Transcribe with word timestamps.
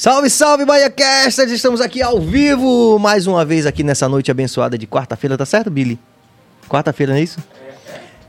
Salve, 0.00 0.30
salve, 0.30 0.64
BahiaCasters! 0.64 1.52
Estamos 1.52 1.78
aqui 1.78 2.00
ao 2.00 2.18
vivo, 2.18 2.98
mais 2.98 3.26
uma 3.26 3.44
vez 3.44 3.66
aqui 3.66 3.82
nessa 3.82 4.08
noite 4.08 4.30
abençoada 4.30 4.78
de 4.78 4.86
quarta-feira, 4.86 5.36
tá 5.36 5.44
certo, 5.44 5.70
Billy? 5.70 5.98
Quarta-feira, 6.70 7.12
não 7.12 7.18
é 7.18 7.22
isso? 7.22 7.38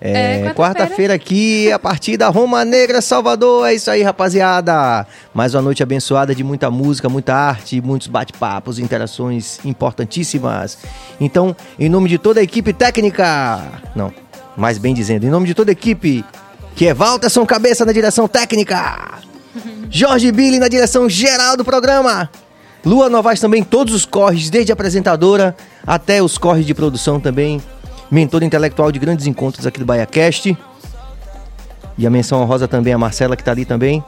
É, 0.01 0.47
É, 0.47 0.53
quarta-feira 0.53 1.13
aqui, 1.13 1.71
a 1.71 1.79
partir 1.79 2.17
da 2.17 2.27
Roma 2.27 2.65
Negra, 2.65 2.99
Salvador. 2.99 3.69
É 3.69 3.73
isso 3.73 3.89
aí, 3.89 4.03
rapaziada. 4.03 5.07
Mais 5.33 5.55
uma 5.55 5.61
noite 5.61 5.81
abençoada 5.81 6.35
de 6.35 6.43
muita 6.43 6.69
música, 6.69 7.07
muita 7.07 7.33
arte, 7.33 7.79
muitos 7.79 8.09
bate-papos, 8.09 8.77
interações 8.77 9.63
importantíssimas. 9.63 10.77
Então, 11.21 11.55
em 11.79 11.87
nome 11.87 12.09
de 12.09 12.17
toda 12.17 12.41
a 12.41 12.43
equipe 12.43 12.73
técnica, 12.73 13.61
não, 13.95 14.13
mais 14.57 14.77
bem 14.77 14.93
dizendo, 14.93 15.25
em 15.25 15.29
nome 15.29 15.47
de 15.47 15.53
toda 15.53 15.71
a 15.71 15.73
equipe, 15.73 16.25
que 16.75 16.85
é 16.85 16.93
Walterson 16.93 17.45
Cabeça 17.45 17.85
na 17.85 17.93
direção 17.93 18.27
técnica, 18.27 19.21
Jorge 19.89 20.31
Billy 20.31 20.59
na 20.59 20.67
direção 20.67 21.09
geral 21.09 21.57
do 21.57 21.65
programa. 21.65 22.29
Lua 22.85 23.09
Novaes 23.09 23.39
também, 23.39 23.63
todos 23.63 23.93
os 23.93 24.05
corres, 24.05 24.49
desde 24.49 24.71
apresentadora 24.71 25.55
até 25.85 26.21
os 26.21 26.37
corres 26.37 26.65
de 26.65 26.73
produção 26.73 27.19
também. 27.19 27.61
Mentor 28.09 28.43
intelectual 28.43 28.91
de 28.91 28.99
grandes 28.99 29.27
encontros 29.27 29.65
aqui 29.67 29.79
do 29.79 29.85
BaiaCast. 29.85 30.57
E 31.97 32.07
a 32.07 32.09
menção 32.09 32.41
honrosa 32.41 32.67
também 32.67 32.93
a 32.93 32.97
Marcela, 32.97 33.35
que 33.35 33.43
tá 33.43 33.51
ali 33.51 33.65
também. 33.65 34.03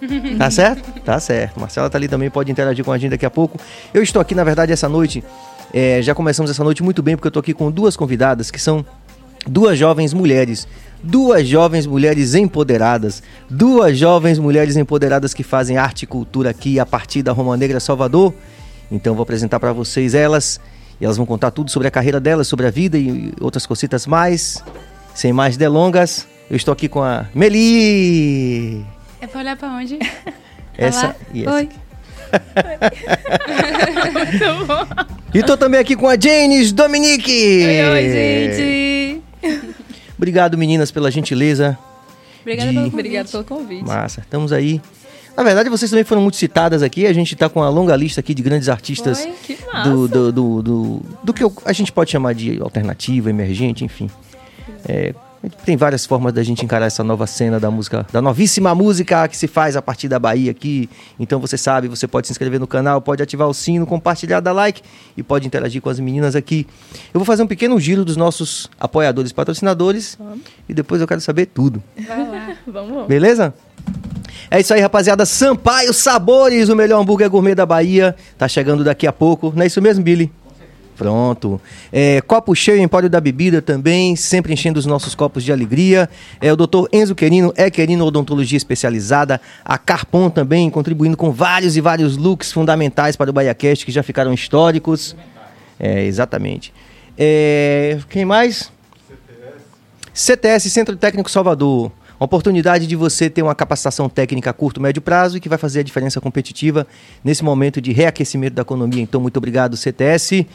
Tá 0.36 0.50
certo? 0.50 1.00
Tá 1.00 1.18
certo. 1.18 1.58
Marcela 1.58 1.88
tá 1.88 1.96
ali 1.96 2.06
também, 2.06 2.28
pode 2.28 2.52
interagir 2.52 2.84
com 2.84 2.92
a 2.92 2.98
gente 2.98 3.12
daqui 3.12 3.24
a 3.24 3.30
pouco. 3.30 3.58
Eu 3.94 4.02
estou 4.02 4.20
aqui, 4.20 4.34
na 4.34 4.44
verdade, 4.44 4.70
essa 4.70 4.88
noite. 4.88 5.24
é, 5.72 6.00
já 6.02 6.14
começamos 6.14 6.50
essa 6.50 6.62
noite 6.62 6.82
muito 6.82 7.02
bem, 7.02 7.16
porque 7.16 7.26
eu 7.26 7.32
tô 7.32 7.40
aqui 7.40 7.54
com 7.54 7.70
duas 7.70 7.96
convidadas 7.96 8.50
que 8.50 8.60
são 8.60 8.84
duas 9.46 9.78
jovens 9.78 10.12
mulheres. 10.12 10.68
Duas 11.02 11.46
jovens 11.46 11.86
mulheres 11.86 12.34
empoderadas. 12.34 13.22
Duas 13.48 13.96
jovens 13.96 14.38
mulheres 14.38 14.76
empoderadas 14.76 15.32
que 15.32 15.42
fazem 15.42 15.76
arte 15.76 16.02
e 16.02 16.06
cultura 16.06 16.50
aqui 16.50 16.80
a 16.80 16.86
partir 16.86 17.22
da 17.22 17.32
Roma 17.32 17.56
Negra 17.56 17.78
Salvador. 17.80 18.34
Então 18.90 19.14
vou 19.14 19.22
apresentar 19.22 19.60
para 19.60 19.72
vocês 19.72 20.14
elas. 20.14 20.60
E 21.00 21.04
elas 21.04 21.16
vão 21.16 21.26
contar 21.26 21.50
tudo 21.50 21.70
sobre 21.70 21.86
a 21.88 21.90
carreira 21.90 22.18
delas, 22.18 22.48
sobre 22.48 22.66
a 22.66 22.70
vida 22.70 22.96
e 22.98 23.32
outras 23.40 23.66
cositas 23.66 24.06
mais. 24.06 24.62
Sem 25.14 25.32
mais 25.32 25.56
delongas, 25.56 26.26
eu 26.50 26.56
estou 26.56 26.72
aqui 26.72 26.88
com 26.88 27.02
a 27.02 27.26
Meli. 27.34 28.84
É 29.20 29.26
pra 29.26 29.40
olhar 29.40 29.56
pra 29.56 29.68
onde? 29.68 29.98
Essa 30.76 31.06
Olá. 31.06 31.16
e 31.32 31.42
essa. 31.42 31.52
Oi. 31.54 31.68
Muito 34.12 34.66
bom. 34.66 34.86
E 35.32 35.42
tô 35.42 35.56
também 35.56 35.80
aqui 35.80 35.96
com 35.96 36.06
a 36.06 36.16
Janes 36.18 36.70
Dominique. 36.70 37.32
Oi, 37.32 37.82
oi, 37.90 38.10
gente. 38.10 39.76
Obrigado, 40.16 40.56
meninas, 40.56 40.90
pela 40.90 41.10
gentileza. 41.10 41.78
Obrigada 42.40 42.68
De- 42.70 42.74
pelo 42.74 42.90
convite. 42.90 43.00
Obrigada 43.00 43.28
pelo 43.28 43.44
convite. 43.44 43.84
Massa, 43.84 44.20
estamos 44.20 44.52
aí. 44.52 44.80
Na 45.36 45.42
verdade, 45.42 45.68
vocês 45.68 45.90
também 45.90 46.04
foram 46.04 46.22
muito 46.22 46.36
citadas 46.38 46.82
aqui. 46.82 47.06
A 47.06 47.12
gente 47.12 47.36
tá 47.36 47.48
com 47.48 47.60
uma 47.60 47.68
longa 47.68 47.94
lista 47.94 48.20
aqui 48.20 48.32
de 48.32 48.42
grandes 48.42 48.68
artistas 48.70 49.20
Foi? 49.20 49.32
Que 49.44 49.58
massa. 49.66 49.90
do, 49.90 50.08
do, 50.08 50.32
do, 50.32 50.62
do, 50.62 51.02
do 51.24 51.34
que 51.34 51.44
a 51.64 51.72
gente 51.72 51.92
pode 51.92 52.10
chamar 52.10 52.34
de 52.34 52.58
alternativa, 52.62 53.28
emergente, 53.28 53.84
enfim. 53.84 54.08
É, 54.88 55.14
tem 55.64 55.76
várias 55.76 56.04
formas 56.04 56.32
da 56.32 56.42
gente 56.42 56.64
encarar 56.64 56.86
essa 56.86 57.04
nova 57.04 57.26
cena 57.26 57.58
da 57.60 57.70
música, 57.70 58.06
da 58.12 58.20
novíssima 58.20 58.74
música 58.74 59.26
que 59.28 59.36
se 59.36 59.46
faz 59.46 59.76
a 59.76 59.82
partir 59.82 60.08
da 60.08 60.18
Bahia 60.18 60.50
aqui. 60.50 60.88
Então 61.18 61.40
você 61.40 61.56
sabe, 61.56 61.88
você 61.88 62.06
pode 62.06 62.26
se 62.26 62.32
inscrever 62.32 62.58
no 62.58 62.66
canal, 62.66 63.00
pode 63.00 63.22
ativar 63.22 63.48
o 63.48 63.54
sino, 63.54 63.86
compartilhar, 63.86 64.40
dar 64.40 64.52
like 64.52 64.82
e 65.16 65.22
pode 65.22 65.46
interagir 65.46 65.80
com 65.80 65.88
as 65.88 66.00
meninas 66.00 66.34
aqui. 66.34 66.66
Eu 67.12 67.20
vou 67.20 67.24
fazer 67.24 67.42
um 67.42 67.46
pequeno 67.46 67.78
giro 67.78 68.04
dos 68.04 68.16
nossos 68.16 68.70
apoiadores 68.78 69.30
e 69.30 69.34
patrocinadores 69.34 70.18
e 70.68 70.74
depois 70.74 71.00
eu 71.00 71.06
quero 71.06 71.20
saber 71.20 71.46
tudo. 71.46 71.82
Vai 72.06 72.28
lá. 72.28 72.56
Vamos, 72.66 72.90
vamos. 72.90 73.06
Beleza? 73.06 73.54
É 74.50 74.60
isso 74.60 74.72
aí, 74.72 74.80
rapaziada. 74.80 75.24
Sampaio 75.26 75.92
Sabores, 75.92 76.68
o 76.68 76.76
melhor 76.76 77.00
hambúrguer 77.00 77.28
gourmet 77.28 77.54
da 77.54 77.66
Bahia. 77.66 78.14
Tá 78.38 78.46
chegando 78.46 78.84
daqui 78.84 79.06
a 79.06 79.12
pouco. 79.12 79.52
Não 79.54 79.62
é 79.62 79.66
isso 79.66 79.82
mesmo, 79.82 80.04
Billy? 80.04 80.30
Pronto. 80.96 81.60
É, 81.92 82.20
copo 82.22 82.54
cheio, 82.54 82.80
Empório 82.80 83.10
da 83.10 83.20
Bebida 83.20 83.60
também, 83.60 84.16
sempre 84.16 84.52
enchendo 84.54 84.78
os 84.78 84.86
nossos 84.86 85.14
copos 85.14 85.44
de 85.44 85.52
alegria. 85.52 86.08
É 86.40 86.52
o 86.52 86.56
Dr. 86.56 86.86
Enzo 86.92 87.14
Querino, 87.14 87.52
é 87.54 87.70
Querino 87.70 88.06
Odontologia 88.06 88.56
Especializada. 88.56 89.40
A 89.64 89.76
Carpon 89.76 90.30
também, 90.30 90.70
contribuindo 90.70 91.16
com 91.16 91.30
vários 91.30 91.76
e 91.76 91.80
vários 91.80 92.16
looks 92.16 92.50
fundamentais 92.50 93.14
para 93.14 93.28
o 93.28 93.32
BaiaCast, 93.32 93.84
que 93.84 93.92
já 93.92 94.02
ficaram 94.02 94.32
históricos. 94.32 95.14
É, 95.78 96.04
exatamente. 96.04 96.72
É, 97.18 97.98
quem 98.08 98.24
mais? 98.24 98.72
CTS, 100.14 100.70
Centro 100.70 100.96
Técnico 100.96 101.30
Salvador. 101.30 101.92
Uma 102.18 102.24
oportunidade 102.24 102.86
de 102.86 102.96
você 102.96 103.28
ter 103.28 103.42
uma 103.42 103.54
capacitação 103.54 104.08
técnica 104.08 104.50
a 104.50 104.52
curto, 104.52 104.80
médio 104.80 105.02
prazo 105.02 105.36
e 105.36 105.40
que 105.40 105.48
vai 105.48 105.58
fazer 105.58 105.80
a 105.80 105.82
diferença 105.82 106.20
competitiva 106.20 106.86
nesse 107.22 107.44
momento 107.44 107.80
de 107.80 107.92
reaquecimento 107.92 108.54
da 108.54 108.62
economia. 108.62 109.02
Então, 109.02 109.20
muito 109.20 109.36
obrigado, 109.36 109.76
CTS. 109.76 110.46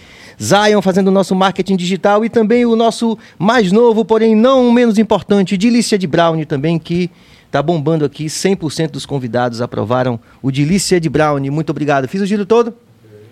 Zion 0.41 0.81
fazendo 0.81 1.09
o 1.09 1.11
nosso 1.11 1.35
marketing 1.35 1.75
digital 1.75 2.25
e 2.25 2.29
também 2.29 2.65
o 2.65 2.75
nosso 2.75 3.17
mais 3.37 3.71
novo, 3.71 4.03
porém 4.03 4.35
não 4.35 4.71
menos 4.71 4.97
importante, 4.97 5.55
Delícia 5.55 5.97
de 5.97 6.07
Brownie 6.07 6.45
também, 6.45 6.79
que 6.79 7.11
tá 7.51 7.61
bombando 7.61 8.03
aqui. 8.03 8.25
100% 8.25 8.91
dos 8.91 9.05
convidados 9.05 9.61
aprovaram 9.61 10.19
o 10.41 10.51
Delícia 10.51 10.99
de 10.99 11.09
Brownie. 11.09 11.51
Muito 11.51 11.69
obrigado. 11.69 12.07
Fiz 12.07 12.21
o 12.21 12.25
giro 12.25 12.45
todo? 12.45 12.73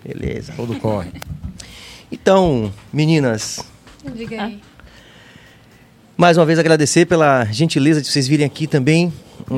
Beleza, 0.04 0.52
todo 0.56 0.74
corre. 0.76 1.10
Então, 2.12 2.72
meninas, 2.92 3.64
Diga 4.14 4.44
aí. 4.44 4.60
Mais 6.20 6.36
uma 6.36 6.44
vez 6.44 6.58
agradecer 6.58 7.06
pela 7.06 7.46
gentileza 7.46 8.02
de 8.02 8.06
vocês 8.06 8.28
virem 8.28 8.44
aqui 8.44 8.66
também. 8.66 9.10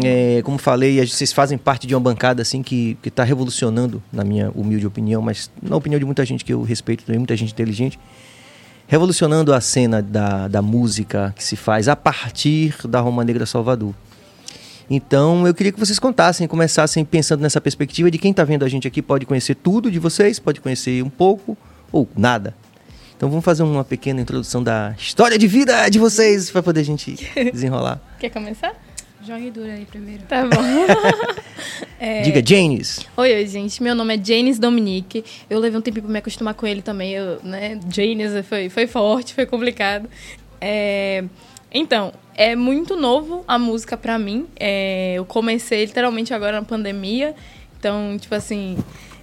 É, 0.04 0.40
como 0.44 0.58
falei, 0.58 1.04
vocês 1.04 1.32
fazem 1.32 1.58
parte 1.58 1.88
de 1.88 1.94
uma 1.94 2.00
bancada 2.00 2.40
assim 2.40 2.62
que 2.62 2.96
está 3.04 3.24
revolucionando, 3.24 4.00
na 4.12 4.22
minha 4.22 4.48
humilde 4.54 4.86
opinião, 4.86 5.20
mas 5.20 5.50
na 5.60 5.74
opinião 5.74 5.98
de 5.98 6.04
muita 6.04 6.24
gente 6.24 6.44
que 6.44 6.52
eu 6.52 6.62
respeito 6.62 7.02
também, 7.02 7.18
muita 7.18 7.36
gente 7.36 7.52
inteligente, 7.52 7.98
revolucionando 8.86 9.52
a 9.52 9.60
cena 9.60 10.00
da, 10.00 10.46
da 10.46 10.62
música 10.62 11.34
que 11.36 11.42
se 11.42 11.56
faz 11.56 11.88
a 11.88 11.96
partir 11.96 12.76
da 12.86 13.00
Roma 13.00 13.24
Negra 13.24 13.44
Salvador. 13.44 13.92
Então 14.88 15.44
eu 15.44 15.54
queria 15.54 15.72
que 15.72 15.80
vocês 15.80 15.98
contassem, 15.98 16.46
começassem 16.46 17.04
pensando 17.04 17.40
nessa 17.40 17.60
perspectiva 17.60 18.08
de 18.08 18.18
quem 18.18 18.30
está 18.30 18.44
vendo 18.44 18.64
a 18.64 18.68
gente 18.68 18.86
aqui 18.86 19.02
pode 19.02 19.26
conhecer 19.26 19.56
tudo 19.56 19.90
de 19.90 19.98
vocês, 19.98 20.38
pode 20.38 20.60
conhecer 20.60 21.02
um 21.02 21.10
pouco 21.10 21.58
ou 21.90 22.08
nada. 22.16 22.54
Então 23.22 23.30
vamos 23.30 23.44
fazer 23.44 23.62
uma 23.62 23.84
pequena 23.84 24.20
introdução 24.20 24.64
da 24.64 24.96
história 24.98 25.38
de 25.38 25.46
vida 25.46 25.88
de 25.88 25.96
vocês 25.96 26.50
para 26.50 26.60
poder 26.60 26.80
a 26.80 26.84
gente 26.84 27.14
desenrolar. 27.54 28.00
Quer 28.18 28.30
começar? 28.30 28.74
Jogue 29.24 29.48
duro 29.52 29.70
aí 29.70 29.84
primeiro. 29.84 30.24
Tá 30.24 30.42
bom. 30.42 30.50
É, 32.00 32.22
Diga, 32.22 32.42
Janes. 32.44 33.06
Oi, 33.16 33.32
oi, 33.32 33.46
gente. 33.46 33.80
Meu 33.80 33.94
nome 33.94 34.16
é 34.16 34.20
Janis 34.20 34.58
Dominique. 34.58 35.24
Eu 35.48 35.60
levei 35.60 35.78
um 35.78 35.80
tempo 35.80 36.02
pra 36.02 36.10
me 36.10 36.18
acostumar 36.18 36.52
com 36.54 36.66
ele 36.66 36.82
também. 36.82 37.12
Eu, 37.12 37.38
né? 37.44 37.78
Janis 37.88 38.44
foi, 38.48 38.68
foi 38.68 38.88
forte, 38.88 39.32
foi 39.32 39.46
complicado. 39.46 40.10
É, 40.60 41.22
Então, 41.72 42.12
é 42.34 42.56
muito 42.56 42.96
novo 42.96 43.44
a 43.46 43.56
música 43.56 43.96
pra 43.96 44.18
mim. 44.18 44.48
É, 44.58 45.14
Eu 45.14 45.24
comecei 45.24 45.84
literalmente 45.84 46.34
agora 46.34 46.60
na 46.60 46.66
pandemia. 46.66 47.36
Então, 47.78 48.18
tipo 48.18 48.34
assim, 48.34 48.76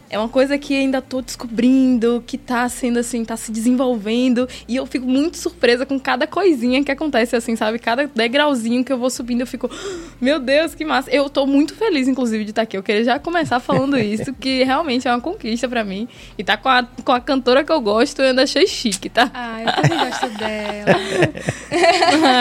é 0.10 0.18
uma 0.18 0.28
coisa 0.28 0.58
que 0.58 0.76
ainda 0.76 1.02
tô 1.02 1.22
descobrindo, 1.22 2.24
que 2.26 2.38
tá 2.38 2.68
sendo 2.68 2.98
assim, 2.98 3.24
tá 3.24 3.38
se 3.38 3.52
desenvolvendo. 3.52 4.50
E 4.68 4.76
eu 4.76 4.86
fico 4.88 5.06
muito 5.06 5.38
surpresa 5.38 5.86
com 5.86 6.00
cada 6.00 6.26
coisinha 6.26 6.84
que 6.84 6.92
acontece, 6.92 7.36
assim, 7.36 7.56
sabe? 7.56 7.78
Cada 7.78 8.08
degrauzinho 8.08 8.84
que 8.84 8.92
eu 8.92 8.98
vou 8.98 9.12
subindo, 9.12 9.42
eu 9.42 9.48
fico, 9.48 9.70
meu 10.20 10.40
Deus, 10.40 10.74
que 10.74 10.84
massa. 10.84 11.12
Eu 11.12 11.30
tô 11.30 11.46
muito 11.46 11.76
feliz, 11.76 12.08
inclusive, 12.08 12.44
de 12.44 12.50
estar 12.50 12.64
aqui. 12.64 12.76
Eu 12.76 12.82
queria 12.82 13.04
já 13.04 13.20
começar 13.20 13.60
falando 13.60 13.98
isso, 14.02 14.34
que 14.34 14.64
realmente 14.64 15.08
é 15.08 15.12
uma 15.12 15.22
conquista 15.22 15.70
pra 15.70 15.84
mim. 15.84 16.08
E 16.38 16.44
tá 16.44 16.58
com 16.58 16.70
a, 16.70 16.84
com 17.06 17.12
a 17.12 17.22
cantora 17.22 17.64
que 17.64 17.72
eu 17.72 17.80
gosto, 17.80 18.20
eu 18.22 18.30
ainda 18.30 18.44
achei 18.44 18.66
chique, 18.66 19.10
tá? 19.10 19.30
Ah, 19.32 19.62
eu 19.62 19.72
também 19.76 20.10
gosto 20.10 20.30
dela. 20.40 21.00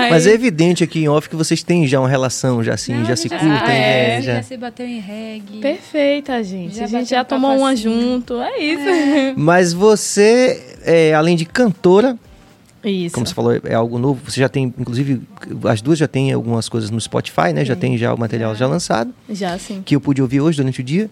Mas 0.09 0.27
é 0.27 0.33
evidente 0.33 0.83
aqui 0.83 1.01
em 1.01 1.09
off 1.09 1.29
que 1.29 1.37
vocês 1.37 1.63
têm 1.63 1.87
já 1.87 2.01
uma 2.01 2.09
relação, 2.09 2.65
já 2.65 2.73
assim, 2.75 2.95
Não, 2.95 3.05
já 3.05 3.15
se 3.15 3.29
gente 3.29 3.39
curtem, 3.39 3.53
ah, 3.53 3.73
é, 3.73 4.17
é, 4.17 4.23
já. 4.23 4.35
Já 4.37 4.43
se 4.43 4.57
bateu 4.57 4.87
em 4.87 5.01
reggae. 5.01 5.61
Perfeita, 5.61 6.43
gente. 6.43 6.77
Já 6.77 6.85
a 6.85 6.87
gente 6.87 7.11
já 7.11 7.21
um 7.21 7.25
tomou 7.25 7.58
uma 7.59 7.71
assim. 7.73 7.83
junto. 7.83 8.41
É 8.41 8.59
isso. 8.59 8.85
Mas 9.37 9.73
você, 9.73 10.77
é, 10.83 11.15
além 11.15 11.37
de 11.37 11.45
cantora, 11.45 12.19
Isso. 12.85 13.15
como 13.15 13.27
você 13.27 13.35
falou, 13.35 13.53
é 13.65 13.75
algo 13.75 13.99
novo. 13.99 14.21
Você 14.31 14.41
já 14.41 14.49
tem, 14.49 14.73
inclusive, 14.79 15.21
as 15.65 15.81
duas 15.83 15.99
já 15.99 16.07
têm 16.09 16.33
algumas 16.33 16.69
coisas 16.69 16.91
no 16.91 17.01
Spotify, 17.01 17.53
né? 17.53 17.65
Já 17.65 17.75
Tem. 17.75 17.91
tem 17.91 17.99
já 17.99 18.15
o 18.15 18.19
material 18.19 18.55
já 18.55 18.67
lançado, 18.67 19.13
Já, 19.29 19.59
sim. 19.59 19.83
que 19.85 19.95
eu 19.97 20.01
pude 20.01 20.23
ouvir 20.23 20.41
hoje 20.41 20.57
durante 20.59 20.81
o 20.81 20.85
dia. 20.85 21.11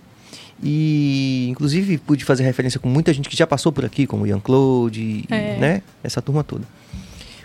E, 0.63 1.49
inclusive, 1.51 1.99
pude 1.99 2.25
fazer 2.25 2.43
referência 2.43 2.81
com 2.81 2.89
muita 2.89 3.13
gente 3.13 3.29
que 3.29 3.37
já 3.37 3.47
passou 3.47 3.71
por 3.71 3.85
aqui, 3.85 4.07
como 4.07 4.27
Ian 4.27 4.41
Claude, 4.41 5.25
É. 5.31 5.57
né? 5.59 5.83
Essa 6.03 6.23
turma 6.23 6.43
toda. 6.43 6.65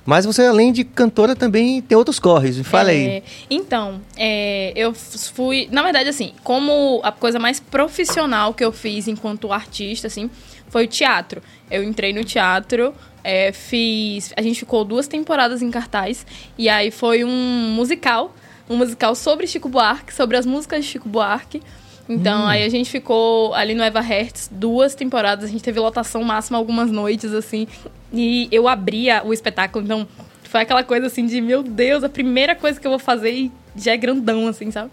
Mas 0.06 0.26
você, 0.26 0.46
além 0.46 0.72
de 0.72 0.84
cantora, 0.84 1.36
também 1.36 1.82
tem 1.82 1.98
outros 1.98 2.20
corres. 2.20 2.58
Me 2.58 2.64
fala 2.64 2.90
aí. 2.90 3.08
É, 3.08 3.24
então, 3.50 4.02
é, 4.18 4.74
eu 4.76 4.94
fui. 4.94 5.68
Na 5.72 5.84
verdade, 5.84 6.10
assim, 6.10 6.34
como 6.44 7.00
a 7.04 7.12
coisa 7.12 7.38
mais 7.38 7.60
profissional 7.60 8.54
que 8.54 8.66
eu 8.66 8.72
fiz 8.72 9.08
enquanto 9.08 9.52
artista, 9.52 10.08
assim, 10.08 10.30
foi 10.70 10.86
o 10.86 10.88
teatro. 10.88 11.42
Eu 11.70 11.84
entrei 11.84 12.14
no 12.14 12.24
teatro, 12.24 12.96
é, 13.24 13.52
fiz. 13.52 14.34
A 14.36 14.42
gente 14.42 14.60
ficou 14.60 14.84
duas 14.84 15.08
temporadas 15.08 15.62
em 15.62 15.70
cartaz, 15.70 16.26
e 16.58 16.68
aí 16.68 16.90
foi 16.90 17.24
um 17.24 17.74
musical. 17.76 18.34
Um 18.70 18.78
musical 18.78 19.14
sobre 19.16 19.46
Chico 19.48 19.68
Buarque, 19.68 20.14
sobre 20.14 20.38
as 20.38 20.46
músicas 20.46 20.86
de 20.86 20.92
Chico 20.92 21.10
Buarque. 21.10 21.62
Então, 22.10 22.46
aí 22.46 22.64
a 22.64 22.70
gente 22.70 22.90
ficou 22.90 23.54
ali 23.54 23.74
no 23.74 23.84
Eva 23.84 24.02
Hertz 24.02 24.50
duas 24.52 24.96
temporadas. 24.96 25.46
A 25.46 25.48
gente 25.48 25.64
teve 25.64 25.80
lotação 25.80 26.24
máxima 26.24 26.58
algumas 26.58 26.92
noites, 26.92 27.34
assim. 27.34 27.68
E 28.12 28.50
eu 28.52 28.68
abria 28.68 29.24
o 29.24 29.34
espetáculo, 29.34 29.86
então 29.86 30.08
foi 30.44 30.62
aquela 30.62 30.84
coisa 30.84 31.08
assim 31.08 31.26
de, 31.26 31.40
meu 31.40 31.64
Deus, 31.64 32.04
a 32.04 32.10
primeira 32.10 32.54
coisa 32.56 32.80
que 32.80 32.86
eu 32.86 32.92
vou 32.92 33.00
fazer 33.00 33.32
e 33.32 33.52
já 33.76 33.94
é 33.94 33.98
grandão, 33.98 34.48
assim, 34.48 34.70
sabe? 34.70 34.92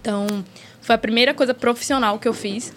Então, 0.00 0.26
foi 0.80 0.94
a 0.94 0.98
primeira 0.98 1.34
coisa 1.34 1.52
profissional 1.52 2.18
que 2.18 2.26
eu 2.26 2.32
fiz. 2.32 2.72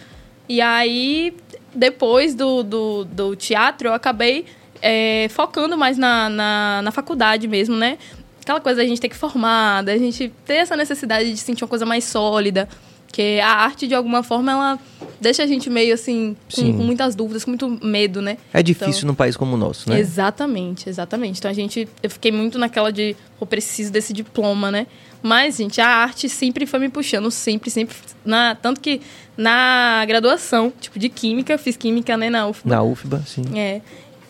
E 0.49 0.59
aí, 0.59 1.33
depois 1.73 2.35
do, 2.35 2.63
do, 2.63 3.05
do 3.05 3.35
teatro, 3.35 3.87
eu 3.87 3.93
acabei 3.93 4.45
é, 4.81 5.27
focando 5.29 5.77
mais 5.77 5.97
na, 5.97 6.29
na, 6.29 6.81
na 6.83 6.91
faculdade 6.91 7.47
mesmo, 7.47 7.75
né? 7.75 7.97
Aquela 8.41 8.59
coisa 8.59 8.81
da 8.81 8.87
gente 8.87 9.01
ter 9.01 9.09
que 9.09 9.15
formar, 9.15 9.81
da 9.81 9.97
gente 9.97 10.31
ter 10.45 10.55
essa 10.55 10.75
necessidade 10.75 11.31
de 11.31 11.39
sentir 11.39 11.63
uma 11.63 11.69
coisa 11.69 11.85
mais 11.85 12.03
sólida. 12.03 12.69
Porque 13.15 13.39
a 13.41 13.47
arte, 13.47 13.87
de 13.87 13.95
alguma 13.95 14.21
forma, 14.23 14.51
ela 14.51 14.79
deixa 15.21 15.41
a 15.41 15.47
gente 15.47 15.69
meio 15.69 15.93
assim, 15.93 16.35
com, 16.53 16.61
com 16.73 16.83
muitas 16.83 17.15
dúvidas, 17.15 17.45
com 17.45 17.51
muito 17.51 17.79
medo, 17.81 18.21
né? 18.21 18.37
É 18.51 18.61
difícil 18.61 18.89
Então- 18.97 19.07
num 19.07 19.15
país 19.15 19.37
como 19.37 19.53
o 19.53 19.57
nosso, 19.57 19.89
né? 19.89 19.97
Exatamente, 19.97 20.89
exatamente. 20.89 21.39
Então 21.39 21.49
a 21.49 21.53
gente, 21.53 21.87
eu 22.03 22.09
fiquei 22.09 22.29
muito 22.29 22.59
naquela 22.59 22.91
de, 22.91 23.15
eu 23.39 23.47
preciso 23.47 23.89
desse 23.89 24.11
diploma, 24.11 24.69
né? 24.69 24.85
Mas, 25.23 25.55
gente, 25.55 25.79
a 25.79 25.87
arte 25.87 26.27
sempre 26.27 26.65
foi 26.65 26.77
me 26.77 26.89
puxando, 26.89 27.31
sempre, 27.31 27.69
sempre. 27.69 27.95
Na, 28.25 28.53
tanto 28.53 28.81
que 28.81 28.99
na 29.37 30.03
graduação, 30.05 30.73
tipo, 30.81 30.99
de 30.99 31.07
química, 31.07 31.57
fiz 31.57 31.77
química, 31.77 32.17
né, 32.17 32.29
na 32.29 32.49
UFBA. 32.49 32.69
Na 32.69 32.83
UFBA, 32.83 33.23
sim. 33.25 33.43
É. 33.57 33.79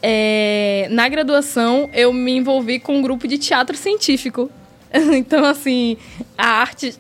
É, 0.04 0.88
na 0.92 1.10
graduação, 1.10 1.90
eu 1.92 2.14
me 2.14 2.34
envolvi 2.38 2.80
com 2.80 2.96
um 2.98 3.02
grupo 3.02 3.28
de 3.28 3.40
teatro 3.40 3.76
científico. 3.76 4.48
Então, 5.18 5.44
assim, 5.44 5.98
a 6.38 6.48
arte. 6.62 6.94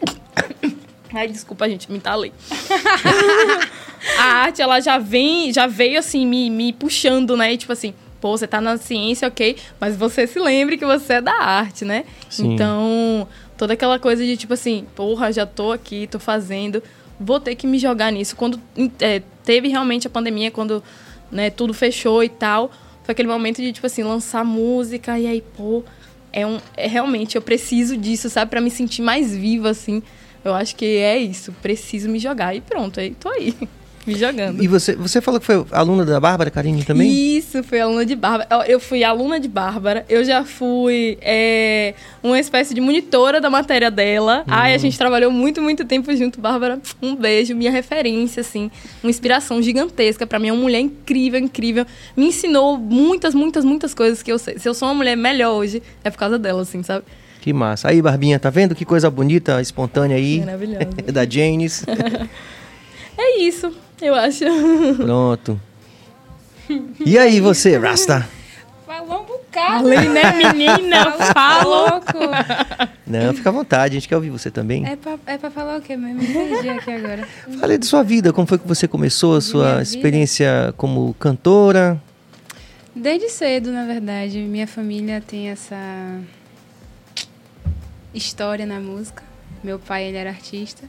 Ai, 1.15 1.29
desculpa, 1.29 1.69
gente, 1.69 1.89
me 1.89 1.97
entalei. 1.97 2.33
a 4.19 4.23
arte, 4.23 4.61
ela 4.61 4.81
já 4.81 4.97
vem, 4.97 5.53
já 5.53 5.65
veio 5.65 5.97
assim, 5.97 6.27
me, 6.27 6.49
me 6.49 6.73
puxando, 6.73 7.37
né? 7.37 7.53
E, 7.53 7.57
tipo 7.57 7.71
assim, 7.71 7.93
pô, 8.19 8.37
você 8.37 8.45
tá 8.45 8.59
na 8.59 8.77
ciência, 8.77 9.25
ok, 9.25 9.55
mas 9.79 9.95
você 9.95 10.27
se 10.27 10.37
lembre 10.37 10.77
que 10.77 10.85
você 10.85 11.13
é 11.13 11.21
da 11.21 11.33
arte, 11.33 11.85
né? 11.85 12.03
Sim. 12.29 12.53
Então, 12.53 13.25
toda 13.57 13.73
aquela 13.73 13.97
coisa 13.97 14.25
de 14.25 14.35
tipo 14.35 14.53
assim, 14.53 14.85
porra, 14.93 15.31
já 15.31 15.45
tô 15.45 15.71
aqui, 15.71 16.05
tô 16.05 16.19
fazendo, 16.19 16.83
vou 17.17 17.39
ter 17.39 17.55
que 17.55 17.65
me 17.65 17.79
jogar 17.79 18.11
nisso. 18.11 18.35
Quando 18.35 18.59
é, 18.99 19.21
teve 19.45 19.69
realmente 19.69 20.07
a 20.07 20.09
pandemia, 20.09 20.51
quando 20.51 20.83
né, 21.31 21.49
tudo 21.49 21.73
fechou 21.73 22.21
e 22.23 22.29
tal, 22.29 22.71
foi 23.03 23.13
aquele 23.13 23.29
momento 23.29 23.61
de, 23.61 23.71
tipo 23.71 23.87
assim, 23.87 24.03
lançar 24.03 24.43
música 24.43 25.17
e 25.17 25.27
aí, 25.27 25.41
pô, 25.41 25.81
é 26.33 26.45
um. 26.45 26.59
É, 26.75 26.87
realmente, 26.87 27.35
eu 27.37 27.41
preciso 27.41 27.95
disso, 27.95 28.29
sabe? 28.29 28.51
Pra 28.51 28.59
me 28.59 28.69
sentir 28.69 29.01
mais 29.01 29.33
viva, 29.33 29.69
assim. 29.69 30.03
Eu 30.45 30.53
acho 30.53 30.75
que 30.75 30.85
é 30.97 31.17
isso, 31.17 31.51
preciso 31.61 32.07
me 32.07 32.19
jogar. 32.19 32.55
E 32.55 32.61
pronto, 32.61 32.99
aí 32.99 33.15
tô 33.19 33.29
aí, 33.29 33.55
me 34.05 34.13
jogando. 34.13 34.63
E 34.63 34.67
você, 34.67 34.95
você 34.95 35.19
falou 35.19 35.39
que 35.39 35.45
foi 35.47 35.65
aluna 35.71 36.05
da 36.05 36.19
Bárbara 36.19 36.51
Karine 36.51 36.83
também? 36.83 37.11
Isso, 37.11 37.63
fui 37.63 37.79
aluna 37.79 38.05
de 38.05 38.15
Bárbara. 38.15 38.47
Eu- 38.67 38.79
fui 38.79 39.03
aluna 39.03 39.39
de 39.39 39.47
Bárbara. 39.47 40.05
Eu 40.07 40.23
já 40.23 40.45
fui 40.45 41.17
é, 41.19 41.95
uma 42.21 42.39
espécie 42.39 42.75
de 42.75 42.79
monitora 42.79 43.41
da 43.41 43.49
matéria 43.49 43.89
dela. 43.89 44.43
Ai, 44.45 44.75
a 44.75 44.77
gente 44.77 44.95
trabalhou 44.99 45.31
muito, 45.31 45.63
muito 45.63 45.83
tempo 45.83 46.15
junto. 46.15 46.39
Bárbara, 46.39 46.79
um 47.01 47.15
beijo, 47.15 47.55
minha 47.55 47.71
referência, 47.71 48.41
assim. 48.41 48.69
Uma 49.01 49.09
inspiração 49.09 49.59
gigantesca 49.63 50.27
pra 50.27 50.37
mim. 50.37 50.49
É 50.49 50.53
uma 50.53 50.61
mulher 50.61 50.79
incrível, 50.81 51.39
incrível. 51.39 51.87
Me 52.15 52.27
ensinou 52.27 52.77
muitas, 52.77 53.33
muitas, 53.33 53.65
muitas 53.65 53.95
coisas 53.95 54.21
que 54.21 54.31
eu 54.31 54.37
sei. 54.37 54.59
Se 54.59 54.69
eu 54.69 54.75
sou 54.75 54.87
uma 54.89 54.93
mulher 54.93 55.17
melhor 55.17 55.53
hoje, 55.55 55.81
é 56.03 56.11
por 56.11 56.19
causa 56.19 56.37
dela, 56.37 56.61
assim, 56.61 56.83
sabe? 56.83 57.03
Que 57.45 57.53
massa. 57.53 57.89
Aí, 57.89 58.01
Barbinha, 58.01 58.39
tá 58.39 58.49
vendo 58.49 58.73
que 58.73 58.83
coisa 58.83 59.07
bonita, 59.07 59.61
espontânea 59.61 60.17
aí? 60.17 60.39
Maravilhosa. 60.39 60.85
da 61.13 61.29
Janis. 61.29 61.85
É 63.17 63.39
isso, 63.39 63.71
eu 64.01 64.13
acho. 64.13 64.43
Pronto. 64.97 65.61
E 67.05 67.17
aí, 67.17 67.39
você, 67.39 67.77
Rasta? 67.77 68.27
Falou 68.85 69.21
um 69.21 69.25
bocado. 69.25 69.83
Falei, 69.83 70.09
né, 70.09 70.33
menina? 70.33 71.11
Falo. 71.33 71.69
Louco. 71.69 72.17
Não, 73.07 73.33
fica 73.33 73.47
à 73.47 73.53
vontade, 73.53 73.95
a 73.95 73.99
gente 73.99 74.09
quer 74.09 74.17
ouvir 74.17 74.31
você 74.31 74.51
também. 74.51 74.85
É 74.85 74.97
pra, 74.97 75.17
é 75.27 75.37
pra 75.37 75.49
falar 75.49 75.77
o 75.77 75.81
quê? 75.81 75.95
Me 75.95 76.27
perdi 76.27 76.67
aqui 76.67 76.91
agora. 76.91 77.25
Fale 77.57 77.77
de 77.77 77.85
sua 77.85 78.03
vida, 78.03 78.33
como 78.33 78.45
foi 78.45 78.57
que 78.57 78.67
você 78.67 78.85
começou 78.85 79.37
a 79.37 79.41
sua 79.41 79.81
experiência 79.81 80.73
como 80.75 81.13
cantora? 81.13 82.01
Desde 82.93 83.29
cedo, 83.29 83.71
na 83.71 83.85
verdade, 83.85 84.39
minha 84.39 84.67
família 84.67 85.23
tem 85.25 85.47
essa 85.47 85.77
história 88.15 88.65
na 88.65 88.79
música. 88.79 89.23
Meu 89.63 89.77
pai, 89.77 90.05
ele 90.05 90.17
era 90.17 90.29
artista, 90.29 90.87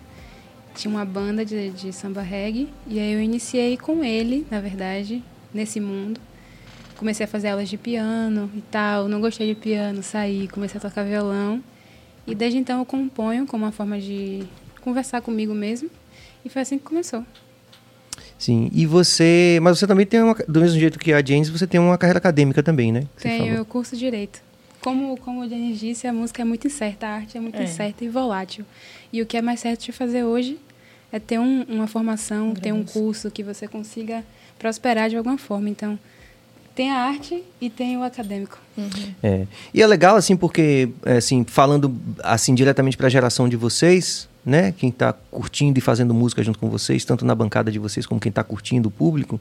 tinha 0.75 0.93
uma 0.93 1.05
banda 1.05 1.44
de, 1.44 1.70
de 1.70 1.93
samba 1.93 2.23
reggae, 2.23 2.69
e 2.87 2.99
aí 2.99 3.12
eu 3.12 3.20
iniciei 3.20 3.76
com 3.76 4.05
ele, 4.05 4.46
na 4.50 4.61
verdade, 4.61 5.23
nesse 5.52 5.81
mundo. 5.81 6.20
Comecei 6.96 7.25
a 7.25 7.28
fazer 7.28 7.49
aulas 7.49 7.69
de 7.69 7.76
piano 7.76 8.50
e 8.55 8.61
tal, 8.62 9.08
não 9.08 9.20
gostei 9.20 9.49
de 9.49 9.55
piano, 9.55 10.02
saí, 10.02 10.49
comecei 10.49 10.78
a 10.78 10.81
tocar 10.81 11.05
violão. 11.05 11.62
E 12.26 12.34
desde 12.34 12.58
então 12.58 12.78
eu 12.78 12.87
componho 12.87 13.46
como 13.46 13.64
uma 13.64 13.73
forma 13.73 14.00
de 14.00 14.44
conversar 14.81 15.20
comigo 15.20 15.55
mesmo, 15.55 15.90
e 16.44 16.49
foi 16.49 16.62
assim 16.62 16.78
que 16.78 16.84
começou. 16.84 17.25
Sim, 18.38 18.70
e 18.73 18.84
você. 18.87 19.58
Mas 19.62 19.78
você 19.78 19.87
também 19.87 20.05
tem 20.05 20.23
uma. 20.23 20.34
Do 20.46 20.61
mesmo 20.61 20.78
jeito 20.78 20.99
que 20.99 21.12
a 21.12 21.25
Janis, 21.25 21.49
você 21.49 21.67
tem 21.67 21.81
uma 21.81 21.96
carreira 21.96 22.19
acadêmica 22.19 22.62
também, 22.62 22.93
né? 22.93 23.05
Você 23.17 23.28
Tenho, 23.28 23.44
falou. 23.44 23.55
eu 23.55 23.64
curso 23.64 23.96
direito. 23.96 24.43
Como, 24.87 25.17
como 25.17 25.43
o 25.43 25.49
Denis 25.49 25.81
disse, 25.81 26.06
a 26.06 26.12
música 26.12 26.43
é 26.43 26.44
muito 26.44 26.69
incerta, 26.69 27.09
a 27.09 27.15
arte 27.17 27.37
é 27.37 27.41
muito 27.41 27.59
É. 27.59 27.65
incerta 27.65 28.05
e 28.05 28.09
volátil. 28.09 28.65
E 29.12 29.21
o 29.21 29.27
que 29.27 29.37
é 29.37 29.43
mais 29.43 29.59
certo 29.59 29.85
de 29.85 29.91
fazer 29.91 30.23
hoje 30.23 30.61
é 31.11 31.19
ter 31.19 31.41
um- 31.41 31.65
uma 31.65 31.88
formação, 31.88 32.55
ter 32.55 32.71
um 32.71 32.85
curso 32.85 33.29
que 33.29 33.43
você 33.43 33.67
consiga 33.67 34.23
prosperar 34.56 35.11
de 35.11 35.17
alguma 35.17 35.37
forma. 35.38 35.69
Então, 35.69 35.99
tem 36.73 36.93
a 36.93 36.99
arte 36.99 37.43
e 37.61 37.69
tem 37.69 37.97
o 37.97 38.05
acadêmico. 38.05 38.61
É. 39.25 39.49
E 39.75 39.83
é 39.83 39.87
legal, 39.88 40.15
assim, 40.15 40.37
porque, 40.37 40.88
é, 41.05 41.17
assim, 41.17 41.43
falando 41.44 41.93
assim 42.23 42.55
diretamente 42.55 42.97
para 42.97 43.09
a 43.09 43.11
geração 43.11 43.49
de 43.49 43.56
vocês, 43.56 44.29
né? 44.44 44.71
Quem 44.71 44.91
está 44.91 45.12
curtindo 45.33 45.77
e 45.81 45.83
fazendo 45.83 46.15
música 46.15 46.44
junto 46.44 46.61
com 46.61 46.71
vocês, 46.71 47.05
tanto 47.05 47.25
na 47.25 47.35
bancada 47.35 47.73
de 47.73 47.81
vocês 47.81 48.06
como 48.06 48.21
quem 48.21 48.31
está 48.31 48.44
curtindo 48.44 48.88
o 48.88 48.93
público, 48.93 49.41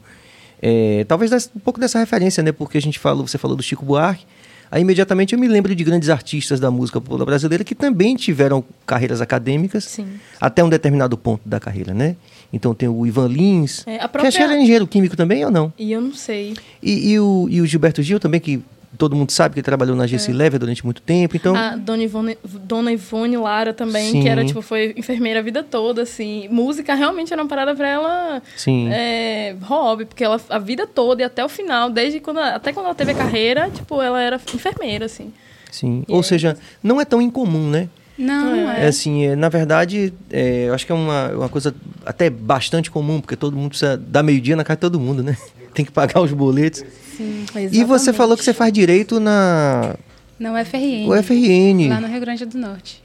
é, 0.60 1.06
talvez 1.08 1.52
um 1.56 1.60
pouco 1.60 1.80
dessa 1.80 2.00
referência, 2.00 2.42
né? 2.42 2.52
Porque 2.52 2.80
a 2.80 2.82
gente 2.82 2.98
falou, 2.98 3.28
você 3.28 3.38
falou 3.38 3.56
do 3.56 3.62
Chico 3.62 3.86
Buarque, 3.86 4.26
aí 4.75 4.81
imediatamente 4.81 5.33
eu 5.33 5.39
me 5.39 5.48
lembro 5.48 5.74
de 5.74 5.83
grandes 5.86 6.10
artistas 6.10 6.60
da 6.60 6.69
música 6.69 7.00
popular 7.00 7.24
brasileira 7.25 7.63
que 7.63 7.74
também 7.74 8.13
tiveram 8.16 8.62
carreiras 8.86 9.22
acadêmicas 9.22 9.86
Sim. 9.86 10.06
até 10.39 10.62
um 10.62 10.68
determinado 10.69 11.18
ponto 11.18 11.39
da 11.48 11.62
carreira, 11.62 11.94
né? 11.94 12.18
Então 12.51 12.74
tem 12.74 12.89
o 12.89 13.06
Ivan 13.07 13.27
Lins, 13.27 13.83
É, 13.88 13.95
a 13.95 14.00
que 14.00 14.07
própria- 14.10 14.27
acho 14.27 14.38
que 14.38 14.44
era 14.44 14.57
engenheiro 14.57 14.86
químico 14.86 15.15
também 15.15 15.46
ou 15.46 15.50
não? 15.51 15.72
E 15.79 15.94
eu 15.94 16.01
não 16.01 16.13
sei. 16.13 16.55
E, 16.84 17.12
e 17.13 17.20
o, 17.20 17.48
e 17.50 17.62
o 17.62 17.65
Gilberto 17.65 18.03
Gil 18.03 18.20
também, 18.20 18.39
que 18.41 18.62
todo 18.96 19.16
mundo 19.16 19.32
sabe 19.32 19.54
que 19.54 19.60
ele 19.60 19.66
trabalhou 19.66 19.96
na 19.96 20.08
GC 20.08 20.32
Lever 20.32 20.60
durante 20.60 20.84
muito 20.84 21.02
tempo, 21.02 21.36
então... 21.36 21.56
A 21.56 21.75
Dona 21.75 22.04
Ivone, 22.04 22.38
Dona 22.44 22.92
Ivone 22.92 23.38
Lara 23.38 23.74
também, 23.74 24.12
Sim. 24.12 24.22
que 24.22 24.30
era, 24.30 24.46
tipo, 24.46 24.62
foi 24.62 24.94
enfermeira 24.98 25.40
a 25.40 25.44
vida 25.44 25.64
toda, 25.64 26.02
assim. 26.02 26.48
Música 26.50 26.94
realmente 26.94 27.32
era 27.34 27.42
uma 27.42 27.48
parada 27.50 27.75
pra 27.75 27.88
ela 27.88 28.42
Sim. 28.56 28.90
é, 28.92 29.56
hobby, 29.62 30.06
porque 30.06 30.24
ela 30.24 30.40
a 30.50 30.60
vida 30.60 30.88
toda 30.88 31.22
e 31.22 31.25
até 31.25 31.44
o 31.44 31.50
final, 31.50 31.90
desde 31.90 32.20
quando 32.20 32.40
até 32.40 32.72
quando 32.72 32.86
ela 32.86 32.96
teve 32.96 33.12
a 33.12 33.16
carreira, 33.16 33.70
tipo, 33.70 34.02
ela 34.02 34.22
era 34.22 34.40
enfermeira, 34.54 35.06
assim. 35.06 35.32
Sim. 35.72 36.04
E 36.08 36.12
Ou 36.12 36.20
é 36.22 36.24
seja, 36.24 36.58
não 36.82 37.00
é 37.02 37.06
tão 37.06 37.22
incomum, 37.22 37.70
né? 37.70 37.90
Não, 38.18 38.56
É. 38.56 38.82
É 38.82 38.86
é. 38.86 38.88
assim, 38.88 39.25
é, 39.25 39.36
na 39.36 39.50
verdade, 39.50 40.14
é, 40.32 40.70
eu 40.70 40.74
acho 40.74 40.86
que 40.86 40.92
é 40.92 40.96
uma, 40.96 41.30
uma 41.32 41.50
coisa 41.50 41.75
até 42.06 42.30
bastante 42.30 42.90
comum, 42.90 43.20
porque 43.20 43.36
todo 43.36 43.56
mundo 43.56 43.70
precisa 43.70 43.98
dar 43.98 44.24
meio-dia 44.24 44.56
na 44.56 44.64
casa 44.64 44.78
de 44.78 44.82
todo 44.82 45.00
mundo, 45.00 45.22
né? 45.22 45.38
Tem 45.74 45.84
que 45.84 45.92
pagar 45.92 46.22
os 46.22 46.32
boletos. 46.32 46.84
Sim. 47.17 47.45
E 47.72 47.84
você 47.84 48.12
falou 48.13 48.36
que 48.38 48.43
você 48.43 48.53
faz 48.53 48.72
direito 48.74 49.19
na 49.19 49.95
Na 50.39 50.51
UFRN. 50.53 51.07
UFRN, 51.10 51.89
Lá 51.89 52.01
no 52.01 52.07
Rio 52.07 52.19
Grande 52.19 52.45
do 52.45 52.57
Norte. 52.57 53.01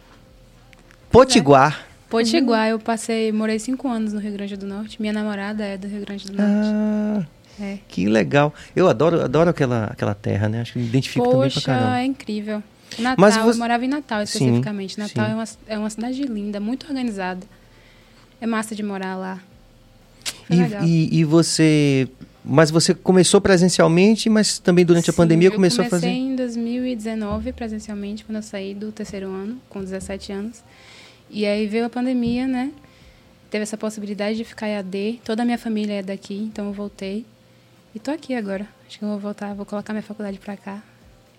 Potiguar. 1.10 1.86
Potiguar, 2.08 2.68
eu 2.68 2.78
passei, 2.78 3.30
morei 3.32 3.58
cinco 3.58 3.88
anos 3.88 4.12
no 4.12 4.20
Rio 4.20 4.32
Grande 4.32 4.56
do 4.56 4.66
Norte. 4.66 5.00
Minha 5.00 5.12
namorada 5.12 5.64
é 5.64 5.76
do 5.76 5.86
Rio 5.86 6.00
Grande 6.00 6.26
do 6.26 6.32
Norte. 6.32 6.68
Ah, 6.72 7.26
É. 7.60 7.78
que 7.88 8.06
legal. 8.06 8.52
Eu 8.74 8.88
adoro, 8.88 9.20
adoro 9.22 9.50
aquela, 9.50 9.84
aquela 9.86 10.14
terra, 10.14 10.48
né? 10.48 10.60
Acho 10.62 10.72
que 10.72 10.78
me 10.80 10.86
identifico 10.86 11.24
também 11.24 11.40
pra 11.40 11.48
Poxa, 11.50 11.60
caramba. 11.66 12.00
é 12.00 12.04
incrível. 12.04 12.62
Natal, 12.98 13.14
Mas 13.18 13.36
você- 13.36 13.50
eu 13.50 13.56
morava 13.58 13.84
em 13.84 13.88
Natal 13.88 14.26
Sim, 14.26 14.38
especificamente. 14.46 14.98
Natal 14.98 15.26
sim. 15.26 15.30
é 15.30 15.34
uma, 15.34 15.44
é 15.68 15.78
uma 15.78 15.90
cidade 15.90 16.22
linda, 16.24 16.58
muito 16.58 16.86
organizada. 16.88 17.46
É 18.40 18.46
massa 18.46 18.74
de 18.74 18.82
morar 18.82 19.14
lá. 19.16 19.38
E, 20.48 20.56
e, 20.84 21.18
e 21.20 21.24
você. 21.24 22.08
Mas 22.44 22.70
você 22.70 22.94
começou 22.94 23.40
presencialmente, 23.40 24.30
mas 24.30 24.59
também 24.59 24.85
durante 24.85 25.11
a 25.11 25.12
Sim, 25.12 25.16
pandemia 25.16 25.49
eu 25.49 25.52
começou 25.52 25.85
a 25.85 25.88
comecei 25.88 26.11
fazer. 26.11 26.18
em 26.18 26.35
2019 26.37 27.52
presencialmente, 27.52 28.25
quando 28.25 28.37
eu 28.37 28.42
saí 28.42 28.75
do 28.75 28.90
terceiro 28.90 29.28
ano, 29.28 29.59
com 29.68 29.80
17 29.80 30.32
anos. 30.32 30.62
E 31.28 31.44
aí 31.47 31.66
veio 31.66 31.85
a 31.85 31.90
pandemia, 31.90 32.47
né? 32.47 32.73
Teve 33.50 33.62
essa 33.62 33.76
possibilidade 33.76 34.37
de 34.38 34.44
ficar 34.44 34.68
EAD. 34.68 35.20
Toda 35.25 35.42
a 35.42 35.44
minha 35.44 35.59
família 35.59 35.94
é 35.94 36.02
daqui, 36.02 36.35
então 36.37 36.66
eu 36.66 36.73
voltei. 36.73 37.26
E 37.94 37.99
tô 37.99 38.11
aqui 38.11 38.35
agora. 38.35 38.66
Acho 38.88 38.99
que 38.99 39.04
eu 39.04 39.09
vou 39.11 39.18
voltar, 39.18 39.54
vou 39.54 39.66
colocar 39.66 39.92
minha 39.92 40.02
faculdade 40.02 40.38
pra 40.38 40.56
cá. 40.56 40.82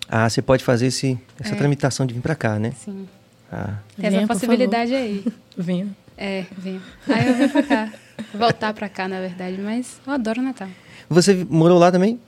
Ah, 0.08 0.30
você 0.30 0.42
pode 0.42 0.64
fazer 0.64 0.88
esse, 0.88 1.18
essa 1.40 1.54
É. 1.54 1.58
tramitação 1.58 2.06
de 2.06 2.14
vir 2.14 2.20
pra 2.22 2.36
cá, 2.36 2.60
né? 2.60 2.74
Sim. 2.78 3.08
Ah, 3.52 3.80
Tem 3.96 4.10
Venha, 4.10 4.18
essa 4.24 4.28
por 4.28 4.34
possibilidade 4.34 4.94
aí. 4.94 5.26
Venha. 5.58 5.88
É, 6.24 6.46
venho. 6.56 6.80
Aí 7.10 7.28
eu 7.28 7.34
venho 7.34 7.50
pra 7.50 7.64
cá. 7.64 7.92
Voltar 8.32 8.74
pra 8.76 8.88
cá, 8.88 9.08
na 9.08 9.20
verdade, 9.20 9.58
mas 9.60 10.00
eu 10.06 10.14
adoro 10.14 10.40
Natal. 10.40 10.68
Você 11.10 11.34
morou 11.50 11.80
lá 11.80 11.92
também? 11.92 12.20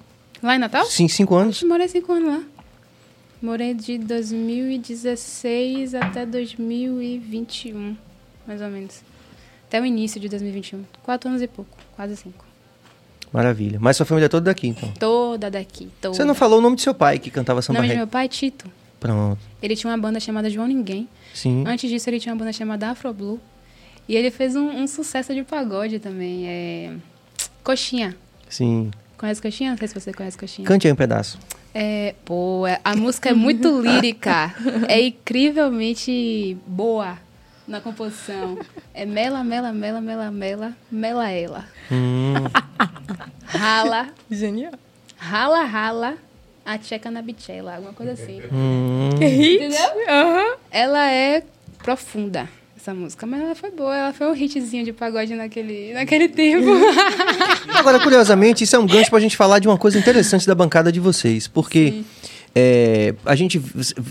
Lá 0.42 0.56
em 0.56 0.58
Natal? 0.58 0.84
Sim, 0.86 1.08
cinco 1.08 1.36
anos? 1.36 1.62
Eu 1.62 1.70
morei 1.70 1.88
cinco 1.88 2.12
anos 2.12 2.28
lá. 2.28 2.44
Morei 3.40 3.76
de 3.76 4.00
2016 4.00 5.94
até 5.94 6.26
2021, 6.26 7.96
mais 8.48 8.62
ou 8.64 8.68
menos. 8.70 9.02
Até 9.68 9.80
o 9.80 9.86
início 9.86 10.20
de 10.20 10.28
2021. 10.28 10.84
Quatro 11.04 11.30
anos 11.30 11.44
e 11.44 11.48
pouco, 11.48 11.78
quase 11.96 12.18
cinco. 12.18 12.44
Maravilha. 13.32 13.78
Mas 13.80 13.96
sua 13.98 14.08
família 14.08 14.26
é 14.26 14.30
toda 14.30 14.46
daqui, 14.46 14.68
então? 14.68 14.92
Toda 15.00 15.52
daqui, 15.52 15.88
toda. 16.02 16.16
Você 16.16 16.24
não 16.24 16.34
falou 16.34 16.58
o 16.58 16.62
nome 16.64 16.78
do 16.78 16.82
seu 16.82 16.96
pai 16.96 17.20
que 17.20 17.30
cantava 17.30 17.60
O 17.60 17.62
samba 17.62 17.78
nome 17.78 17.90
de 17.90 17.94
reggae? 17.94 18.00
meu 18.00 18.08
pai 18.08 18.26
é 18.26 18.28
Tito. 18.28 18.72
Pronto. 19.00 19.38
Ele 19.62 19.76
tinha 19.76 19.92
uma 19.92 19.98
banda 20.00 20.20
chamada 20.20 20.50
João 20.50 20.66
Ninguém. 20.66 21.08
Sim. 21.32 21.64
Antes 21.68 21.88
disso, 21.90 22.10
ele 22.10 22.20
tinha 22.20 22.34
uma 22.34 22.40
banda 22.40 22.54
chamada 22.54 22.90
Afro 22.90 23.14
Blue. 23.14 23.40
E 24.08 24.16
ele 24.16 24.30
fez 24.32 24.56
um, 24.56 24.70
um 24.70 24.88
sucesso 24.88 25.34
de 25.34 25.44
pagode 25.44 26.00
também. 26.00 26.46
É... 26.48 26.92
Coxinha. 27.64 28.16
Sim. 28.50 28.92
Conhece 29.18 29.42
Coxinha? 29.42 29.72
Não 29.72 29.78
sei 29.78 29.88
se 29.88 29.94
você 30.00 30.14
conhece 30.14 30.38
Coxinha. 30.38 30.68
Cante 30.68 30.88
aí 30.88 30.94
um 30.94 30.96
pedaço. 30.96 31.40
É, 31.74 32.14
pô, 32.26 32.68
é- 32.68 32.80
a 32.84 32.96
música 32.96 33.30
é 33.30 33.34
muito 33.34 33.82
lírica. 33.82 34.54
É 34.88 35.02
incrivelmente 35.02 36.58
boa 36.68 37.18
na 37.68 37.80
composição. 37.80 38.60
É 38.94 39.06
mela, 39.06 39.44
mela, 39.44 39.72
mela, 39.72 40.02
mela, 40.02 40.30
mela, 40.30 40.74
mela 40.92 41.30
ela. 41.32 41.66
Hum, 41.92 42.34
Rala, 43.46 44.10
Genial. 44.30 44.74
rala, 45.18 45.64
rala, 45.64 46.16
a 46.66 46.78
tcheca 46.78 47.10
na 47.10 47.22
bichela, 47.22 47.76
alguma 47.76 47.94
coisa 47.94 48.12
assim. 48.14 48.42
hum. 48.52 49.10
Entendeu? 49.16 50.10
Aham. 50.10 50.56
Ela 50.70 51.10
é 51.12 51.44
profunda, 51.82 52.50
essa 52.84 52.94
música, 52.94 53.26
mas 53.26 53.42
ela 53.42 53.56
foi 53.56 53.72
boa. 53.72 53.96
Ela 53.96 54.14
foi 54.14 54.28
um 54.28 54.36
hitzinho 54.36 54.84
de 54.84 54.92
pagode 54.92 55.34
naquele, 55.34 55.94
naquele 55.94 56.28
tempo. 56.28 56.68
Agora, 57.74 57.98
curiosamente, 58.00 58.66
isso 58.66 58.76
é 58.76 58.80
um 58.80 58.86
gancho 58.86 59.10
pra 59.10 59.22
gente 59.22 59.38
falar 59.38 59.60
de 59.60 59.70
uma 59.70 59.78
coisa 59.78 59.98
interessante 59.98 60.46
da 60.46 60.54
bancada 60.54 60.92
de 60.92 61.00
vocês. 61.00 61.48
Porque 61.48 62.04
é, 62.54 63.16
a 63.26 63.36
gente. 63.36 63.62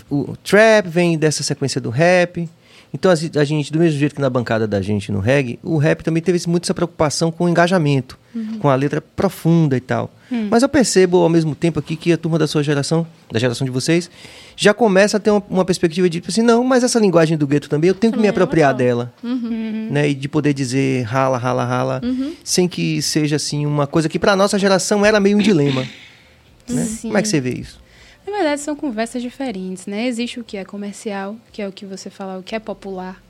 O 0.09 0.35
trap 0.37 0.87
vem 0.87 1.17
dessa 1.17 1.43
sequência 1.43 1.79
do 1.79 1.91
rap. 1.91 2.49
Então, 2.93 3.11
a, 3.11 3.13
a 3.39 3.43
gente, 3.43 3.71
do 3.71 3.79
mesmo 3.79 3.97
jeito 3.99 4.13
que 4.13 4.21
na 4.21 4.29
bancada 4.29 4.67
da 4.67 4.79
gente 4.81 5.11
no 5.11 5.19
reggae, 5.19 5.57
o 5.63 5.77
rap 5.77 6.03
também 6.03 6.21
teve 6.21 6.39
muito 6.47 6.65
essa 6.65 6.75
preocupação 6.75 7.31
com 7.31 7.45
o 7.45 7.49
engajamento, 7.49 8.19
com 8.59 8.69
a 8.69 8.75
letra 8.75 9.01
profunda 9.01 9.75
e 9.75 9.79
tal. 9.81 10.13
Mas 10.49 10.61
eu 10.63 10.69
percebo 10.69 11.17
ao 11.17 11.29
mesmo 11.29 11.53
tempo 11.55 11.79
aqui 11.79 11.95
que 11.95 12.11
a 12.11 12.17
turma 12.17 12.37
da 12.39 12.47
sua 12.47 12.61
geração, 12.63 13.05
da 13.31 13.39
geração 13.39 13.65
de 13.65 13.71
vocês, 13.71 14.09
já 14.55 14.73
começa 14.73 15.17
a 15.17 15.19
ter 15.19 15.31
uma, 15.31 15.43
uma 15.49 15.65
perspectiva 15.65 16.07
de 16.09 16.19
tipo 16.19 16.31
assim, 16.31 16.41
não, 16.43 16.63
mas 16.63 16.83
essa 16.83 16.99
linguagem 16.99 17.35
do 17.37 17.45
gueto 17.47 17.67
também, 17.67 17.87
eu 17.87 17.93
tenho 17.95 18.13
que 18.13 18.17
me 18.17 18.21
Também 18.23 18.27
é 18.27 18.31
apropriar 18.31 18.73
dela. 18.73 19.13
Né? 19.91 20.09
E 20.09 20.13
de 20.13 20.27
poder 20.27 20.53
dizer 20.53 21.03
rala, 21.03 21.37
rala, 21.37 21.65
rala, 21.65 22.01
sem 22.43 22.67
que 22.67 23.01
seja 23.01 23.35
assim 23.35 23.65
uma 23.65 23.85
coisa 23.87 24.07
que 24.07 24.17
pra 24.19 24.35
nossa 24.35 24.57
geração 24.59 25.05
era 25.05 25.19
meio 25.19 25.37
um 25.37 25.41
dilema. 25.41 25.81
né? 26.69 26.87
Como 27.01 27.17
é 27.17 27.21
que 27.21 27.27
você 27.27 27.41
vê 27.41 27.51
isso? 27.53 27.82
Na 28.25 28.31
verdade, 28.31 28.61
são 28.61 28.75
conversas 28.75 29.21
diferentes, 29.21 29.85
né? 29.85 30.07
Existe 30.07 30.39
o 30.39 30.43
que 30.43 30.57
é 30.57 30.63
comercial, 30.63 31.35
que 31.51 31.61
é 31.61 31.67
o 31.67 31.71
que 31.71 31.85
você 31.85 32.09
fala, 32.09 32.39
o 32.39 32.43
que 32.43 32.55
é 32.55 32.59
popular. 32.59 33.21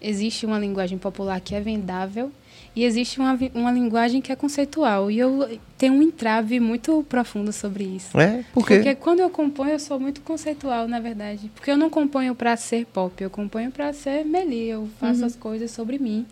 Existe 0.00 0.44
uma 0.44 0.58
linguagem 0.58 0.98
popular 0.98 1.40
que 1.40 1.54
é 1.54 1.60
vendável. 1.60 2.30
E 2.76 2.84
existe 2.84 3.20
uma, 3.20 3.38
uma 3.54 3.70
linguagem 3.70 4.20
que 4.20 4.32
é 4.32 4.36
conceitual. 4.36 5.08
E 5.10 5.18
eu 5.18 5.58
tenho 5.78 5.94
um 5.94 6.02
entrave 6.02 6.58
muito 6.58 7.04
profundo 7.08 7.52
sobre 7.52 7.84
isso. 7.84 8.18
É? 8.18 8.44
Por 8.52 8.66
quê? 8.66 8.76
Porque 8.76 8.94
quando 8.96 9.20
eu 9.20 9.30
componho, 9.30 9.70
eu 9.70 9.78
sou 9.78 9.98
muito 10.00 10.20
conceitual, 10.22 10.88
na 10.88 10.98
verdade. 10.98 11.50
Porque 11.54 11.70
eu 11.70 11.76
não 11.76 11.88
componho 11.88 12.34
pra 12.34 12.56
ser 12.56 12.84
pop, 12.86 13.22
eu 13.22 13.30
componho 13.30 13.70
pra 13.70 13.92
ser 13.92 14.24
Meli. 14.24 14.68
Eu 14.68 14.88
faço 14.98 15.24
as 15.24 15.36
coisas 15.36 15.70
sobre 15.70 15.98
mim. 15.98 16.26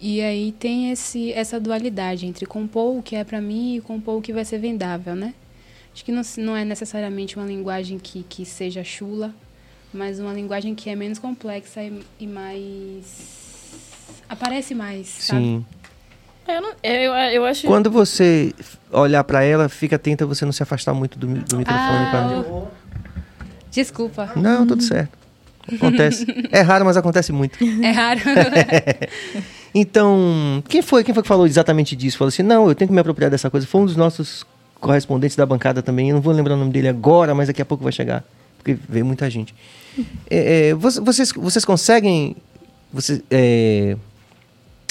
E 0.00 0.20
aí 0.20 0.52
tem 0.52 0.92
esse, 0.92 1.32
essa 1.32 1.58
dualidade 1.58 2.24
entre 2.24 2.46
compor 2.46 2.96
o 2.96 3.02
que 3.02 3.16
é 3.16 3.24
pra 3.24 3.40
mim 3.40 3.76
e 3.76 3.80
compor 3.80 4.18
o 4.18 4.22
que 4.22 4.32
vai 4.32 4.44
ser 4.44 4.58
vendável, 4.58 5.16
né? 5.16 5.34
Acho 5.98 6.04
que 6.04 6.12
não, 6.12 6.22
não 6.38 6.56
é 6.56 6.64
necessariamente 6.64 7.36
uma 7.36 7.44
linguagem 7.44 7.98
que, 7.98 8.22
que 8.22 8.46
seja 8.46 8.84
chula, 8.84 9.34
mas 9.92 10.20
uma 10.20 10.32
linguagem 10.32 10.72
que 10.72 10.88
é 10.88 10.94
menos 10.94 11.18
complexa 11.18 11.82
e, 11.82 12.00
e 12.20 12.26
mais. 12.28 13.72
aparece 14.28 14.76
mais, 14.76 15.08
sabe? 15.08 15.42
Sim. 15.42 15.66
Eu, 16.46 16.62
não, 16.62 16.72
eu, 16.84 17.12
eu 17.14 17.44
acho. 17.44 17.66
Quando 17.66 17.90
você 17.90 18.54
olhar 18.92 19.24
pra 19.24 19.42
ela, 19.42 19.68
fica 19.68 19.96
atenta 19.96 20.22
a 20.22 20.26
você 20.28 20.44
não 20.44 20.52
se 20.52 20.62
afastar 20.62 20.94
muito 20.94 21.18
do, 21.18 21.26
do 21.26 21.56
microfone. 21.56 21.66
Ah, 21.66 22.10
pra... 22.12 22.62
Desculpa, 23.68 24.32
Não, 24.36 24.68
tudo 24.68 24.84
certo. 24.84 25.18
Acontece. 25.74 26.24
É 26.52 26.60
raro, 26.60 26.84
mas 26.84 26.96
acontece 26.96 27.32
muito. 27.32 27.58
é 27.82 27.90
raro. 27.90 28.20
Então, 29.74 30.62
quem 30.66 30.80
foi, 30.80 31.04
quem 31.04 31.12
foi 31.12 31.22
que 31.22 31.28
falou 31.28 31.46
exatamente 31.46 31.94
disso? 31.94 32.16
Falou 32.16 32.28
assim, 32.30 32.42
não, 32.42 32.68
eu 32.68 32.74
tenho 32.74 32.88
que 32.88 32.94
me 32.94 33.00
apropriar 33.00 33.30
dessa 33.30 33.50
coisa. 33.50 33.66
Foi 33.66 33.82
um 33.82 33.84
dos 33.84 33.96
nossos 33.96 34.44
correspondentes 34.80 35.36
da 35.36 35.44
bancada 35.46 35.82
também. 35.82 36.08
Eu 36.10 36.14
não 36.16 36.22
vou 36.22 36.32
lembrar 36.32 36.54
o 36.54 36.56
nome 36.58 36.70
dele 36.72 36.88
agora, 36.88 37.34
mas 37.34 37.46
daqui 37.48 37.60
a 37.62 37.64
pouco 37.64 37.82
vai 37.84 37.92
chegar. 37.92 38.24
Porque 38.58 38.76
veio 38.88 39.04
muita 39.06 39.28
gente. 39.30 39.54
É, 40.30 40.68
é, 40.68 40.74
vo- 40.74 41.02
vocês, 41.04 41.32
vocês 41.32 41.64
conseguem 41.64 42.36
você, 42.92 43.20
é, 43.28 43.96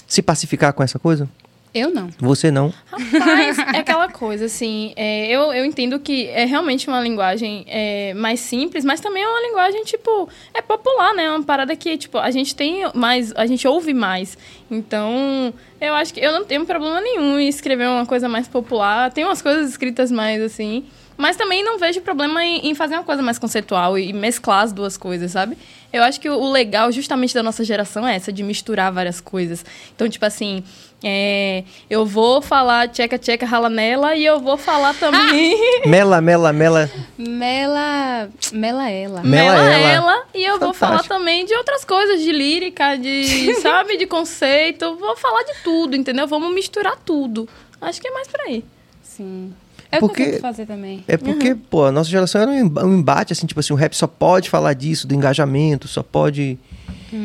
se 0.05 0.21
pacificar 0.21 0.73
com 0.73 0.83
essa 0.83 0.99
coisa? 0.99 1.29
Eu 1.77 1.89
não. 1.91 2.09
Você 2.19 2.51
não. 2.51 2.73
Rapaz, 2.91 3.57
é 3.59 3.79
aquela 3.79 4.09
coisa, 4.09 4.45
assim, 4.45 4.93
é, 4.95 5.27
eu, 5.27 5.53
eu 5.53 5.65
entendo 5.65 5.99
que 5.99 6.27
é 6.27 6.45
realmente 6.45 6.87
uma 6.87 7.01
linguagem 7.01 7.65
é, 7.67 8.13
mais 8.13 8.39
simples, 8.39 8.83
mas 8.83 8.99
também 8.99 9.23
é 9.23 9.27
uma 9.27 9.41
linguagem, 9.47 9.83
tipo, 9.83 10.29
é 10.53 10.61
popular, 10.61 11.13
né? 11.13 11.25
É 11.25 11.29
uma 11.31 11.43
parada 11.43 11.75
que, 11.75 11.97
tipo, 11.97 12.17
a 12.17 12.31
gente 12.31 12.55
tem 12.55 12.89
mais, 12.93 13.33
a 13.35 13.45
gente 13.45 13.67
ouve 13.67 13.93
mais. 13.93 14.37
Então, 14.69 15.53
eu 15.79 15.93
acho 15.93 16.13
que 16.13 16.19
eu 16.19 16.31
não 16.31 16.43
tenho 16.43 16.65
problema 16.65 16.99
nenhum 16.99 17.39
em 17.39 17.47
escrever 17.47 17.87
uma 17.87 18.05
coisa 18.05 18.27
mais 18.27 18.47
popular. 18.47 19.11
Tem 19.11 19.23
umas 19.23 19.41
coisas 19.41 19.69
escritas 19.69 20.11
mais, 20.11 20.41
assim, 20.41 20.85
mas 21.17 21.35
também 21.35 21.63
não 21.63 21.79
vejo 21.79 21.99
problema 22.01 22.43
em, 22.43 22.69
em 22.69 22.75
fazer 22.75 22.93
uma 22.95 23.03
coisa 23.03 23.23
mais 23.23 23.39
conceitual 23.39 23.97
e 23.97 24.13
mesclar 24.13 24.63
as 24.63 24.71
duas 24.71 24.95
coisas, 24.95 25.31
sabe? 25.31 25.57
Eu 25.91 26.03
acho 26.03 26.19
que 26.19 26.29
o, 26.29 26.37
o 26.37 26.51
legal, 26.51 26.91
justamente, 26.91 27.33
da 27.33 27.41
nossa 27.41 27.63
geração 27.63 28.07
é 28.07 28.15
essa, 28.15 28.31
de 28.31 28.43
misturar 28.43 28.91
várias 28.91 29.19
coisas. 29.19 29.65
Então, 29.95 30.07
tipo 30.07 30.25
assim, 30.25 30.63
é, 31.03 31.63
eu 31.89 32.05
vou 32.05 32.41
falar 32.41 32.87
tcheca, 32.89 33.17
tcheca, 33.17 33.45
rala 33.45 33.69
nela 33.69 34.15
e 34.15 34.25
eu 34.25 34.39
vou 34.39 34.57
falar 34.57 34.93
também 34.99 35.81
Mela, 35.85 36.19
mela, 36.21 36.51
mela. 36.51 36.89
Mela. 37.17 38.29
Mela 38.51 38.89
ela. 38.89 39.21
Mela 39.21 39.23
mela 39.23 39.73
ela. 39.73 39.91
ela. 39.91 40.25
E 40.33 40.43
eu 40.43 40.59
vou 40.59 40.73
falar 40.73 41.03
Fantástico. 41.03 41.15
também 41.15 41.45
de 41.45 41.55
outras 41.55 41.85
coisas, 41.85 42.21
de 42.21 42.31
lírica, 42.31 42.95
de, 42.97 43.55
sabe, 43.61 43.97
de 43.97 44.05
conceito. 44.05 44.95
Vou 44.95 45.15
falar 45.15 45.43
de 45.43 45.53
tudo, 45.63 45.95
entendeu? 45.95 46.27
Vamos 46.27 46.53
misturar 46.53 46.95
tudo. 47.05 47.47
Acho 47.79 48.01
que 48.01 48.07
é 48.07 48.11
mais 48.11 48.27
por 48.27 48.41
aí. 48.41 48.63
Sim. 49.03 49.53
É 49.91 49.99
Porque- 49.99 50.25
que 50.31 50.35
eu 50.35 50.39
fazer 50.41 50.65
também. 50.65 51.03
É 51.07 51.15
porque, 51.17 51.55
pô, 51.55 51.85
a 51.85 51.91
nossa 51.91 52.09
geração 52.09 52.41
era 52.41 52.51
um 52.51 52.59
emba- 52.59 52.83
embate, 52.83 53.31
assim, 53.33 53.45
tipo 53.47 53.59
assim, 53.59 53.71
o 53.73 53.75
rap 53.75 53.93
só 53.95 54.05
pode 54.07 54.49
falar 54.49 54.73
disso, 54.73 55.07
do 55.07 55.13
engajamento, 55.15 55.87
só 55.87 56.03
pode. 56.03 56.57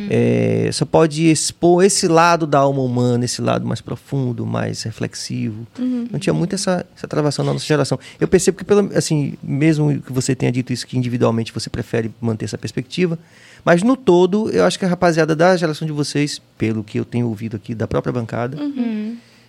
é, 0.09 0.71
só 0.73 0.85
pode 0.85 1.29
expor 1.29 1.85
esse 1.85 2.07
lado 2.07 2.47
da 2.47 2.61
alma 2.61 2.81
humana, 2.83 3.25
esse 3.25 3.43
lado 3.43 3.67
mais 3.67 3.81
profundo, 3.81 4.47
mais 4.47 4.83
reflexivo. 4.85 5.67
Não 6.11 6.21
tinha 6.21 6.33
muito 6.33 6.55
essa, 6.55 6.87
essa 6.97 7.09
travação 7.09 7.45
na 7.45 7.53
nossa 7.53 7.65
geração. 7.67 7.99
Eu 8.21 8.29
percebo 8.29 8.59
que, 8.59 8.65
pelo, 8.65 8.97
assim, 8.97 9.35
mesmo 9.43 10.01
que 10.01 10.13
você 10.13 10.37
tenha 10.37 10.53
dito 10.53 10.73
isso, 10.73 10.87
que 10.87 10.97
individualmente 10.97 11.53
você 11.53 11.69
prefere 11.69 12.13
manter 12.21 12.45
essa 12.45 12.57
perspectiva, 12.57 13.19
mas 13.65 13.83
no 13.83 13.97
todo, 13.97 14.51
eu 14.51 14.65
acho 14.65 14.79
que 14.79 14.85
a 14.85 14.89
rapaziada 14.89 15.35
da 15.35 15.57
geração 15.57 15.85
de 15.85 15.93
vocês, 15.93 16.41
pelo 16.57 16.85
que 16.85 16.99
eu 17.01 17.05
tenho 17.05 17.27
ouvido 17.27 17.57
aqui 17.57 17.75
da 17.75 17.89
própria 17.89 18.13
bancada, 18.13 18.57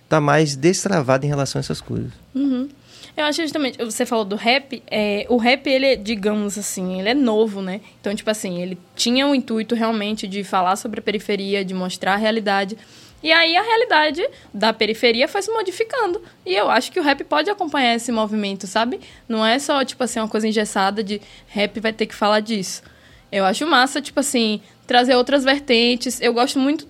tá 0.08 0.20
mais 0.20 0.56
destravada 0.56 1.24
em 1.24 1.28
relação 1.28 1.58
a 1.58 1.60
essas 1.60 1.80
coisas. 1.80 2.10
Uhum. 2.34 2.68
Eu 3.16 3.24
acho 3.26 3.42
justamente, 3.42 3.78
você 3.78 4.04
falou 4.04 4.24
do 4.24 4.34
rap, 4.34 4.82
é, 4.90 5.24
o 5.28 5.36
rap, 5.36 5.68
ele 5.68 5.86
é, 5.86 5.96
digamos 5.96 6.58
assim, 6.58 6.98
ele 6.98 7.08
é 7.08 7.14
novo, 7.14 7.62
né? 7.62 7.80
Então, 8.00 8.12
tipo 8.14 8.28
assim, 8.28 8.60
ele 8.60 8.76
tinha 8.96 9.26
o 9.26 9.34
intuito 9.34 9.74
realmente 9.74 10.26
de 10.26 10.42
falar 10.42 10.74
sobre 10.74 10.98
a 10.98 11.02
periferia, 11.02 11.64
de 11.64 11.72
mostrar 11.72 12.14
a 12.14 12.16
realidade. 12.16 12.76
E 13.22 13.32
aí 13.32 13.56
a 13.56 13.62
realidade 13.62 14.28
da 14.52 14.72
periferia 14.72 15.28
foi 15.28 15.40
se 15.42 15.50
modificando. 15.50 16.20
E 16.44 16.54
eu 16.54 16.68
acho 16.68 16.90
que 16.90 16.98
o 16.98 17.02
rap 17.02 17.22
pode 17.24 17.48
acompanhar 17.48 17.94
esse 17.94 18.10
movimento, 18.10 18.66
sabe? 18.66 19.00
Não 19.28 19.46
é 19.46 19.58
só, 19.58 19.84
tipo 19.84 20.02
assim, 20.02 20.18
uma 20.18 20.28
coisa 20.28 20.48
engessada 20.48 21.02
de 21.02 21.22
rap 21.46 21.78
vai 21.80 21.92
ter 21.92 22.06
que 22.06 22.14
falar 22.14 22.40
disso. 22.40 22.82
Eu 23.30 23.44
acho 23.44 23.66
massa, 23.66 24.02
tipo 24.02 24.20
assim, 24.20 24.60
trazer 24.86 25.14
outras 25.14 25.44
vertentes. 25.44 26.20
Eu 26.20 26.34
gosto 26.34 26.58
muito. 26.58 26.86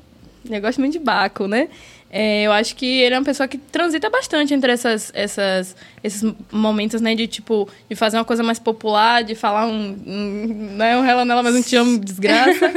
Eu 0.51 0.61
gosto 0.61 0.81
muito 0.81 0.95
de 0.95 0.99
Baco, 0.99 1.47
né? 1.47 1.69
É, 2.17 2.45
eu 2.45 2.53
acho 2.53 2.77
que 2.77 2.87
ele 2.87 3.13
é 3.13 3.19
uma 3.19 3.25
pessoa 3.25 3.49
que 3.49 3.59
transita 3.59 4.09
bastante 4.09 4.55
entre 4.55 4.71
essas, 4.71 5.11
essas, 5.13 5.75
esses 6.01 6.33
momentos, 6.53 7.01
né? 7.01 7.13
De, 7.13 7.27
tipo, 7.27 7.69
de 7.91 7.97
fazer 7.97 8.17
uma 8.19 8.25
coisa 8.25 8.41
mais 8.41 8.61
popular, 8.61 9.25
de 9.25 9.35
falar 9.35 9.67
um... 9.67 9.97
um 10.07 10.75
não 10.77 10.85
é 10.85 10.97
um 10.97 11.03
rela 11.03 11.25
nela, 11.25 11.43
mas 11.43 11.57
um 11.57 11.63
te 11.63 11.75
amo, 11.75 11.99
desgraça. 12.01 12.73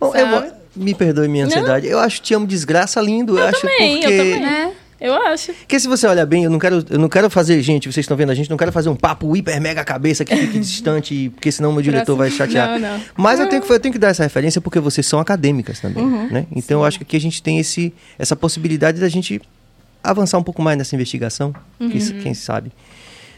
Bom, 0.00 0.12
eu- 0.16 0.52
me 0.74 0.92
perdoe 0.92 1.28
minha 1.28 1.46
ansiedade. 1.46 1.86
Eu 1.86 2.00
acho 2.00 2.20
Te 2.20 2.34
Amo 2.34 2.48
Desgraça 2.48 3.00
lindo. 3.00 3.38
Eu, 3.38 3.46
acho 3.46 3.60
também, 3.60 3.94
eu 3.94 4.00
porque 4.00 4.16
também. 4.16 4.40
Né? 4.40 4.72
Eu 5.06 5.14
acho. 5.14 5.52
Porque 5.52 5.78
se 5.78 5.86
você 5.86 6.06
olhar 6.06 6.24
bem, 6.24 6.44
eu 6.44 6.50
não 6.50 6.58
quero, 6.58 6.82
eu 6.88 6.98
não 6.98 7.08
quero 7.10 7.28
fazer, 7.28 7.60
gente, 7.60 7.92
vocês 7.92 8.04
estão 8.04 8.16
vendo 8.16 8.30
a 8.30 8.34
gente, 8.34 8.48
não 8.48 8.56
quero 8.56 8.72
fazer 8.72 8.88
um 8.88 8.96
papo 8.96 9.36
hiper 9.36 9.60
mega 9.60 9.84
cabeça 9.84 10.24
que 10.24 10.34
fique 10.34 10.58
distante, 10.60 11.30
porque 11.34 11.52
senão 11.52 11.72
meu 11.72 11.82
diretor 11.82 12.16
vai 12.16 12.30
chatear. 12.30 12.78
Não, 12.80 12.96
não. 12.96 13.00
Mas 13.16 13.38
eu 13.38 13.46
tenho, 13.48 13.60
que, 13.60 13.70
eu 13.70 13.78
tenho 13.78 13.92
que 13.92 13.98
dar 13.98 14.08
essa 14.08 14.22
referência 14.22 14.60
porque 14.62 14.80
vocês 14.80 15.06
são 15.06 15.18
acadêmicas 15.20 15.78
também, 15.78 16.02
Uhum. 16.02 16.28
né? 16.30 16.46
Então 16.56 16.80
eu 16.80 16.84
acho 16.86 16.96
que 16.98 17.04
aqui 17.04 17.16
a 17.16 17.20
gente 17.20 17.42
tem 17.42 17.58
esse, 17.58 17.92
essa 18.18 18.34
possibilidade 18.34 18.98
da 18.98 19.08
gente 19.08 19.40
avançar 20.02 20.38
um 20.38 20.42
pouco 20.42 20.62
mais 20.62 20.78
nessa 20.78 20.94
investigação, 20.94 21.54
Uhum. 21.78 21.90
quem, 21.90 22.00
quem 22.20 22.34
sabe. 22.34 22.72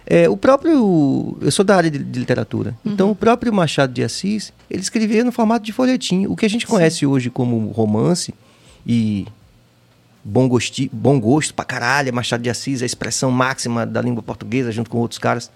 É, 0.09 0.29
o 0.29 0.37
próprio. 0.37 1.37
Eu 1.41 1.51
sou 1.51 1.65
da 1.65 1.75
área 1.75 1.91
de, 1.91 1.99
de 1.99 2.21
literatura. 2.21 2.77
Uhum. 2.85 2.93
Então, 2.93 3.11
o 3.11 3.15
próprio 3.17 3.53
Machado 3.53 3.93
de 3.93 4.05
Assis, 4.05 4.53
ele 4.71 4.81
escrevia 4.81 5.25
no 5.25 5.33
formato 5.33 5.65
de 5.67 5.73
folhetim. 5.73 6.27
O 6.27 6.37
que 6.37 6.47
a 6.47 6.49
gente 6.49 6.65
conhece 6.65 7.05
hoje 7.05 7.29
como 7.29 7.73
romance 7.73 8.33
e 8.87 9.27
bom, 10.27 10.49
gosti, 10.49 10.91
bom 10.93 11.21
gosto 11.21 11.55
pra 11.55 11.65
caralho, 11.65 12.13
Machado 12.13 12.43
de 12.43 12.51
Assis, 12.51 12.83
a 12.83 12.87
expressão 12.87 13.31
máxima 13.31 13.87
da 13.87 14.03
língua 14.03 14.23
portuguesa, 14.23 14.73
junto 14.73 14.91
com 14.91 14.99
outros 14.99 15.19
caras. 15.19 15.51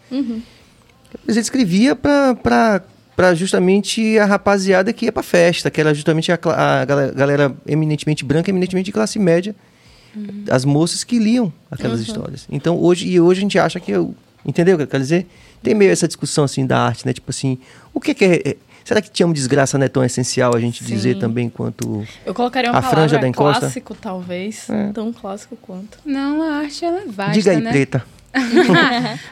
Mas 1.26 1.36
ele 1.36 1.40
escrevia 1.40 1.96
pra, 1.96 2.36
pra, 2.36 2.82
pra 3.16 3.34
justamente 3.34 4.16
a 4.18 4.24
rapaziada 4.24 4.92
que 4.92 5.06
ia 5.06 5.12
pra 5.12 5.24
festa, 5.24 5.70
que 5.70 5.80
era 5.80 5.92
justamente 5.92 6.30
a, 6.30 6.38
a 6.80 6.84
galera 6.84 7.54
eminentemente 7.66 8.24
branca, 8.24 8.48
eminentemente 8.48 8.86
de 8.86 8.92
classe 8.92 9.18
média, 9.18 9.54
as 10.48 10.64
moças 10.64 11.02
que 11.02 11.18
liam 11.18 11.52
aquelas 11.70 12.00
histórias. 12.00 12.46
Então, 12.50 12.80
hoje, 12.80 13.08
e 13.08 13.20
hoje 13.20 13.40
a 13.40 13.42
gente 13.42 13.58
acha 13.58 13.80
que 13.80 13.90
eu. 13.90 14.14
Entendeu 14.46 14.74
o 14.74 14.78
que 14.78 14.84
eu 14.84 14.88
quero 14.88 15.02
dizer? 15.02 15.26
Tem 15.62 15.74
meio 15.74 15.90
essa 15.90 16.06
discussão 16.08 16.44
assim 16.44 16.64
da 16.64 16.80
arte, 16.80 17.04
né? 17.04 17.12
Tipo 17.12 17.30
assim, 17.30 17.58
o 17.92 18.00
que, 18.00 18.14
que 18.14 18.24
é. 18.24 18.56
Será 18.90 19.00
que 19.00 19.08
te 19.08 19.22
amo 19.22 19.32
desgraça 19.32 19.78
não 19.78 19.86
é 19.86 19.88
tão 19.88 20.02
essencial 20.02 20.52
a 20.52 20.58
gente 20.58 20.82
Sim. 20.82 20.92
dizer 20.92 21.16
também 21.16 21.48
quanto. 21.48 22.04
Eu 22.26 22.34
colocaria 22.34 22.72
uma 22.72 22.80
A 22.80 22.82
franja 22.82 22.96
palavra 22.96 23.18
da 23.20 23.28
encosta? 23.28 23.60
clássico, 23.60 23.94
talvez. 23.94 24.68
É. 24.68 24.90
Tão 24.92 25.12
clássico 25.12 25.56
quanto. 25.62 26.00
Não, 26.04 26.42
a 26.42 26.56
arte 26.56 26.84
ela 26.84 27.02
é 27.02 27.06
vasta, 27.06 27.32
Diga 27.34 27.52
aí, 27.52 27.60
né? 27.60 27.70
preta. 27.70 28.04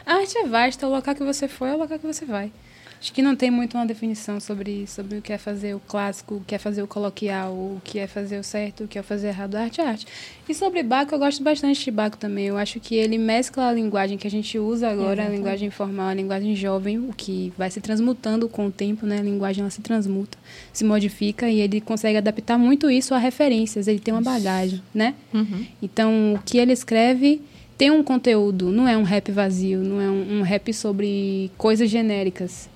a 0.05 0.13
arte 0.13 0.37
é 0.37 0.47
vasta, 0.47 0.87
o 0.87 0.89
local 0.89 1.13
que 1.13 1.25
você 1.25 1.49
foi 1.49 1.71
é 1.71 1.73
o 1.73 1.77
local 1.77 1.99
que 1.99 2.07
você 2.07 2.23
vai. 2.23 2.53
Acho 3.01 3.13
que 3.13 3.21
não 3.21 3.33
tem 3.33 3.49
muito 3.49 3.77
uma 3.77 3.85
definição 3.85 4.41
sobre, 4.41 4.85
sobre 4.85 5.19
o 5.19 5.21
que 5.21 5.31
é 5.31 5.37
fazer 5.37 5.73
o 5.73 5.79
clássico, 5.79 6.35
o 6.35 6.41
que 6.41 6.53
é 6.53 6.57
fazer 6.57 6.83
o 6.83 6.87
coloquial, 6.87 7.53
o 7.53 7.81
que 7.81 7.97
é 7.97 8.07
fazer 8.07 8.37
o 8.37 8.43
certo, 8.43 8.83
o 8.83 8.87
que 8.89 8.99
é 8.99 9.01
fazer 9.01 9.29
errado. 9.29 9.55
Arte 9.55 9.79
é 9.79 9.87
arte. 9.87 10.05
E 10.49 10.53
sobre 10.53 10.83
Baco, 10.83 11.15
eu 11.15 11.19
gosto 11.19 11.41
bastante 11.41 11.81
de 11.81 11.91
Baco 11.91 12.17
também. 12.17 12.47
Eu 12.47 12.57
acho 12.57 12.77
que 12.81 12.95
ele 12.95 13.17
mescla 13.17 13.69
a 13.69 13.73
linguagem 13.73 14.17
que 14.17 14.27
a 14.27 14.31
gente 14.31 14.59
usa 14.59 14.89
agora, 14.89 15.25
a 15.25 15.29
linguagem 15.29 15.69
informal, 15.69 16.07
a 16.07 16.13
linguagem 16.13 16.53
jovem, 16.57 16.99
o 16.99 17.13
que 17.15 17.53
vai 17.57 17.71
se 17.71 17.79
transmutando 17.79 18.49
com 18.49 18.67
o 18.67 18.71
tempo, 18.71 19.05
né? 19.05 19.19
A 19.19 19.23
linguagem 19.23 19.61
ela 19.61 19.71
se 19.71 19.81
transmuta, 19.81 20.37
se 20.73 20.83
modifica 20.83 21.49
e 21.49 21.61
ele 21.61 21.79
consegue 21.79 22.17
adaptar 22.17 22.57
muito 22.57 22.91
isso 22.91 23.13
a 23.13 23.17
referências. 23.17 23.87
Ele 23.87 23.99
tem 23.99 24.13
uma 24.13 24.21
bagagem, 24.21 24.81
né? 24.93 25.15
Uhum. 25.33 25.65
Então, 25.81 26.33
o 26.33 26.39
que 26.43 26.57
ele 26.57 26.73
escreve 26.73 27.41
tem 27.77 27.91
um 27.91 28.03
conteúdo, 28.03 28.71
não 28.71 28.89
é 28.89 28.97
um 28.97 29.03
rap 29.03 29.31
vazio, 29.31 29.79
não 29.79 30.01
é 30.01 30.09
um, 30.09 30.39
um 30.39 30.41
rap 30.41 30.73
sobre 30.73 31.49
coisas 31.57 31.89
genéricas. 31.89 32.67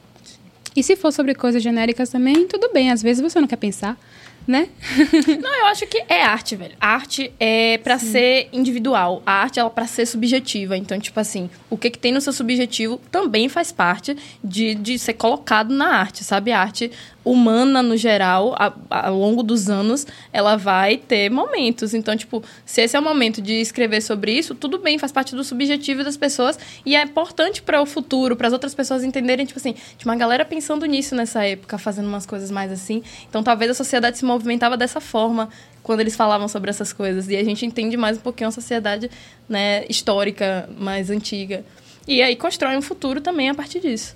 E 0.76 0.84
se 0.84 0.96
for 0.96 1.12
sobre 1.12 1.36
coisas 1.36 1.62
genéricas 1.62 2.10
também, 2.10 2.48
tudo 2.48 2.72
bem, 2.74 2.92
às 2.92 3.02
vezes 3.02 3.22
você 3.22 3.40
não 3.40 3.48
quer 3.48 3.58
pensar, 3.58 3.98
né? 4.46 4.68
Não, 5.42 5.56
eu 5.60 5.66
acho 5.68 5.88
que 5.88 6.04
é 6.10 6.22
arte, 6.22 6.56
velho. 6.56 6.76
A 6.80 6.90
arte 6.90 7.32
é 7.40 7.78
pra 7.78 7.98
ser 7.98 8.50
individual. 8.52 9.24
A 9.26 9.32
arte 9.32 9.60
é 9.60 9.70
pra 9.70 9.88
ser 9.88 10.06
subjetiva. 10.06 10.76
Então, 10.76 11.00
tipo 11.00 11.18
assim, 11.20 11.50
o 11.70 11.78
que, 11.78 11.90
que 11.90 11.98
tem 11.98 12.12
no 12.12 12.20
seu 12.20 12.34
subjetivo 12.34 13.00
também 13.10 13.48
faz 13.48 13.72
parte 13.72 14.18
de, 14.44 14.76
de 14.76 15.00
ser 15.00 15.14
colocado 15.14 15.74
na 15.74 15.96
arte, 15.96 16.24
sabe? 16.24 16.52
A 16.52 16.60
arte 16.60 16.92
humana, 17.26 17.82
no 17.82 17.96
geral, 17.96 18.54
a- 18.58 18.74
a- 18.90 19.08
ao 19.08 19.18
longo 19.18 19.42
dos 19.44 19.70
anos, 19.70 20.06
ela 20.32 20.56
vai 20.58 20.98
ter 20.98 21.30
momentos. 21.30 21.94
Então, 21.94 22.16
tipo, 22.18 22.44
se 22.66 22.82
esse 22.82 22.96
é 22.96 23.00
o 23.00 23.04
momento 23.04 23.42
de 23.42 23.54
escrever 23.54 24.02
sobre 24.02 24.34
isso, 24.34 24.54
tudo 24.54 24.78
bem, 24.78 24.98
faz 25.00 25.12
parte 25.12 25.34
do 25.36 25.44
subjetivo 25.44 26.04
das 26.04 26.18
pessoas 26.18 26.60
e 26.86 26.96
é 26.96 27.02
importante 27.04 27.62
para 27.62 27.82
o 27.82 27.86
futuro, 27.86 28.36
para 28.36 28.48
as 28.48 28.54
outras 28.54 28.76
pessoas 28.76 29.04
entenderem, 29.04 29.46
tipo 29.46 29.58
assim, 29.60 29.74
tinha 29.98 30.12
uma 30.12 30.18
galera 30.18 30.44
pensando 30.44 30.86
nisso 30.86 31.16
nessa 31.16 31.46
época, 31.46 31.78
fazendo 31.78 32.08
umas 32.08 32.26
coisas 32.26 32.52
mais 32.52 32.72
assim. 32.72 33.02
Então, 33.30 33.42
talvez 33.42 33.72
a 33.72 33.74
sociedade 33.74 34.18
se 34.18 34.26
movimentava 34.26 34.76
dessa 34.76 35.00
forma 35.00 35.50
quando 35.82 36.00
eles 36.02 36.16
falavam 36.16 36.48
sobre 36.48 36.70
essas 36.70 36.92
coisas. 36.94 37.28
E 37.30 37.36
a 37.36 37.44
gente 37.44 37.66
entende 37.66 37.96
mais 37.98 38.18
um 38.18 38.22
pouquinho 38.22 38.50
a 38.50 38.52
sociedade, 38.52 39.10
né, 39.48 39.86
histórica, 39.90 40.70
mais 40.78 41.10
antiga. 41.10 41.64
E 42.08 42.22
aí 42.22 42.36
constrói 42.36 42.76
um 42.76 42.82
futuro 42.82 43.22
também 43.22 43.50
a 43.50 43.56
partir 43.56 43.80
disso. 43.80 44.16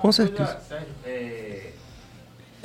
Com 0.00 0.10
certeza. 0.12 0.58
É 1.04 1.69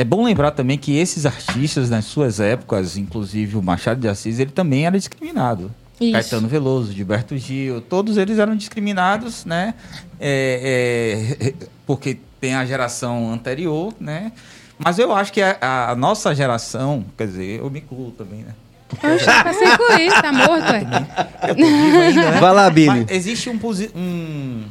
bom 0.03 0.25
lembrar 0.25 0.51
também 0.51 0.77
que 0.77 0.97
esses 0.97 1.25
artistas, 1.25 1.89
nas 1.89 2.05
suas 2.05 2.39
épocas, 2.39 2.97
inclusive 2.97 3.57
o 3.57 3.63
Machado 3.63 4.01
de 4.01 4.07
Assis, 4.07 4.39
ele 4.39 4.51
também 4.51 4.85
era 4.85 4.97
discriminado. 4.97 5.71
Isso. 5.99 6.11
Caetano 6.11 6.47
Veloso, 6.47 6.91
Gilberto 6.91 7.37
Gil, 7.37 7.79
todos 7.79 8.17
eles 8.17 8.37
eram 8.37 8.55
discriminados, 8.55 9.45
né? 9.45 9.73
É, 10.19 11.37
é, 11.39 11.53
porque 11.85 12.17
tem 12.41 12.53
a 12.53 12.65
geração 12.65 13.31
anterior, 13.31 13.93
né? 13.99 14.33
Mas 14.77 14.99
eu 14.99 15.13
acho 15.13 15.31
que 15.31 15.41
a, 15.41 15.57
a 15.91 15.95
nossa 15.95 16.35
geração, 16.35 17.05
quer 17.17 17.27
dizer, 17.27 17.59
eu 17.59 17.69
me 17.69 17.79
incluo 17.79 18.11
também, 18.11 18.39
né? 18.39 18.53
Pra 18.99 19.53
se 19.53 19.63
incluir, 19.63 20.21
tá 20.21 20.31
morto, 20.31 20.71
é? 20.73 21.49
Eu 21.49 21.55
tô 21.55 21.65
vivo 21.65 21.99
ainda, 21.99 22.31
né? 22.31 22.39
Vai 22.39 22.53
lá, 22.53 22.69
Billy. 22.69 22.87
Mas 22.87 23.11
existe 23.11 23.49
um, 23.49 23.59
um 23.95 24.65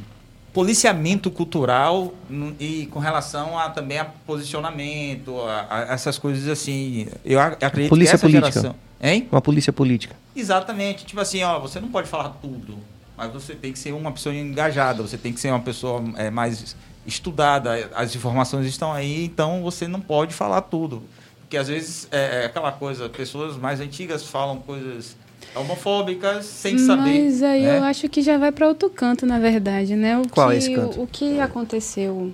policiamento 0.54 1.30
cultural 1.30 2.14
e 2.58 2.86
com 2.86 2.98
relação 3.00 3.58
a 3.58 3.68
também 3.68 3.98
a 3.98 4.04
posicionamento, 4.04 5.38
a, 5.42 5.66
a 5.68 5.80
essas 5.92 6.16
coisas 6.16 6.48
assim. 6.48 7.08
Eu 7.24 7.40
ac- 7.40 7.62
acredito 7.62 7.90
Polícia 7.90 8.12
que 8.12 8.24
essa 8.24 8.26
política. 8.26 8.52
geração. 8.52 8.76
Hein? 9.02 9.28
Uma 9.30 9.42
polícia 9.42 9.72
política. 9.72 10.16
Exatamente. 10.34 11.04
Tipo 11.04 11.20
assim, 11.20 11.42
ó, 11.42 11.58
você 11.58 11.80
não 11.80 11.88
pode 11.88 12.08
falar 12.08 12.30
tudo, 12.40 12.78
mas 13.16 13.30
você 13.32 13.54
tem 13.54 13.72
que 13.72 13.78
ser 13.78 13.92
uma 13.92 14.12
pessoa 14.12 14.34
engajada, 14.34 15.02
você 15.02 15.18
tem 15.18 15.32
que 15.32 15.40
ser 15.40 15.50
uma 15.50 15.60
pessoa 15.60 16.02
é, 16.16 16.30
mais 16.30 16.74
estudada, 17.04 17.90
as 17.94 18.14
informações 18.16 18.66
estão 18.66 18.92
aí, 18.92 19.24
então 19.24 19.62
você 19.62 19.86
não 19.86 20.00
pode 20.00 20.32
falar 20.32 20.62
tudo. 20.62 21.02
Porque 21.40 21.56
às 21.56 21.68
vezes 21.68 22.08
é, 22.10 22.42
é 22.42 22.46
aquela 22.46 22.72
coisa, 22.72 23.08
pessoas 23.08 23.56
mais 23.56 23.80
antigas 23.80 24.24
falam 24.24 24.58
coisas 24.60 25.16
homofóbicas 25.54 26.44
sem 26.46 26.78
saber. 26.78 27.24
Mas 27.24 27.42
aí 27.42 27.62
né? 27.62 27.78
eu 27.78 27.84
acho 27.84 28.08
que 28.08 28.22
já 28.22 28.38
vai 28.38 28.52
para 28.52 28.68
outro 28.68 28.90
canto, 28.90 29.24
na 29.26 29.38
verdade, 29.38 29.94
né? 29.96 30.18
O 30.18 30.28
Qual 30.28 30.48
que, 30.48 30.54
é 30.54 30.58
esse 30.58 30.74
canto? 30.74 31.00
O, 31.00 31.04
o 31.04 31.06
que 31.06 31.40
aconteceu 31.40 32.32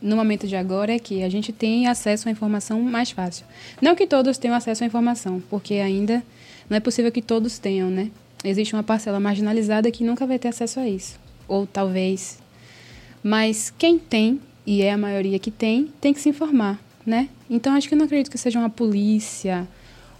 no 0.00 0.16
momento 0.16 0.46
de 0.46 0.56
agora 0.56 0.92
é 0.92 0.98
que 0.98 1.22
a 1.22 1.28
gente 1.28 1.52
tem 1.52 1.86
acesso 1.86 2.28
à 2.28 2.32
informação 2.32 2.80
mais 2.82 3.10
fácil. 3.10 3.46
Não 3.80 3.94
que 3.94 4.06
todos 4.06 4.36
tenham 4.36 4.56
acesso 4.56 4.82
à 4.82 4.86
informação, 4.86 5.42
porque 5.48 5.74
ainda 5.74 6.22
não 6.68 6.76
é 6.76 6.80
possível 6.80 7.12
que 7.12 7.22
todos 7.22 7.58
tenham, 7.58 7.88
né? 7.88 8.10
Existe 8.44 8.74
uma 8.74 8.82
parcela 8.82 9.20
marginalizada 9.20 9.90
que 9.90 10.02
nunca 10.02 10.26
vai 10.26 10.38
ter 10.38 10.48
acesso 10.48 10.80
a 10.80 10.88
isso. 10.88 11.18
Ou 11.46 11.66
talvez. 11.66 12.38
Mas 13.22 13.72
quem 13.78 13.98
tem, 13.98 14.40
e 14.66 14.82
é 14.82 14.92
a 14.92 14.98
maioria 14.98 15.38
que 15.38 15.50
tem, 15.50 15.92
tem 16.00 16.12
que 16.12 16.20
se 16.20 16.28
informar, 16.28 16.80
né? 17.06 17.28
Então 17.48 17.74
acho 17.74 17.86
que 17.86 17.94
eu 17.94 17.98
não 17.98 18.06
acredito 18.06 18.30
que 18.30 18.38
seja 18.38 18.58
uma 18.58 18.70
polícia 18.70 19.68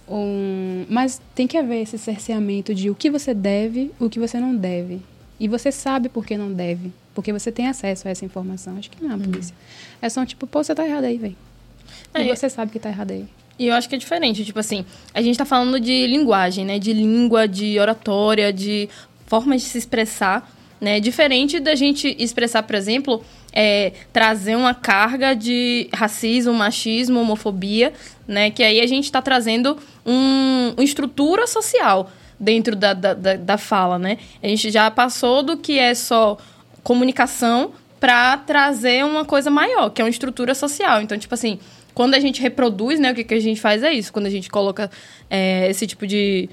um, 0.08 0.84
mas 0.88 1.20
tem 1.34 1.46
que 1.46 1.56
haver 1.56 1.82
esse 1.82 1.98
cerceamento 1.98 2.74
de 2.74 2.90
o 2.90 2.94
que 2.94 3.10
você 3.10 3.32
deve, 3.32 3.90
o 4.00 4.08
que 4.10 4.18
você 4.18 4.38
não 4.40 4.54
deve. 4.54 5.00
E 5.40 5.48
você 5.48 5.72
sabe 5.72 6.08
por 6.08 6.24
que 6.24 6.36
não 6.36 6.52
deve. 6.52 6.92
Porque 7.14 7.32
você 7.32 7.50
tem 7.50 7.66
acesso 7.68 8.06
a 8.06 8.10
essa 8.10 8.24
informação. 8.24 8.76
Acho 8.78 8.90
que 8.90 9.02
não 9.02 9.12
é 9.12 9.14
uma 9.16 9.24
polícia. 9.24 9.54
É 10.00 10.08
só 10.08 10.20
um 10.20 10.24
tipo, 10.24 10.46
pô, 10.46 10.62
você 10.62 10.74
tá 10.74 10.86
errado 10.86 11.04
aí, 11.04 11.16
velho. 11.18 11.36
É, 12.14 12.22
E 12.22 12.30
e- 12.30 12.36
você 12.36 12.48
sabe 12.48 12.70
que 12.70 12.78
tá 12.78 12.88
errado 12.90 13.10
aí. 13.10 13.26
E 13.58 13.66
eu 13.66 13.74
acho 13.74 13.88
que 13.88 13.94
é 13.94 13.98
diferente, 13.98 14.44
tipo 14.44 14.58
assim, 14.58 14.84
a 15.12 15.20
gente 15.20 15.36
tá 15.36 15.44
falando 15.44 15.78
de 15.78 16.06
linguagem, 16.06 16.64
né? 16.64 16.78
De 16.78 16.92
língua, 16.92 17.46
de 17.46 17.78
oratória, 17.78 18.52
de 18.52 18.88
formas 19.26 19.62
de 19.62 19.68
se 19.68 19.78
expressar, 19.78 20.50
né? 20.82 20.98
Diferente 20.98 21.60
da 21.60 21.76
gente 21.76 22.16
expressar, 22.18 22.64
por 22.64 22.74
exemplo, 22.74 23.24
é, 23.52 23.92
trazer 24.12 24.56
uma 24.56 24.74
carga 24.74 25.32
de 25.32 25.88
racismo, 25.94 26.52
machismo, 26.52 27.20
homofobia, 27.20 27.92
né? 28.26 28.50
Que 28.50 28.64
aí 28.64 28.80
a 28.80 28.86
gente 28.88 29.10
tá 29.12 29.22
trazendo 29.22 29.78
um, 30.04 30.72
uma 30.76 30.82
estrutura 30.82 31.46
social 31.46 32.10
dentro 32.38 32.74
da, 32.74 32.94
da, 32.94 33.14
da, 33.14 33.36
da 33.36 33.56
fala, 33.56 33.96
né? 33.96 34.18
A 34.42 34.48
gente 34.48 34.72
já 34.72 34.90
passou 34.90 35.44
do 35.44 35.56
que 35.56 35.78
é 35.78 35.94
só 35.94 36.36
comunicação 36.82 37.70
para 38.00 38.36
trazer 38.38 39.04
uma 39.04 39.24
coisa 39.24 39.48
maior, 39.48 39.88
que 39.88 40.02
é 40.02 40.04
uma 40.04 40.10
estrutura 40.10 40.52
social. 40.52 41.00
Então, 41.00 41.16
tipo 41.16 41.32
assim, 41.32 41.60
quando 41.94 42.14
a 42.14 42.18
gente 42.18 42.42
reproduz, 42.42 42.98
né, 42.98 43.12
o 43.12 43.14
que, 43.14 43.22
que 43.22 43.34
a 43.34 43.40
gente 43.40 43.60
faz 43.60 43.84
é 43.84 43.92
isso. 43.92 44.12
Quando 44.12 44.26
a 44.26 44.30
gente 44.30 44.50
coloca 44.50 44.90
é, 45.30 45.70
esse 45.70 45.86
tipo 45.86 46.08
de, 46.08 46.50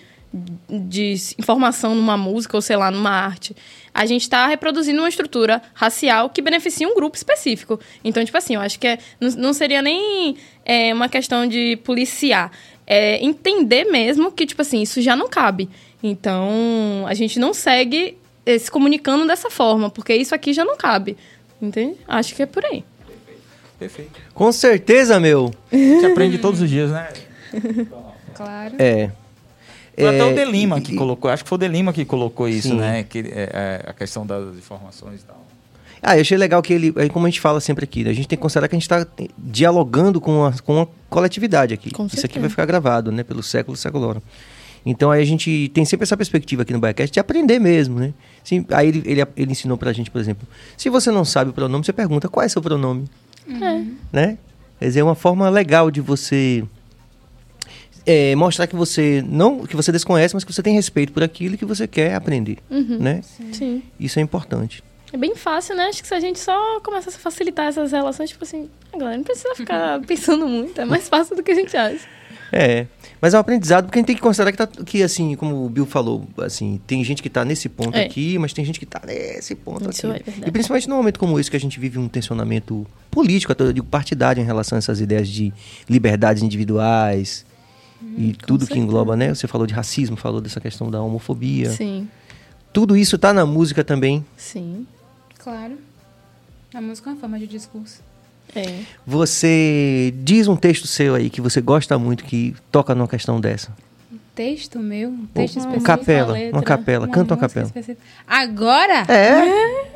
de 0.70 1.16
informação 1.40 1.96
numa 1.96 2.16
música 2.16 2.56
ou, 2.56 2.62
sei 2.62 2.76
lá, 2.76 2.92
numa 2.92 3.10
arte, 3.10 3.56
a 3.94 4.06
gente 4.06 4.22
está 4.22 4.48
reproduzindo 4.48 5.00
uma 5.00 5.10
estrutura 5.10 5.62
racial 5.74 6.30
que 6.30 6.42
beneficia 6.42 6.88
um 6.88 6.96
grupo 6.96 7.16
específico. 7.16 7.80
Então, 8.04 8.24
tipo 8.24 8.38
assim, 8.38 8.56
eu 8.56 8.62
acho 8.62 8.80
que 8.80 8.88
é, 8.88 9.00
não, 9.20 9.30
não 9.32 9.54
seria 9.54 9.82
nem 9.82 10.38
é, 10.66 10.94
uma 10.94 11.10
questão 11.10 11.48
de 11.48 11.78
policiar. 11.78 12.52
É 12.86 13.24
entender 13.24 13.86
mesmo 13.86 14.32
que, 14.32 14.46
tipo 14.46 14.62
assim, 14.62 14.82
isso 14.82 15.02
já 15.02 15.16
não 15.16 15.30
cabe. 15.30 15.70
Então, 16.02 17.06
a 17.08 17.14
gente 17.14 17.40
não 17.40 17.54
segue 17.54 18.18
eh, 18.46 18.58
se 18.58 18.72
comunicando 18.72 19.28
dessa 19.28 19.50
forma, 19.50 19.90
porque 19.90 20.16
isso 20.16 20.34
aqui 20.34 20.54
já 20.54 20.66
não 20.66 20.76
cabe. 20.76 21.16
Entende? 21.62 21.98
Acho 22.08 22.34
que 22.34 22.42
é 22.42 22.46
por 22.46 22.66
aí. 22.66 22.84
Perfeito. 23.78 24.20
Com 24.34 24.52
certeza, 24.52 25.20
meu. 25.20 25.54
A 25.72 25.76
gente 25.76 26.06
aprende 26.06 26.38
todos 26.38 26.62
os 26.62 26.70
dias, 26.70 26.92
né? 26.92 27.10
Claro. 28.36 28.76
É. 28.80 29.12
Foi 30.00 30.08
até 30.16 30.20
É, 30.30 30.32
o 30.32 30.36
Delima 30.36 30.78
e- 30.78 30.82
que 30.82 30.96
colocou, 30.96 31.30
acho 31.30 31.44
que 31.44 31.50
foi 31.50 31.56
o 31.58 31.60
Delima 31.60 31.92
que 31.94 32.06
colocou 32.06 32.48
isso, 32.48 32.70
Sim. 32.70 32.78
né? 32.78 33.04
Que, 33.04 33.20
é, 33.20 33.50
é, 33.86 33.90
a 33.90 33.94
questão 33.94 34.26
das 34.26 34.56
informações 34.58 35.22
e 35.22 35.24
tal. 35.26 35.46
Ah, 36.02 36.16
eu 36.16 36.22
achei 36.22 36.38
legal 36.38 36.62
que 36.62 36.72
ele, 36.72 36.94
aí 36.96 37.10
como 37.10 37.26
a 37.26 37.30
gente 37.30 37.42
fala 37.42 37.60
sempre 37.60 37.84
aqui, 37.84 38.06
né, 38.06 38.12
a 38.12 38.14
gente 38.14 38.26
tem 38.28 38.38
que 38.38 38.42
considerar 38.42 38.70
que 38.70 38.76
a 38.76 38.80
gente 38.80 38.84
está 38.90 39.06
dialogando 39.38 40.22
com 40.22 40.46
a, 40.46 40.54
com 40.64 40.82
a 40.82 40.88
coletividade 41.10 41.74
aqui. 41.74 41.92
Com 41.92 42.06
Isso 42.06 42.26
aqui 42.26 42.40
vai 42.40 42.50
ficar 42.50 42.66
gravado, 42.66 43.12
né, 43.12 43.22
pelo 43.24 43.44
século, 43.44 43.76
século 43.76 44.08
hora. 44.08 44.24
Então 44.86 45.12
aí 45.12 45.22
a 45.22 45.26
gente 45.26 45.70
tem 45.74 45.84
sempre 45.84 46.06
essa 46.06 46.16
perspectiva 46.16 46.62
aqui 46.62 46.72
no 46.72 46.80
Biacast 46.80 47.12
de 47.12 47.20
aprender 47.20 47.60
mesmo, 47.60 48.00
né? 48.00 48.14
Sim, 48.46 48.66
aí 48.72 48.88
ele, 48.88 49.04
ele, 49.06 49.26
ele 49.36 49.52
ensinou 49.52 49.78
pra 49.78 49.92
gente, 49.92 50.10
por 50.10 50.22
exemplo, 50.22 50.48
se 50.78 50.90
você 50.90 51.12
não 51.12 51.26
sabe 51.26 51.50
o 51.50 51.54
pronome, 51.54 51.84
você 51.84 51.92
pergunta 51.92 52.30
qual 52.30 52.46
é 52.46 52.48
seu 52.48 52.62
pronome, 52.62 53.04
É. 53.50 53.84
né? 54.14 54.38
Quer 54.80 54.86
dizer, 54.86 55.00
é 55.02 55.04
uma 55.04 55.16
forma 55.16 55.50
legal 55.50 55.92
de 55.92 56.00
você 56.00 56.64
é, 58.12 58.36
mostrar 58.36 58.66
que 58.66 58.76
você 58.76 59.24
não 59.28 59.68
que 59.68 59.76
você 59.76 59.92
desconhece, 59.92 60.34
mas 60.34 60.44
que 60.44 60.52
você 60.52 60.64
tem 60.64 60.74
respeito 60.74 61.14
por 61.14 61.22
aquilo 61.24 61.56
que 61.58 61.66
você 61.66 61.88
quer 61.88 62.16
aprender, 62.16 62.58
né? 62.72 63.22
Sim. 63.52 63.84
Isso 64.00 64.18
é 64.18 64.22
importante. 64.24 64.84
É 65.14 65.18
bem 65.18 65.36
fácil, 65.36 65.76
né? 65.76 65.86
Acho 65.86 66.02
que 66.02 66.08
se 66.08 66.14
a 66.16 66.20
gente 66.20 66.40
só 66.40 66.80
começasse 66.82 67.18
a 67.18 67.20
facilitar 67.20 67.68
essas 67.68 67.92
relações, 67.92 68.30
tipo 68.32 68.44
assim, 68.44 68.68
a 68.94 68.98
galera 68.98 69.18
não 69.18 69.24
precisa 69.24 69.54
ficar 69.56 70.00
pensando 70.06 70.48
muito, 70.48 70.80
é 70.82 70.86
mais 70.86 71.08
fácil 71.08 71.36
do 71.36 71.44
que 71.44 71.52
a 71.52 71.56
gente 71.56 71.76
acha. 71.78 72.06
É, 72.52 72.88
mas 73.22 73.36
é 73.36 73.38
um 73.38 73.42
aprendizado 73.42 73.86
porque 73.86 74.00
a 74.00 74.02
gente 74.02 74.08
tem 74.08 74.16
que 74.16 74.22
considerar 74.24 74.52
que, 74.52 74.58
tá, 74.58 74.66
que 74.84 75.04
assim, 75.04 75.36
como 75.36 75.66
o 75.66 75.70
Bill 75.70 75.86
falou, 75.86 76.28
assim, 76.40 76.82
tem 76.88 77.04
gente 77.04 77.22
que 77.22 77.30
tá 77.30 77.46
nesse 77.46 77.70
ponto 77.70 77.96
É. 77.96 78.06
aqui, 78.06 78.40
mas 78.40 78.54
tem 78.54 78.66
gente 78.66 78.80
que 78.80 78.88
tá 78.88 79.00
nesse 79.06 79.54
ponto 79.54 79.88
Isso 79.90 80.08
aqui. 80.08 80.22
é 80.22 80.24
verdade. 80.24 80.50
e 80.50 80.52
principalmente 80.52 80.90
num 80.90 80.96
momento 80.96 81.20
como 81.20 81.40
esse 81.40 81.50
que 81.52 81.58
a 81.58 81.60
gente 81.60 81.80
vive 81.80 82.00
um 82.00 82.08
tensionamento 82.08 82.88
político, 83.12 83.52
até 83.52 83.64
eu 83.66 83.74
digo 83.74 83.86
partidário 83.86 84.42
em 84.42 84.46
relação 84.46 84.78
a 84.78 84.80
essas 84.80 85.00
ideias 85.00 85.28
de 85.28 85.54
liberdades 85.88 86.42
individuais 86.42 87.46
e 88.18 88.34
tudo 88.34 88.60
que 88.62 88.74
certeza. 88.74 88.80
engloba, 88.80 89.16
né? 89.16 89.34
Você 89.34 89.48
falou 89.48 89.68
de 89.68 89.74
racismo, 89.74 90.16
falou 90.18 90.40
dessa 90.42 90.60
questão 90.62 90.90
da 90.90 91.02
homofobia. 91.02 91.70
Sim, 91.72 92.08
Tudo 92.72 92.96
isso 92.96 93.18
tá 93.18 93.34
na 93.34 93.46
música 93.46 93.84
também. 93.84 94.26
sim. 94.38 94.86
Claro. 95.40 95.78
A 96.74 96.82
música 96.82 97.10
é 97.10 97.14
uma 97.14 97.20
forma 97.20 97.40
de 97.40 97.48
discurso. 97.48 98.02
É. 98.56 98.82
Você 99.08 100.14
diz 100.24 100.48
um 100.48 100.56
texto 100.56 100.86
seu 100.88 101.16
aí 101.16 101.30
que 101.30 101.40
você 101.42 101.62
gosta 101.62 101.98
muito 101.98 102.24
que 102.24 102.56
toca 102.72 102.94
numa 102.94 103.08
questão 103.08 103.40
dessa. 103.40 103.72
Um 104.12 104.18
texto 104.36 104.80
meu, 104.80 105.10
um 105.10 105.26
texto 105.28 105.56
Ou- 105.58 105.62
específico. 105.62 105.84
capela, 105.86 106.28
uma 106.28 106.34
letra, 106.34 106.56
uma 106.58 106.64
capela, 106.64 107.08
canta 107.08 107.34
uma 107.34 107.40
capela. 107.40 107.66
específica. 107.68 108.02
Agora? 108.28 109.02
É? 109.12 109.90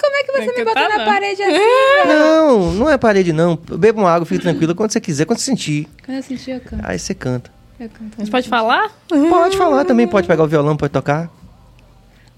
Como 0.00 0.16
é 0.16 0.22
que 0.22 0.32
você 0.32 0.40
me 0.40 0.64
botou 0.64 0.74
cantar, 0.74 0.88
na 0.88 0.98
não. 0.98 1.04
parede 1.04 1.42
assim? 1.42 2.08
Não, 2.08 2.72
não 2.74 2.90
é 2.90 2.96
parede 2.98 3.32
não. 3.32 3.56
Beba 3.56 4.00
uma 4.00 4.10
água, 4.10 4.26
fique 4.26 4.42
tranquila 4.42 4.74
quando 4.74 4.90
você 4.92 5.00
quiser, 5.00 5.24
quando 5.24 5.38
você 5.38 5.46
sentir. 5.46 5.88
Quando 6.04 6.16
eu 6.16 6.22
senti, 6.22 6.50
eu 6.50 6.60
canto. 6.60 6.82
Aí 6.84 6.98
você 6.98 7.14
canta. 7.14 7.50
Eu 7.78 7.88
canto. 7.88 8.14
A 8.16 8.20
gente 8.20 8.30
pode 8.30 8.48
falar? 8.48 8.92
Pode 9.08 9.56
falar 9.56 9.84
também, 9.84 10.06
pode 10.06 10.26
pegar 10.26 10.42
o 10.42 10.46
violão, 10.46 10.76
pode 10.76 10.92
tocar. 10.92 11.30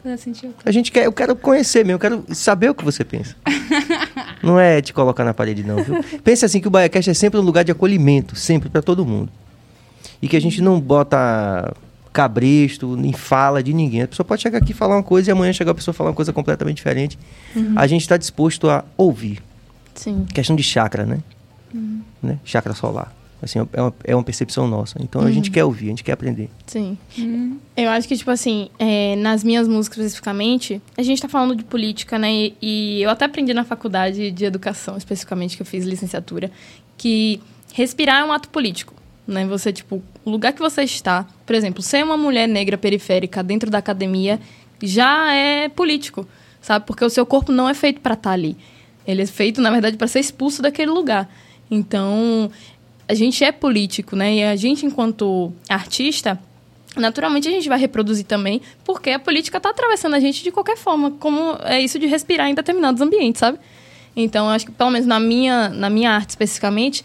Quando 0.02 0.12
eu 0.12 0.18
senti, 0.18 0.46
eu 0.46 0.52
canto. 0.52 0.68
A 0.68 0.72
gente 0.72 0.90
quer, 0.90 1.06
eu 1.06 1.12
quero 1.12 1.36
conhecer 1.36 1.84
mesmo, 1.84 1.96
eu 1.96 1.98
quero 1.98 2.24
saber 2.34 2.70
o 2.70 2.74
que 2.74 2.84
você 2.84 3.04
pensa. 3.04 3.36
Não 4.42 4.58
é 4.58 4.80
te 4.80 4.92
colocar 4.92 5.22
na 5.24 5.34
parede 5.34 5.62
não, 5.62 5.82
viu? 5.82 6.02
Pense 6.24 6.46
assim 6.46 6.60
que 6.60 6.68
o 6.68 6.70
BaiaCast 6.70 7.10
é 7.10 7.14
sempre 7.14 7.38
um 7.38 7.42
lugar 7.42 7.62
de 7.62 7.72
acolhimento, 7.72 8.34
sempre 8.36 8.70
para 8.70 8.80
todo 8.80 9.04
mundo. 9.04 9.30
E 10.22 10.28
que 10.28 10.36
a 10.36 10.40
gente 10.40 10.62
não 10.62 10.80
bota 10.80 11.74
cabresto, 12.12 12.96
nem 12.96 13.12
fala 13.12 13.62
de 13.62 13.72
ninguém. 13.72 14.02
A 14.02 14.08
pessoa 14.08 14.24
pode 14.24 14.42
chegar 14.42 14.58
aqui 14.58 14.72
e 14.72 14.74
falar 14.74 14.96
uma 14.96 15.02
coisa 15.02 15.30
e 15.30 15.32
amanhã 15.32 15.52
chegar 15.52 15.72
a 15.72 15.74
pessoa 15.74 15.94
falar 15.94 16.10
uma 16.10 16.16
coisa 16.16 16.32
completamente 16.32 16.76
diferente. 16.76 17.18
A 17.76 17.86
gente 17.86 18.02
está 18.02 18.16
disposto 18.16 18.68
a 18.68 18.84
ouvir. 18.96 19.42
Sim. 19.94 20.26
Questão 20.32 20.56
de 20.56 20.62
chakra, 20.62 21.04
né? 21.04 21.18
né? 22.22 22.38
Chakra 22.44 22.74
solar. 22.74 23.14
Assim, 23.42 23.58
é 23.58 23.80
uma, 23.80 23.94
é 24.04 24.14
uma 24.14 24.22
percepção 24.22 24.68
nossa. 24.68 24.98
Então 25.02 25.22
a 25.22 25.30
gente 25.30 25.50
quer 25.50 25.64
ouvir, 25.64 25.86
a 25.86 25.90
gente 25.90 26.04
quer 26.04 26.12
aprender. 26.12 26.50
Sim. 26.66 26.98
Eu 27.74 27.88
acho 27.88 28.06
que, 28.06 28.16
tipo 28.16 28.30
assim, 28.30 28.68
é, 28.78 29.16
nas 29.16 29.42
minhas 29.42 29.66
músicas 29.66 29.98
especificamente, 29.98 30.80
a 30.96 31.02
gente 31.02 31.22
tá 31.22 31.28
falando 31.28 31.56
de 31.56 31.64
política, 31.64 32.18
né? 32.18 32.30
E, 32.30 32.56
e 32.60 33.02
eu 33.02 33.08
até 33.08 33.24
aprendi 33.24 33.54
na 33.54 33.64
faculdade 33.64 34.30
de 34.30 34.44
educação, 34.44 34.96
especificamente, 34.96 35.56
que 35.56 35.62
eu 35.62 35.66
fiz 35.66 35.86
licenciatura, 35.86 36.50
que 36.98 37.40
respirar 37.72 38.20
é 38.20 38.24
um 38.24 38.32
ato 38.32 38.50
político. 38.50 38.94
Né? 39.26 39.46
Você, 39.46 39.72
tipo, 39.72 40.02
o 40.24 40.30
lugar 40.30 40.52
que 40.52 40.60
você 40.60 40.82
está, 40.82 41.26
por 41.46 41.54
exemplo, 41.54 41.82
ser 41.82 42.04
uma 42.04 42.16
mulher 42.16 42.46
negra 42.46 42.76
periférica 42.76 43.42
dentro 43.42 43.70
da 43.70 43.78
academia 43.78 44.38
já 44.82 45.32
é 45.32 45.68
político, 45.68 46.26
sabe? 46.60 46.86
Porque 46.86 47.04
o 47.04 47.10
seu 47.10 47.24
corpo 47.24 47.52
não 47.52 47.68
é 47.68 47.74
feito 47.74 48.00
para 48.00 48.14
estar 48.14 48.32
ali. 48.32 48.56
Ele 49.06 49.22
é 49.22 49.26
feito, 49.26 49.60
na 49.60 49.70
verdade, 49.70 49.96
para 49.96 50.06
ser 50.06 50.20
expulso 50.20 50.62
daquele 50.62 50.90
lugar. 50.90 51.28
Então, 51.70 52.50
a 53.08 53.14
gente 53.14 53.42
é 53.44 53.52
político, 53.52 54.14
né? 54.14 54.34
E 54.34 54.42
a 54.44 54.56
gente, 54.56 54.84
enquanto 54.84 55.52
artista, 55.68 56.38
naturalmente 56.96 57.48
a 57.48 57.50
gente 57.50 57.68
vai 57.68 57.78
reproduzir 57.78 58.24
também, 58.24 58.60
porque 58.84 59.10
a 59.10 59.18
política 59.18 59.56
está 59.56 59.70
atravessando 59.70 60.14
a 60.14 60.20
gente 60.20 60.42
de 60.42 60.50
qualquer 60.50 60.76
forma, 60.76 61.10
como 61.12 61.56
é 61.64 61.80
isso 61.80 61.98
de 61.98 62.06
respirar 62.06 62.48
em 62.48 62.54
determinados 62.54 63.00
ambientes, 63.00 63.40
sabe? 63.40 63.58
Então, 64.14 64.48
acho 64.50 64.66
que, 64.66 64.72
pelo 64.72 64.90
menos 64.90 65.06
na 65.06 65.20
minha, 65.20 65.68
na 65.68 65.88
minha 65.88 66.10
arte 66.10 66.30
especificamente, 66.30 67.04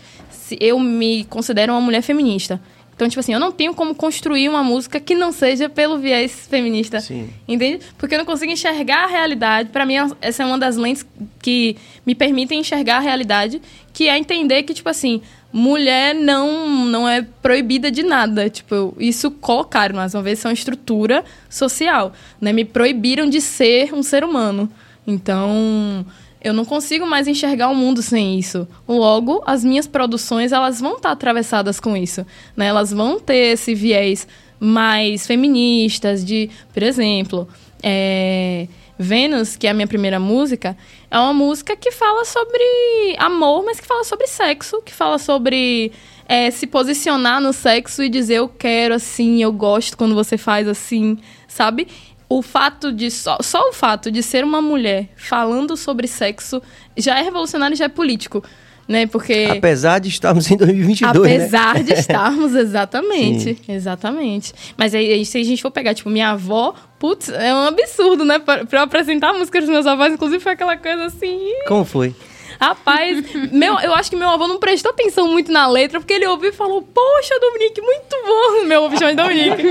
eu 0.60 0.80
me 0.80 1.24
considero 1.26 1.74
uma 1.74 1.82
mulher 1.82 2.02
feminista. 2.02 2.60
Então, 2.96 3.10
tipo 3.10 3.20
assim, 3.20 3.34
eu 3.34 3.40
não 3.40 3.52
tenho 3.52 3.74
como 3.74 3.94
construir 3.94 4.48
uma 4.48 4.64
música 4.64 5.02
que 5.02 5.14
não 5.14 5.34
seja 5.34 5.68
pelo 5.68 5.98
viés 5.98 6.48
feminista. 6.50 7.02
Sim. 7.02 7.30
Entende? 7.46 7.82
Porque 7.98 8.16
eu 8.16 8.20
não 8.20 8.26
consigo 8.26 8.52
enxergar 8.52 9.04
a 9.04 9.08
realidade. 9.08 9.70
Para 9.70 9.86
mim, 9.86 9.96
essa 10.22 10.44
é 10.44 10.46
uma 10.46 10.58
das 10.58 10.78
lentes 10.78 11.06
que 11.42 11.76
me 12.06 12.16
permitem 12.16 12.62
enxergar 12.62 12.98
a 12.98 13.02
realidade, 13.02 13.62
que 13.92 14.08
é 14.08 14.18
entender 14.18 14.64
que, 14.64 14.74
tipo 14.74 14.88
assim, 14.88 15.22
mulher 15.52 16.16
não, 16.16 16.86
não 16.86 17.08
é 17.08 17.22
proibida 17.42 17.92
de 17.92 18.02
nada. 18.02 18.50
Tipo, 18.50 18.96
isso 18.98 19.30
colocaram, 19.30 19.98
mais 19.98 20.14
uma 20.14 20.24
vez, 20.24 20.40
isso 20.40 20.48
é 20.48 20.50
uma 20.50 20.54
estrutura 20.54 21.26
social. 21.50 22.14
Né? 22.40 22.54
Me 22.54 22.64
proibiram 22.64 23.30
de 23.30 23.42
ser 23.42 23.94
um 23.94 24.04
ser 24.04 24.24
humano. 24.24 24.72
Então, 25.06 26.06
eu 26.46 26.54
não 26.54 26.64
consigo 26.64 27.08
mais 27.08 27.28
enxergar 27.28 27.70
o 27.70 27.76
mundo 27.76 28.04
sem 28.04 28.38
isso. 28.38 28.68
Logo, 28.88 29.42
as 29.48 29.64
minhas 29.64 29.88
produções, 29.88 30.52
elas 30.52 30.80
vão 30.80 30.98
estar 30.98 31.10
atravessadas 31.10 31.80
com 31.80 31.98
isso. 31.98 32.24
Né? 32.56 32.68
Elas 32.68 32.92
vão 32.92 33.20
ter 33.20 33.54
esse 33.54 33.74
viés 33.74 34.28
mais 34.60 35.26
feministas, 35.26 36.24
de, 36.24 36.52
por 36.72 36.84
exemplo, 36.84 37.48
é, 37.82 38.68
Vênus, 38.98 39.56
que 39.58 39.66
é 39.66 39.72
a 39.72 39.74
minha 39.74 39.88
primeira 39.88 40.20
música, 40.20 40.78
é 41.10 41.18
uma 41.18 41.34
música 41.34 41.76
que 41.76 41.92
fala 41.92 42.24
sobre 42.24 43.16
amor, 43.18 43.66
mas 43.66 43.80
que 43.80 43.88
fala 43.88 44.04
sobre 44.04 44.28
sexo, 44.28 44.84
que 44.84 44.94
fala 44.94 45.18
sobre 45.18 45.92
é, 46.30 46.52
se 46.52 46.68
posicionar 46.68 47.42
no 47.42 47.54
sexo 47.54 48.04
e 48.04 48.10
dizer 48.10 48.36
eu 48.36 48.48
quero 48.48 48.94
assim, 48.94 49.42
eu 49.42 49.52
gosto 49.52 49.98
quando 49.98 50.14
você 50.14 50.38
faz 50.38 50.68
assim, 50.68 51.18
sabe? 51.48 51.88
O 52.28 52.42
fato 52.42 52.92
de 52.92 53.12
só, 53.12 53.38
só 53.42 53.70
o 53.70 53.74
fato 53.74 54.12
de 54.12 54.24
ser 54.24 54.44
uma 54.44 54.62
mulher 54.62 55.10
falando 55.16 55.78
sobre 55.78 56.08
sexo 56.08 56.62
já 56.98 57.20
é 57.20 57.22
revolucionário 57.22 57.76
e 57.76 57.78
já 57.78 57.86
é 57.86 57.90
político, 57.90 58.44
né? 58.88 59.06
Porque 59.06 59.48
Apesar 59.58 60.00
de 60.00 60.10
estarmos 60.10 60.50
em 60.50 60.58
2022, 60.58 61.28
né? 61.28 61.36
Apesar 61.36 61.84
de 61.84 61.94
estarmos, 62.00 62.56
exatamente. 62.56 63.62
Exatamente. 63.68 64.54
Mas 64.76 64.96
aí, 64.96 65.24
se 65.26 65.38
a 65.38 65.44
gente 65.44 65.62
for 65.62 65.72
pegar, 65.72 65.94
tipo, 65.94 66.10
minha 66.10 66.32
avó, 66.32 66.74
putz, 66.98 67.30
é 67.30 67.54
um 67.54 67.68
absurdo, 67.68 68.26
né? 68.26 68.40
Pra, 68.40 68.66
pra 68.66 68.80
eu 68.80 68.84
apresentar 68.84 69.30
a 69.30 69.34
música 69.34 69.60
dos 69.60 69.70
meus 69.70 69.86
avós, 69.86 70.14
inclusive 70.14 70.42
foi 70.42 70.54
aquela 70.54 70.78
coisa 70.78 71.06
assim. 71.06 71.40
Como 71.68 71.86
foi? 71.86 72.16
Rapaz, 72.60 73.24
meu, 73.52 73.80
eu 73.80 73.94
acho 73.94 74.10
que 74.10 74.16
meu 74.16 74.30
avô 74.30 74.48
não 74.48 74.60
prestou 74.60 74.92
atenção 74.92 75.28
muito 75.28 75.52
na 75.52 75.68
letra, 75.68 76.00
porque 76.00 76.14
ele 76.14 76.26
ouviu 76.26 76.50
e 76.50 76.54
falou: 76.54 76.82
Poxa, 76.82 77.40
Dominique, 77.40 77.82
muito 77.82 78.16
bom. 78.26 78.66
Meu 78.66 78.86
avô 78.86 78.98
chama 78.98 79.12
de 79.12 79.22
Dominique. 79.22 79.64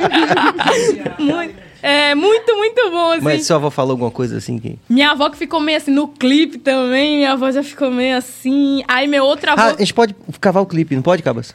muito, 1.18 1.54
é, 1.86 2.14
muito, 2.14 2.56
muito 2.56 2.90
bom, 2.90 3.10
assim. 3.10 3.20
Mas 3.24 3.46
sua 3.46 3.56
avó 3.56 3.70
falou 3.70 3.90
alguma 3.92 4.10
coisa 4.10 4.38
assim 4.38 4.58
que... 4.58 4.78
Minha 4.88 5.10
avó 5.10 5.28
que 5.28 5.36
ficou 5.36 5.60
meio 5.60 5.76
assim 5.76 5.90
no 5.90 6.08
clipe 6.08 6.56
também, 6.56 7.16
minha 7.18 7.32
avó 7.32 7.50
já 7.50 7.62
ficou 7.62 7.90
meio 7.90 8.16
assim. 8.16 8.82
Aí 8.88 9.06
meu 9.06 9.22
outro 9.24 9.50
avô. 9.50 9.60
Ah, 9.60 9.74
a 9.74 9.76
gente 9.76 9.92
pode 9.92 10.14
cavar 10.40 10.62
o 10.62 10.66
clipe, 10.66 10.96
não 10.96 11.02
pode, 11.02 11.22
Cabas? 11.22 11.54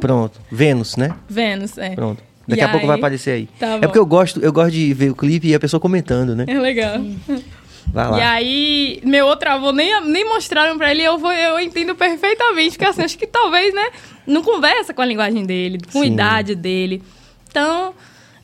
Pronto. 0.00 0.38
Vênus, 0.52 0.96
né? 0.96 1.14
Vênus, 1.28 1.78
é. 1.78 1.94
Pronto. 1.94 2.22
Daqui 2.46 2.60
E 2.60 2.64
a 2.64 2.68
pouco 2.68 2.84
aí? 2.84 2.88
vai 2.88 2.98
aparecer 2.98 3.30
aí. 3.30 3.48
Tá 3.58 3.76
é 3.76 3.80
porque 3.80 3.98
eu 3.98 4.04
gosto, 4.04 4.38
eu 4.40 4.52
gosto 4.52 4.72
de 4.72 4.92
ver 4.92 5.10
o 5.10 5.14
clipe 5.14 5.48
e 5.48 5.54
a 5.54 5.60
pessoa 5.60 5.80
comentando, 5.80 6.36
né? 6.36 6.44
É 6.46 6.58
legal. 6.58 6.98
Vai 7.86 8.10
lá. 8.10 8.18
E 8.18 8.22
aí, 8.22 9.00
meu 9.02 9.26
outro 9.26 9.50
avô 9.50 9.72
nem, 9.72 9.98
nem 10.02 10.28
mostraram 10.28 10.76
pra 10.76 10.90
ele, 10.90 11.02
eu, 11.02 11.16
vou, 11.16 11.32
eu 11.32 11.58
entendo 11.58 11.94
perfeitamente, 11.94 12.72
porque 12.72 12.84
assim, 12.84 13.02
acho 13.02 13.16
que 13.16 13.26
talvez, 13.26 13.74
né, 13.74 13.90
não 14.26 14.42
conversa 14.42 14.92
com 14.92 15.00
a 15.00 15.06
linguagem 15.06 15.44
dele, 15.44 15.78
com 15.90 16.00
a 16.00 16.04
Sim. 16.04 16.12
idade 16.12 16.54
dele. 16.54 17.02
Então, 17.48 17.94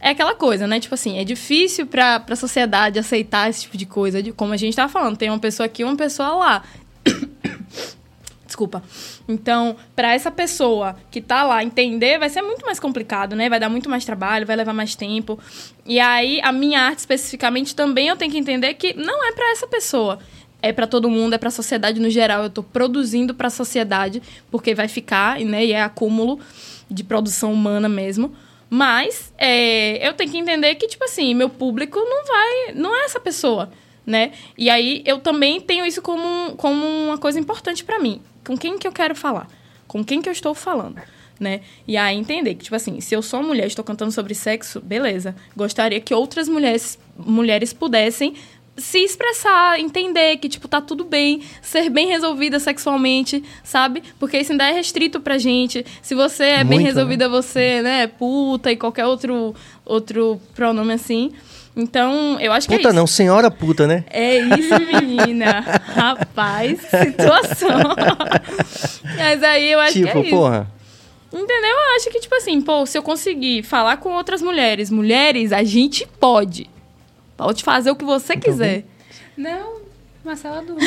é 0.06 0.10
aquela 0.10 0.36
coisa, 0.36 0.68
né? 0.68 0.78
Tipo 0.78 0.94
assim, 0.94 1.18
é 1.18 1.24
difícil 1.24 1.84
pra, 1.84 2.20
pra 2.20 2.36
sociedade 2.36 2.96
aceitar 2.96 3.50
esse 3.50 3.62
tipo 3.62 3.76
de 3.76 3.84
coisa, 3.84 4.22
de 4.22 4.30
como 4.30 4.52
a 4.52 4.56
gente 4.56 4.76
tava 4.76 4.88
falando, 4.88 5.16
tem 5.16 5.28
uma 5.28 5.38
pessoa 5.40 5.66
aqui 5.66 5.82
uma 5.82 5.96
pessoa 5.96 6.28
lá. 6.36 6.62
Desculpa. 8.46 8.84
Então, 9.26 9.74
para 9.96 10.14
essa 10.14 10.30
pessoa 10.30 10.94
que 11.10 11.20
tá 11.20 11.42
lá 11.42 11.64
entender, 11.64 12.20
vai 12.20 12.28
ser 12.28 12.40
muito 12.40 12.64
mais 12.64 12.78
complicado, 12.78 13.34
né? 13.34 13.48
Vai 13.48 13.58
dar 13.58 13.68
muito 13.68 13.90
mais 13.90 14.04
trabalho, 14.04 14.46
vai 14.46 14.54
levar 14.54 14.72
mais 14.72 14.94
tempo. 14.94 15.40
E 15.84 15.98
aí, 15.98 16.40
a 16.40 16.52
minha 16.52 16.82
arte 16.82 17.00
especificamente 17.00 17.74
também 17.74 18.06
eu 18.06 18.16
tenho 18.16 18.30
que 18.30 18.38
entender 18.38 18.74
que 18.74 18.94
não 18.94 19.26
é 19.26 19.32
para 19.32 19.50
essa 19.50 19.66
pessoa. 19.66 20.20
É 20.62 20.72
para 20.72 20.86
todo 20.86 21.10
mundo, 21.10 21.34
é 21.34 21.38
para 21.38 21.48
a 21.48 21.52
sociedade 21.52 22.00
no 22.00 22.08
geral. 22.08 22.44
Eu 22.44 22.50
tô 22.50 22.62
produzindo 22.62 23.34
para 23.34 23.48
a 23.48 23.50
sociedade, 23.50 24.22
porque 24.52 24.72
vai 24.72 24.86
ficar, 24.86 25.40
né? 25.40 25.66
E 25.66 25.72
é 25.72 25.82
acúmulo 25.82 26.38
de 26.88 27.02
produção 27.02 27.52
humana 27.52 27.88
mesmo. 27.88 28.32
Mas 28.68 29.32
é, 29.38 30.06
eu 30.06 30.12
tenho 30.14 30.30
que 30.30 30.38
entender 30.38 30.74
que, 30.74 30.88
tipo 30.88 31.04
assim, 31.04 31.34
meu 31.34 31.48
público 31.48 31.98
não 31.98 32.24
vai. 32.24 32.72
não 32.74 32.94
é 32.96 33.04
essa 33.04 33.20
pessoa, 33.20 33.70
né? 34.04 34.32
E 34.58 34.68
aí 34.68 35.02
eu 35.06 35.20
também 35.20 35.60
tenho 35.60 35.86
isso 35.86 36.02
como, 36.02 36.56
como 36.56 36.84
uma 36.84 37.18
coisa 37.18 37.38
importante 37.38 37.84
para 37.84 37.98
mim. 37.98 38.20
Com 38.44 38.56
quem 38.56 38.78
que 38.78 38.86
eu 38.86 38.92
quero 38.92 39.14
falar? 39.14 39.48
Com 39.86 40.04
quem 40.04 40.20
que 40.20 40.28
eu 40.28 40.32
estou 40.32 40.54
falando? 40.54 41.00
Né? 41.38 41.60
E 41.86 41.96
aí 41.96 42.16
entender 42.16 42.54
que, 42.54 42.64
tipo 42.64 42.76
assim, 42.76 43.00
se 43.00 43.14
eu 43.14 43.20
sou 43.20 43.42
mulher 43.42 43.64
e 43.64 43.66
estou 43.66 43.84
cantando 43.84 44.10
sobre 44.10 44.34
sexo, 44.34 44.80
beleza. 44.80 45.36
Gostaria 45.54 46.00
que 46.00 46.14
outras 46.14 46.48
mulheres, 46.48 46.98
mulheres 47.16 47.74
pudessem 47.74 48.34
se 48.76 48.98
expressar, 48.98 49.80
entender 49.80 50.36
que, 50.36 50.48
tipo, 50.48 50.68
tá 50.68 50.80
tudo 50.80 51.04
bem, 51.04 51.42
ser 51.62 51.88
bem 51.88 52.06
resolvida 52.08 52.58
sexualmente, 52.60 53.42
sabe? 53.64 54.02
Porque 54.18 54.38
isso 54.38 54.52
ainda 54.52 54.68
é 54.68 54.72
restrito 54.72 55.20
pra 55.20 55.38
gente. 55.38 55.84
Se 56.02 56.14
você 56.14 56.44
é 56.44 56.56
Muito, 56.58 56.68
bem 56.68 56.78
né? 56.80 56.84
resolvida, 56.84 57.28
você, 57.28 57.80
né, 57.82 58.02
é 58.02 58.06
puta 58.06 58.70
e 58.70 58.76
qualquer 58.76 59.06
outro, 59.06 59.54
outro 59.84 60.40
pronome 60.54 60.92
assim. 60.92 61.32
Então, 61.78 62.38
eu 62.40 62.52
acho 62.52 62.66
que 62.66 62.74
é 62.74 62.78
Puta 62.78 62.88
isso. 62.88 62.96
não, 62.96 63.06
senhora 63.06 63.50
puta, 63.50 63.86
né? 63.86 64.04
É 64.08 64.38
isso, 64.38 64.74
menina. 64.80 65.60
Rapaz, 65.94 66.80
situação. 66.80 67.68
Mas 69.18 69.42
aí 69.42 69.72
eu 69.72 69.80
acho 69.80 69.92
tipo, 69.92 70.10
que 70.10 70.18
é 70.18 70.20
isso. 70.22 70.30
porra. 70.30 70.70
Entendeu? 71.30 71.70
Eu 71.70 71.96
acho 71.96 72.08
que, 72.10 72.18
tipo 72.20 72.34
assim, 72.34 72.62
pô, 72.62 72.86
se 72.86 72.96
eu 72.96 73.02
conseguir 73.02 73.62
falar 73.62 73.98
com 73.98 74.10
outras 74.14 74.40
mulheres, 74.40 74.90
mulheres, 74.90 75.52
a 75.52 75.62
gente 75.62 76.06
pode. 76.18 76.70
Pode 77.36 77.62
fazer 77.62 77.90
o 77.90 77.96
que 77.96 78.04
você 78.04 78.34
Então, 78.34 78.52
quiser. 78.52 78.84
Não, 79.36 79.80
Marcela 80.24 80.62
Dutra. 80.62 80.86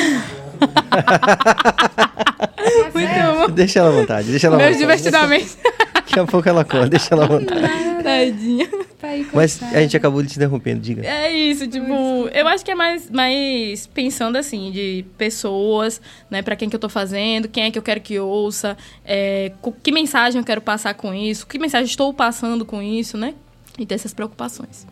Muito 2.94 3.48
bom. 3.48 3.54
Deixa 3.54 3.78
ela 3.78 3.88
à 3.88 3.92
vontade, 3.92 4.30
deixa 4.30 4.46
ela 4.48 4.56
Meus 4.56 4.76
divertidamente. 4.76 5.56
Daqui 5.94 6.18
a 6.18 6.26
pouco 6.26 6.48
ela 6.48 6.64
conta, 6.64 6.88
deixa 6.88 7.14
ela 7.14 7.24
à 7.24 7.28
vontade. 7.28 7.60
Tadinha. 8.02 8.68
Tá 9.00 9.08
aí, 9.08 9.26
Mas 9.32 9.62
a 9.62 9.80
gente 9.80 9.96
acabou 9.96 10.22
de 10.22 10.28
te 10.28 10.36
interrompendo, 10.36 10.80
diga. 10.80 11.06
É 11.06 11.32
isso, 11.32 11.66
tipo, 11.66 12.28
eu 12.34 12.46
acho 12.48 12.62
que 12.62 12.70
é 12.70 12.74
mais, 12.74 13.08
mais 13.10 13.86
pensando 13.86 14.36
assim, 14.36 14.70
de 14.70 15.06
pessoas, 15.16 16.02
né, 16.28 16.42
pra 16.42 16.54
quem 16.54 16.68
que 16.68 16.76
eu 16.76 16.80
tô 16.80 16.88
fazendo, 16.88 17.48
quem 17.48 17.64
é 17.64 17.70
que 17.70 17.78
eu 17.78 17.82
quero 17.82 18.00
que 18.00 18.18
ouça, 18.18 18.76
é, 19.04 19.52
que 19.82 19.90
mensagem 19.90 20.38
eu 20.38 20.44
quero 20.44 20.60
passar 20.60 20.92
com 20.94 21.14
isso, 21.14 21.46
que 21.46 21.58
mensagem 21.58 21.86
estou 21.86 22.12
passando 22.12 22.66
com 22.66 22.82
isso, 22.82 23.16
né? 23.16 23.34
E 23.78 23.86
ter 23.86 23.94
essas 23.94 24.12
preocupações. 24.12 24.86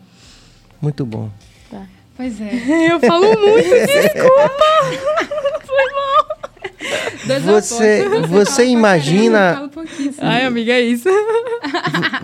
Muito 0.81 1.05
bom. 1.05 1.29
Pois 2.19 2.41
é. 2.41 2.91
Eu 2.91 2.99
falo 2.99 3.27
muito, 3.27 3.69
desculpa! 3.87 4.65
Foi 5.65 5.85
mal. 5.93 7.41
Você- 7.45 8.09
você 8.27 8.65
imagina- 8.65 9.37
caramba, 9.37 9.65
eu 9.65 9.69
falo 9.69 9.87
pouquíssimo. 9.87 10.15
Ai, 10.19 10.43
amiga, 10.45 10.73
é 10.73 10.81
isso. 10.81 11.07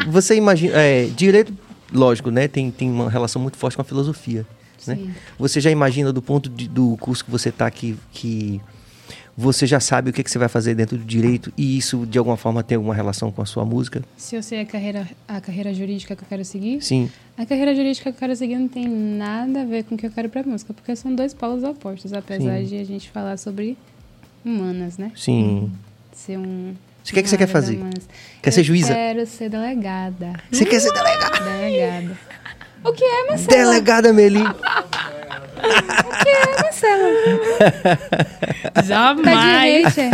Você 0.07 0.35
imagina. 0.35 0.73
É, 0.77 1.05
direito, 1.05 1.53
lógico, 1.93 2.29
né? 2.29 2.47
Tem, 2.49 2.69
tem 2.71 2.89
uma 2.89 3.09
relação 3.09 3.41
muito 3.41 3.57
forte 3.57 3.75
com 3.77 3.81
a 3.81 3.85
filosofia. 3.85 4.45
Né? 4.87 4.95
Sim. 4.95 5.13
Você 5.39 5.61
já 5.61 5.71
imagina 5.71 6.11
do 6.11 6.21
ponto 6.21 6.49
de- 6.49 6.67
do 6.67 6.97
curso 6.99 7.23
que 7.23 7.31
você 7.31 7.49
está 7.49 7.69
que, 7.71 7.95
que 8.11 8.59
você 9.37 9.67
já 9.67 9.79
sabe 9.79 10.09
o 10.09 10.13
que, 10.13 10.23
que 10.23 10.31
você 10.31 10.37
vai 10.39 10.47
fazer 10.47 10.75
dentro 10.75 10.97
do 10.97 11.03
direito 11.03 11.51
e 11.57 11.77
isso 11.77 12.05
de 12.05 12.17
alguma 12.17 12.37
forma 12.37 12.63
tem 12.63 12.77
alguma 12.77 12.95
relação 12.95 13.31
com 13.31 13.41
a 13.41 13.45
sua 13.45 13.65
música? 13.65 14.01
Se 14.15 14.35
eu 14.35 14.41
sei 14.41 14.61
a 14.61 14.65
carreira, 14.65 15.07
a 15.27 15.41
carreira 15.41 15.73
jurídica 15.73 16.15
que 16.15 16.23
eu 16.23 16.27
quero 16.27 16.45
seguir, 16.45 16.81
Sim. 16.81 17.09
a 17.37 17.45
carreira 17.45 17.75
jurídica 17.75 18.11
que 18.11 18.15
eu 18.15 18.19
quero 18.19 18.35
seguir 18.35 18.57
não 18.57 18.67
tem 18.67 18.87
nada 18.87 19.61
a 19.61 19.65
ver 19.65 19.83
com 19.83 19.95
o 19.95 19.97
que 19.97 20.05
eu 20.05 20.11
quero 20.11 20.29
pra 20.29 20.41
música, 20.43 20.73
porque 20.73 20.95
são 20.95 21.13
dois 21.13 21.33
polos 21.33 21.63
opostos, 21.63 22.13
apesar 22.13 22.59
Sim. 22.59 22.65
de 22.65 22.77
a 22.79 22.83
gente 22.85 23.09
falar 23.09 23.37
sobre 23.37 23.77
humanas, 24.43 24.97
né? 24.97 25.11
Sim. 25.15 25.71
Ser 26.13 26.37
um. 26.37 26.73
O 27.07 27.13
que, 27.13 27.21
que 27.21 27.29
você 27.29 27.37
quer 27.37 27.47
fazer? 27.47 27.75
humanas. 27.75 28.07
Quer 28.41 28.51
ser 28.51 28.61
Eu 28.61 28.65
juíza? 28.65 28.93
Quero 28.93 29.25
ser 29.27 29.49
delegada. 29.49 30.33
Você 30.51 30.65
quer 30.65 30.79
ser 30.79 30.91
delegada? 30.93 31.39
Delegada. 31.39 32.17
O 32.83 32.93
que 32.93 33.03
é, 33.03 33.27
Marcela? 33.27 33.47
Delegada 33.49 34.13
Meli. 34.13 34.43
O 35.65 36.23
que 36.23 36.29
é? 36.29 36.45
Tá 38.71 38.81
de 38.81 38.87
Jamais. 38.87 39.93
ser 39.93 40.09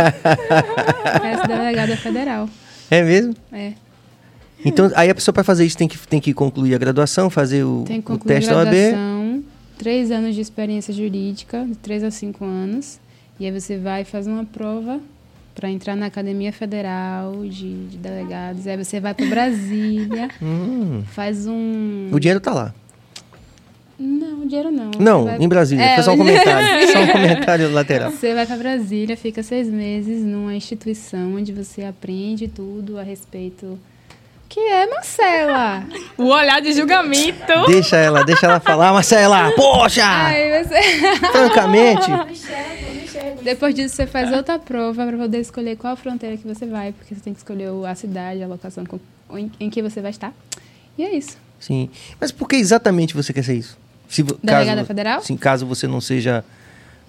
delegada 1.48 1.96
federal. 1.96 2.48
É 2.90 3.02
mesmo? 3.02 3.34
É. 3.52 3.72
Então, 4.64 4.90
aí 4.94 5.10
a 5.10 5.14
pessoa 5.14 5.32
para 5.32 5.42
fazer 5.42 5.64
isso 5.64 5.76
tem 5.76 5.88
que, 5.88 5.98
tem 6.06 6.20
que 6.20 6.32
concluir 6.32 6.74
a 6.74 6.78
graduação, 6.78 7.28
fazer 7.28 7.64
o, 7.64 7.84
Tem 7.86 8.00
que 8.00 8.06
o 8.12 8.14
concluir 8.14 8.34
teste 8.34 8.50
a 8.50 8.52
da 8.54 8.58
OAB. 8.60 8.70
graduação, 8.70 9.44
três 9.78 10.10
anos 10.10 10.34
de 10.34 10.40
experiência 10.40 10.94
jurídica, 10.94 11.64
de 11.64 11.74
três 11.76 12.04
a 12.04 12.10
cinco 12.10 12.44
anos. 12.44 13.00
E 13.40 13.46
aí 13.46 13.50
você 13.60 13.76
vai 13.76 14.02
e 14.02 14.04
faz 14.04 14.26
uma 14.28 14.44
prova 14.44 15.00
para 15.54 15.68
entrar 15.68 15.96
na 15.96 16.06
Academia 16.06 16.52
Federal 16.52 17.42
de, 17.44 17.86
de 17.88 17.98
Delegados. 17.98 18.66
Aí 18.66 18.76
você 18.76 19.00
vai 19.00 19.12
para 19.14 19.26
Brasília, 19.26 20.28
Hum, 20.40 21.02
faz 21.12 21.46
um... 21.46 22.08
o 22.12 22.20
dinheiro 22.20 22.40
tá 22.40 22.54
lá. 22.54 22.74
Não, 23.98 24.46
dinheiro 24.46 24.70
não. 24.70 24.90
Não, 24.98 25.24
vai- 25.24 25.38
em 25.38 25.48
Brasília. 25.48 25.84
É, 25.84 25.94
Foi 25.96 26.04
só 26.04 26.10
um 26.10 26.14
o- 26.14 26.18
comentário. 26.18 26.66
só 26.92 26.98
um 27.00 27.06
comentário 27.08 27.72
lateral. 27.72 28.10
Você 28.10 28.34
vai 28.34 28.46
para 28.46 28.56
Brasília, 28.56 29.16
fica 29.16 29.42
seis 29.42 29.68
meses 29.68 30.24
numa 30.24 30.54
instituição 30.54 31.34
onde 31.36 31.52
você 31.52 31.84
aprende 31.84 32.48
tudo 32.48 32.98
a 32.98 33.02
respeito... 33.02 33.78
O 34.44 34.54
que 34.54 34.60
é, 34.60 34.86
Marcela? 34.86 35.82
O 36.18 36.24
olhar 36.24 36.60
de 36.60 36.74
julgamento. 36.74 37.66
Deixa 37.68 37.96
ela, 37.96 38.22
deixa 38.22 38.44
ela 38.44 38.60
falar, 38.60 38.92
Marcela. 38.92 39.50
Poxa! 39.56 40.04
Aí 40.04 40.62
você... 40.62 40.82
Francamente. 41.32 42.06
Depois 43.42 43.74
disso, 43.74 43.96
você 43.96 44.06
faz 44.06 44.30
outra 44.32 44.58
prova 44.58 45.06
para 45.06 45.16
poder 45.16 45.38
escolher 45.40 45.76
qual 45.76 45.96
fronteira 45.96 46.36
que 46.36 46.46
você 46.46 46.66
vai, 46.66 46.92
porque 46.92 47.14
você 47.14 47.20
tem 47.22 47.32
que 47.32 47.38
escolher 47.38 47.68
a 47.88 47.94
cidade, 47.94 48.42
a 48.42 48.46
locação 48.46 48.84
em 49.58 49.70
que 49.70 49.80
você 49.82 50.00
vai 50.02 50.10
estar. 50.10 50.34
E 50.98 51.02
é 51.02 51.16
isso. 51.16 51.38
Sim. 51.58 51.88
Mas 52.20 52.30
por 52.30 52.46
que 52.46 52.56
exatamente 52.56 53.14
você 53.14 53.32
quer 53.32 53.44
ser 53.44 53.54
isso? 53.54 53.78
Se, 54.12 54.22
Delegada 54.22 54.76
caso, 54.76 54.86
federal? 54.86 55.22
Sim, 55.22 55.36
caso 55.36 55.66
você 55.66 55.86
não 55.86 56.00
seja. 56.00 56.44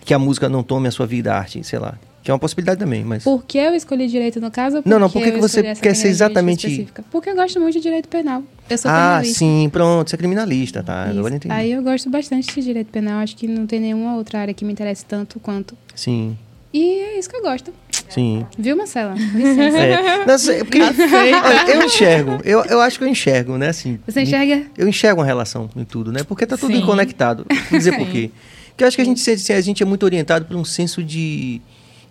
Que 0.05 0.13
a 0.13 0.19
música 0.19 0.49
não 0.49 0.63
tome 0.63 0.87
a 0.87 0.91
sua 0.91 1.05
vida 1.05 1.33
arte, 1.33 1.63
sei 1.63 1.79
lá. 1.79 1.95
Que 2.23 2.31
é 2.31 2.33
uma 2.33 2.39
possibilidade 2.39 2.79
também, 2.79 3.03
mas. 3.03 3.23
Por 3.23 3.43
que 3.43 3.57
eu 3.57 3.73
escolhi 3.75 4.07
direito 4.07 4.39
no 4.39 4.49
caso? 4.49 4.77
ou 4.77 4.83
Não, 4.85 4.97
não, 4.97 5.09
por 5.09 5.21
que 5.21 5.31
que 5.33 5.39
você 5.39 5.61
quer 5.75 5.93
ser 5.93 6.07
exatamente- 6.07 6.65
específica? 6.67 7.03
Porque 7.11 7.29
eu 7.29 7.35
gosto 7.35 7.59
muito 7.59 7.73
de 7.75 7.81
direito 7.81 8.07
penal. 8.07 8.43
Eu 8.69 8.77
sou 8.77 8.89
ah, 8.89 8.93
penalista. 8.93 9.39
sim, 9.39 9.69
pronto, 9.69 10.09
você 10.09 10.15
é 10.15 10.17
criminalista, 10.17 10.81
tá? 10.81 11.07
Isso. 11.09 11.19
Agora 11.19 11.35
entendi. 11.35 11.53
Aí 11.53 11.73
eu 11.73 11.83
gosto 11.83 12.09
bastante 12.09 12.53
de 12.55 12.61
direito 12.61 12.87
penal. 12.87 13.19
Acho 13.19 13.35
que 13.35 13.45
não 13.45 13.67
tem 13.67 13.81
nenhuma 13.81 14.15
outra 14.15 14.39
área 14.39 14.53
que 14.53 14.63
me 14.63 14.71
interesse 14.71 15.03
tanto 15.03 15.37
quanto. 15.41 15.77
Sim, 15.93 16.37
E 16.73 16.81
é 16.81 17.19
isso 17.19 17.29
que 17.29 17.35
eu 17.35 17.41
gosto. 17.41 17.73
Sim. 18.09 18.45
Viu, 18.57 18.75
Marcela? 18.75 19.13
Licença. 19.33 19.77
É. 19.77 20.25
Não, 20.25 20.65
porque, 20.65 20.81
olha, 20.81 21.71
eu 21.71 21.83
enxergo, 21.83 22.39
eu, 22.43 22.63
eu 22.65 22.81
acho 22.81 22.97
que 22.97 23.03
eu 23.03 23.07
enxergo, 23.07 23.57
né? 23.57 23.69
Assim, 23.69 23.99
Você 24.05 24.21
enxerga? 24.21 24.63
Eu 24.77 24.87
enxergo 24.87 25.21
uma 25.21 25.25
relação 25.25 25.69
em 25.75 25.83
tudo, 25.83 26.11
né? 26.11 26.23
Porque 26.23 26.45
tá 26.45 26.57
tudo 26.57 26.75
Sim. 26.75 26.85
conectado. 26.85 27.45
Vou 27.69 27.79
dizer 27.79 27.95
por 27.97 28.07
quê. 28.07 28.31
Porque 28.69 28.83
eu 28.83 28.87
acho 28.87 28.97
que 28.97 29.01
a 29.01 29.05
gente, 29.05 29.29
assim, 29.29 29.53
a 29.53 29.61
gente 29.61 29.83
é 29.83 29.85
muito 29.85 30.03
orientado 30.03 30.45
por 30.45 30.55
um 30.55 30.65
senso 30.65 31.03
de, 31.03 31.61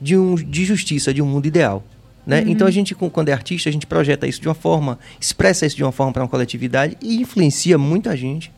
de, 0.00 0.16
um, 0.16 0.35
de 0.35 0.64
justiça, 0.64 1.12
de 1.12 1.20
um 1.20 1.26
mundo 1.26 1.46
ideal. 1.46 1.85
Né? 2.26 2.42
Uhum. 2.42 2.48
Então 2.48 2.66
a 2.66 2.70
gente, 2.70 2.94
quando 2.94 3.28
é 3.28 3.33
artista, 3.33 3.68
a 3.68 3.72
gente 3.72 3.87
projeta 3.87 4.26
isso 4.26 4.40
de 4.40 4.48
uma 4.48 4.55
forma, 4.55 4.98
expressa 5.20 5.66
isso 5.66 5.76
de 5.76 5.83
uma 5.83 5.90
forma 5.90 6.12
para 6.12 6.22
uma 6.22 6.28
coletividade 6.28 6.96
e 7.02 7.20
influencia 7.20 7.76
muita 7.76 8.16
gente 8.16 8.52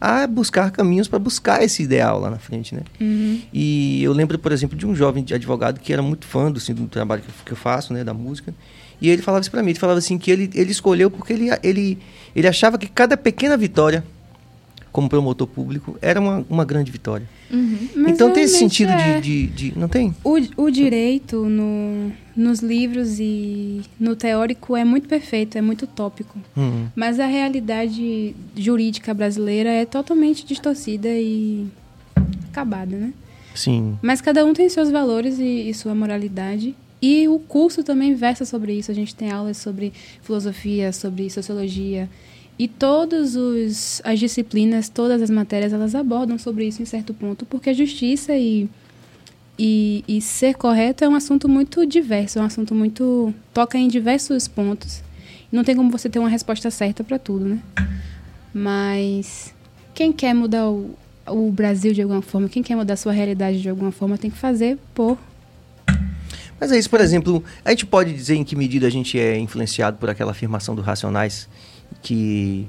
a 0.00 0.26
buscar 0.26 0.70
caminhos 0.70 1.08
para 1.08 1.18
buscar 1.18 1.62
esse 1.62 1.82
ideal 1.82 2.20
lá 2.20 2.30
na 2.30 2.38
frente, 2.38 2.74
né? 2.74 2.82
Uhum. 3.00 3.40
E 3.52 4.02
eu 4.02 4.12
lembro, 4.12 4.38
por 4.38 4.52
exemplo, 4.52 4.76
de 4.76 4.86
um 4.86 4.94
jovem 4.94 5.24
advogado 5.32 5.80
que 5.80 5.92
era 5.92 6.02
muito 6.02 6.26
fã 6.26 6.50
do, 6.50 6.58
assim, 6.58 6.74
do 6.74 6.86
trabalho 6.86 7.22
que 7.44 7.52
eu 7.52 7.56
faço, 7.56 7.92
né, 7.92 8.04
da 8.04 8.14
música. 8.14 8.54
E 9.00 9.08
ele 9.08 9.22
falava 9.22 9.42
isso 9.42 9.50
para 9.50 9.62
mim, 9.62 9.70
ele 9.70 9.78
falava 9.78 9.98
assim 9.98 10.18
que 10.18 10.30
ele, 10.30 10.50
ele 10.54 10.70
escolheu 10.70 11.10
porque 11.10 11.32
ele, 11.32 11.48
ele, 11.62 11.98
ele 12.34 12.48
achava 12.48 12.76
que 12.76 12.88
cada 12.88 13.16
pequena 13.16 13.56
vitória 13.56 14.04
como 14.98 15.08
promotor 15.08 15.46
público 15.46 15.96
era 16.02 16.18
uma, 16.20 16.44
uma 16.50 16.64
grande 16.64 16.90
vitória. 16.90 17.24
Mas 17.94 18.14
então 18.14 18.32
tem 18.32 18.42
esse 18.42 18.58
sentido 18.58 18.90
é. 18.90 19.20
de, 19.20 19.46
de, 19.46 19.70
de- 19.70 19.78
Não 19.78 19.86
tem? 19.86 20.12
O, 20.24 20.38
o 20.64 20.70
direito 20.70 21.44
no, 21.48 22.10
nos 22.36 22.58
livros 22.58 23.20
e 23.20 23.82
no 24.00 24.16
teórico 24.16 24.76
é 24.76 24.84
muito 24.84 25.08
perfeito, 25.08 25.56
é 25.56 25.60
muito 25.60 25.86
tópico. 25.86 26.36
Hum, 26.56 26.86
Mas 26.96 27.20
a 27.20 27.26
realidade 27.26 28.34
jurídica 28.56 29.14
brasileira 29.14 29.70
é 29.70 29.84
totalmente 29.86 30.44
distorcida 30.44 31.08
e 31.08 31.68
acabada, 32.50 32.96
né? 32.96 33.12
sim. 33.54 33.96
Mas 34.02 34.20
cada 34.20 34.44
um 34.44 34.52
tem 34.52 34.68
seus 34.68 34.90
valores 34.90 35.38
e, 35.38 35.68
e 35.68 35.74
sua 35.74 35.94
moralidade. 35.94 36.74
E 37.00 37.28
o 37.28 37.38
curso 37.38 37.84
também 37.84 38.16
versa 38.16 38.44
sobre 38.44 38.72
isso. 38.72 38.90
A 38.90 38.94
gente 38.94 39.14
tem 39.14 39.30
aulas 39.30 39.58
sobre 39.58 39.92
filosofia, 40.22 40.92
sobre 40.92 41.30
sociologia. 41.30 42.10
E 42.58 42.66
todas 42.66 43.36
as 44.02 44.18
disciplinas, 44.18 44.88
todas 44.88 45.22
as 45.22 45.30
matérias, 45.30 45.72
elas 45.72 45.94
abordam 45.94 46.36
sobre 46.38 46.66
isso 46.66 46.82
em 46.82 46.84
certo 46.84 47.14
ponto, 47.14 47.46
porque 47.46 47.70
a 47.70 47.72
justiça 47.72 48.34
e, 48.36 48.68
e, 49.56 50.04
e 50.08 50.20
ser 50.20 50.54
correto 50.54 51.04
é 51.04 51.08
um 51.08 51.14
assunto 51.14 51.48
muito 51.48 51.86
diverso, 51.86 52.40
é 52.40 52.42
um 52.42 52.46
assunto 52.46 52.74
muito. 52.74 53.32
toca 53.54 53.78
em 53.78 53.86
diversos 53.86 54.48
pontos. 54.48 55.04
Não 55.52 55.62
tem 55.62 55.76
como 55.76 55.88
você 55.88 56.08
ter 56.08 56.18
uma 56.18 56.28
resposta 56.28 56.68
certa 56.68 57.04
para 57.04 57.16
tudo, 57.16 57.44
né? 57.44 57.62
Mas 58.52 59.54
quem 59.94 60.12
quer 60.12 60.34
mudar 60.34 60.68
o, 60.68 60.96
o 61.28 61.52
Brasil 61.52 61.94
de 61.94 62.02
alguma 62.02 62.22
forma, 62.22 62.48
quem 62.48 62.62
quer 62.62 62.74
mudar 62.74 62.94
a 62.94 62.96
sua 62.96 63.12
realidade 63.12 63.62
de 63.62 63.68
alguma 63.68 63.92
forma, 63.92 64.18
tem 64.18 64.30
que 64.30 64.36
fazer 64.36 64.76
por. 64.92 65.16
Mas 66.60 66.72
é 66.72 66.78
isso, 66.78 66.90
por 66.90 67.00
exemplo, 67.00 67.44
a 67.64 67.70
gente 67.70 67.86
pode 67.86 68.12
dizer 68.12 68.34
em 68.34 68.42
que 68.42 68.56
medida 68.56 68.88
a 68.88 68.90
gente 68.90 69.16
é 69.16 69.38
influenciado 69.38 69.96
por 69.96 70.10
aquela 70.10 70.32
afirmação 70.32 70.74
do 70.74 70.82
Racionais 70.82 71.48
que 72.02 72.66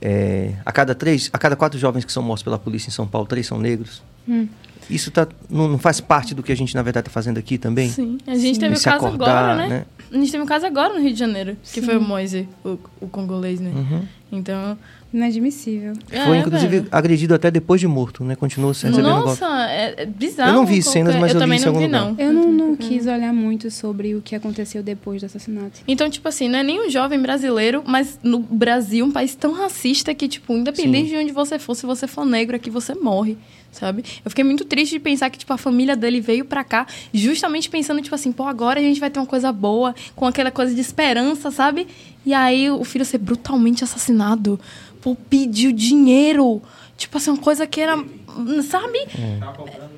é, 0.00 0.54
a 0.64 0.72
cada 0.72 0.94
três, 0.94 1.30
a 1.32 1.38
cada 1.38 1.54
quatro 1.54 1.78
jovens 1.78 2.04
que 2.04 2.12
são 2.12 2.22
mortos 2.22 2.42
pela 2.42 2.58
polícia 2.58 2.88
em 2.88 2.92
São 2.92 3.06
Paulo, 3.06 3.26
três 3.26 3.46
são 3.46 3.58
negros. 3.58 4.02
Hum. 4.28 4.48
Isso 4.90 5.10
tá, 5.10 5.26
não, 5.48 5.68
não 5.68 5.78
faz 5.78 6.00
parte 6.00 6.34
do 6.34 6.42
que 6.42 6.50
a 6.50 6.56
gente, 6.56 6.74
na 6.74 6.82
verdade, 6.82 7.06
está 7.06 7.10
fazendo 7.12 7.38
aqui 7.38 7.56
também? 7.56 7.88
Sim. 7.88 8.18
A 8.26 8.34
gente 8.34 8.58
teve 8.58 8.74
o 8.74 8.76
Esse 8.76 8.84
caso 8.84 9.06
acordar, 9.06 9.50
agora, 9.50 9.68
né? 9.68 9.86
A 10.10 10.14
gente 10.16 10.30
teve 10.30 10.42
um 10.42 10.46
caso 10.46 10.66
agora 10.66 10.92
no 10.92 11.00
Rio 11.00 11.12
de 11.12 11.18
Janeiro, 11.18 11.56
que 11.62 11.80
Sim. 11.80 11.82
foi 11.82 11.96
o 11.96 12.00
Moise, 12.00 12.48
o, 12.64 12.78
o 13.00 13.08
congolês, 13.08 13.60
né? 13.60 13.70
Uhum. 13.70 14.02
Então. 14.30 14.76
Inadmissível. 15.12 15.92
Foi, 16.08 16.36
é, 16.36 16.40
inclusive, 16.40 16.78
velho. 16.78 16.88
agredido 16.90 17.34
até 17.34 17.50
depois 17.50 17.80
de 17.80 17.86
morto, 17.86 18.24
né? 18.24 18.34
Continuou 18.34 18.72
se 18.72 18.86
recebendo 18.86 19.10
golpe. 19.12 19.28
Nossa, 19.40 19.70
é, 19.70 19.94
é 19.98 20.06
bizarro. 20.06 20.50
Eu 20.50 20.54
não 20.54 20.64
vi 20.66 20.76
qualquer- 20.82 20.90
cenas, 20.90 21.14
mas 21.16 21.32
eu 21.32 21.38
li 21.38 21.42
também 21.44 21.56
isso 21.58 21.68
em 21.68 21.72
não 21.72 21.80
algum 21.80 21.86
vi, 21.86 21.94
lugar. 21.94 22.12
não. 22.12 22.18
Eu 22.18 22.32
não, 22.32 22.52
não 22.52 22.76
quis 22.76 23.06
olhar 23.06 23.32
muito 23.32 23.70
sobre 23.70 24.14
o 24.14 24.22
que 24.22 24.34
aconteceu 24.34 24.82
depois 24.82 25.20
do 25.20 25.26
assassinato. 25.26 25.80
Então, 25.86 26.08
tipo 26.08 26.26
assim, 26.28 26.48
não 26.48 26.58
é 26.58 26.62
nem 26.62 26.86
um 26.86 26.90
jovem 26.90 27.20
brasileiro, 27.20 27.82
mas 27.86 28.18
no 28.22 28.38
Brasil, 28.38 29.04
um 29.04 29.10
país 29.12 29.34
tão 29.34 29.52
racista 29.52 30.14
que, 30.14 30.26
tipo, 30.28 30.52
independente 30.54 31.10
Sim. 31.10 31.16
de 31.16 31.22
onde 31.24 31.32
você 31.32 31.58
for, 31.58 31.74
se 31.74 31.84
você 31.84 32.06
for 32.06 32.24
negro 32.24 32.56
aqui, 32.56 32.70
você 32.70 32.94
morre, 32.94 33.36
sabe? 33.70 34.02
Eu 34.24 34.30
fiquei 34.30 34.44
muito 34.44 34.64
triste 34.64 34.92
de 34.92 34.98
pensar 34.98 35.28
que, 35.28 35.38
tipo, 35.38 35.52
a 35.52 35.58
família 35.58 35.94
dele 35.94 36.20
veio 36.20 36.44
pra 36.46 36.64
cá 36.64 36.86
justamente 37.12 37.68
pensando, 37.68 38.00
tipo 38.00 38.14
assim, 38.14 38.32
pô, 38.32 38.44
agora 38.44 38.80
a 38.80 38.82
gente 38.82 38.98
vai 38.98 39.10
ter 39.10 39.20
uma 39.20 39.26
coisa 39.26 39.52
boa, 39.52 39.94
com 40.16 40.26
aquela 40.26 40.50
coisa 40.50 40.74
de 40.74 40.80
esperança, 40.80 41.50
sabe? 41.50 41.86
E 42.24 42.32
aí 42.32 42.70
o 42.70 42.84
filho 42.84 43.04
ser 43.04 43.18
brutalmente 43.18 43.82
assassinado 43.82 44.58
por 45.02 45.14
pedir 45.16 45.72
dinheiro. 45.72 46.62
Tipo 46.96 47.18
assim, 47.18 47.30
uma 47.30 47.38
coisa 47.38 47.66
que 47.66 47.80
era, 47.80 47.96
sabe? 48.62 48.98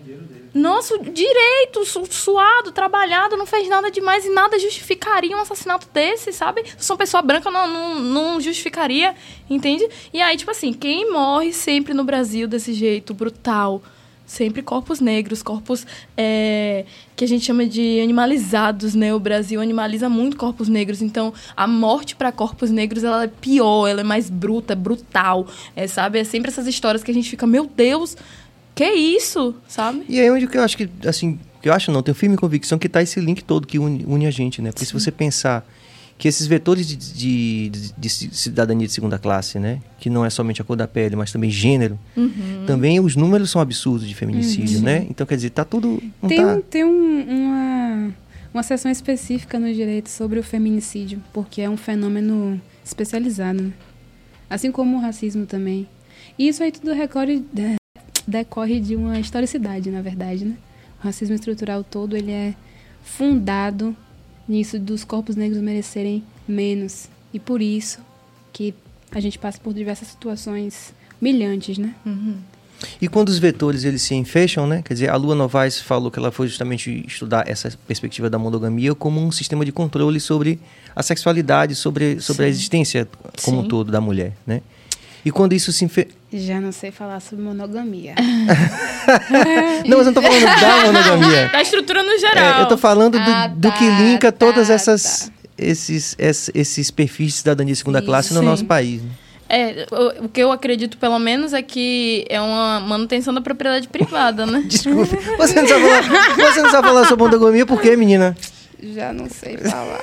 Dele. 0.05 0.45
Nossa, 0.55 0.97
direito, 0.99 1.85
su- 1.85 2.07
suado, 2.11 2.73
trabalhado, 2.73 3.37
não 3.37 3.45
fez 3.45 3.69
nada 3.69 3.91
demais 3.91 4.25
e 4.25 4.31
nada 4.31 4.59
justificaria 4.59 5.37
um 5.37 5.41
assassinato 5.41 5.89
desse, 5.93 6.33
sabe? 6.33 6.65
Se 6.79 6.91
uma 6.91 6.97
pessoa 6.97 7.21
branca, 7.23 7.51
não, 7.51 7.67
não, 7.69 7.99
não 8.01 8.41
justificaria, 8.41 9.15
entende? 9.51 9.87
E 10.13 10.23
aí, 10.23 10.37
tipo 10.37 10.51
assim, 10.51 10.73
quem 10.73 11.11
morre 11.13 11.53
sempre 11.53 11.93
no 11.93 12.05
Brasil 12.05 12.47
desse 12.49 12.73
jeito, 12.73 13.13
brutal? 13.13 13.83
Sempre 14.27 14.63
corpos 14.63 15.01
negros, 15.01 15.43
corpos 15.43 15.87
é, 16.17 16.85
que 17.15 17.25
a 17.25 17.29
gente 17.29 17.45
chama 17.45 17.67
de 17.67 18.01
animalizados, 18.01 18.95
né? 18.95 19.15
O 19.15 19.21
Brasil 19.21 19.61
animaliza 19.61 20.09
muito 20.09 20.37
corpos 20.37 20.69
negros, 20.69 21.03
então 21.03 21.33
a 21.57 21.67
morte 21.67 22.17
para 22.17 22.33
corpos 22.33 22.71
negros 22.71 23.05
ela 23.05 23.25
é 23.25 23.29
pior, 23.29 23.87
ela 23.87 24.01
é 24.01 24.05
mais 24.05 24.31
bruta, 24.31 24.75
brutal, 24.75 25.47
é, 25.77 25.87
sabe? 25.87 26.19
É 26.19 26.25
sempre 26.25 26.51
essas 26.51 26.67
histórias 26.67 27.03
que 27.03 27.11
a 27.11 27.15
gente 27.15 27.29
fica, 27.29 27.47
meu 27.47 27.67
Deus, 27.67 28.17
que 28.75 28.91
isso, 28.91 29.55
sabe? 29.69 30.05
E 30.09 30.19
é 30.19 30.33
onde 30.33 30.47
que 30.47 30.59
eu 30.59 30.63
acho 30.63 30.77
que, 30.77 30.89
assim, 31.07 31.39
que 31.63 31.69
eu 31.69 31.73
acho 31.73 31.93
não, 31.93 32.03
tenho 32.03 32.15
firme 32.15 32.37
convicção 32.37 32.79
que 32.79 32.89
tá 32.89 33.01
esse 33.03 33.21
link 33.21 33.45
todo 33.45 33.67
que 33.67 33.79
une, 33.79 34.05
une 34.07 34.27
a 34.27 34.31
gente, 34.31 34.61
né? 34.61 34.73
Porque 34.73 34.85
se 34.85 34.93
você 34.93 35.11
pensar 35.11 35.67
que 36.17 36.29
esses 36.29 36.47
vetores 36.47 36.87
de, 36.87 36.97
de, 36.97 37.69
de- 37.71 37.93
de 37.99 38.09
cidadania 38.09 38.87
de 38.87 38.93
segunda 38.93 39.19
classe, 39.19 39.59
né? 39.59 39.81
Que 39.99 40.09
não 40.09 40.25
é 40.25 40.31
somente 40.31 40.63
a 40.63 40.65
cor 40.65 40.77
da 40.77 40.87
pele, 40.87 41.17
mas 41.17 41.33
também 41.33 41.51
gênero, 41.51 41.99
Uhum. 42.17 42.65
também 42.67 43.01
os 43.01 43.17
números 43.17 43.51
são 43.51 43.61
absurdos 43.61 44.07
de 44.09 44.15
feminicídio, 44.15 44.81
né? 44.81 45.07
Então, 45.11 45.27
quer 45.27 45.35
dizer, 45.37 45.51
tá 45.51 45.65
tudo... 45.65 46.01
Tem, 46.29 46.39
tá... 46.39 46.61
tem 46.71 46.85
um- 46.85 47.25
uma, 47.29 48.15
uma 48.55 48.63
seção 48.63 48.91
específica 48.91 49.59
no 49.59 49.73
direito 49.73 50.09
sobre 50.09 50.39
o 50.39 50.43
feminicídio, 50.43 51.21
porque 51.33 51.61
é 51.63 51.69
um 51.69 51.77
fenômeno 51.77 52.61
especializado, 52.85 53.61
né? 53.63 53.73
Assim 54.49 54.71
como 54.71 54.97
o 54.97 55.01
racismo 55.01 55.47
também. 55.47 55.89
E 56.39 56.47
isso 56.49 56.63
aí 56.63 56.71
tudo 56.71 56.93
recorre, 56.93 57.43
de- 57.53 57.75
decorre 58.27 58.79
de 58.81 58.95
uma 58.95 59.19
historicidade, 59.19 59.91
na 59.91 60.01
verdade, 60.01 60.45
né? 60.45 60.55
O 61.03 61.05
racismo 61.05 61.35
estrutural 61.35 61.83
todo, 61.83 62.17
ele 62.17 62.31
é 62.31 62.55
fundado 63.03 63.95
nisso 64.49 64.79
dos 64.79 65.05
corpos 65.05 65.37
negros 65.37 65.61
merecerem 65.61 66.23
menos. 66.47 67.09
E 67.33 67.39
por 67.39 67.61
isso 67.61 68.01
que 68.53 68.75
a 69.11 69.21
gente 69.21 69.39
passa 69.39 69.59
por 69.61 69.73
diversas 69.73 70.09
situações 70.09 70.93
humilhantes, 71.21 71.79
né? 71.79 71.95
Uhum. 72.05 72.37
E 73.01 73.09
quando 73.09 73.29
os 73.29 73.39
vetores 73.39 73.85
eles 73.85 74.03
se 74.03 74.25
fecham, 74.25 74.67
né? 74.67 74.83
Quer 74.85 74.95
dizer, 74.95 75.11
a 75.11 75.17
Lua 75.17 75.35
Novaes 75.35 75.81
falou 75.81 76.11
que 76.11 76.19
ela 76.19 76.31
foi 76.31 76.49
justamente 76.49 77.05
estudar 77.07 77.49
essa 77.49 77.73
perspectiva 77.87 78.29
da 78.29 78.39
monogamia 78.39 78.95
como 78.95 79.21
um 79.21 79.31
sistema 79.31 79.65
de 79.65 79.73
controle 79.73 80.21
sobre 80.21 80.61
a 80.95 81.03
sexualidade, 81.03 81.75
sobre, 81.75 82.21
sobre 82.21 82.47
a 82.47 82.49
existência 82.49 83.09
como 83.43 83.61
um 83.61 83.63
Sim. 83.63 83.69
todo 83.69 83.91
da 83.91 84.01
mulher, 84.01 84.37
né? 84.47 84.61
E 85.25 85.31
quando 85.31 85.53
isso 85.55 85.73
se 85.73 85.87
fe... 85.89 86.09
Já 86.33 86.61
não 86.61 86.71
sei 86.73 86.91
falar 86.91 87.21
sobre 87.21 87.45
monogamia. 87.45 88.15
Não, 89.87 89.99
mas 89.99 90.07
eu 90.07 90.13
não 90.13 90.15
tô 90.15 90.23
falando 90.23 90.45
da 90.61 90.87
monogamia. 90.87 91.49
Da 91.49 91.63
estrutura 91.63 92.03
no 92.03 92.19
geral. 92.19 92.59
É, 92.59 92.63
eu 92.63 92.67
tô 92.69 92.77
falando 92.77 93.13
do, 93.19 93.31
Ah, 93.31 93.47
do 93.47 93.69
tá, 93.69 93.75
que 93.77 93.89
linka 93.89 94.33
tá, 94.33 94.39
todas 94.39 94.69
essas 94.71 95.31
tá. 95.31 95.33
esses, 95.59 96.15
esses 96.19 96.51
esses 96.55 96.91
perfis 96.91 97.27
de 97.29 97.33
cidadania 97.35 97.73
de 97.73 97.79
segunda 97.79 98.01
Sim, 98.01 98.07
classe 98.07 98.35
no 98.35 98.41
sim. 98.41 98.47
nosso 98.47 98.65
país. 98.65 99.03
né? 99.03 99.09
É, 99.49 99.87
o, 99.93 100.25
o 100.25 100.29
que 100.29 100.41
eu 100.41 100.51
acredito, 100.51 100.97
pelo 100.99 101.19
menos, 101.19 101.53
é 101.53 101.63
que 101.63 102.25
é 102.29 102.41
uma 102.41 102.81
manutenção 102.81 103.33
da 103.33 103.41
propriedade 103.41 103.87
privada, 103.89 104.45
né? 104.47 104.63
Desculpe, 104.67 105.17
você 105.37 105.61
não 105.61 105.69
sabe 105.69 105.83
falar, 105.85 106.35
você 106.51 106.63
não 106.63 106.71
sabe 106.71 106.89
falar 106.89 107.07
sobre 107.07 107.25
monogamia 107.25 107.67
por 107.67 107.81
quê, 107.81 107.95
menina? 107.97 108.35
Já 108.83 109.13
não 109.13 109.29
sei 109.31 109.57
falar. 109.71 110.01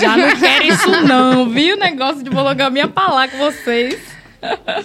Já 0.00 0.16
não 0.16 0.36
quero 0.36 0.64
isso 0.64 0.90
não, 1.06 1.50
viu? 1.50 1.76
Negócio 1.76 2.22
de 2.22 2.30
monogamia 2.30 2.86
pra 2.86 3.08
lá 3.08 3.26
com 3.28 3.38
vocês. 3.38 3.98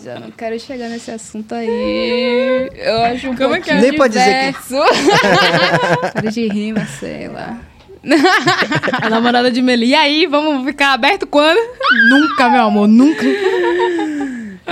Já 0.04 0.20
não 0.20 0.32
quero 0.32 0.60
chegar 0.60 0.90
nesse 0.90 1.12
assunto 1.12 1.56
aí. 1.56 2.70
Eu 2.76 3.02
acho 3.04 3.30
um 3.30 3.36
Como 3.36 3.56
é 3.56 3.62
que 3.62 3.70
é? 3.72 3.74
pouquinho 3.74 3.92
Nem 3.92 3.98
pode 3.98 4.14
dizer 4.18 4.54
que-. 4.54 6.12
Para 6.14 6.32
de 6.32 6.48
rima, 6.48 6.86
sei 7.00 7.28
lá. 7.28 7.60
A 9.02 9.10
namorada 9.10 9.50
de 9.52 9.62
Meli. 9.62 9.88
E 9.88 9.96
aí, 9.96 10.26
vamos 10.28 10.66
ficar 10.66 10.94
aberto 10.94 11.26
quando? 11.26 11.58
nunca, 12.10 12.50
meu 12.50 12.64
amor, 12.64 12.88
nunca. 12.88 13.24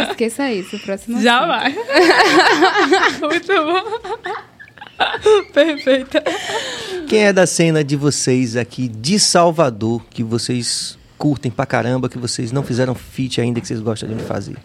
Esqueça 0.10 0.52
isso, 0.52 0.78
próximo 0.80 1.22
Já 1.22 1.39
assunto. 1.39 1.48
vai. 1.48 1.76
Muito 3.30 3.54
bom. 3.54 3.84
Perfeita. 5.54 6.24
Quem 7.08 7.26
é 7.26 7.34
da 7.34 7.46
cena 7.48 7.84
de 7.84 7.96
vocês 7.96 8.56
aqui 8.56 8.88
de 8.88 9.19
Salvador 9.19 10.04
que 10.10 10.24
vocês 10.24 10.98
curtem 11.24 11.50
pra 11.50 11.66
caramba, 11.66 12.10
que 12.10 12.18
vocês 12.18 12.52
não 12.52 12.64
fizeram 12.64 12.94
feat 12.94 13.40
ainda 13.40 13.62
que 13.62 13.68
vocês 13.68 13.80
gostariam 13.80 14.18
de 14.18 14.26
fazer? 14.26 14.58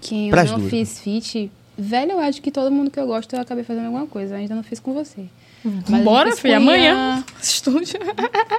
Quem 0.00 0.28
eu 0.28 0.34
não 0.34 0.58
duas, 0.58 0.70
fiz 0.70 0.98
feat... 0.98 1.52
Velho, 1.78 2.12
eu 2.12 2.18
acho 2.18 2.42
que 2.42 2.50
todo 2.50 2.68
mundo 2.72 2.90
que 2.90 2.98
eu 2.98 3.06
gosto 3.06 3.32
eu 3.36 3.40
acabei 3.40 3.62
fazendo 3.62 3.86
alguma 3.86 4.08
coisa. 4.08 4.34
Eu 4.34 4.38
ainda 4.38 4.56
não 4.56 4.64
fiz 4.64 4.80
com 4.80 4.92
você. 4.92 5.26
Mas 5.64 6.00
eu 6.00 6.04
Bora, 6.04 6.36
filha, 6.36 6.56
amanhã. 6.56 7.24
Estúdio. 7.40 8.00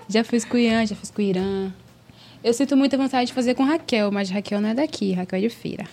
Já 0.07 0.23
fiz 0.23 0.45
com 0.45 0.55
o 0.55 0.59
Ian, 0.59 0.85
já 0.85 0.95
fiz 0.95 1.11
com 1.11 1.21
o 1.21 1.25
Irã. 1.25 1.73
Eu 2.41 2.53
sinto 2.53 2.77
muita 2.77 2.97
vontade 2.97 3.27
de 3.27 3.33
fazer 3.33 3.53
com 3.53 3.63
Raquel, 3.65 4.09
mas 4.09 4.29
Raquel 4.29 4.61
não 4.61 4.69
é 4.69 4.73
daqui, 4.73 5.11
Raquel 5.11 5.39
é 5.39 5.41
de 5.41 5.49
feira. 5.49 5.85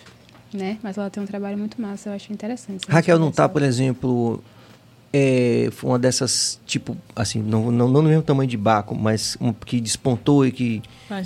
Né? 0.55 0.79
Mas 0.81 0.97
ela 0.97 1.11
tem 1.11 1.21
um 1.21 1.27
trabalho 1.27 1.59
muito 1.59 1.81
massa, 1.83 2.09
eu 2.09 2.13
acho 2.13 2.33
interessante. 2.33 2.87
Raquel 2.89 3.19
não 3.19 3.33
tá, 3.33 3.45
só. 3.45 3.49
por 3.49 3.63
exemplo, 3.63 4.43
é, 5.13 5.69
foi 5.73 5.91
uma 5.91 5.99
dessas, 5.99 6.61
tipo, 6.67 6.97
assim, 7.17 7.43
não, 7.43 7.71
não, 7.71 7.89
não 7.89 8.03
no 8.03 8.09
mesmo 8.09 8.23
tamanho 8.23 8.49
de 8.49 8.57
Baco, 8.57 8.95
mas 8.95 9.37
um, 9.41 9.53
que 9.53 9.81
despontou 9.81 10.47
e 10.47 10.53
que 10.53 10.83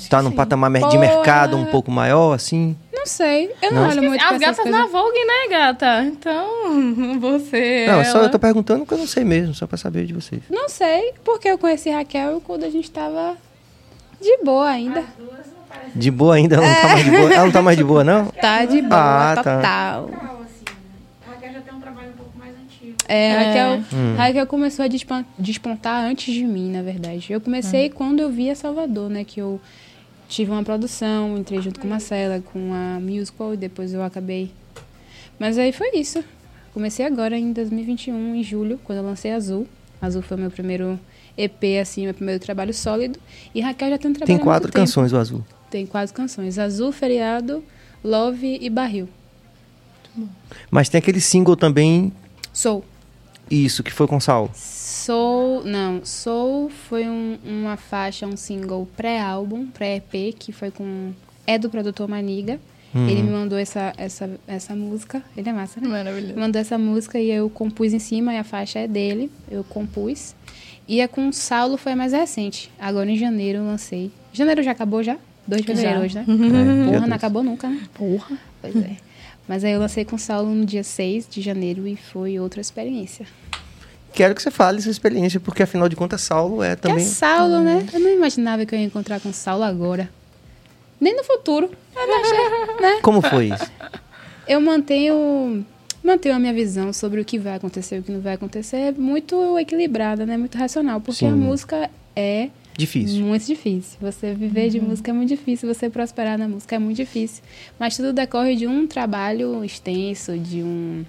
tá 0.08 0.18
que 0.18 0.22
num 0.24 0.30
sim. 0.30 0.36
patamar 0.36 0.70
mer- 0.70 0.82
de 0.84 0.96
Porra. 0.96 1.00
mercado 1.00 1.56
um 1.56 1.66
pouco 1.66 1.90
maior, 1.90 2.32
assim. 2.32 2.74
Não 2.92 3.04
sei, 3.06 3.50
eu 3.60 3.70
não, 3.72 3.82
Não? 3.82 3.90
olho 3.90 4.02
muito 4.02 4.24
As 4.24 4.38
gatas 4.40 4.56
coisas. 4.56 4.72
na 4.80 4.86
Vogue, 4.86 5.24
né, 5.26 5.48
gata? 5.50 6.02
Então, 6.04 6.48
você. 7.20 7.84
Não, 7.86 8.00
é 8.00 8.04
só 8.04 8.18
ela- 8.18 8.26
eu 8.28 8.30
tô 8.30 8.38
perguntando 8.38 8.80
porque 8.80 8.94
eu 8.94 8.98
não 8.98 9.06
sei 9.06 9.24
mesmo, 9.24 9.54
só 9.54 9.66
pra 9.66 9.76
saber 9.76 10.06
de 10.06 10.14
vocês. 10.14 10.40
Não 10.48 10.68
sei, 10.70 11.12
porque 11.22 11.48
eu 11.48 11.58
conheci 11.58 11.90
Raquel 11.90 12.40
quando 12.46 12.64
a 12.64 12.70
gente 12.70 12.90
tava 12.90 13.36
de 14.20 14.38
boa 14.42 14.68
ainda. 14.68 15.04
De 15.94 16.10
boa 16.10 16.34
ainda, 16.36 16.56
ela 16.56 16.66
não 16.66 16.72
tá 16.80 16.88
mais 16.88 17.04
de 17.04 17.10
boa. 17.10 17.32
Ela 17.34 17.44
não 17.44 17.52
tá 17.52 17.62
mais 17.62 17.76
de 17.76 17.84
boa, 17.84 18.04
não? 18.04 18.26
Tá 18.26 18.64
de 18.64 18.80
boa, 18.80 19.32
Ah, 19.32 19.34
tá. 19.36 19.56
total. 19.56 20.10
A 21.26 21.30
Raquel 21.30 21.52
já 21.52 21.60
tem 21.60 21.74
um 21.74 21.80
trabalho 21.80 22.08
um 22.08 22.12
pouco 22.12 22.38
mais 22.38 22.52
antigo. 22.56 22.93
É, 23.08 23.28
É. 23.28 23.36
Raquel, 23.38 23.84
Hum. 23.92 24.14
Raquel 24.16 24.46
começou 24.46 24.84
a 24.84 24.88
despontar 25.38 26.04
antes 26.04 26.32
de 26.32 26.44
mim, 26.44 26.70
na 26.70 26.82
verdade. 26.82 27.32
Eu 27.32 27.40
comecei 27.40 27.88
quando 27.90 28.20
eu 28.20 28.30
via 28.30 28.54
Salvador, 28.54 29.10
né? 29.10 29.24
Que 29.24 29.40
eu 29.40 29.60
tive 30.28 30.50
uma 30.50 30.62
produção, 30.62 31.36
entrei 31.36 31.60
junto 31.60 31.80
com 31.80 31.86
Marcela, 31.86 32.42
com 32.52 32.72
a 32.72 32.98
musical, 33.00 33.54
e 33.54 33.56
depois 33.56 33.92
eu 33.92 34.02
acabei. 34.02 34.50
Mas 35.38 35.58
aí 35.58 35.72
foi 35.72 35.96
isso. 35.96 36.22
Comecei 36.72 37.04
agora 37.06 37.38
em 37.38 37.52
2021, 37.52 38.34
em 38.34 38.42
julho, 38.42 38.80
quando 38.84 38.98
eu 38.98 39.04
lancei 39.04 39.32
Azul. 39.32 39.66
Azul 40.00 40.22
foi 40.22 40.36
o 40.36 40.40
meu 40.40 40.50
primeiro 40.50 40.98
EP, 41.36 41.78
assim, 41.80 42.04
meu 42.04 42.14
primeiro 42.14 42.40
trabalho 42.40 42.72
sólido. 42.74 43.18
E 43.54 43.60
Raquel 43.60 43.90
já 43.90 43.98
tem 43.98 44.10
um 44.10 44.14
trabalho 44.14 44.38
Tem 44.38 44.44
quatro 44.44 44.68
tempo. 44.72 44.78
canções, 44.84 45.12
o 45.12 45.16
Azul. 45.16 45.44
Tem 45.70 45.86
quatro 45.86 46.14
canções. 46.14 46.58
Azul, 46.58 46.90
Feriado, 46.92 47.62
Love 48.02 48.58
e 48.60 48.68
Barril. 48.70 49.08
Mas 50.70 50.88
tem 50.88 50.98
aquele 50.98 51.20
single 51.20 51.56
também, 51.56 52.12
Sou. 52.52 52.84
Isso, 53.50 53.82
que 53.82 53.92
foi 53.92 54.06
com 54.06 54.18
Sal. 54.20 54.50
Soul, 54.54 55.64
não, 55.64 56.04
Soul 56.04 56.70
foi 56.88 57.08
um- 57.08 57.38
uma 57.44 57.76
faixa, 57.76 58.26
um 58.26 58.36
single 58.36 58.88
pré-álbum, 58.96 59.66
pré-EP, 59.66 60.32
que 60.38 60.52
foi 60.52 60.70
com. 60.70 61.12
É 61.46 61.58
do 61.58 61.68
produtor 61.68 62.08
Maniga. 62.08 62.58
Hum. 62.94 63.08
Ele 63.08 63.22
me 63.22 63.30
mandou 63.30 63.58
essa, 63.58 63.92
essa, 63.96 64.30
essa 64.46 64.74
música. 64.74 65.22
Ele 65.36 65.48
é 65.48 65.52
massa, 65.52 65.80
né? 65.80 65.88
Maravilhoso. 65.88 66.38
Mandou 66.38 66.60
essa 66.60 66.78
música 66.78 67.18
e 67.18 67.28
eu 67.30 67.50
compus 67.50 67.92
em 67.92 67.98
cima, 67.98 68.32
e 68.32 68.38
a 68.38 68.44
faixa 68.44 68.78
é 68.78 68.86
dele. 68.88 69.30
Eu 69.50 69.64
compus. 69.64 70.34
E 70.86 71.00
a 71.02 71.08
com 71.08 71.32
Saulo 71.32 71.76
foi 71.76 71.92
a 71.92 71.96
mais 71.96 72.12
recente. 72.12 72.70
Agora 72.78 73.10
em 73.10 73.16
janeiro 73.16 73.58
eu 73.58 73.64
lancei. 73.64 74.10
Janeiro 74.32 74.62
já 74.62 74.70
acabou 74.70 75.02
já? 75.02 75.16
2 75.46 75.60
de 75.62 75.66
fevereiro 75.66 76.00
hoje, 76.00 76.14
né? 76.14 76.24
É, 76.28 76.84
Porra, 76.84 76.98
dois. 77.00 77.08
não 77.08 77.16
acabou 77.16 77.42
nunca, 77.42 77.68
né? 77.68 77.80
Porra. 77.94 78.38
Pois 78.62 78.76
é. 78.76 78.96
Mas 79.46 79.62
aí 79.64 79.72
eu 79.72 79.80
lancei 79.80 80.04
com 80.04 80.16
o 80.16 80.18
Saulo 80.18 80.54
no 80.54 80.64
dia 80.64 80.82
6 80.82 81.28
de 81.28 81.42
janeiro 81.42 81.86
e 81.86 81.96
foi 81.96 82.38
outra 82.38 82.60
experiência. 82.60 83.26
Quero 84.12 84.34
que 84.34 84.42
você 84.42 84.50
fale 84.50 84.78
essa 84.78 84.90
experiência, 84.90 85.40
porque 85.40 85.62
afinal 85.62 85.88
de 85.88 85.96
contas, 85.96 86.20
Saulo 86.20 86.62
é 86.62 86.68
Que 86.68 86.72
é 86.72 86.76
também. 86.76 87.04
Saulo, 87.04 87.60
né? 87.60 87.84
Eu 87.92 88.00
não 88.00 88.10
imaginava 88.10 88.64
que 88.64 88.74
eu 88.74 88.78
ia 88.78 88.84
encontrar 88.84 89.20
com 89.20 89.28
o 89.28 89.32
Saulo 89.32 89.64
agora. 89.64 90.08
Nem 91.00 91.16
no 91.16 91.24
futuro. 91.24 91.70
Achei, 91.94 92.80
né? 92.80 93.00
Como 93.02 93.20
foi 93.20 93.48
isso? 93.48 93.70
Eu 94.46 94.60
mantenho, 94.60 95.64
mantenho 96.02 96.36
a 96.36 96.38
minha 96.38 96.52
visão 96.52 96.92
sobre 96.92 97.18
o 97.18 97.24
que 97.24 97.38
vai 97.38 97.54
acontecer 97.54 97.96
e 97.96 97.98
o 98.00 98.02
que 98.02 98.12
não 98.12 98.20
vai 98.20 98.34
acontecer 98.34 98.92
muito 98.92 99.58
equilibrada, 99.58 100.26
né? 100.26 100.36
Muito 100.36 100.58
racional. 100.58 101.00
Porque 101.00 101.20
Sim. 101.20 101.32
a 101.32 101.34
música 101.34 101.90
é 102.14 102.50
Difícil. 102.76 103.24
muito 103.24 103.46
difícil. 103.46 103.98
Você 104.00 104.34
viver 104.34 104.68
de 104.68 104.80
música 104.80 105.10
é 105.10 105.14
muito 105.14 105.28
difícil. 105.28 105.72
Você 105.72 105.88
prosperar 105.88 106.36
na 106.36 106.48
música 106.48 106.74
é 106.74 106.78
muito 106.78 106.96
difícil. 106.96 107.42
Mas 107.78 107.96
tudo 107.96 108.12
decorre 108.12 108.56
de 108.56 108.66
um 108.66 108.86
trabalho 108.86 109.64
extenso, 109.64 110.36
de 110.36 110.62
um 110.62 111.04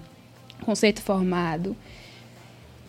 conceito 0.62 1.02
formado, 1.02 1.76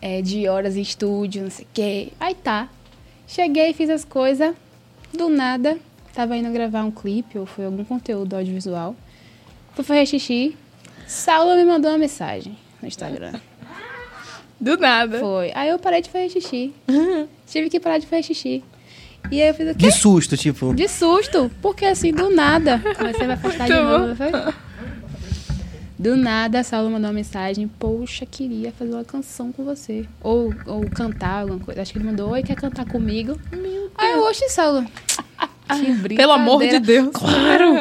é, 0.00 0.22
de 0.22 0.46
horas 0.48 0.76
em 0.76 0.80
estúdio, 0.80 1.42
não 1.42 1.50
sei 1.50 1.64
o 1.64 1.68
quê. 1.74 2.08
Aí 2.20 2.34
tá. 2.34 2.68
Cheguei, 3.26 3.72
fiz 3.72 3.90
as 3.90 4.04
coisas. 4.04 4.54
Do 5.12 5.28
nada, 5.28 5.78
tava 6.14 6.36
indo 6.36 6.50
gravar 6.52 6.84
um 6.84 6.90
clipe 6.90 7.38
ou 7.38 7.46
foi 7.46 7.64
algum 7.64 7.84
conteúdo 7.84 8.36
audiovisual. 8.36 8.94
Fui 9.74 9.84
fazer 9.84 10.06
xixi. 10.06 10.56
Saulo 11.06 11.56
me 11.56 11.64
mandou 11.64 11.90
uma 11.90 11.98
mensagem 11.98 12.56
no 12.80 12.86
Instagram. 12.86 13.32
Do 14.60 14.76
nada. 14.76 15.20
Foi. 15.20 15.52
Aí 15.54 15.68
eu 15.68 15.78
parei 15.78 16.02
de 16.02 16.10
fazer 16.10 16.28
xixi. 16.30 16.74
Tive 17.50 17.70
que 17.70 17.80
parar 17.80 17.98
de 17.98 18.06
fazer 18.06 18.22
xixi. 18.22 18.62
E 19.30 19.42
aí 19.42 19.48
eu 19.48 19.54
fiz 19.54 19.70
o 19.70 19.74
quê? 19.74 19.86
De 19.86 19.92
susto, 19.92 20.36
tipo. 20.36 20.74
De 20.74 20.88
susto, 20.88 21.50
porque 21.60 21.84
assim, 21.84 22.12
do 22.12 22.30
nada. 22.30 22.80
Comecei 22.96 23.24
a 23.24 23.26
me 23.26 23.32
afastar 23.34 23.66
de 23.66 23.74
novo. 23.74 24.14
Foi? 24.14 24.30
Do 25.98 26.16
nada, 26.16 26.60
a 26.60 26.62
Saulo 26.62 26.88
mandou 26.90 27.08
uma 27.08 27.14
mensagem. 27.14 27.66
Poxa, 27.66 28.24
queria 28.24 28.70
fazer 28.70 28.92
uma 28.92 29.04
canção 29.04 29.50
com 29.50 29.64
você. 29.64 30.06
Ou, 30.22 30.54
ou 30.64 30.88
cantar 30.88 31.42
alguma 31.42 31.58
coisa. 31.58 31.82
Acho 31.82 31.92
que 31.92 31.98
ele 31.98 32.06
mandou, 32.06 32.30
oi, 32.30 32.42
quer 32.42 32.54
cantar 32.54 32.86
comigo? 32.86 33.36
Meu 33.50 33.90
Aí 33.98 34.12
eu, 34.12 34.22
oxe, 34.22 34.48
Saulo. 34.48 34.86
Que 35.68 35.92
brincadeira. 35.92 36.16
Pelo 36.16 36.32
amor 36.32 36.60
de 36.60 36.78
Deus. 36.78 37.10
Claro! 37.12 37.74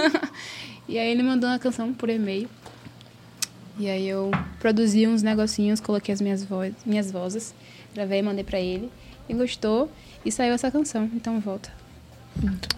e 0.88 0.98
aí 0.98 1.10
ele 1.10 1.22
mandou 1.22 1.48
uma 1.50 1.58
canção 1.58 1.92
por 1.92 2.08
e-mail. 2.08 2.48
E 3.78 3.90
aí 3.90 4.08
eu 4.08 4.30
produzi 4.58 5.06
uns 5.06 5.22
negocinhos, 5.22 5.78
coloquei 5.78 6.12
as 6.14 6.20
minhas, 6.20 6.42
voz, 6.42 6.72
minhas 6.86 7.12
vozes, 7.12 7.54
gravei 7.96 8.18
e 8.20 8.22
mandei 8.22 8.44
pra 8.44 8.60
ele. 8.60 8.90
E 9.28 9.34
gostou. 9.34 9.90
E 10.24 10.30
saiu 10.30 10.52
essa 10.54 10.70
canção. 10.70 11.10
Então 11.14 11.40
volta. 11.40 11.70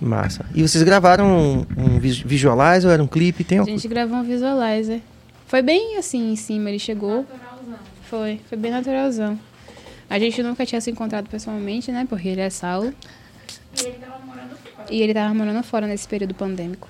Massa. 0.01 0.47
E 0.55 0.63
vocês 0.63 0.83
gravaram 0.85 1.27
um, 1.29 1.67
um 1.77 1.99
vis- 1.99 2.21
visualizer 2.21 2.89
ou 2.89 2.95
era 2.95 3.03
um 3.03 3.07
clipe? 3.09 3.43
Tem 3.43 3.59
A 3.59 3.65
gente 3.65 3.89
gravou 3.89 4.19
um 4.19 4.23
visualizer. 4.23 5.01
Foi 5.47 5.61
bem 5.63 5.97
assim 5.99 6.33
em 6.33 6.37
cima, 6.37 6.69
ele 6.71 6.79
chegou. 6.79 7.27
Foi, 8.09 8.41
foi 8.49 8.57
bem 8.57 8.71
naturalzão. 8.71 9.39
A 10.09 10.19
gente 10.19 10.43
nunca 10.43 10.65
tinha 10.65 10.81
se 10.81 10.91
encontrado 10.91 11.29
pessoalmente, 11.29 11.91
né? 11.91 12.07
Porque 12.09 12.29
ele 12.29 12.41
é 12.41 12.49
Saulo. 12.51 12.95
E 13.77 13.85
ele 13.87 13.99
tava 13.99 14.25
morando 14.25 14.57
fora. 14.57 14.87
E 14.91 15.03
ele 15.03 15.15
tava 15.15 15.35
morando 15.35 15.63
fora 15.63 15.87
nesse 15.87 16.07
período 16.09 16.35
pandêmico. 16.35 16.89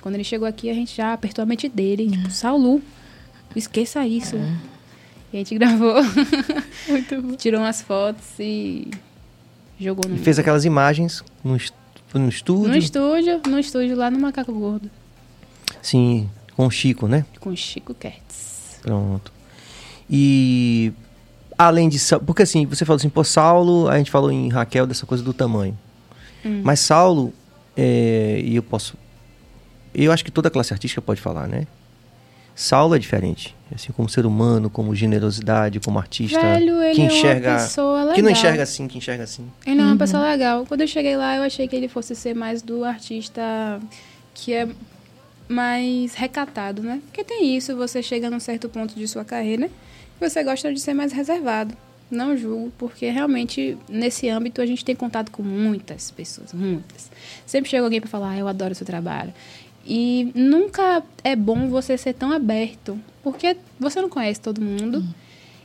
Quando 0.00 0.14
ele 0.14 0.24
chegou 0.24 0.46
aqui, 0.48 0.70
a 0.70 0.74
gente 0.74 0.96
já 0.96 1.12
apertou 1.12 1.42
a 1.42 1.46
mente 1.46 1.68
dele. 1.68 2.08
Tipo, 2.08 2.30
Saulo, 2.30 2.80
esqueça 3.54 4.06
isso. 4.06 4.36
E 5.32 5.36
a 5.36 5.38
gente 5.38 5.54
gravou, 5.56 5.94
Muito 6.88 7.22
bom. 7.22 7.36
tirou 7.36 7.60
umas 7.60 7.80
fotos 7.82 8.24
e 8.38 8.90
jogou 9.78 10.08
no, 10.08 10.16
E 10.16 10.18
fez 10.18 10.38
aquelas 10.38 10.64
imagens 10.64 11.22
no, 11.44 11.56
est- 11.56 11.72
no 12.12 12.28
estúdio. 12.28 12.68
no 12.68 12.76
estúdio. 12.76 13.40
No 13.46 13.58
estúdio, 13.58 13.96
lá 13.96 14.10
no 14.10 14.18
Macaco 14.18 14.52
Gordo. 14.52 14.90
Sim, 15.80 16.28
com 16.56 16.66
o 16.66 16.70
Chico, 16.70 17.06
né? 17.06 17.24
Com 17.38 17.50
o 17.50 17.56
Chico 17.56 17.94
Kertz. 17.94 18.80
Pronto. 18.82 19.32
E 20.08 20.92
além 21.56 21.88
de. 21.88 21.98
Porque 22.26 22.42
assim, 22.42 22.66
você 22.66 22.84
falou 22.84 22.96
assim, 22.96 23.08
pô, 23.08 23.22
Saulo, 23.22 23.88
a 23.88 23.96
gente 23.98 24.10
falou 24.10 24.32
em 24.32 24.48
Raquel 24.48 24.86
dessa 24.86 25.06
coisa 25.06 25.22
do 25.22 25.32
tamanho. 25.32 25.78
Hum. 26.44 26.60
Mas 26.64 26.80
Saulo, 26.80 27.32
é, 27.76 28.40
e 28.44 28.56
eu 28.56 28.62
posso. 28.62 28.94
Eu 29.94 30.10
acho 30.10 30.24
que 30.24 30.30
toda 30.32 30.50
classe 30.50 30.72
artística 30.72 31.00
pode 31.00 31.20
falar, 31.20 31.46
né? 31.46 31.66
Saulo 32.60 32.94
é 32.94 32.98
diferente. 32.98 33.56
Assim, 33.74 33.90
como 33.90 34.06
ser 34.06 34.26
humano, 34.26 34.68
como 34.68 34.94
generosidade, 34.94 35.80
como 35.80 35.98
artista. 35.98 36.38
Velho, 36.38 36.82
ele 36.82 36.94
que 36.94 37.00
é 37.00 37.04
enxerga. 37.06 37.50
uma 37.52 37.58
pessoa 37.58 38.00
legal. 38.00 38.14
Que 38.14 38.22
não 38.22 38.30
enxerga 38.30 38.62
assim, 38.62 38.86
que 38.86 38.98
enxerga 38.98 39.24
assim. 39.24 39.50
Ele 39.64 39.80
é 39.80 39.84
uma 39.84 39.96
pessoa 39.96 40.22
legal. 40.30 40.66
Quando 40.66 40.82
eu 40.82 40.86
cheguei 40.86 41.16
lá, 41.16 41.36
eu 41.36 41.42
achei 41.42 41.66
que 41.66 41.74
ele 41.74 41.88
fosse 41.88 42.14
ser 42.14 42.34
mais 42.34 42.60
do 42.60 42.84
artista 42.84 43.40
que 44.34 44.52
é 44.52 44.68
mais 45.48 46.12
recatado, 46.12 46.82
né? 46.82 47.00
Porque 47.06 47.24
tem 47.24 47.56
isso, 47.56 47.74
você 47.74 48.02
chega 48.02 48.28
num 48.28 48.38
certo 48.38 48.68
ponto 48.68 48.94
de 48.94 49.08
sua 49.08 49.24
carreira 49.24 49.70
e 50.20 50.28
você 50.28 50.44
gosta 50.44 50.70
de 50.70 50.80
ser 50.80 50.92
mais 50.92 51.14
reservado. 51.14 51.74
Não 52.10 52.36
julgo, 52.36 52.70
porque 52.76 53.08
realmente 53.08 53.78
nesse 53.88 54.28
âmbito 54.28 54.60
a 54.60 54.66
gente 54.66 54.84
tem 54.84 54.94
contato 54.94 55.30
com 55.30 55.42
muitas 55.42 56.10
pessoas, 56.10 56.52
muitas. 56.52 57.10
Sempre 57.46 57.70
chega 57.70 57.84
alguém 57.84 58.02
para 58.02 58.10
falar, 58.10 58.32
ah, 58.32 58.38
eu 58.38 58.48
adoro 58.48 58.72
o 58.72 58.74
seu 58.74 58.84
trabalho. 58.86 59.32
E 59.84 60.30
nunca 60.34 61.02
é 61.24 61.34
bom 61.34 61.68
você 61.68 61.96
ser 61.96 62.12
tão 62.14 62.32
aberto, 62.32 62.98
porque 63.22 63.56
você 63.78 64.00
não 64.00 64.08
conhece 64.08 64.40
todo 64.40 64.60
mundo. 64.60 65.04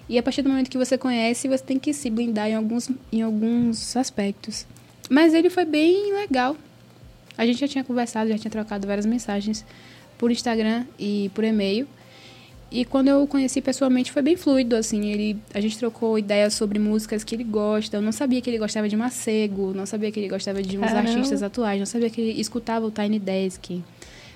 E 0.08 0.18
a 0.18 0.24
partir 0.24 0.42
do 0.42 0.50
momento 0.50 0.70
que 0.70 0.78
você 0.78 0.98
conhece, 0.98 1.48
você 1.48 1.64
tem 1.64 1.80
que 1.80 1.94
se 1.94 2.10
blindar 2.10 2.48
em 2.48 2.56
alguns, 2.56 2.90
em 3.12 3.22
alguns 3.22 3.96
aspectos. 3.98 4.66
Mas 5.10 5.34
ele 5.34 5.50
foi 5.50 5.66
bem 5.66 6.14
legal. 6.14 6.56
A 7.38 7.46
gente 7.46 7.60
já 7.60 7.68
tinha 7.68 7.84
conversado, 7.84 8.30
já 8.30 8.38
tinha 8.38 8.52
trocado 8.52 8.88
várias 8.88 9.06
mensagens 9.06 9.66
por 10.18 10.32
Instagram 10.32 10.86
e 10.98 11.30
por 11.34 11.44
e-mail. 11.44 11.88
E 12.72 12.84
quando 12.84 13.08
eu 13.08 13.24
o 13.24 13.28
conheci 13.28 13.62
pessoalmente 13.62 14.12
foi 14.12 14.22
bem 14.22 14.36
fluido, 14.36 14.76
assim, 14.76 15.06
ele, 15.06 15.38
a 15.54 15.62
gente 15.62 15.78
trocou 15.78 16.18
ideias 16.18 16.54
sobre 16.54 16.80
músicas 16.80 17.24
que 17.24 17.36
ele 17.36 17.44
gosta. 17.44 17.98
Eu 17.98 18.02
não 18.02 18.12
sabia 18.12 18.42
que 18.42 18.50
ele 18.50 18.58
gostava 18.58 18.90
de 18.90 18.98
Macego, 18.98 19.74
não 19.74 19.86
sabia 19.86 20.12
que 20.12 20.20
ele 20.20 20.30
gostava 20.30 20.62
de 20.62 20.78
uns 20.78 20.82
Caramba. 20.82 21.10
artistas 21.10 21.44
atuais, 21.44 21.80
não 21.80 21.86
sabia 21.86 22.10
que 22.10 22.20
ele 22.20 22.40
escutava 22.42 22.86
o 22.86 22.92
Tiny 22.92 23.20
Desk, 23.20 23.82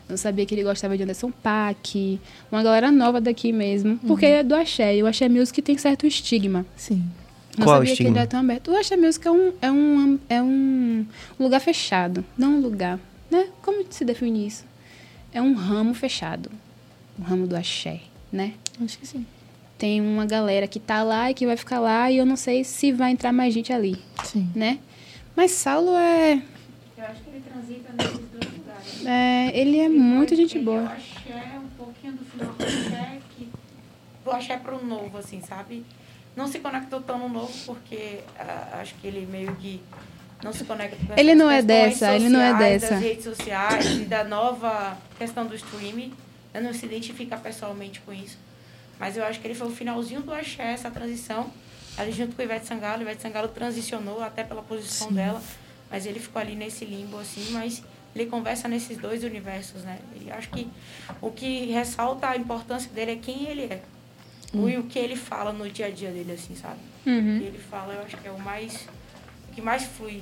não 0.10 0.18
sabia 0.18 0.46
que 0.46 0.56
ele 0.56 0.64
gostava 0.64 0.98
de 0.98 1.04
Anderson 1.04 1.32
Paak, 1.32 2.20
uma 2.52 2.64
galera 2.64 2.92
nova 2.92 3.22
daqui 3.22 3.52
mesmo, 3.54 3.98
porque 4.00 4.26
é 4.26 4.44
do 4.44 4.56
axé, 4.56 4.98
e 4.98 5.04
o 5.04 5.08
axé 5.08 5.30
music 5.30 5.62
tem 5.62 5.78
certo 5.78 6.08
estigma. 6.08 6.66
Sim. 6.76 7.04
Não 7.58 7.66
Qual 7.66 7.76
sabia 7.78 7.86
que 7.88 7.92
estigma? 7.92 8.18
ele 8.18 8.24
é 8.24 8.28
tão 8.28 8.40
aberto. 8.40 8.72
O 8.72 8.76
Axé 8.78 8.96
Music 8.96 9.28
é 9.28 9.32
um, 9.32 9.54
é 9.62 9.72
um, 9.72 10.20
é 10.30 10.42
um 10.42 11.06
lugar 11.38 11.60
fechado, 11.60 12.24
não 12.38 12.54
um 12.54 12.62
lugar. 12.62 12.98
Né? 13.30 13.48
Como 13.62 13.86
se 13.90 14.06
define 14.06 14.48
isso? 14.48 14.64
É 15.34 15.42
um 15.42 15.54
ramo 15.54 15.94
fechado. 15.94 16.50
O 17.18 17.22
ramo 17.22 17.46
do 17.46 17.56
axé, 17.56 18.00
né? 18.32 18.54
Acho 18.82 18.98
que 18.98 19.06
sim. 19.06 19.26
Tem 19.78 20.00
uma 20.02 20.26
galera 20.26 20.68
que 20.68 20.80
tá 20.80 21.04
lá 21.04 21.30
e 21.32 21.34
que 21.34 21.46
vai 21.46 21.58
ficar 21.58 21.80
lá 21.80 22.10
e 22.10 22.18
eu 22.18 22.26
não 22.26 22.36
sei 22.36 22.64
se 22.64 22.92
vai 22.92 23.12
entrar 23.12 23.32
mais 23.32 23.54
gente 23.54 23.72
ali, 23.72 23.98
Sim. 24.26 24.50
né? 24.56 24.80
Mas 25.36 25.52
Saulo 25.52 25.96
é... 25.96 26.42
Eu 26.98 27.04
acho 27.06 27.22
que 27.22 27.30
ele 27.30 27.42
transita 27.42 27.94
nesses. 27.98 28.29
É 29.10 29.52
ele 29.54 29.80
é 29.80 29.90
muito 29.90 30.36
gente 30.36 30.58
Ele 30.58 30.62
o 30.62 30.72
boa. 30.72 30.84
axé, 30.84 31.58
um 31.58 31.70
pouquinho 31.78 32.14
do 32.14 32.26
final 32.26 32.54
do 32.54 32.64
axé, 32.64 33.20
que, 33.36 33.50
do 34.24 34.32
axé 34.32 34.58
pro 34.58 34.86
novo, 34.86 35.18
assim, 35.18 35.42
sabe? 35.42 35.86
Não 36.36 36.48
se 36.48 36.60
conectou 36.60 37.02
tão 37.02 37.20
no 37.20 37.30
novo, 37.30 37.52
porque 37.66 38.20
ah, 38.38 38.80
acho 38.82 38.96
que 38.96 39.08
ele 39.08 39.26
meio 39.26 39.56
que 39.56 39.82
não 40.44 40.54
se 40.54 40.64
conecta 40.64 40.96
com 41.06 41.20
Ele 41.20 41.36
não 41.36 41.50
é 41.52 41.62
dessa, 41.62 42.16
ele 42.16 42.30
não 42.30 42.40
é 42.40 42.52
sociais, 42.52 42.82
dessa. 42.82 42.94
Das 42.94 43.04
redes 43.04 43.24
sociais 43.24 43.86
e 43.86 44.06
da 44.06 44.24
nova 44.24 44.98
questão 45.18 45.46
do 45.46 45.56
streaming. 45.56 46.14
Eu 46.54 46.62
não 46.62 46.74
se 46.74 46.86
identifica 46.86 47.38
pessoalmente 47.38 48.00
com 48.02 48.14
isso. 48.14 48.38
Mas 49.00 49.18
eu 49.18 49.24
acho 49.24 49.40
que 49.40 49.48
ele 49.48 49.56
foi 49.56 49.68
o 49.68 49.72
finalzinho 49.72 50.22
do 50.22 50.34
axé, 50.34 50.74
essa 50.74 50.90
transição. 50.90 51.52
Ali 51.98 52.12
junto 52.12 52.36
com 52.36 52.42
o 52.42 52.46
Ivete 52.46 52.68
Sangalo. 52.68 53.02
Ivete 53.02 53.22
Sangalo 53.22 53.50
transicionou 53.50 54.22
até 54.24 54.44
pela 54.44 54.62
posição 54.62 55.12
dela. 55.12 55.42
Mas 55.92 56.06
ele 56.06 56.20
ficou 56.20 56.42
ali 56.42 56.56
nesse 56.56 56.86
limbo, 56.86 57.18
assim. 57.18 57.52
Mas 57.52 57.84
ele 58.20 58.30
conversa 58.30 58.68
nesses 58.68 58.98
dois 58.98 59.24
universos, 59.24 59.84
né? 59.84 59.98
E 60.26 60.32
acho 60.32 60.50
que 60.50 60.68
o 61.22 61.32
que 61.32 61.66
ressalta 61.72 62.30
a 62.30 62.38
importância 62.38 62.90
dele 62.92 63.12
é 63.14 63.16
quem 63.16 63.48
ele 63.48 63.64
é. 63.64 63.82
O 64.54 64.68
E 64.68 64.78
o 64.78 64.84
que 64.84 64.98
ele 64.98 65.16
fala 65.16 65.52
no 65.54 65.70
dia 65.70 65.86
a 65.88 65.90
dia 65.90 66.10
dele, 66.10 66.32
assim, 66.34 66.56
sabe? 66.56 66.80
O 67.06 67.10
Uhum. 67.10 67.40
que 67.40 67.46
ele 67.46 67.60
fala, 67.70 67.94
eu 67.94 68.02
acho 68.04 68.18
que 68.18 68.28
é 68.28 68.32
o 68.32 68.40
mais... 68.40 68.88
O 69.50 69.54
que 69.56 69.62
mais 69.62 69.84
flui 69.84 70.22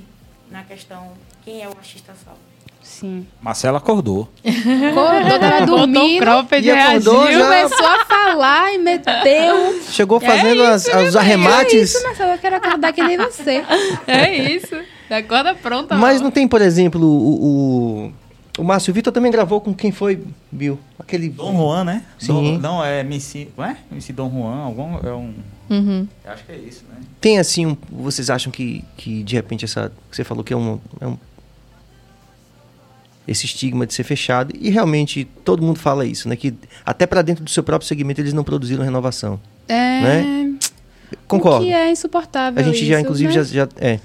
na 0.51 0.63
questão 0.63 1.13
quem 1.43 1.61
é 1.61 1.67
o 1.67 1.71
artista 1.71 2.13
salvo. 2.25 2.39
Sim. 2.81 3.27
Marcela 3.41 3.77
acordou. 3.79 4.29
Acordou, 4.45 5.39
tava 5.39 5.65
dormindo, 5.65 6.23
E 6.23 6.71
acordou 6.71 7.23
reagiu. 7.25 7.39
já. 7.39 7.43
começou 7.45 7.85
a 7.87 8.05
falar 8.05 8.73
e 8.73 8.77
meteu... 8.77 9.81
Chegou 9.89 10.19
fazendo 10.19 10.63
as- 10.63 10.87
as- 10.87 11.09
os 11.09 11.15
arremates. 11.15 11.73
É 11.73 11.77
isso, 11.97 12.03
Marcelo, 12.03 12.31
eu 12.33 12.37
quero 12.37 12.55
acordar 12.55 12.93
que 12.93 13.03
nem 13.03 13.17
você. 13.17 13.63
É 14.07 14.33
isso. 14.51 14.75
Da 15.09 15.23
corda 15.23 15.55
pronta. 15.55 15.95
Mas 15.95 16.21
não 16.21 16.31
tem, 16.31 16.47
por 16.47 16.61
exemplo, 16.61 17.01
o, 17.01 18.07
o, 18.07 18.61
o 18.61 18.63
Márcio 18.63 18.93
Vitor 18.93 19.13
também 19.13 19.31
gravou 19.31 19.61
com 19.61 19.73
quem 19.73 19.91
foi, 19.91 20.21
Bill? 20.51 20.79
Aquele. 20.99 21.29
Dom 21.29 21.55
Juan, 21.55 21.83
né? 21.83 22.03
Sim. 22.19 22.27
Dom- 22.27 22.57
não, 22.57 22.83
é 22.83 22.99
MC. 23.01 23.47
Não 23.57 23.63
é? 23.65 23.77
MC 23.91 24.11
Dom 24.13 24.29
Juan, 24.29 24.63
algum. 24.63 24.97
É 25.07 25.13
um. 25.13 25.33
Uhum. 25.69 26.07
Acho 26.25 26.45
que 26.45 26.51
é 26.51 26.57
isso, 26.57 26.83
né? 26.89 26.97
Tem 27.19 27.39
assim, 27.39 27.65
um, 27.65 27.77
vocês 27.89 28.29
acham 28.29 28.51
que, 28.51 28.83
que 28.97 29.23
de 29.23 29.35
repente 29.35 29.65
essa. 29.65 29.91
que 30.09 30.15
Você 30.15 30.23
falou 30.23 30.43
que 30.43 30.53
é 30.53 30.57
um, 30.57 30.79
é 30.99 31.07
um. 31.07 31.17
esse 33.27 33.45
estigma 33.45 33.85
de 33.85 33.93
ser 33.93 34.03
fechado. 34.03 34.53
E 34.59 34.69
realmente 34.69 35.25
todo 35.45 35.61
mundo 35.61 35.79
fala 35.79 36.05
isso, 36.05 36.27
né? 36.27 36.35
Que 36.35 36.53
até 36.85 37.05
para 37.05 37.21
dentro 37.21 37.43
do 37.43 37.49
seu 37.49 37.63
próprio 37.63 37.87
segmento 37.87 38.21
eles 38.21 38.33
não 38.33 38.43
produziram 38.43 38.83
renovação. 38.83 39.39
É. 39.67 40.01
Né? 40.01 40.55
Concordo. 41.27 41.63
O 41.63 41.67
que 41.67 41.73
é 41.73 41.91
insuportável. 41.91 42.59
A 42.61 42.63
gente 42.63 42.85
já, 42.85 42.95
isso, 42.95 43.01
inclusive, 43.03 43.27
né? 43.29 43.33
já, 43.33 43.43
já, 43.43 43.67
é, 43.77 43.99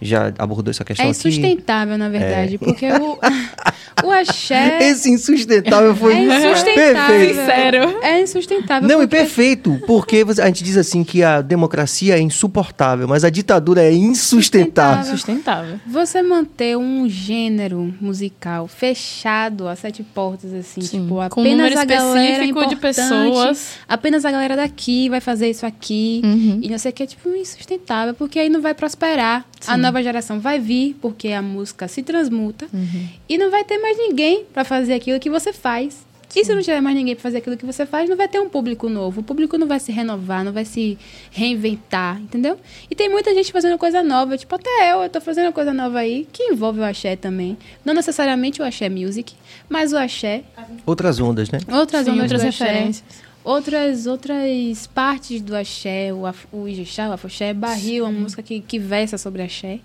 já 0.00 0.32
abordou 0.38 0.70
essa 0.70 0.84
questão 0.84 1.06
É 1.06 1.10
aqui. 1.10 1.18
insustentável, 1.18 1.98
na 1.98 2.08
verdade, 2.08 2.58
porque 2.58 2.86
o, 2.92 3.18
o 4.04 4.10
axé 4.10 4.78
Esse 4.90 5.10
insustentável 5.10 5.94
foi 5.94 6.14
é 6.14 6.24
insustentável. 6.24 6.84
perfeito. 7.18 7.34
Sincero. 7.40 7.98
É 8.02 8.20
insustentável. 8.22 8.88
Não, 8.88 9.02
e 9.02 9.06
porque- 9.06 9.16
perfeito, 9.16 9.80
porque 9.86 10.24
você- 10.24 10.42
a 10.42 10.46
gente 10.46 10.62
diz 10.64 10.76
assim 10.76 11.02
que 11.04 11.22
a 11.22 11.40
democracia 11.40 12.16
é 12.16 12.20
insuportável, 12.20 13.06
mas 13.08 13.24
a 13.24 13.30
ditadura 13.30 13.82
é 13.82 13.92
insustentável. 13.92 15.04
Sustentável. 15.10 15.80
Você 15.86 16.22
manter 16.22 16.76
um 16.76 17.08
gênero 17.08 17.94
musical 18.00 18.66
fechado 18.68 19.68
a 19.68 19.76
sete 19.76 20.02
portas, 20.02 20.52
assim, 20.52 20.80
Sim, 20.80 21.00
tipo, 21.02 21.14
um 21.16 21.20
apenas 21.20 21.76
a 21.76 21.84
galera 21.84 22.30
específico 22.32 22.66
de 22.66 22.74
importante, 22.74 22.80
pessoas. 22.80 23.70
apenas 23.88 24.24
a 24.24 24.30
galera 24.30 24.56
daqui 24.56 25.08
vai 25.08 25.20
fazer 25.20 25.48
isso 25.50 25.66
aqui, 25.66 26.20
Uhum. 26.24 26.60
e 26.62 26.68
não 26.68 26.78
sei 26.78 26.90
o 26.90 26.94
que, 26.94 27.02
é 27.02 27.06
tipo 27.06 27.28
insustentável, 27.30 28.14
porque 28.14 28.38
aí 28.38 28.48
não 28.48 28.60
vai 28.60 28.74
prosperar. 28.74 29.44
A 29.66 29.74
Sim. 29.74 29.80
nova 29.80 30.02
geração 30.02 30.40
vai 30.40 30.58
vir, 30.58 30.96
porque 31.02 31.28
a 31.28 31.42
música 31.42 31.86
se 31.86 32.02
transmuta, 32.02 32.66
Uhum. 32.72 33.06
e 33.28 33.36
não 33.36 33.50
vai 33.50 33.62
ter 33.64 33.78
mais 33.78 33.89
ninguém 33.96 34.44
pra 34.52 34.64
fazer 34.64 34.94
aquilo 34.94 35.18
que 35.20 35.30
você 35.30 35.52
faz. 35.52 36.08
E 36.34 36.44
se 36.44 36.54
não 36.54 36.62
tiver 36.62 36.80
mais 36.80 36.94
ninguém 36.94 37.16
pra 37.16 37.22
fazer 37.24 37.38
aquilo 37.38 37.56
que 37.56 37.66
você 37.66 37.84
faz, 37.84 38.08
não 38.08 38.16
vai 38.16 38.28
ter 38.28 38.38
um 38.38 38.48
público 38.48 38.88
novo. 38.88 39.20
O 39.20 39.24
público 39.24 39.58
não 39.58 39.66
vai 39.66 39.80
se 39.80 39.90
renovar, 39.90 40.44
não 40.44 40.52
vai 40.52 40.64
se 40.64 40.96
reinventar, 41.32 42.20
entendeu? 42.20 42.56
E 42.88 42.94
tem 42.94 43.08
muita 43.08 43.34
gente 43.34 43.50
fazendo 43.50 43.76
coisa 43.76 44.00
nova, 44.02 44.38
tipo 44.38 44.54
até 44.54 44.92
eu, 44.92 45.02
eu 45.02 45.08
tô 45.08 45.20
fazendo 45.20 45.52
coisa 45.52 45.72
nova 45.72 45.98
aí, 45.98 46.28
que 46.32 46.44
envolve 46.44 46.78
o 46.78 46.84
axé 46.84 47.16
também. 47.16 47.58
Não 47.84 47.92
necessariamente 47.94 48.62
o 48.62 48.64
axé 48.64 48.88
music, 48.88 49.34
mas 49.68 49.92
o 49.92 49.96
axé, 49.96 50.44
Outras 50.86 51.18
ondas, 51.18 51.50
né? 51.50 51.58
outras 51.68 52.04
Sim, 52.04 52.12
ondas 52.12 52.22
outras 52.30 52.42
referências. 52.42 53.04
outras 53.42 54.06
outras 54.06 54.86
partes 54.86 55.40
do 55.40 55.56
axé, 55.56 56.12
o, 56.12 56.26
af, 56.26 56.46
o 56.52 56.68
ijexá, 56.68 57.08
o 57.08 57.12
afoxé, 57.12 57.52
barril, 57.52 58.04
uma 58.04 58.12
música 58.12 58.40
que, 58.40 58.60
que 58.60 58.78
versa 58.78 59.18
sobre 59.18 59.42
axé. 59.42 59.80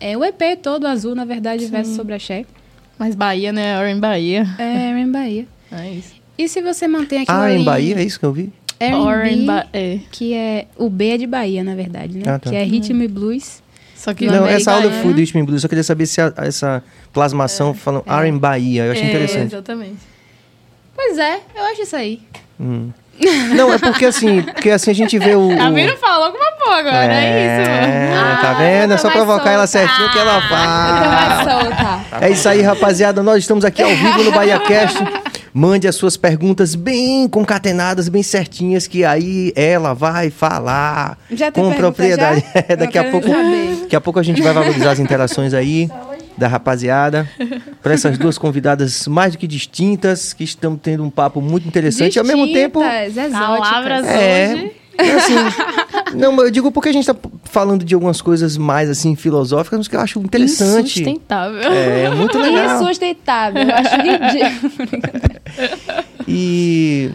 É, 0.00 0.16
o 0.18 0.24
EP 0.24 0.58
todo 0.60 0.86
azul, 0.88 1.14
na 1.14 1.24
verdade, 1.24 1.64
versa 1.66 1.94
sobre 1.94 2.14
axé. 2.14 2.44
Mas 2.98 3.14
Bahia, 3.14 3.52
né? 3.52 3.78
Oren 3.80 3.98
Bahia. 3.98 4.46
É, 4.58 4.90
em 4.98 5.10
Bahia. 5.10 5.46
É 5.74 5.90
isso. 5.90 6.12
E 6.36 6.46
se 6.48 6.60
você 6.60 6.86
mantém 6.86 7.22
aquilo 7.22 7.38
Ah, 7.38 7.44
ali... 7.44 7.62
em 7.62 7.64
Bahia, 7.64 7.96
é 7.96 8.02
isso 8.04 8.20
que 8.20 8.26
eu 8.26 8.32
vi? 8.32 8.52
R&B, 8.78 9.46
Bahia. 9.46 9.68
É. 9.72 9.98
que 10.10 10.34
é... 10.34 10.66
O 10.76 10.90
B 10.90 11.08
é 11.14 11.16
de 11.16 11.26
Bahia, 11.26 11.64
na 11.64 11.74
verdade, 11.74 12.18
né? 12.18 12.24
Ah, 12.26 12.38
tá. 12.38 12.50
Que 12.50 12.56
é 12.56 12.62
ritmo 12.62 13.02
e 13.02 13.08
blues. 13.08 13.62
Só 13.96 14.12
que 14.12 14.26
Não, 14.26 14.44
essa 14.46 14.72
aula 14.72 14.84
eu 14.86 14.90
né? 14.90 15.00
fui 15.02 15.14
do 15.14 15.20
Ritmo 15.20 15.46
Blues, 15.46 15.62
eu 15.62 15.68
queria 15.68 15.84
saber 15.84 16.04
se 16.06 16.20
a- 16.20 16.34
essa 16.38 16.82
plasmação 17.12 17.72
falando 17.72 18.02
É. 18.06 18.26
Em 18.28 18.36
Bahia, 18.36 18.84
eu 18.86 18.92
achei 18.92 19.04
é, 19.04 19.08
interessante. 19.08 19.54
Exatamente. 19.54 19.96
Pois 20.94 21.16
é, 21.18 21.40
eu 21.56 21.62
acho 21.72 21.82
isso 21.82 21.96
aí. 21.96 22.20
Hum. 22.60 22.90
Não, 23.54 23.72
é 23.72 23.78
porque 23.78 24.04
assim, 24.06 24.42
porque 24.42 24.70
assim 24.70 24.90
a 24.90 24.94
gente 24.94 25.18
vê 25.18 25.34
o... 25.34 25.56
Tá 25.56 25.68
o- 25.68 25.74
vendo? 25.74 25.96
Falou 25.98 26.26
alguma 26.26 26.52
porra 26.52 26.78
agora, 26.78 27.14
é, 27.14 27.60
isso, 27.62 27.70
mano. 27.70 28.22
Ah, 28.32 28.38
tá 28.40 28.52
vendo? 28.54 28.94
É 28.94 28.96
só 28.96 29.08
vai 29.08 29.16
provocar 29.16 29.50
ela 29.52 29.66
soltar. 29.66 29.88
certinho 29.88 30.10
que 30.10 30.18
ela 30.18 30.38
vai 30.40 31.44
soltar. 31.44 32.04
É 32.20 32.30
isso 32.30 32.48
aí, 32.48 32.62
rapaziada. 32.62 33.22
Nós 33.22 33.38
estamos 33.38 33.64
aqui 33.64 33.82
ao 33.82 33.90
vivo 33.90 34.24
no 34.24 34.32
Bahia 34.32 34.58
Cast. 34.60 34.98
Mande 35.54 35.86
as 35.86 35.96
suas 35.96 36.16
perguntas 36.16 36.74
bem 36.74 37.28
concatenadas, 37.28 38.08
bem 38.08 38.22
certinhas, 38.22 38.86
que 38.86 39.04
aí 39.04 39.52
ela 39.54 39.92
vai 39.94 40.30
falar 40.30 41.18
Já 41.30 41.52
com 41.52 41.70
propriedade. 41.74 42.40
já? 42.54 42.64
É, 42.68 42.76
daqui 42.76 42.96
a 42.98 43.04
pouco, 43.10 43.28
saber. 43.28 43.76
daqui 43.82 43.96
a 43.96 44.00
pouco 44.00 44.18
a 44.18 44.22
gente 44.22 44.40
vai 44.40 44.52
valorizar 44.54 44.92
as 44.92 44.98
interações 44.98 45.52
aí 45.52 45.90
da 46.36 46.48
rapaziada. 46.48 47.28
Para 47.82 47.94
essas 47.94 48.18
duas 48.18 48.38
convidadas 48.38 49.06
mais 49.06 49.32
do 49.32 49.38
que 49.38 49.46
distintas, 49.46 50.32
que 50.32 50.44
estão 50.44 50.76
tendo 50.76 51.04
um 51.04 51.10
papo 51.10 51.40
muito 51.40 51.66
interessante 51.66 52.16
e 52.16 52.18
ao 52.18 52.24
mesmo 52.24 52.52
tempo 52.52 52.80
Distintas, 52.80 53.16
exóticas. 53.16 53.68
Palavras 53.68 54.06
é, 54.06 54.52
hoje. 54.54 54.72
é 54.98 55.12
assim, 55.12 55.34
não, 56.14 56.32
mas 56.32 56.46
eu 56.46 56.50
digo 56.50 56.72
porque 56.72 56.88
a 56.88 56.92
gente 56.92 57.06
tá 57.06 57.16
falando 57.44 57.84
de 57.84 57.94
algumas 57.94 58.20
coisas 58.20 58.56
mais 58.56 58.88
assim 58.88 59.14
filosóficas, 59.16 59.78
mas 59.78 59.88
que 59.88 59.96
eu 59.96 60.00
acho 60.00 60.18
interessante. 60.20 61.00
Insustentável. 61.00 61.60
É, 61.60 62.10
muito 62.10 62.38
legal. 62.38 62.82
Insustentável. 62.82 63.62
Eu 63.62 63.74
acho 63.74 63.96
ridículo. 63.96 65.02
E, 66.28 67.10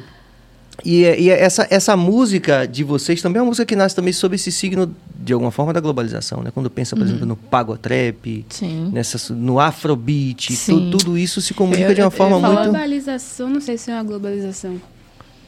e, 0.89 1.01
e 1.23 1.29
essa, 1.29 1.67
essa 1.69 1.97
música 1.97 2.65
de 2.65 2.83
vocês 2.83 3.21
também 3.21 3.39
é 3.39 3.41
uma 3.43 3.49
música 3.49 3.65
que 3.65 3.75
nasce 3.75 3.95
também 3.95 4.13
sob 4.13 4.35
esse 4.35 4.51
signo, 4.51 4.95
de 5.19 5.33
alguma 5.33 5.51
forma, 5.51 5.73
da 5.73 5.79
globalização, 5.81 6.41
né? 6.41 6.51
Quando 6.53 6.69
pensa, 6.69 6.95
por 6.95 7.05
exemplo, 7.05 7.25
no 7.25 7.35
pagotrap, 7.35 8.45
nessa, 8.93 9.33
no 9.33 9.59
afrobeat, 9.59 10.55
tu- 10.65 10.91
tudo 10.91 11.17
isso 11.17 11.41
se 11.41 11.53
comunica 11.53 11.89
Eu- 11.89 11.95
de 11.95 12.01
uma 12.01 12.07
eu 12.07 12.11
forma 12.11 12.39
falar 12.39 12.53
muito... 12.55 12.69
Globalização, 12.69 13.49
não 13.49 13.59
sei 13.59 13.77
se 13.77 13.91
é 13.91 13.95
uma 13.95 14.03
globalização. 14.03 14.81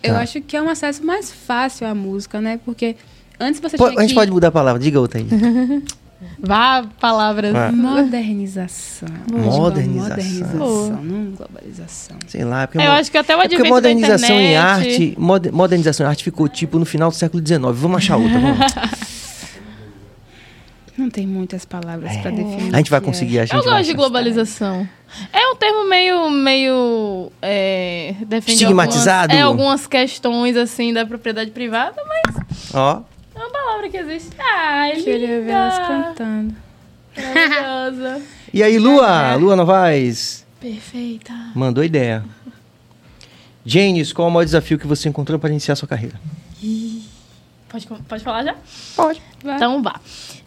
Eu 0.03 0.13
Tá. 0.15 0.21
acho 0.21 0.41
que 0.41 0.55
é 0.57 0.61
um 0.61 0.69
acesso 0.69 1.05
mais 1.05 1.31
fácil 1.31 1.87
à 1.87 1.95
música, 1.95 2.39
né? 2.41 2.59
Porque 2.65 2.95
antes 3.39 3.59
você 3.61 3.77
tinha 3.77 3.89
a 3.89 4.01
gente 4.01 4.09
que... 4.09 4.15
pode 4.15 4.31
mudar 4.31 4.47
a 4.49 4.51
palavra, 4.51 4.81
diga 4.81 4.99
outra 4.99 5.19
aí. 5.19 5.25
Vá, 6.41 6.85
palavras. 6.99 7.53
Modernização. 7.73 9.09
Eu 9.31 9.37
é 9.37 9.41
uma 9.41 9.51
Modernização. 9.57 10.09
Modernização, 10.57 11.03
não 11.03 11.31
globalização. 11.31 12.17
Sei 12.27 12.43
lá, 12.45 12.65
porque, 12.67 12.79
Eu 12.79 12.91
mo- 12.91 12.97
acho 12.97 13.11
que 13.11 13.17
até 13.17 13.35
o 13.35 13.39
é 13.39 13.41
porque 13.43 13.55
advento 13.55 13.69
da 13.69 13.75
modernização 13.75 14.39
em 14.39 14.51
internet- 14.51 14.57
arte, 14.57 15.15
moder- 15.17 15.53
modernização 15.53 16.05
em 16.05 16.09
arte 16.09 16.23
ficou 16.23 16.47
tipo 16.47 16.79
no 16.79 16.85
final 16.85 17.09
do 17.09 17.15
século 17.15 17.45
XIX. 17.45 17.59
Vamos 17.73 17.97
achar 17.97 18.15
outra, 18.17 18.39
vamos. 18.39 18.57
Não 20.97 21.09
tem 21.09 21.25
muitas 21.25 21.63
palavras 21.63 22.17
pra 22.17 22.29
definir. 22.29 22.73
A 22.75 22.77
gente 22.77 22.89
vai 22.91 22.99
é. 22.99 23.01
conseguir, 23.01 23.39
a 23.39 23.45
gente 23.45 23.55
Eu 23.55 23.63
gosto 23.63 23.85
de 23.85 23.93
globalização. 23.93 24.87
É 25.31 25.47
um 25.47 25.55
termo 25.55 25.87
meio, 25.87 26.29
meio 26.29 27.31
é, 27.41 28.13
Estigmatizado? 28.45 29.31
Algumas, 29.33 29.39
é, 29.39 29.41
algumas 29.41 29.87
questões 29.87 30.57
assim 30.57 30.93
da 30.93 31.05
propriedade 31.05 31.51
privada, 31.51 31.95
mas 32.05 32.35
Ó, 32.73 33.01
é 33.39 33.45
uma 33.45 33.51
palavra 33.51 33.89
que 33.89 33.97
existe. 33.97 34.35
Ai, 34.39 35.01
Queria 35.01 35.41
ver 35.41 35.51
elas 35.51 35.77
cantando. 35.79 36.55
maravilhosa, 37.15 38.21
e 38.53 38.63
aí, 38.63 38.77
Lua? 38.77 39.35
Lua 39.35 39.55
Novaes? 39.55 40.45
perfeita. 40.59 41.33
Mandou 41.55 41.83
ideia. 41.83 42.23
Janis, 43.65 44.11
qual 44.11 44.27
é 44.27 44.31
o 44.31 44.33
maior 44.33 44.45
desafio 44.45 44.77
que 44.77 44.87
você 44.87 45.07
encontrou 45.07 45.39
para 45.39 45.49
iniciar 45.49 45.75
sua 45.75 45.87
carreira? 45.87 46.19
Pode, 47.69 47.87
pode 48.07 48.23
falar 48.23 48.43
já? 48.43 48.55
Pode. 48.95 49.21
Vai. 49.43 49.55
Então 49.55 49.81
vá. 49.81 49.99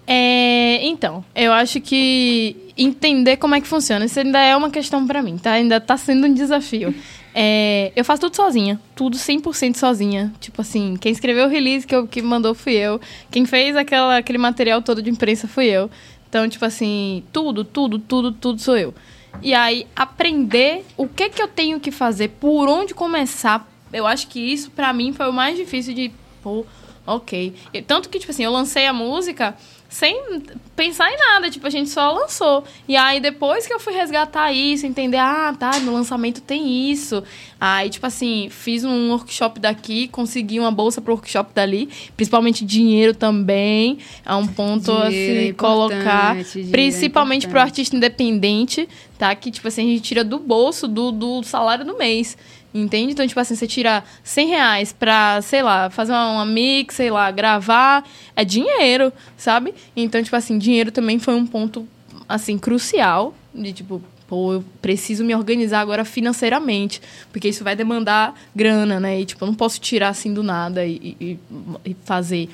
É, 0.07 0.85
então, 0.85 1.25
eu 1.35 1.53
acho 1.53 1.81
que 1.81 2.57
entender 2.77 3.37
como 3.37 3.55
é 3.55 3.61
que 3.61 3.69
funciona, 3.69 4.05
isso 4.05 4.19
ainda 4.19 4.41
é 4.41 4.57
uma 4.57 4.71
questão 4.71 5.07
pra 5.07 5.23
mim, 5.23 5.39
tá? 5.39 5.53
Ainda 5.53 5.81
tá 5.81 5.97
sendo 5.97 6.27
um 6.27 6.35
desafio. 6.35 6.95
É, 7.35 7.93
eu 7.97 8.05
faço 8.05 8.21
tudo 8.21 8.37
sozinha, 8.37 8.81
tudo 8.95 9.17
100% 9.17 9.77
sozinha. 9.77 10.33
Tipo 10.41 10.61
assim, 10.61 10.97
quem 11.01 11.13
escreveu 11.13 11.47
o 11.47 11.49
release 11.49 11.87
que, 11.87 11.95
eu, 11.95 12.07
que 12.07 12.21
mandou 12.21 12.55
fui 12.55 12.75
eu. 12.75 13.01
Quem 13.31 13.47
fez 13.47 13.77
aquela, 13.77 14.19
aquele 14.19 14.39
material 14.39 14.83
todo 14.83 15.03
de 15.03 15.11
imprensa 15.11 15.49
fui 15.49 15.67
eu. 15.67 15.91
Então, 16.29 16.49
tipo 16.49 16.65
assim, 16.65 17.25
tudo, 17.33 17.65
tudo, 17.65 17.99
tudo, 17.99 18.33
tudo 18.33 18.61
sou 18.61 18.77
eu. 18.77 18.95
E 19.41 19.55
aí, 19.55 19.87
aprender 19.97 20.85
o 20.97 21.09
que 21.09 21.31
que 21.31 21.43
eu 21.43 21.49
tenho 21.49 21.81
que 21.81 21.91
fazer, 21.91 22.29
por 22.29 22.69
onde 22.69 22.95
começar. 22.95 23.67
Eu 23.93 24.07
acho 24.07 24.29
que 24.29 24.41
isso, 24.41 24.71
pra 24.71 24.93
mim, 24.93 25.13
foi 25.13 25.29
o 25.29 25.33
mais 25.33 25.57
difícil 25.57 25.95
de... 25.95 26.11
Pô, 26.43 26.67
ok. 27.07 27.55
Tanto 27.87 28.09
que, 28.09 28.19
tipo 28.19 28.31
assim, 28.31 28.45
eu 28.45 28.51
lancei 28.51 28.87
a 28.87 28.93
música 28.93 29.55
sem 29.93 30.43
pensar 30.75 31.13
em 31.13 31.19
nada, 31.19 31.51
tipo, 31.51 31.67
a 31.67 31.71
gente 31.71 31.91
só 31.91 32.13
lançou. 32.13 32.65
E 32.89 32.97
aí, 32.97 33.21
depois 33.21 33.67
que 33.67 33.75
eu 33.75 33.79
fui 33.79 33.93
resgatar 33.93 34.51
isso, 34.51 34.87
entender, 34.87 35.19
ah, 35.19 35.55
tá, 35.57 35.79
no 35.81 35.93
lançamento 35.93 36.41
tem 36.41 36.91
isso. 36.91 37.23
Aí, 37.61 37.91
tipo 37.91 38.07
assim, 38.07 38.49
fiz 38.51 38.85
um 38.85 39.11
workshop 39.11 39.61
daqui, 39.61 40.09
consegui 40.09 40.59
uma 40.59 40.73
bolsa 40.73 41.03
pro 41.03 41.13
workshop 41.13 41.53
dali, 41.55 41.91
principalmente 42.17 42.65
dinheiro 42.65 43.15
também. 43.15 43.99
É 44.25 44.35
um 44.35 44.47
ponto 44.47 44.91
a 44.91 45.11
Dinheiro 45.11 45.41
é 45.41 45.47
se 45.49 45.53
colocar, 45.53 46.37
importante, 46.37 46.53
dinheiro 46.53 46.69
é 46.69 46.73
principalmente 46.73 47.43
pro 47.43 47.51
importante. 47.51 47.71
artista 47.71 47.95
independente, 47.97 48.89
tá? 49.19 49.35
Que, 49.35 49.51
tipo 49.51 49.69
assim, 49.69 49.83
a 49.83 49.95
gente 49.95 50.01
tira 50.01 50.25
do 50.25 50.39
bolso 50.39 50.89
do, 50.89 51.13
do 51.13 51.43
salário 51.43 51.85
do 51.85 51.99
mês. 51.99 52.35
Entende? 52.75 53.13
Então, 53.13 53.27
tipo 53.27 53.39
assim, 53.39 53.55
você 53.55 53.67
tira 53.67 54.03
100 54.25 54.49
reais 54.49 54.93
pra, 54.93 55.43
sei 55.43 55.63
lá, 55.63 55.91
fazer 55.91 56.13
uma, 56.13 56.31
uma 56.33 56.47
mix, 56.47 56.95
sei 56.95 57.11
lá, 57.11 57.31
gravar. 57.31 58.03
É 58.35 58.45
dinheiro, 58.45 59.13
sabe? 59.37 59.75
Então, 59.95 60.23
tipo 60.23 60.35
assim, 60.37 60.57
dinheiro 60.59 60.91
também 60.91 61.19
foi 61.19 61.35
um 61.35 61.47
ponto, 61.47 61.87
assim, 62.29 62.57
crucial. 62.59 63.35
De, 63.55 63.75
tipo, 63.75 64.03
pô, 64.27 64.55
eu 64.55 64.65
preciso 64.81 65.23
me 65.23 65.35
organizar 65.35 65.81
agora 65.81 66.03
financeiramente. 66.05 67.03
Porque 67.31 67.49
isso 67.49 67.63
vai 67.63 67.77
demandar 67.77 68.35
grana, 68.57 68.99
né? 68.99 69.21
E, 69.21 69.27
tipo, 69.27 69.45
eu 69.45 69.49
não 69.49 69.55
posso 69.55 69.79
tirar 69.79 70.09
assim 70.09 70.33
do 70.33 70.43
nada 70.43 70.87
e, 70.87 71.15
e- 71.21 71.39
e 71.85 71.95
fazer. 72.07 72.49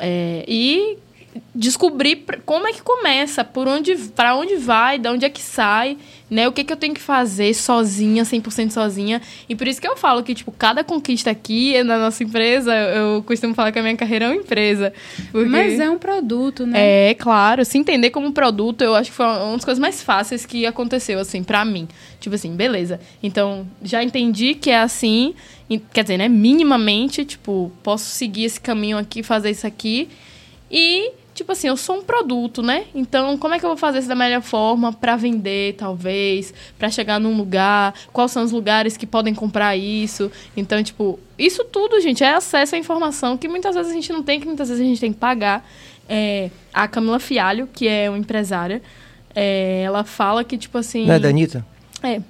É, 0.00 0.44
e 0.48 0.98
descobrir 1.54 2.24
como 2.44 2.66
é 2.66 2.72
que 2.72 2.82
começa, 2.82 3.44
por 3.44 3.66
onde, 3.68 3.94
para 3.96 4.36
onde 4.36 4.56
vai, 4.56 4.98
de 4.98 5.08
onde 5.08 5.24
é 5.24 5.28
que 5.28 5.40
sai, 5.40 5.96
né? 6.30 6.48
O 6.48 6.52
que 6.52 6.64
que 6.64 6.72
eu 6.72 6.76
tenho 6.76 6.94
que 6.94 7.00
fazer 7.00 7.54
sozinha, 7.54 8.24
100% 8.24 8.70
sozinha. 8.70 9.20
E 9.48 9.54
por 9.54 9.68
isso 9.68 9.80
que 9.80 9.86
eu 9.86 9.96
falo 9.96 10.22
que, 10.22 10.34
tipo, 10.34 10.50
cada 10.52 10.82
conquista 10.82 11.30
aqui 11.30 11.82
na 11.82 11.98
nossa 11.98 12.22
empresa, 12.24 12.74
eu 12.74 13.22
costumo 13.22 13.54
falar 13.54 13.72
que 13.72 13.78
a 13.78 13.82
minha 13.82 13.96
carreira 13.96 14.26
é 14.26 14.28
uma 14.28 14.36
empresa. 14.36 14.92
Mas 15.32 15.78
é 15.78 15.88
um 15.88 15.98
produto, 15.98 16.66
né? 16.66 17.10
é, 17.10 17.14
claro. 17.14 17.64
Se 17.64 17.78
entender 17.78 18.10
como 18.10 18.32
produto, 18.32 18.82
eu 18.82 18.94
acho 18.94 19.10
que 19.10 19.16
foi 19.16 19.26
uma 19.26 19.52
das 19.52 19.64
coisas 19.64 19.80
mais 19.80 20.02
fáceis 20.02 20.46
que 20.46 20.66
aconteceu, 20.66 21.18
assim, 21.18 21.42
pra 21.42 21.64
mim. 21.64 21.88
Tipo 22.20 22.34
assim, 22.36 22.54
beleza. 22.54 23.00
Então, 23.22 23.66
já 23.82 24.02
entendi 24.02 24.54
que 24.54 24.70
é 24.70 24.78
assim. 24.78 25.34
Quer 25.92 26.02
dizer, 26.02 26.18
né? 26.18 26.28
Minimamente, 26.28 27.24
tipo, 27.24 27.72
posso 27.82 28.06
seguir 28.06 28.44
esse 28.44 28.60
caminho 28.60 28.98
aqui, 28.98 29.22
fazer 29.22 29.50
isso 29.50 29.66
aqui. 29.66 30.08
E, 30.70 31.12
tipo 31.34 31.50
assim, 31.52 31.66
eu 31.66 31.76
sou 31.76 31.96
um 31.96 32.02
produto, 32.02 32.62
né? 32.62 32.84
Então, 32.94 33.36
como 33.36 33.54
é 33.54 33.58
que 33.58 33.64
eu 33.64 33.70
vou 33.70 33.76
fazer 33.76 33.98
isso 33.98 34.08
da 34.08 34.14
melhor 34.14 34.40
forma 34.40 34.92
pra 34.92 35.16
vender, 35.16 35.74
talvez? 35.74 36.54
Pra 36.78 36.88
chegar 36.88 37.18
num 37.18 37.36
lugar? 37.36 37.92
Quais 38.12 38.30
são 38.30 38.44
os 38.44 38.52
lugares 38.52 38.96
que 38.96 39.06
podem 39.06 39.34
comprar 39.34 39.76
isso? 39.76 40.30
Então, 40.56 40.82
tipo, 40.82 41.18
isso 41.36 41.64
tudo, 41.64 42.00
gente, 42.00 42.22
é 42.22 42.34
acesso 42.34 42.76
à 42.76 42.78
informação 42.78 43.36
que 43.36 43.48
muitas 43.48 43.74
vezes 43.74 43.90
a 43.90 43.94
gente 43.94 44.12
não 44.12 44.22
tem, 44.22 44.40
que 44.40 44.46
muitas 44.46 44.68
vezes 44.68 44.82
a 44.82 44.86
gente 44.86 45.00
tem 45.00 45.12
que 45.12 45.18
pagar. 45.18 45.68
É, 46.08 46.50
a 46.72 46.86
Camila 46.86 47.18
Fialho, 47.18 47.66
que 47.66 47.88
é 47.88 48.08
uma 48.08 48.18
empresária, 48.18 48.80
é, 49.34 49.82
ela 49.82 50.04
fala 50.04 50.44
que, 50.44 50.56
tipo 50.56 50.78
assim. 50.78 51.06
Não 51.06 51.14
é 51.14 51.18
da 51.18 51.28
Anitta? 51.28 51.66
É. 52.02 52.20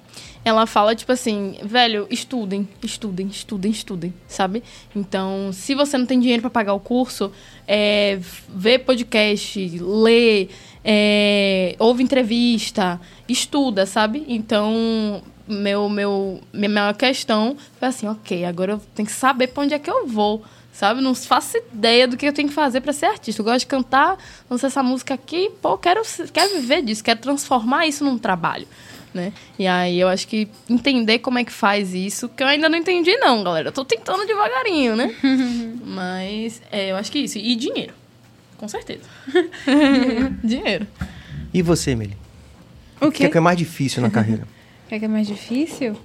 Ela 0.45 0.66
fala, 0.66 0.95
tipo 0.95 1.11
assim, 1.11 1.57
velho, 1.62 2.07
estudem, 2.11 2.68
estudem, 2.82 3.26
estudem, 3.28 3.70
estudem, 3.70 4.14
sabe? 4.28 4.62
Então, 4.95 5.51
se 5.53 5.74
você 5.74 5.97
não 5.97 6.05
tem 6.05 6.20
dinheiro 6.20 6.42
pra 6.42 6.51
pagar 6.51 6.74
o 6.74 6.80
curso, 6.80 7.32
é, 7.66 8.18
vê 8.49 8.78
podcast, 8.78 9.59
lê, 9.80 10.49
é, 10.84 11.74
ouve 11.78 12.03
entrevista, 12.03 13.01
estuda, 13.26 13.86
sabe? 13.86 14.22
Então, 14.28 15.22
meu, 15.49 15.88
meu, 15.88 16.40
minha 16.53 16.68
maior 16.68 16.95
questão 16.95 17.57
foi 17.78 17.88
assim, 17.88 18.07
ok, 18.07 18.45
agora 18.45 18.72
eu 18.72 18.80
tenho 18.95 19.07
que 19.07 19.14
saber 19.14 19.47
pra 19.49 19.62
onde 19.62 19.72
é 19.72 19.78
que 19.78 19.90
eu 19.90 20.07
vou, 20.07 20.45
sabe? 20.74 21.01
Não 21.01 21.14
faço 21.14 21.57
ideia 21.72 22.07
do 22.07 22.18
que 22.18 22.26
eu 22.26 22.32
tenho 22.34 22.49
que 22.49 22.55
fazer 22.55 22.82
pra 22.82 22.92
ser 22.92 23.07
artista. 23.07 23.40
Eu 23.40 23.45
gosto 23.47 23.61
de 23.61 23.66
cantar, 23.66 24.18
lançar 24.51 24.66
essa 24.66 24.82
música 24.82 25.14
aqui, 25.14 25.51
pô, 25.62 25.78
quero, 25.78 26.03
quero 26.32 26.55
viver 26.55 26.82
disso, 26.82 27.03
quero 27.03 27.20
transformar 27.20 27.86
isso 27.86 28.05
num 28.05 28.18
trabalho. 28.18 28.66
Né? 29.14 29.32
E 29.56 29.64
aí 29.64 30.00
eu 30.00 30.08
acho 30.08 30.26
que 30.26 30.48
entender 30.68 31.20
como 31.20 31.38
é 31.38 31.44
que 31.44 31.52
faz 31.52 31.94
isso, 31.94 32.28
que 32.28 32.42
eu 32.42 32.48
ainda 32.48 32.68
não 32.68 32.76
entendi 32.76 33.16
não, 33.16 33.44
galera. 33.44 33.68
Eu 33.68 33.72
tô 33.72 33.84
tentando 33.84 34.26
devagarinho, 34.26 34.96
né? 34.96 35.14
Mas 35.86 36.60
é, 36.72 36.90
eu 36.90 36.96
acho 36.96 37.12
que 37.12 37.20
isso. 37.20 37.38
E 37.38 37.54
dinheiro. 37.54 37.94
Com 38.58 38.66
certeza. 38.66 39.04
dinheiro. 40.42 40.86
E 41.52 41.62
você, 41.62 41.94
Meli? 41.94 42.16
O 43.00 43.06
O 43.06 43.12
que 43.12 43.24
é, 43.24 43.28
que 43.28 43.38
é 43.38 43.40
mais 43.40 43.56
difícil 43.56 44.02
na 44.02 44.10
carreira? 44.10 44.42
O 44.86 44.88
que 44.88 44.96
é, 44.96 44.98
que 44.98 45.04
é 45.04 45.08
mais 45.08 45.28
difícil? 45.28 45.96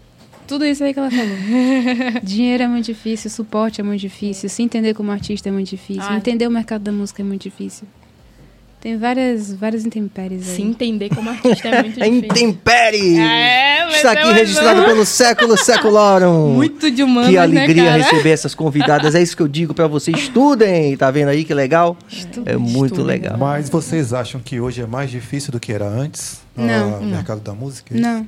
Tudo 0.48 0.66
isso 0.66 0.84
aí 0.84 0.94
que 0.94 1.00
ela 1.00 1.12
falou. 1.12 1.36
Dinheiro 2.24 2.64
é 2.64 2.68
muito 2.68 2.86
difícil, 2.86 3.30
suporte 3.30 3.82
é 3.82 3.84
muito 3.84 4.02
difícil, 4.02 4.50
se 4.50 4.64
entender 4.64 4.96
como 4.96 5.12
artista 5.12 5.48
é 5.50 5.52
muito 5.52 5.70
difícil, 5.70 6.04
Ai. 6.04 6.18
entender 6.18 6.48
o 6.48 6.52
mercado 6.52 6.82
da 6.82 6.92
música 6.92 7.22
é 7.22 7.26
muito 7.26 7.44
difícil. 7.44 7.88
Tem 8.82 8.98
várias, 8.98 9.52
várias 9.54 9.86
intempéries 9.86 10.48
aí. 10.48 10.56
Se 10.56 10.62
entender 10.62 11.10
como 11.10 11.30
artista 11.30 11.68
é 11.68 11.84
muito 11.84 12.02
A 12.02 12.06
difícil. 12.08 12.30
Intempere! 12.30 13.18
É, 13.20 13.84
mas 13.86 13.96
Está 13.96 14.12
aqui 14.14 14.28
é 14.30 14.32
registrado 14.32 14.86
pelo 14.86 15.06
século 15.06 15.58
seculorum. 15.58 16.54
Muito 16.56 16.90
de 16.90 17.04
humanas, 17.04 17.30
Que 17.30 17.36
né, 17.36 17.42
alegria 17.42 17.84
cara? 17.86 17.98
receber 18.04 18.30
essas 18.30 18.56
convidadas. 18.56 19.16
É 19.16 19.22
isso 19.22 19.36
que 19.36 19.44
eu 19.44 19.50
digo 19.50 19.74
pra 19.74 19.86
vocês. 19.88 20.18
Estudem. 20.18 20.96
Tá 20.96 21.12
vendo 21.12 21.28
aí 21.28 21.44
que 21.44 21.54
legal? 21.54 21.98
Estudem, 22.08 22.54
é 22.54 22.58
muito 22.58 22.94
estudem. 22.94 23.06
legal. 23.06 23.38
Mas 23.38 23.70
vocês 23.70 24.14
acham 24.14 24.40
que 24.40 24.62
hoje 24.62 24.82
é 24.82 24.88
mais 24.88 25.12
difícil 25.12 25.52
do 25.52 25.60
que 25.60 25.74
era 25.74 25.86
antes? 25.86 26.40
Não, 26.56 26.92
no 26.92 27.00
não. 27.02 27.08
mercado 27.08 27.42
da 27.42 27.52
música? 27.54 27.94
Não. 27.94 28.26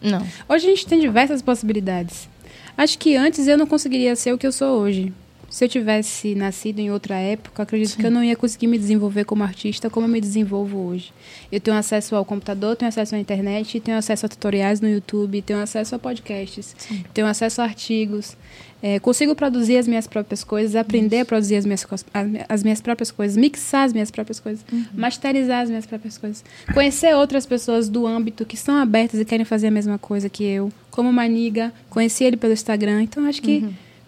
Não. 0.00 0.26
Hoje 0.48 0.66
a 0.66 0.70
gente 0.70 0.86
tem 0.86 0.98
diversas 0.98 1.42
possibilidades. 1.42 2.26
Acho 2.74 2.98
que 2.98 3.16
antes 3.16 3.46
eu 3.46 3.58
não 3.58 3.66
conseguiria 3.66 4.16
ser 4.16 4.32
o 4.32 4.38
que 4.38 4.46
eu 4.46 4.52
sou 4.52 4.80
hoje. 4.80 5.12
Se 5.50 5.64
eu 5.64 5.68
tivesse 5.68 6.34
nascido 6.36 6.78
em 6.78 6.90
outra 6.92 7.16
época, 7.16 7.62
acredito 7.64 7.96
que 7.96 8.06
eu 8.06 8.10
não 8.10 8.22
ia 8.22 8.36
conseguir 8.36 8.68
me 8.68 8.78
desenvolver 8.78 9.24
como 9.24 9.42
artista 9.42 9.90
como 9.90 10.06
eu 10.06 10.10
me 10.10 10.20
desenvolvo 10.20 10.78
hoje. 10.86 11.12
Eu 11.50 11.60
tenho 11.60 11.76
acesso 11.76 12.14
ao 12.14 12.24
computador, 12.24 12.76
tenho 12.76 12.88
acesso 12.88 13.16
à 13.16 13.18
internet, 13.18 13.80
tenho 13.80 13.98
acesso 13.98 14.26
a 14.26 14.28
tutoriais 14.28 14.80
no 14.80 14.88
YouTube, 14.88 15.42
tenho 15.42 15.60
acesso 15.60 15.94
a 15.96 15.98
podcasts, 15.98 16.74
tenho 17.12 17.26
acesso 17.26 17.60
a 17.60 17.64
artigos. 17.64 18.36
É, 18.82 18.98
consigo 18.98 19.34
produzir 19.34 19.76
as 19.76 19.86
minhas 19.86 20.06
próprias 20.06 20.42
coisas, 20.42 20.74
aprender 20.76 21.18
a 21.20 21.24
produzir 21.24 21.56
as 21.56 21.66
minhas, 21.66 21.84
as 22.14 22.26
mi- 22.26 22.40
as 22.48 22.62
minhas 22.62 22.80
próprias 22.80 23.10
coisas, 23.10 23.36
mixar 23.36 23.84
as 23.84 23.92
minhas 23.92 24.10
próprias 24.10 24.40
coisas, 24.40 24.64
masterizar 24.94 25.62
as 25.62 25.68
minhas 25.68 25.84
próprias 25.84 26.16
coisas. 26.16 26.44
Conhecer 26.72 27.14
outras 27.14 27.44
pessoas 27.44 27.88
do 27.88 28.06
âmbito 28.06 28.46
que 28.46 28.56
são 28.56 28.76
abertas 28.76 29.20
e 29.20 29.24
querem 29.24 29.44
fazer 29.44 29.66
a 29.66 29.70
mesma 29.70 29.98
coisa 29.98 30.28
que 30.30 30.44
eu. 30.44 30.72
Como 30.90 31.12
Maniga, 31.12 31.72
conheci 31.90 32.24
ele 32.24 32.36
pelo 32.36 32.52
Instagram. 32.52 33.02
Então, 33.02 33.26
acho 33.26 33.42
que 33.42 33.64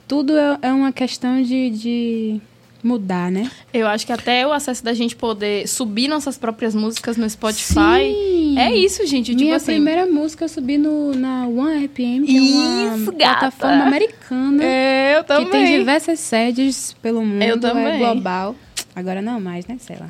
tudo 0.06 0.36
é, 0.36 0.58
é 0.62 0.72
uma 0.72 0.92
questão 0.92 1.42
de, 1.42 1.70
de 1.70 2.40
mudar, 2.82 3.30
né? 3.30 3.50
Eu 3.72 3.86
acho 3.86 4.04
que 4.04 4.12
até 4.12 4.46
o 4.46 4.52
acesso 4.52 4.84
da 4.84 4.92
gente 4.92 5.14
poder 5.14 5.68
subir 5.68 6.08
nossas 6.08 6.36
próprias 6.36 6.74
músicas 6.74 7.16
no 7.16 7.28
Spotify. 7.28 8.12
Sim. 8.14 8.58
É 8.58 8.74
isso, 8.74 9.06
gente. 9.06 9.30
Tipo 9.30 9.42
Minha 9.42 9.56
assim. 9.56 9.66
primeira 9.72 10.06
música 10.06 10.44
eu 10.44 10.48
subi 10.48 10.76
no, 10.76 11.14
na 11.14 11.46
One 11.46 11.84
RPM, 11.86 12.26
que 12.26 12.36
é 12.36 12.40
uma 12.40 12.96
Isso, 12.96 13.12
gata. 13.12 13.38
plataforma 13.38 13.84
americana. 13.84 14.62
É, 14.64 15.18
eu 15.18 15.24
Que 15.24 15.50
tem 15.50 15.78
diversas 15.78 16.20
sedes 16.20 16.94
pelo 17.00 17.24
mundo. 17.24 17.42
Eu 17.42 17.58
também. 17.58 17.86
É 17.86 17.98
global. 17.98 18.54
Agora 18.94 19.22
não 19.22 19.40
mais, 19.40 19.66
né? 19.66 19.76
Sei 19.80 19.96
lá. 19.96 20.06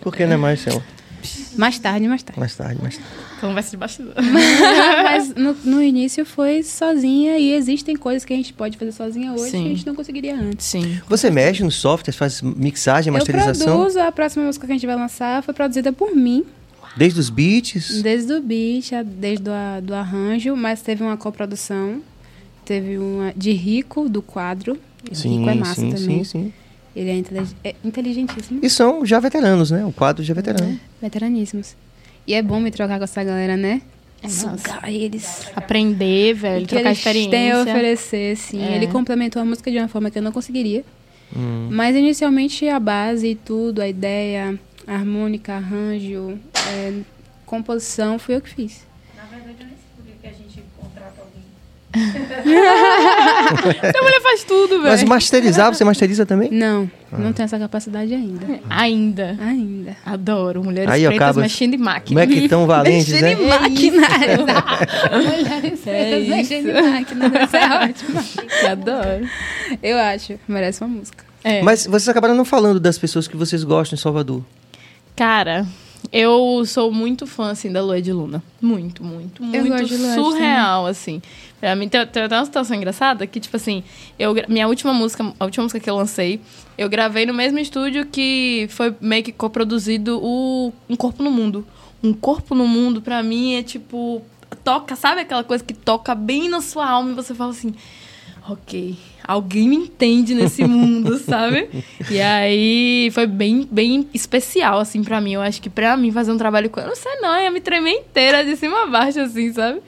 Por 0.00 0.14
que 0.14 0.24
não 0.26 0.34
é 0.34 0.36
mais, 0.36 0.60
Céu? 0.60 0.82
Mais 1.56 1.78
tarde, 1.78 2.08
mais 2.08 2.22
tarde. 2.22 2.40
Mais 2.40 2.54
tarde, 2.56 2.82
mais 2.82 2.96
tarde. 2.96 3.25
Conversa 3.40 3.70
de 3.70 3.76
bastidor. 3.76 4.14
Mas 5.02 5.34
no, 5.34 5.52
no 5.64 5.82
início 5.82 6.24
foi 6.24 6.62
sozinha 6.62 7.38
e 7.38 7.52
existem 7.52 7.94
coisas 7.96 8.24
que 8.24 8.32
a 8.32 8.36
gente 8.36 8.52
pode 8.52 8.76
fazer 8.78 8.92
sozinha 8.92 9.32
hoje 9.32 9.50
Sim. 9.50 9.62
que 9.62 9.66
a 9.66 9.74
gente 9.74 9.86
não 9.86 9.94
conseguiria 9.94 10.34
antes. 10.34 10.66
Sim. 10.66 11.00
Você 11.08 11.30
mexe 11.30 11.62
nos 11.62 11.74
softwares, 11.76 12.16
faz 12.16 12.40
mixagem, 12.42 13.10
Eu 13.10 13.14
masterização? 13.14 13.76
produzo, 13.76 14.00
a 14.00 14.10
próxima 14.10 14.44
música 14.46 14.66
que 14.66 14.72
a 14.72 14.74
gente 14.74 14.86
vai 14.86 14.96
lançar 14.96 15.42
foi 15.42 15.52
produzida 15.54 15.92
por 15.92 16.14
mim, 16.14 16.44
Desde 16.96 17.20
os 17.20 17.28
beats? 17.28 18.00
desde 18.02 18.32
o 18.32 18.40
beat, 18.40 18.90
desde 19.04 19.44
o 19.50 19.82
do 19.82 19.94
arranjo, 19.94 20.56
mas 20.56 20.80
teve 20.80 21.02
uma 21.02 21.16
coprodução, 21.16 22.00
teve 22.64 22.96
uma 22.96 23.32
de 23.36 23.52
Rico, 23.52 24.08
do 24.08 24.22
quadro. 24.22 24.78
Rico 25.12 25.48
é 25.50 25.54
massa 25.54 25.80
sim, 25.82 25.90
também. 25.92 26.24
sim, 26.24 26.24
sim. 26.24 26.52
Ele 26.96 27.10
é, 27.10 27.14
intelig- 27.18 27.54
é 27.62 27.74
inteligentíssimo. 27.84 28.60
E 28.62 28.70
são 28.70 29.04
já 29.04 29.20
veteranos, 29.20 29.70
né? 29.70 29.84
O 29.84 29.92
quadro 29.92 30.24
já 30.24 30.32
é 30.32 30.34
veterano. 30.34 30.80
Veteraníssimos. 31.02 31.76
E 32.26 32.34
é 32.34 32.42
bom 32.42 32.58
me 32.58 32.70
trocar 32.70 32.98
com 32.98 33.04
essa 33.04 33.22
galera, 33.22 33.56
né? 33.56 33.82
É 34.22 34.28
Sugar 34.28 34.82
eles. 34.88 35.46
Aprender, 35.54 36.34
velho, 36.34 36.66
que 36.66 36.74
trocar 36.74 36.88
eles 36.88 36.98
experiência. 36.98 37.30
têm 37.30 37.52
a 37.52 37.62
oferecer, 37.62 38.36
sim. 38.36 38.62
É. 38.62 38.76
Ele 38.76 38.86
complementou 38.88 39.40
a 39.40 39.44
música 39.44 39.70
de 39.70 39.78
uma 39.78 39.88
forma 39.88 40.10
que 40.10 40.18
eu 40.18 40.22
não 40.22 40.32
conseguiria. 40.32 40.84
Hum. 41.34 41.68
Mas 41.70 41.94
inicialmente 41.94 42.68
a 42.68 42.80
base 42.80 43.28
e 43.28 43.34
tudo, 43.34 43.80
a 43.80 43.88
ideia, 43.88 44.58
a 44.86 44.94
harmônica, 44.94 45.54
arranjo, 45.54 46.38
é, 46.68 47.00
composição, 47.44 48.18
fui 48.18 48.36
eu 48.36 48.40
que 48.40 48.50
fiz. 48.50 48.86
Essa 53.82 54.02
mulher 54.02 54.20
faz 54.22 54.44
tudo, 54.44 54.68
velho. 54.82 54.84
Mas 54.84 55.02
masterizar, 55.04 55.72
você 55.74 55.84
masteriza 55.84 56.26
também? 56.26 56.50
Não, 56.50 56.90
Ah. 57.12 57.18
não 57.18 57.32
tenho 57.32 57.44
essa 57.44 57.58
capacidade 57.58 58.12
ainda. 58.14 58.60
Ainda. 58.68 59.36
Ainda. 59.40 59.96
Adoro. 60.04 60.62
Mulheres 60.62 60.90
Aí, 60.90 61.02
pretas 61.02 61.18
cabas, 61.18 61.42
mexendo 61.42 61.74
em 61.74 61.78
máquina. 61.78 62.20
Como 62.20 62.20
é 62.20 62.26
que 62.40 62.48
tão 62.48 62.66
valentes, 62.66 63.08
Mexendo 63.08 63.26
hein? 63.26 63.38
em 63.40 63.48
máquina. 63.48 64.08
Mulheres 65.12 65.86
É 65.86 66.04
pretas 66.10 66.22
isso. 66.22 66.30
mexendo 66.30 66.68
em 66.70 66.90
máquina, 66.90 67.26
isso 67.44 67.56
é 67.56 67.84
ótimo. 67.84 68.24
Adoro. 68.70 69.28
Eu 69.82 69.98
acho, 69.98 70.38
merece 70.48 70.82
uma 70.82 70.88
música. 70.96 71.24
É. 71.44 71.62
Mas 71.62 71.86
vocês 71.86 72.08
acabaram 72.08 72.34
não 72.34 72.44
falando 72.44 72.80
das 72.80 72.98
pessoas 72.98 73.28
que 73.28 73.36
vocês 73.36 73.62
gostam 73.62 73.96
em 73.96 74.00
Salvador. 74.00 74.42
Cara, 75.14 75.64
eu 76.12 76.64
sou 76.66 76.90
muito 76.92 77.26
fã, 77.26 77.50
assim, 77.52 77.70
da 77.70 77.80
Lua 77.80 78.02
de 78.02 78.12
Luna. 78.12 78.42
Muito, 78.60 79.02
muito, 79.04 79.42
Eu 79.44 79.48
muito 79.64 79.68
gosto 79.68 79.86
de 79.86 79.96
Lued 79.96 80.14
surreal, 80.14 80.86
assim. 80.86 81.22
Pra 81.60 81.74
mim, 81.74 81.88
tem, 81.88 82.06
tem 82.06 82.22
até 82.24 82.36
uma 82.36 82.44
situação 82.44 82.76
engraçada 82.76 83.26
que, 83.26 83.40
tipo 83.40 83.56
assim, 83.56 83.82
eu, 84.18 84.34
minha 84.48 84.68
última 84.68 84.92
música, 84.92 85.32
a 85.38 85.44
última 85.44 85.62
música 85.64 85.80
que 85.80 85.88
eu 85.88 85.96
lancei, 85.96 86.40
eu 86.76 86.88
gravei 86.88 87.24
no 87.24 87.32
mesmo 87.32 87.58
estúdio 87.58 88.06
que 88.06 88.66
foi 88.70 88.94
meio 89.00 89.22
que 89.22 89.32
coproduzido 89.32 90.20
o 90.22 90.72
Um 90.88 90.96
Corpo 90.96 91.22
no 91.22 91.30
Mundo. 91.30 91.66
Um 92.02 92.12
Corpo 92.12 92.54
no 92.54 92.66
Mundo, 92.66 93.00
pra 93.00 93.22
mim, 93.22 93.54
é 93.54 93.62
tipo... 93.62 94.22
Toca, 94.62 94.94
sabe 94.94 95.22
aquela 95.22 95.42
coisa 95.42 95.64
que 95.64 95.74
toca 95.74 96.14
bem 96.14 96.48
na 96.48 96.60
sua 96.60 96.88
alma 96.88 97.10
e 97.10 97.14
você 97.14 97.34
fala 97.34 97.50
assim... 97.50 97.74
Ok, 98.48 98.96
alguém 99.26 99.68
me 99.68 99.74
entende 99.74 100.32
nesse 100.32 100.62
mundo, 100.68 101.18
sabe? 101.18 101.68
E 102.08 102.20
aí 102.20 103.10
foi 103.12 103.26
bem, 103.26 103.66
bem 103.68 104.08
especial, 104.14 104.78
assim, 104.78 105.02
pra 105.02 105.20
mim. 105.20 105.32
Eu 105.32 105.42
acho 105.42 105.60
que 105.60 105.68
pra 105.68 105.96
mim 105.96 106.12
fazer 106.12 106.30
um 106.30 106.38
trabalho 106.38 106.70
com. 106.70 106.78
Eu 106.78 106.86
não 106.86 106.94
sei, 106.94 107.16
não, 107.16 107.34
eu 107.34 107.42
ia 107.42 107.50
me 107.50 107.60
tremer 107.60 107.90
inteira 107.90 108.44
de 108.44 108.54
cima 108.54 108.84
a 108.84 108.86
baixo, 108.86 109.18
assim, 109.18 109.52
sabe? 109.52 109.80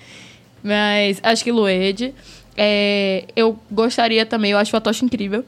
Mas 0.62 1.20
acho 1.22 1.44
que 1.44 1.52
Lued. 1.52 2.14
É, 2.56 3.24
eu 3.36 3.58
gostaria 3.70 4.26
também, 4.26 4.50
eu 4.50 4.58
acho 4.58 4.74
o 4.74 4.76
Atocha 4.78 5.04
incrível. 5.04 5.44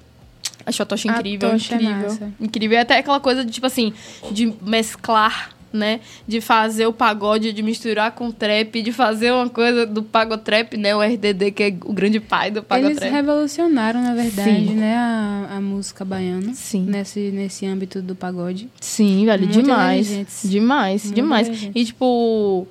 Acho 0.65 0.83
a 0.83 0.87
tocha 0.87 1.11
A 1.11 1.15
incrível, 1.17 1.51
tocha 1.51 1.75
é 1.75 1.77
incrível. 1.77 2.03
massa. 2.03 2.33
incrível. 2.41 2.77
E 2.79 2.81
até 2.81 2.99
aquela 2.99 3.19
coisa 3.19 3.45
de, 3.45 3.51
tipo 3.51 3.67
assim, 3.67 3.93
de 4.31 4.53
mesclar, 4.63 5.51
né? 5.73 6.01
De 6.29 6.41
fazer 6.41 6.87
o 6.87 6.93
pagode, 6.93 7.53
de 7.53 7.63
misturar 7.63 8.13
com 8.13 8.29
o 8.29 8.33
trap, 8.33 8.83
de 8.83 8.93
fazer 8.93 9.33
uma 9.33 9.49
coisa 9.49 9.87
do 9.87 10.03
pagotrap, 10.03 10.75
né? 10.77 10.95
O 10.95 11.01
RDD, 11.01 11.51
que 11.53 11.63
é 11.63 11.69
o 11.85 11.93
grande 11.93 12.21
pai 12.21 12.51
do 12.51 12.59
Eles 12.59 12.69
pagotrap. 12.69 13.11
revolucionaram, 13.11 14.03
na 14.03 14.15
verdade, 14.15 14.67
Sim. 14.69 14.75
né, 14.75 14.95
a, 14.97 15.49
a 15.57 15.61
música 15.61 16.05
baiana. 16.05 16.53
Sim. 16.55 16.85
Nesse, 16.85 17.19
nesse 17.31 17.67
âmbito 17.67 18.03
do 18.03 18.15
pagode. 18.15 18.69
Sim, 18.81 19.25
velho, 19.25 19.45
Muito 19.49 19.63
demais. 19.63 20.09
Demais, 20.45 21.05
Muito 21.05 21.15
demais. 21.15 21.71
E, 21.75 21.85
tipo, 21.87 22.69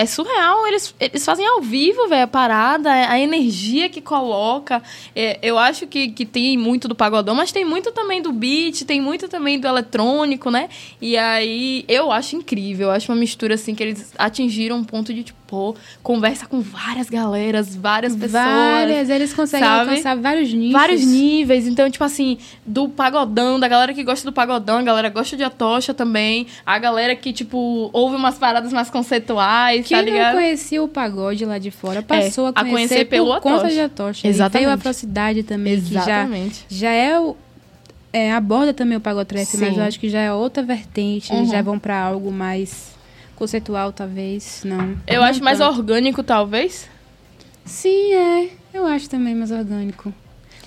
é 0.00 0.06
surreal. 0.06 0.66
Eles, 0.66 0.94
eles 0.98 1.24
fazem 1.24 1.46
ao 1.46 1.60
vivo, 1.60 2.08
velho, 2.08 2.24
a 2.24 2.26
parada, 2.26 2.90
a 2.90 3.20
energia 3.20 3.90
que 3.90 4.00
coloca. 4.00 4.82
É, 5.14 5.38
eu 5.42 5.58
acho 5.58 5.86
que, 5.86 6.08
que 6.08 6.24
tem 6.24 6.56
muito 6.56 6.88
do 6.88 6.94
pagodão, 6.94 7.34
mas 7.34 7.52
tem 7.52 7.66
muito 7.66 7.92
também 7.92 8.22
do 8.22 8.32
beat, 8.32 8.84
tem 8.84 8.98
muito 8.98 9.28
também 9.28 9.60
do 9.60 9.68
eletrônico, 9.68 10.50
né? 10.50 10.70
E 11.02 11.18
aí, 11.18 11.84
eu 11.86 12.10
acho 12.10 12.34
incrível. 12.34 12.88
Eu 12.88 12.92
acho 12.92 13.12
uma 13.12 13.18
mistura, 13.18 13.56
assim, 13.56 13.74
que 13.74 13.82
eles 13.82 14.12
atingiram 14.16 14.76
um 14.76 14.84
ponto 14.84 15.12
de, 15.12 15.22
tipo, 15.22 15.39
pô, 15.50 15.74
conversa 16.00 16.46
com 16.46 16.60
várias 16.60 17.10
galeras, 17.10 17.74
várias 17.74 18.14
pessoas. 18.14 18.32
Várias, 18.44 19.10
eles 19.10 19.34
conseguem 19.34 19.66
sabe? 19.66 19.90
alcançar 19.90 20.16
vários 20.16 20.52
nichos. 20.52 20.72
Vários 20.72 21.04
níveis. 21.04 21.66
Então, 21.66 21.90
tipo 21.90 22.04
assim, 22.04 22.38
do 22.64 22.88
pagodão, 22.88 23.58
da 23.58 23.66
galera 23.66 23.92
que 23.92 24.04
gosta 24.04 24.24
do 24.24 24.32
pagodão, 24.32 24.78
a 24.78 24.82
galera 24.82 25.08
gosta 25.08 25.36
de 25.36 25.42
Atocha 25.42 25.92
também. 25.92 26.46
A 26.64 26.78
galera 26.78 27.16
que, 27.16 27.32
tipo, 27.32 27.90
ouve 27.92 28.14
umas 28.14 28.38
paradas 28.38 28.72
mais 28.72 28.88
conceituais, 28.88 29.86
Quem 29.88 29.96
tá 29.98 30.04
não 30.04 30.12
ligado? 30.12 30.34
conhecia 30.36 30.80
o 30.80 30.86
pagode 30.86 31.44
lá 31.44 31.58
de 31.58 31.72
fora 31.72 32.00
passou 32.00 32.46
É, 32.46 32.50
a 32.50 32.52
conhecer, 32.52 32.68
a 32.68 32.70
conhecer 32.70 33.04
pelo 33.06 33.26
por 33.34 33.40
conta 33.40 33.56
Atocha. 33.56 33.74
de 33.74 33.80
Atocha. 33.80 34.28
Exatamente. 34.28 34.56
E 34.56 34.58
veio 34.60 34.70
a 34.70 34.74
Atrocidade 34.74 35.42
também, 35.42 35.80
que 35.80 35.92
já, 35.92 36.00
Exatamente. 36.00 36.64
já 36.68 36.90
é 36.90 37.18
o... 37.18 37.36
É, 38.12 38.32
aborda 38.32 38.72
também 38.74 38.96
o 38.96 39.00
pagotrap, 39.00 39.46
mas 39.58 39.76
eu 39.76 39.82
acho 39.84 39.98
que 40.00 40.08
já 40.08 40.20
é 40.20 40.32
outra 40.32 40.62
vertente. 40.64 41.32
Uhum. 41.32 41.38
Eles 41.38 41.50
já 41.50 41.62
vão 41.62 41.78
pra 41.78 42.00
algo 42.00 42.32
mais 42.32 42.90
conceitual, 43.40 43.90
talvez. 43.92 44.62
Não. 44.64 44.96
Eu 45.06 45.20
Não 45.20 45.24
acho 45.24 45.42
mais 45.42 45.58
tanto. 45.58 45.78
orgânico, 45.78 46.22
talvez. 46.22 46.86
Sim, 47.64 48.12
é. 48.14 48.50
Eu 48.74 48.86
acho 48.86 49.08
também 49.08 49.34
mais 49.34 49.50
orgânico. 49.50 50.12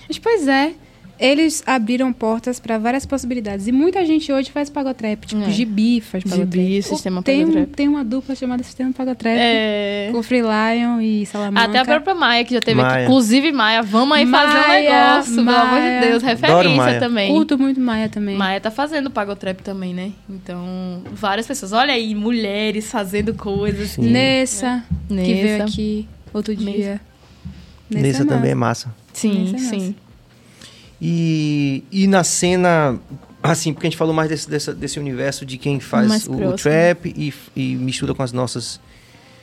Mas, 0.08 0.18
pois 0.18 0.48
é. 0.48 0.74
Eles 1.18 1.62
abriram 1.66 2.12
portas 2.12 2.58
pra 2.58 2.76
várias 2.76 3.06
possibilidades. 3.06 3.66
E 3.68 3.72
muita 3.72 4.04
gente 4.04 4.32
hoje 4.32 4.50
faz 4.50 4.68
pagotrap. 4.68 5.24
Tipo, 5.26 5.42
É. 5.42 5.50
Gibi 5.50 6.00
faz 6.00 6.24
pagotrap. 6.24 6.52
Gibi, 6.52 6.82
Sistema 6.82 7.22
tem, 7.22 7.40
Pagotrap. 7.46 7.68
tem 7.76 7.88
uma 7.88 8.04
dupla 8.04 8.34
chamada 8.34 8.62
Sistema 8.64 8.92
Pagotrap. 8.92 9.36
É. 9.38 10.08
Com 10.12 10.22
Free 10.24 10.40
Lion 10.42 11.00
e 11.00 11.24
Salamanca. 11.26 11.66
Até 11.68 11.78
a 11.78 11.84
própria 11.84 12.14
Maia, 12.14 12.44
que 12.44 12.52
já 12.54 12.60
teve 12.60 12.80
Maia. 12.80 12.94
aqui. 12.94 13.04
Inclusive, 13.04 13.52
Maia, 13.52 13.82
vamos 13.82 14.16
aí 14.16 14.26
fazer 14.26 14.58
um 14.58 14.68
Maia, 14.68 14.90
negócio, 15.10 15.34
pelo 15.36 15.50
amor 15.50 15.70
Maia. 15.80 16.00
de 16.00 16.06
Deus. 16.08 16.22
Referência 16.22 16.76
Maia. 16.76 17.00
também. 17.00 17.32
Curto 17.32 17.58
muito 17.58 17.80
Maia 17.80 18.08
também. 18.08 18.36
Maia 18.36 18.60
tá 18.60 18.70
fazendo 18.72 19.08
pagotrap 19.10 19.60
também, 19.62 19.94
né? 19.94 20.10
Então, 20.28 21.02
várias 21.12 21.46
pessoas. 21.46 21.72
Olha 21.72 21.94
aí, 21.94 22.14
mulheres 22.14 22.90
fazendo 22.90 23.34
coisas. 23.34 23.90
Sim. 23.90 24.10
Nessa, 24.10 24.82
que 25.08 25.14
veio 25.14 25.46
Nessa. 25.58 25.64
aqui 25.64 26.08
outro 26.32 26.52
Nessa. 26.54 26.70
dia. 26.70 27.00
Nessa 27.88 28.22
é 28.22 28.26
também 28.26 28.50
é 28.50 28.54
massa. 28.54 28.88
massa. 28.88 28.98
Sim, 29.12 29.52
Nessa 29.52 29.66
é 29.66 29.78
sim. 29.78 29.94
E, 31.06 31.84
e 31.92 32.06
na 32.06 32.24
cena, 32.24 32.98
assim, 33.42 33.74
porque 33.74 33.86
a 33.86 33.90
gente 33.90 33.98
falou 33.98 34.14
mais 34.14 34.30
desse, 34.30 34.48
dessa- 34.48 34.72
desse 34.72 34.98
universo 34.98 35.44
de 35.44 35.58
quem 35.58 35.78
faz 35.78 36.26
o, 36.26 36.32
o 36.32 36.52
trap 36.54 37.12
e, 37.14 37.34
e 37.54 37.76
mistura 37.76 38.14
com 38.14 38.22
as 38.22 38.32
nossas. 38.32 38.80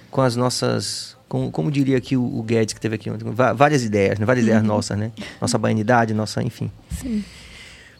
Com 0.09 0.21
as 0.21 0.35
nossas. 0.35 1.15
Como, 1.29 1.51
como 1.51 1.69
diria 1.69 1.97
aqui 1.97 2.17
o, 2.17 2.23
o 2.23 2.41
Guedes 2.41 2.73
que 2.73 2.81
teve 2.81 2.95
aqui 2.95 3.09
ontem, 3.11 3.23
várias 3.55 3.83
ideias, 3.85 4.17
né? 4.17 4.25
Várias 4.25 4.43
ideias 4.43 4.63
nossas, 4.65 4.97
né? 4.97 5.11
Nossa 5.39 5.57
baianidade, 5.59 6.13
nossa, 6.15 6.41
enfim. 6.41 6.71
Sim. 6.99 7.23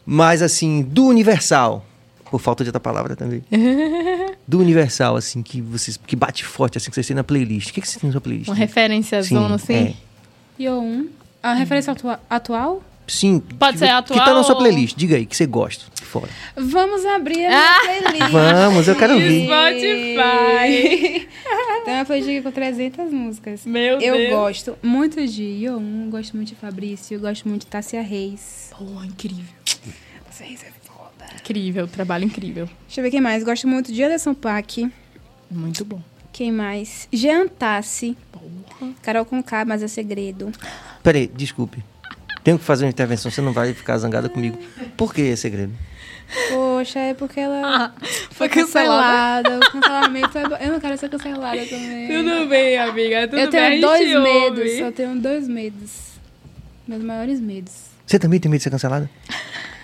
Mas 0.04 0.42
assim, 0.42 0.82
do 0.82 1.06
Universal, 1.06 1.86
por 2.30 2.40
falta 2.40 2.64
de 2.64 2.68
outra 2.70 2.80
palavra 2.80 3.14
também. 3.14 3.44
do 4.46 4.58
Universal, 4.58 5.14
assim, 5.16 5.40
que 5.40 5.60
vocês. 5.60 5.96
Que 6.04 6.16
bate 6.16 6.44
forte, 6.44 6.78
assim, 6.78 6.90
que 6.90 6.94
vocês 6.96 7.06
têm 7.06 7.14
na 7.14 7.22
playlist. 7.22 7.70
O 7.70 7.72
que, 7.74 7.80
que 7.80 7.88
você 7.88 8.00
tem 8.00 8.08
na 8.08 8.12
sua 8.12 8.20
playlist? 8.20 8.48
Uma 8.48 8.56
referência 8.56 9.22
zona, 9.22 9.54
assim. 9.54 9.72
é. 9.74 9.94
Yo 10.58 10.80
1. 10.80 11.08
A 11.44 11.54
referência 11.54 11.92
atua- 11.92 12.20
atual? 12.28 12.82
Sim. 13.06 13.40
Pode 13.58 13.72
que, 13.74 13.78
ser 13.80 13.86
Que 13.86 13.90
atual 13.90 14.24
tá 14.24 14.34
na 14.34 14.42
sua 14.42 14.54
ou- 14.54 14.60
playlist. 14.60 14.96
Diga 14.96 15.16
aí, 15.16 15.26
que 15.26 15.36
você 15.36 15.46
gosta. 15.46 15.84
Fora. 16.02 16.28
Vamos 16.56 17.04
abrir 17.06 17.46
a 17.46 17.48
minha 17.48 17.58
Ah! 17.76 17.80
playlist. 17.82 18.30
Vamos, 18.32 18.88
eu 18.88 18.94
quero 18.96 19.14
ouvir. 19.14 19.44
Spotify. 19.46 21.28
Tem 21.84 21.94
uma 21.94 22.04
playlist 22.04 22.42
com 22.44 22.50
300 22.52 23.12
músicas. 23.12 23.64
Meu 23.66 24.00
eu 24.00 24.14
Deus. 24.16 24.30
gosto 24.30 24.78
muito 24.82 25.26
de 25.26 25.42
Yo 25.64 25.76
1, 25.78 26.10
gosto 26.10 26.36
muito 26.36 26.48
de 26.50 26.54
Fabrício, 26.54 27.18
gosto 27.18 27.48
muito 27.48 27.62
de 27.62 27.66
Tássia 27.68 28.02
Reis. 28.02 28.70
Pô, 28.76 28.84
incrível. 29.04 29.44
Tássia 30.26 30.46
Reis 30.46 30.62
é 30.62 30.70
foda. 30.84 31.24
Incrível, 31.40 31.88
trabalho 31.88 32.24
incrível. 32.24 32.68
Deixa 32.86 33.00
eu 33.00 33.04
ver 33.04 33.10
quem 33.10 33.20
mais. 33.20 33.42
Gosto 33.42 33.66
muito 33.66 33.92
de 33.92 34.02
Anderson 34.02 34.34
Paak. 34.34 34.90
Muito 35.50 35.84
bom. 35.84 36.00
Quem 36.32 36.52
mais? 36.52 37.08
Jean 37.12 37.46
Tassi. 37.48 38.16
Carol 39.02 39.24
Conká, 39.24 39.64
mas 39.64 39.82
é 39.82 39.88
segredo. 39.88 40.50
Peraí, 41.02 41.26
desculpe. 41.28 41.82
Tenho 42.44 42.58
que 42.58 42.64
fazer 42.64 42.84
uma 42.84 42.90
intervenção, 42.90 43.30
você 43.30 43.40
não 43.40 43.52
vai 43.52 43.72
ficar 43.72 43.96
zangada 43.98 44.28
comigo. 44.28 44.58
Por 44.96 45.14
que 45.14 45.30
é 45.30 45.36
segredo? 45.36 45.72
Poxa, 46.50 46.98
é 46.98 47.14
porque 47.14 47.38
ela 47.40 47.94
foi 48.30 48.48
cancelada. 48.48 49.58
O 49.58 49.70
cancelamento 49.72 50.38
é... 50.38 50.48
bo- 50.48 50.54
Eu 50.56 50.72
não 50.72 50.80
quero 50.80 50.96
ser 50.96 51.08
cancelada 51.10 51.64
também. 51.66 52.08
Tudo 52.08 52.48
bem, 52.48 52.78
amiga. 52.78 53.28
Tudo 53.28 53.38
eu 53.38 53.50
bem, 53.50 53.60
a 53.60 53.68
tenho 53.68 53.72
gente 53.72 53.80
dois 53.82 54.16
ouve. 54.16 54.22
medos. 54.62 54.72
Eu 54.78 54.92
tenho 54.92 55.14
dois 55.20 55.46
medos. 55.48 55.90
Meus 56.88 57.02
maiores 57.02 57.38
medos. 57.40 57.72
Você 58.06 58.18
também 58.18 58.40
tem 58.40 58.50
medo 58.50 58.58
de 58.58 58.64
ser 58.64 58.70
cancelada? 58.70 59.08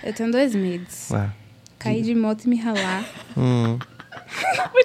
Eu 0.03 0.11
tenho 0.13 0.31
dois 0.31 0.53
medos. 0.55 1.09
Ué. 1.11 1.29
Cair 1.77 2.01
de 2.03 2.13
moto 2.15 2.43
e 2.45 2.49
me 2.49 2.57
ralar. 2.57 3.03
Hum. 3.37 3.77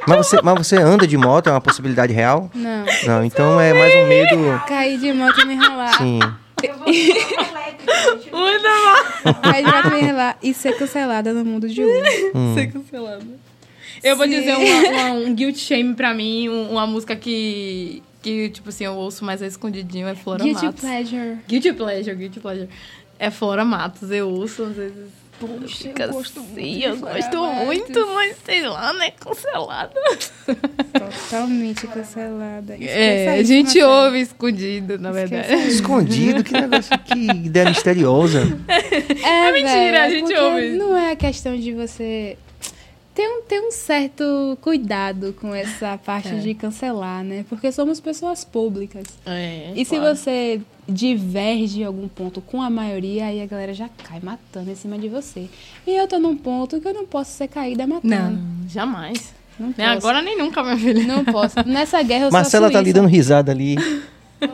Mas 0.06 0.26
você, 0.26 0.40
mas 0.42 0.54
você 0.58 0.76
anda 0.76 1.06
de 1.06 1.16
moto, 1.16 1.48
é 1.48 1.50
uma 1.52 1.60
possibilidade 1.60 2.12
real? 2.12 2.50
Não. 2.54 2.84
Não, 3.06 3.24
então 3.24 3.60
é 3.60 3.72
mais 3.74 3.94
um 3.94 4.06
medo. 4.06 4.62
Cair 4.68 4.98
de 4.98 5.12
moto 5.12 5.40
e 5.40 5.44
me 5.46 5.54
ralar. 5.54 5.96
Sim. 5.98 6.20
Muito 8.32 8.62
bom. 8.62 9.34
Cair 9.42 9.64
de 9.64 9.70
moto 9.72 9.86
e 9.88 9.90
me 9.94 10.00
ralar 10.02 10.38
e 10.42 10.54
ser 10.54 10.76
cancelada 10.76 11.32
no 11.32 11.44
mundo 11.44 11.68
de 11.68 11.82
hoje. 11.84 12.30
Hum. 12.34 12.54
Ser 12.54 12.72
cancelada. 12.72 13.24
Eu 14.02 14.16
vou 14.16 14.26
Sim. 14.26 14.32
dizer 14.32 14.54
uma, 14.56 14.88
uma- 14.90 15.12
um 15.12 15.34
guilt 15.34 15.56
shame 15.56 15.94
pra 15.94 16.12
mim, 16.14 16.48
um- 16.48 16.72
uma 16.72 16.86
música 16.86 17.14
que, 17.16 18.02
que, 18.22 18.48
tipo 18.50 18.68
assim, 18.68 18.84
eu 18.84 18.94
ouço 18.94 19.24
mais 19.24 19.40
escondidinho, 19.40 20.06
é 20.08 20.14
Flora 20.14 20.42
Guilty 20.44 20.64
Matos. 20.66 20.80
pleasure. 20.80 21.38
Guilty 21.48 21.72
pleasure, 21.72 22.16
guilty 22.16 22.40
pleasure. 22.40 22.68
É 23.18 23.30
Flora 23.30 23.64
Matos, 23.64 24.10
eu 24.10 24.28
ouço 24.28 24.64
às 24.64 24.76
vezes. 24.76 25.08
Poxa, 25.46 25.74
Fica 25.84 26.04
eu 26.04 26.12
gosto 26.12 26.40
assim, 26.40 26.52
muito. 26.52 26.84
eu 26.84 26.96
gosto 26.96 27.44
muito, 27.64 28.06
mas 28.14 28.36
sei 28.44 28.62
lá, 28.66 28.92
né? 28.94 29.10
Cancelada. 29.12 29.94
Totalmente 30.92 31.86
cancelada. 31.86 32.74
Esqueça 32.74 32.92
É, 32.92 33.28
a 33.38 33.42
gente 33.42 33.78
Marcelo. 33.80 33.92
ouve 34.04 34.20
escondido, 34.20 34.98
na 34.98 35.10
Esqueça 35.10 35.42
verdade. 35.42 35.68
Escondido, 35.68 36.44
que 36.44 36.52
negócio, 36.52 36.98
que 37.00 37.14
ideia 37.14 37.68
misteriosa. 37.68 38.40
É, 39.24 39.52
mentira, 39.52 39.72
velho, 39.72 40.02
a 40.02 40.10
gente 40.10 40.34
ouve. 40.34 40.68
Não 40.76 40.96
é 40.96 41.12
a 41.12 41.16
questão 41.16 41.56
de 41.58 41.72
você 41.72 42.36
ter 43.14 43.28
um, 43.28 43.42
ter 43.42 43.60
um 43.60 43.70
certo 43.70 44.58
cuidado 44.60 45.32
com 45.40 45.54
essa 45.54 45.96
parte 46.04 46.28
É. 46.28 46.38
de 46.38 46.54
cancelar, 46.54 47.22
né? 47.22 47.44
Porque 47.48 47.70
somos 47.70 48.00
pessoas 48.00 48.44
públicas. 48.44 49.04
É, 49.24 49.72
E 49.76 49.84
se 49.84 49.96
claro. 49.96 50.14
você 50.16 50.60
diverge 50.88 51.80
em 51.80 51.84
algum 51.84 52.08
ponto 52.08 52.40
com 52.40 52.60
a 52.60 52.68
maioria, 52.68 53.26
aí 53.26 53.40
a 53.40 53.46
galera 53.46 53.72
já 53.72 53.88
cai 53.88 54.20
matando 54.22 54.70
em 54.70 54.74
cima 54.74 54.98
de 54.98 55.08
você. 55.08 55.48
E 55.86 55.90
eu 55.96 56.06
tô 56.08 56.18
num 56.18 56.36
ponto 56.36 56.80
que 56.80 56.88
eu 56.88 56.92
não 56.94 57.06
posso 57.06 57.30
ser 57.30 57.48
caída 57.48 57.86
matando. 57.86 58.08
Não, 58.08 58.68
jamais. 58.68 59.32
Não 59.58 59.68
Nem 59.68 59.74
posso. 59.86 59.98
agora 59.98 60.20
nem 60.20 60.36
nunca, 60.36 60.62
minha 60.62 60.76
filha. 60.76 61.04
Não 61.04 61.24
posso. 61.24 61.54
Nessa 61.64 62.02
guerra 62.02 62.24
eu 62.26 62.30
Marcela 62.32 62.70
tá 62.70 62.78
ali 62.80 62.92
dando 62.92 63.08
risada 63.08 63.52
ali. 63.52 63.76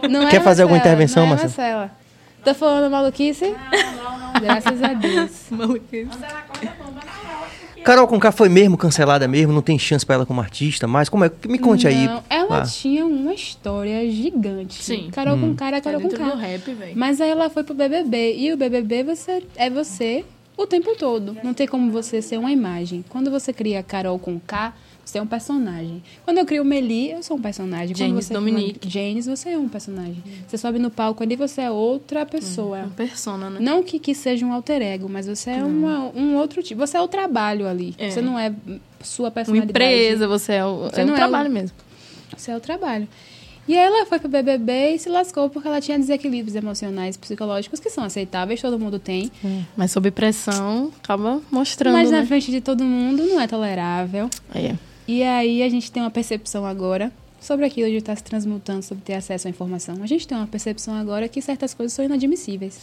Não 0.08 0.22
é 0.28 0.30
Quer 0.30 0.42
fazer 0.42 0.62
alguma 0.62 0.76
Marcela, 0.78 0.94
intervenção, 0.94 1.26
não 1.26 1.32
é 1.32 1.36
Marcela? 1.36 1.78
Marcela? 1.78 2.00
Tô 2.44 2.54
falando 2.54 2.90
maluquice? 2.90 3.48
Não, 3.50 4.18
não, 4.18 4.32
não. 4.32 4.40
Graças 4.40 4.82
a 4.82 4.94
Deus. 4.94 5.30
Maluquice. 5.50 6.08
Carol 7.84 8.06
Conká 8.06 8.30
foi 8.30 8.48
mesmo 8.48 8.76
cancelada 8.76 9.26
mesmo, 9.26 9.52
não 9.52 9.62
tem 9.62 9.78
chance 9.78 10.04
pra 10.04 10.14
ela 10.16 10.26
como 10.26 10.40
artista, 10.40 10.86
mas 10.86 11.08
como 11.08 11.24
é? 11.24 11.30
Me 11.48 11.58
conte 11.58 11.88
aí. 11.88 12.06
Não, 12.06 12.22
ela 12.28 12.58
Ah. 12.58 12.62
tinha 12.62 13.06
uma 13.06 13.32
história 13.32 14.08
gigante. 14.10 14.82
Sim. 14.82 15.08
Carol 15.10 15.36
Hum. 15.36 15.40
com 15.50 15.54
cara, 15.56 15.78
É 15.78 15.80
Carol 15.80 16.00
com 16.00 16.08
cara. 16.10 16.36
rap, 16.36 16.72
velho. 16.74 16.92
Mas 16.96 17.20
aí 17.20 17.30
ela 17.30 17.48
foi 17.48 17.64
pro 17.64 17.74
BBB. 17.74 18.34
E 18.36 18.52
o 18.52 18.56
BBB 18.56 19.02
você, 19.02 19.42
é 19.56 19.70
você 19.70 20.24
o 20.56 20.66
tempo 20.66 20.94
todo. 20.96 21.36
Não 21.42 21.54
tem 21.54 21.66
como 21.66 21.90
você 21.90 22.20
ser 22.20 22.38
uma 22.38 22.52
imagem. 22.52 23.02
Quando 23.08 23.30
você 23.30 23.52
cria 23.52 23.82
Carol 23.82 24.18
com 24.18 24.38
K, 24.38 24.74
você 25.04 25.18
é 25.18 25.22
um 25.22 25.26
personagem. 25.26 26.02
Quando 26.24 26.38
eu 26.38 26.46
crio 26.46 26.64
Meli, 26.64 27.10
eu 27.10 27.22
sou 27.22 27.36
um 27.36 27.40
personagem. 27.40 27.94
Janis 27.96 28.26
você 28.26 28.34
Dominique. 28.34 28.88
Janis, 28.88 29.26
você 29.26 29.50
é 29.50 29.58
um 29.58 29.68
personagem. 29.68 30.22
Você 30.46 30.56
sobe 30.56 30.78
no 30.78 30.90
palco 30.90 31.22
ali, 31.22 31.34
você 31.36 31.62
é 31.62 31.70
outra 31.70 32.24
pessoa. 32.24 32.78
Uma 32.80 32.90
persona, 32.90 33.50
né? 33.50 33.58
Não 33.60 33.82
que, 33.82 33.98
que 33.98 34.14
seja 34.14 34.46
um 34.46 34.52
alter 34.52 34.80
ego, 34.82 35.08
mas 35.08 35.26
você 35.26 35.50
é 35.50 35.64
uma- 35.64 36.10
um 36.14 36.36
outro 36.36 36.62
tipo. 36.62 36.80
Você 36.86 36.96
é 36.96 37.00
o 37.00 37.08
trabalho 37.08 37.66
ali. 37.66 37.94
É. 37.98 38.10
Você 38.10 38.22
não 38.22 38.38
é 38.38 38.52
sua 39.02 39.26
Uma 39.26 39.30
personalidade. 39.32 39.70
empresa, 39.70 40.28
você 40.28 40.52
é 40.54 40.64
o, 40.64 40.84
Você 40.90 41.00
é 41.00 41.04
não 41.04 41.14
é 41.14 41.16
trabalho 41.16 41.48
o- 41.50 41.52
mesmo. 41.52 41.76
Isso 42.36 42.50
é 42.50 42.56
o 42.56 42.60
trabalho. 42.60 43.08
E 43.68 43.76
aí 43.76 43.84
ela 43.84 44.04
foi 44.06 44.18
pro 44.18 44.28
BBB 44.28 44.94
e 44.94 44.98
se 44.98 45.08
lascou 45.08 45.48
porque 45.48 45.68
ela 45.68 45.80
tinha 45.80 45.96
desequilíbrios 45.98 46.56
emocionais, 46.56 47.16
psicológicos 47.16 47.78
que 47.78 47.88
são 47.90 48.02
aceitáveis, 48.02 48.60
todo 48.60 48.78
mundo 48.78 48.98
tem. 48.98 49.30
Mas 49.76 49.92
sob 49.92 50.10
pressão, 50.10 50.90
acaba 51.02 51.40
mostrando, 51.52 51.92
mas 51.94 52.10
na 52.10 52.20
né? 52.20 52.26
frente 52.26 52.50
de 52.50 52.60
todo 52.60 52.82
mundo 52.82 53.24
não 53.26 53.40
é 53.40 53.46
tolerável. 53.46 54.28
É. 54.54 54.74
E 55.10 55.24
aí 55.24 55.60
a 55.64 55.68
gente 55.68 55.90
tem 55.90 56.00
uma 56.00 56.10
percepção 56.10 56.64
agora 56.64 57.10
sobre 57.40 57.66
aquilo 57.66 57.90
de 57.90 57.96
estar 57.96 58.14
se 58.14 58.22
transmutando, 58.22 58.84
sobre 58.84 59.02
ter 59.02 59.14
acesso 59.14 59.48
à 59.48 59.50
informação. 59.50 59.96
A 60.04 60.06
gente 60.06 60.24
tem 60.24 60.38
uma 60.38 60.46
percepção 60.46 60.94
agora 60.94 61.26
que 61.26 61.42
certas 61.42 61.74
coisas 61.74 61.92
são 61.92 62.04
inadmissíveis. 62.04 62.78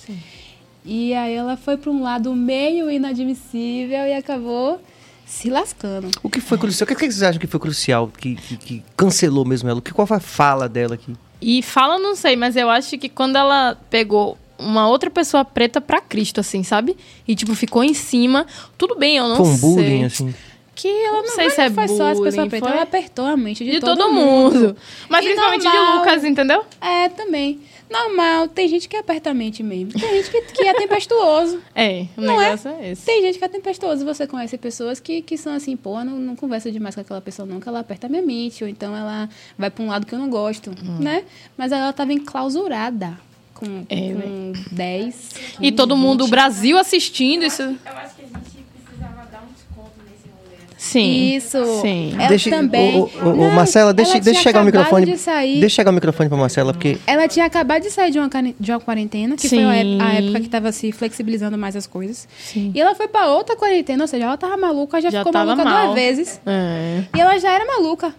E 0.83 1.13
aí 1.13 1.33
ela 1.33 1.55
foi 1.55 1.77
para 1.77 1.89
um 1.89 2.03
lado 2.03 2.35
meio 2.35 2.91
inadmissível 2.91 3.99
e 3.99 4.13
acabou 4.13 4.81
se 5.25 5.49
lascando. 5.49 6.11
O 6.21 6.29
que 6.29 6.41
foi 6.41 6.57
crucial? 6.57 6.83
O 6.83 6.87
que, 6.89 6.95
que 6.95 7.05
vocês 7.05 7.23
acham 7.23 7.39
que 7.39 7.47
foi 7.47 7.61
crucial, 7.61 8.09
que, 8.09 8.35
que, 8.35 8.57
que 8.57 8.83
cancelou 8.97 9.45
mesmo 9.45 9.69
ela? 9.69 9.81
Que, 9.81 9.93
qual 9.93 10.05
foi 10.05 10.17
a 10.17 10.19
fala 10.19 10.67
dela 10.67 10.95
aqui? 10.95 11.15
E 11.41 11.61
fala, 11.61 11.97
não 11.97 12.13
sei, 12.13 12.35
mas 12.35 12.57
eu 12.57 12.69
acho 12.69 12.97
que 12.97 13.07
quando 13.07 13.37
ela 13.37 13.77
pegou 13.89 14.37
uma 14.59 14.89
outra 14.89 15.09
pessoa 15.09 15.45
preta 15.45 15.79
pra 15.79 16.01
Cristo, 16.01 16.41
assim, 16.41 16.61
sabe? 16.61 16.97
E, 17.25 17.33
tipo, 17.35 17.55
ficou 17.55 17.85
em 17.85 17.93
cima. 17.93 18.45
Tudo 18.77 18.97
bem, 18.97 19.15
eu 19.15 19.29
não 19.29 19.41
um 19.41 19.45
sei. 19.45 19.57
bullying, 19.61 20.03
assim. 20.03 20.35
Que 20.79 20.87
eu 20.87 21.13
não, 21.13 21.27
sei 21.29 21.45
mas 21.45 21.53
se 21.53 21.61
é 21.61 21.69
não 21.69 21.75
foi 21.75 21.87
só 21.87 22.03
as 22.11 22.19
pessoas 22.19 22.35
bullying, 22.35 22.49
pretas, 22.49 22.71
ela 22.71 22.81
apertou 22.83 23.25
a 23.25 23.35
mente 23.35 23.65
de, 23.65 23.71
de 23.71 23.79
todo, 23.79 24.13
mundo. 24.13 24.77
Mas 25.09 25.25
E 25.25 25.29
principalmente 25.29 25.61
de 25.61 25.67
normal. 25.67 25.97
Lucas, 25.97 26.23
entendeu? 26.23 26.63
É, 26.79 27.09
também. 27.09 27.59
Normal, 27.89 28.47
tem 28.49 28.67
gente 28.67 28.87
que 28.87 28.95
aperta 28.95 29.31
a 29.31 29.33
mente 29.33 29.63
mesmo. 29.63 29.93
Tem 29.99 30.07
gente 30.21 30.29
que, 30.29 30.41
que 30.53 30.63
é 30.67 30.73
tempestuoso. 30.75 31.59
É, 31.73 32.05
o 32.15 32.21
Não 32.21 32.39
é? 32.39 32.45
negócio 32.51 32.69
é, 32.69 32.91
esse. 32.91 33.05
Tem 33.05 33.21
gente 33.23 33.39
que 33.39 33.45
é 33.45 33.47
tempestuoso. 33.47 34.05
Você 34.05 34.27
conhece 34.27 34.55
pessoas 34.57 34.99
que, 34.99 35.21
que 35.23 35.35
são 35.37 35.53
assim, 35.53 35.75
pô, 35.75 36.03
não, 36.03 36.19
não 36.19 36.35
conversa 36.35 36.71
demais 36.71 36.93
com 36.93 37.01
aquela 37.01 37.21
pessoa, 37.21 37.45
não, 37.47 37.59
que 37.59 37.67
ela 37.67 37.79
aperta 37.79 38.05
a 38.05 38.09
minha 38.09 38.21
mente, 38.21 38.63
ou 38.63 38.69
então 38.69 38.95
ela 38.95 39.27
vai 39.57 39.71
pra 39.71 39.83
um 39.83 39.87
lado 39.87 40.05
que 40.05 40.13
eu 40.13 40.19
não 40.19 40.29
gosto, 40.29 40.69
Hum. 40.69 40.99
né? 40.99 41.23
Mas 41.57 41.71
ela 41.71 41.91
tava 41.93 42.13
enclausurada 42.13 43.17
com, 43.55 43.83
É, 43.89 44.13
com 44.13 44.53
10. 44.75 45.31
E 45.61 45.71
todo 45.71 45.97
mundo, 45.97 46.25
o 46.25 46.27
Brasil 46.27 46.77
assistindo 46.77 47.43
isso. 47.45 47.63
Eu 47.63 47.69
acho 47.95 48.15
que 48.15 48.21
a 48.21 48.25
gente 48.27 48.65
precisava 48.85 49.25
dar 49.31 49.43
um 49.43 49.53
desconto 49.53 49.91
nesse 50.03 50.27
rolê. 50.27 50.57
Sim. 50.87 51.35
Isso. 51.35 51.81
Sim. 51.81 52.13
Ela 52.17 52.29
Deixa, 52.29 52.49
também. 52.49 52.95
Ô, 52.95 52.99
ô, 53.01 53.29
ô, 53.29 53.35
Não, 53.35 53.51
Marcela, 53.51 53.93
deixa, 53.93 54.13
ela 54.13 54.21
deixa 54.21 54.39
tinha 54.39 54.43
chegar 54.43 54.59
o 54.63 54.67
acabado 54.67 54.83
microfone. 54.85 55.05
De 55.11 55.17
sair, 55.17 55.59
Deixa 55.59 55.75
chegar 55.75 55.91
o 55.91 55.93
microfone 55.93 56.29
pra 56.29 56.37
Marcela, 56.37 56.73
porque 56.73 56.97
Ela 57.05 57.27
tinha 57.27 57.45
acabado 57.45 57.81
de 57.83 57.89
sair 57.91 58.11
de 58.11 58.19
uma, 58.19 58.29
de 58.59 58.71
uma 58.71 58.79
quarentena, 58.79 59.35
que 59.35 59.49
foi 59.49 59.63
a 59.63 59.75
ép- 59.75 59.83
Sim. 59.85 59.97
a 60.01 60.13
época 60.13 60.39
que 60.39 60.45
estava 60.45 60.71
se 60.71 60.91
flexibilizando 60.91 61.57
mais 61.57 61.75
as 61.75 61.85
coisas. 61.87 62.27
Sim. 62.39 62.71
E 62.73 62.79
ela 62.81 62.95
foi 62.95 63.07
pra 63.07 63.27
outra 63.27 63.55
quarentena, 63.55 64.03
ou 64.03 64.07
seja, 64.07 64.25
ela 64.25 64.37
tava 64.37 64.55
maluca, 64.57 65.01
já, 65.01 65.09
Já 65.09 65.19
ficou 65.23 65.33
maluca 65.33 65.63
mal. 65.63 65.85
duas 65.87 65.95
vezes. 65.95 66.41
É. 66.45 67.03
E 67.15 67.19
ela 67.21 67.37
já 67.39 67.51
era 67.51 67.65
maluca. 67.65 68.13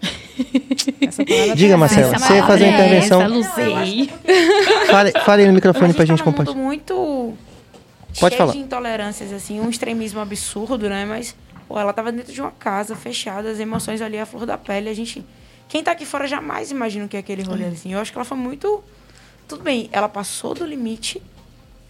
Essa 1.00 1.24
palavra 1.24 1.54
Diga, 1.56 1.72
tá 1.74 1.78
Marcela, 1.78 2.18
você 2.18 2.34
ia 2.34 2.46
fazer 2.46 2.64
é 2.64 2.68
intervenção. 2.68 3.20
essa, 3.22 3.28
Luzei. 3.34 4.06
que 4.06 4.12
porque 4.12 4.86
fale, 4.86 5.12
fale 5.24 5.42
aí 5.42 5.48
no 5.48 5.54
microfone 5.54 5.94
pra 5.94 6.02
a 6.02 6.06
gente 6.06 6.18
tá 6.18 6.24
mundo 6.24 6.36
compartilhar. 6.36 6.62
muito 6.64 7.32
Pode 8.20 8.34
cheio 8.34 8.38
falar. 8.38 8.52
de 8.52 8.58
intolerâncias, 8.58 9.32
assim, 9.32 9.60
um 9.60 9.68
extremismo 9.68 10.20
absurdo, 10.20 10.88
né? 10.88 11.04
Mas, 11.04 11.34
pô, 11.68 11.78
ela 11.78 11.92
tava 11.92 12.10
dentro 12.10 12.32
de 12.32 12.40
uma 12.40 12.50
casa, 12.50 12.96
fechada, 12.96 13.50
as 13.50 13.60
emoções 13.60 14.00
ali 14.00 14.18
à 14.18 14.24
flor 14.26 14.46
da 14.46 14.56
pele. 14.56 14.88
A 14.88 14.94
gente. 14.94 15.24
Quem 15.68 15.84
tá 15.84 15.92
aqui 15.92 16.06
fora 16.06 16.26
jamais 16.26 16.70
imagina 16.70 17.04
o 17.04 17.08
que 17.08 17.16
é 17.16 17.20
aquele 17.20 17.42
rolê, 17.42 17.66
assim. 17.66 17.92
Eu 17.92 18.00
acho 18.00 18.10
que 18.10 18.16
ela 18.18 18.24
foi 18.24 18.38
muito. 18.38 18.82
Tudo 19.46 19.62
bem, 19.62 19.88
ela 19.92 20.08
passou 20.08 20.54
do 20.54 20.64
limite, 20.64 21.22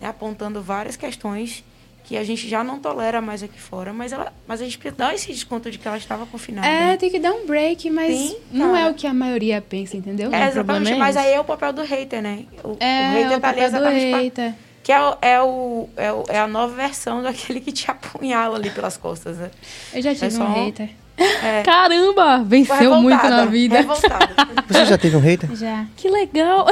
né, 0.00 0.08
apontando 0.08 0.60
várias 0.60 0.96
questões 0.96 1.64
que 2.04 2.16
a 2.16 2.24
gente 2.24 2.48
já 2.48 2.64
não 2.64 2.78
tolera 2.78 3.20
mais 3.20 3.42
aqui 3.42 3.60
fora, 3.60 3.92
mas, 3.92 4.12
ela, 4.12 4.32
mas 4.46 4.62
a 4.62 4.64
gente 4.64 4.78
precisa 4.78 4.96
dar 4.96 5.14
esse 5.14 5.30
desconto 5.30 5.70
de 5.70 5.76
que 5.76 5.86
ela 5.86 5.98
estava 5.98 6.24
confinada. 6.24 6.66
É, 6.66 6.86
né? 6.86 6.96
tem 6.96 7.10
que 7.10 7.18
dar 7.18 7.32
um 7.32 7.44
break, 7.46 7.90
mas 7.90 8.16
Sim, 8.16 8.36
não 8.50 8.74
é 8.74 8.88
o 8.88 8.94
que 8.94 9.06
a 9.06 9.12
maioria 9.12 9.60
pensa, 9.60 9.94
entendeu? 9.96 10.32
É, 10.32 10.48
o 10.48 10.52
problema 10.52 10.80
exatamente, 10.80 10.92
é 10.92 10.96
mas 10.96 11.16
aí 11.18 11.32
é 11.34 11.38
o 11.40 11.44
papel 11.44 11.72
do 11.72 11.82
hater, 11.82 12.22
né? 12.22 12.46
O, 12.64 12.76
É, 12.80 13.02
o 13.02 13.12
hater 13.12 13.36
o 13.36 13.40
tá 13.40 13.48
ali 13.50 13.60
papel 13.60 13.70
do 13.70 13.76
exatamente 13.76 14.10
pra- 14.10 14.18
hater. 14.20 14.54
Que 14.88 14.92
é, 14.92 15.02
o, 15.02 15.16
é, 15.20 15.42
o, 15.42 15.88
é, 15.98 16.10
o- 16.14 16.24
é 16.30 16.38
a 16.40 16.46
nova 16.46 16.74
versão 16.74 17.22
daquele 17.22 17.60
que 17.60 17.70
te 17.72 17.90
apunhala 17.90 18.56
ali 18.56 18.70
pelas 18.70 18.96
costas, 18.96 19.36
né? 19.36 19.50
Eu 19.92 20.00
já 20.00 20.14
tive 20.14 20.24
É 20.28 20.30
só 20.30 20.44
um 20.44 20.46
um- 20.50 20.64
hater. 20.64 20.88
É, 21.18 21.62
Caramba, 21.62 22.42
venceu 22.42 22.94
muito 23.02 23.22
na 23.28 23.44
vida. 23.44 23.76
Revoltada. 23.76 24.34
Você 24.66 24.86
já 24.86 24.96
teve 24.96 25.14
um 25.14 25.20
hater? 25.20 25.54
Já. 25.54 25.84
Que 25.94 26.08
legal. 26.08 26.64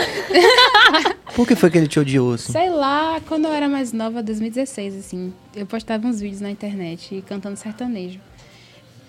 Por 1.36 1.46
que 1.46 1.54
foi 1.54 1.68
que 1.70 1.76
ele 1.76 1.88
te 1.88 2.00
odiou, 2.00 2.32
assim? 2.32 2.52
Sei 2.52 2.70
lá, 2.70 3.20
quando 3.28 3.44
eu 3.48 3.52
era 3.52 3.68
mais 3.68 3.92
nova, 3.92 4.22
2016, 4.22 4.96
assim, 4.96 5.30
eu 5.54 5.66
postava 5.66 6.06
uns 6.06 6.18
vídeos 6.18 6.40
na 6.40 6.50
internet 6.50 7.22
cantando 7.28 7.58
sertanejo. 7.58 8.18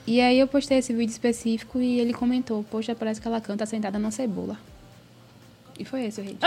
E 0.05 0.20
aí 0.20 0.38
eu 0.38 0.47
postei 0.49 0.80
esse 0.80 0.91
vídeo 0.91 1.12
específico 1.12 1.80
e 1.80 1.97
ele 1.97 2.14
comentou, 2.14 2.62
poxa, 2.70 2.93
parece 2.93 3.22
que 3.22 3.28
ela 3.28 3.39
canta 3.39 3.66
sentada 3.66 3.97
na 3.97 4.12
cebola. 4.12 4.58
E 5.80 5.86
foi 5.86 6.06
esse 6.06 6.20
o 6.20 6.24
hate. 6.24 6.38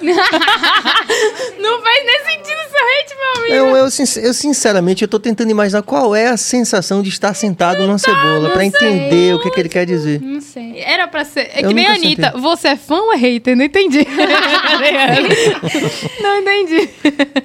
Não 1.60 1.82
faz 1.82 2.06
nem 2.06 2.20
sentido 2.24 2.58
seu 2.70 2.80
hate, 2.80 3.14
meu 3.14 3.32
amigo. 3.36 3.54
Eu, 3.54 3.76
eu, 3.76 3.88
eu, 4.24 4.34
sinceramente, 4.34 5.02
eu 5.02 5.08
tô 5.08 5.20
tentando 5.20 5.50
imaginar 5.50 5.82
qual 5.82 6.16
é 6.16 6.28
a 6.28 6.36
sensação 6.38 7.02
de 7.02 7.10
estar 7.10 7.34
sentado 7.34 7.86
numa 7.86 7.98
cebola, 7.98 8.50
pra 8.50 8.64
entender 8.64 9.34
o 9.34 9.40
que, 9.42 9.50
que 9.50 9.60
ele 9.60 9.68
quer 9.68 9.84
dizer. 9.84 10.20
Não 10.22 10.40
sei. 10.40 10.80
Era 10.80 11.06
pra 11.06 11.24
ser. 11.24 11.50
É 11.52 11.60
Eu 11.62 11.68
que 11.68 11.74
nem 11.74 11.86
a 11.86 11.92
Anitta. 11.92 12.24
sentei. 12.24 12.40
Você 12.40 12.68
é 12.68 12.76
fã 12.76 12.96
ou 12.96 13.12
é 13.12 13.16
hater? 13.16 13.54
Não 13.56 13.64
entendi. 13.64 14.06
não 16.22 16.38
entendi. 16.40 16.88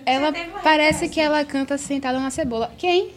Ela 0.05 0.33
parece 0.63 1.09
que 1.09 1.19
ela 1.19 1.43
canta 1.43 1.77
sentada 1.77 2.19
na 2.19 2.29
cebola. 2.29 2.71
Quem? 2.77 3.16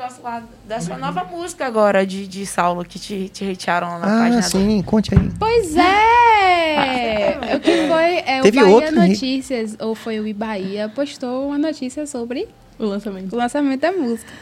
Negócio 0.00 0.22
lá 0.22 0.42
da 0.66 0.80
sua 0.80 0.96
nova 0.96 1.24
música 1.24 1.66
agora, 1.66 2.06
de, 2.06 2.26
de 2.26 2.46
Saulo, 2.46 2.82
que 2.86 2.98
te, 2.98 3.28
te 3.28 3.44
hatearam 3.52 3.86
lá 3.88 3.98
na 3.98 4.06
Ah, 4.06 4.20
página 4.20 4.40
sim, 4.42 4.80
conte 4.82 5.14
aí. 5.14 5.30
Pois 5.38 5.76
é! 5.76 7.38
o 7.54 7.60
que 7.60 7.86
foi? 7.86 8.16
É, 8.24 8.40
Teve 8.40 8.58
o 8.60 8.62
Bahia 8.62 8.74
outro. 8.76 8.96
Notícias, 8.96 9.76
ou 9.78 9.94
foi 9.94 10.18
o 10.18 10.26
Ibaía, 10.26 10.88
postou 10.88 11.48
uma 11.48 11.58
notícia 11.58 12.06
sobre 12.06 12.48
O 12.78 12.86
lançamento. 12.86 13.30
o 13.30 13.36
lançamento 13.36 13.80
da 13.82 13.92
música. 13.92 14.32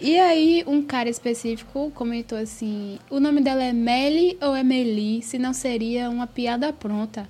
e 0.00 0.18
aí, 0.18 0.64
um 0.66 0.80
cara 0.80 1.10
específico 1.10 1.92
comentou 1.94 2.38
assim: 2.38 2.98
o 3.10 3.20
nome 3.20 3.42
dela 3.42 3.62
é 3.62 3.74
Meli 3.74 4.38
ou 4.40 4.56
é 4.56 4.62
Meli? 4.62 5.20
Se 5.20 5.38
não 5.38 5.52
seria 5.52 6.08
uma 6.08 6.26
piada 6.26 6.72
pronta. 6.72 7.28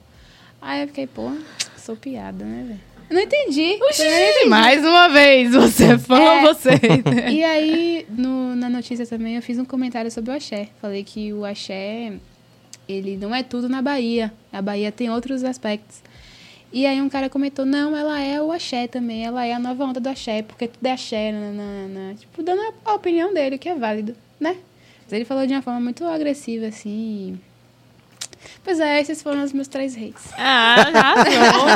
Aí 0.63 0.83
eu 0.83 0.87
fiquei, 0.87 1.09
pô, 1.09 1.29
sou 1.77 1.97
piada, 1.97 2.45
né, 2.45 2.65
velho? 2.69 2.94
Eu 3.11 3.15
Não 3.17 3.23
entendi. 3.23 3.75
Entendi. 3.81 4.49
Mais 4.49 4.85
uma 4.85 5.09
vez, 5.09 5.53
você 5.53 5.93
é 5.93 5.99
fã 5.99 6.17
É. 6.19 6.41
você? 6.43 6.71
E 7.31 7.45
aí, 7.45 8.07
no- 8.09 8.55
na 8.57 8.69
notícia 8.69 9.07
também, 9.07 9.37
eu 9.37 9.43
fiz 9.43 9.59
um 9.59 9.65
comentário 9.65 10.11
sobre 10.11 10.31
o 10.31 10.35
axé. 10.35 10.69
Falei 10.81 11.05
que 11.05 11.33
o 11.33 11.45
axé, 11.45 12.13
ele 12.89 13.17
não 13.17 13.35
é 13.35 13.43
tudo 13.43 13.69
na 13.69 13.81
Bahia. 13.83 14.33
A 14.53 14.61
Bahia 14.63 14.91
tem 14.91 15.11
outros 15.11 15.45
aspectos. 15.45 16.03
E 16.73 16.87
aí 16.87 17.01
um 17.01 17.09
cara 17.09 17.29
comentou, 17.31 17.65
não, 17.65 17.97
ela 17.97 18.21
é 18.21 18.41
o 18.43 18.51
axé 18.51 18.89
também. 18.89 19.25
Ela 19.25 19.47
é 19.47 19.53
a 19.53 19.59
nova 19.61 19.85
onda 19.85 20.01
do 20.01 20.09
axé, 20.09 20.43
porque 20.43 20.67
tudo 20.67 20.85
é 20.87 20.93
axé. 20.93 21.31
Na, 21.31 21.51
na- 21.53 21.89
na- 21.89 22.15
tipo, 22.15 22.43
dando 22.43 22.63
a, 22.63 22.91
a 22.91 22.95
opinião 22.95 23.33
dele, 23.33 23.59
que 23.59 23.69
é 23.69 23.75
válido, 23.77 24.17
né? 24.41 24.57
Mas 25.05 25.13
ele 25.13 25.25
falou 25.25 25.47
de 25.47 25.53
uma 25.53 25.63
forma 25.63 25.79
muito 25.81 26.05
agressiva, 26.05 26.67
assim... 26.67 27.39
Pois 28.63 28.81
é, 28.81 29.01
esses 29.01 29.23
foram 29.23 29.43
os 29.43 29.53
meus 29.53 29.69
três 29.69 29.95
hates. 29.97 30.33
Ah, 30.39 30.77
arrasou. 30.95 31.67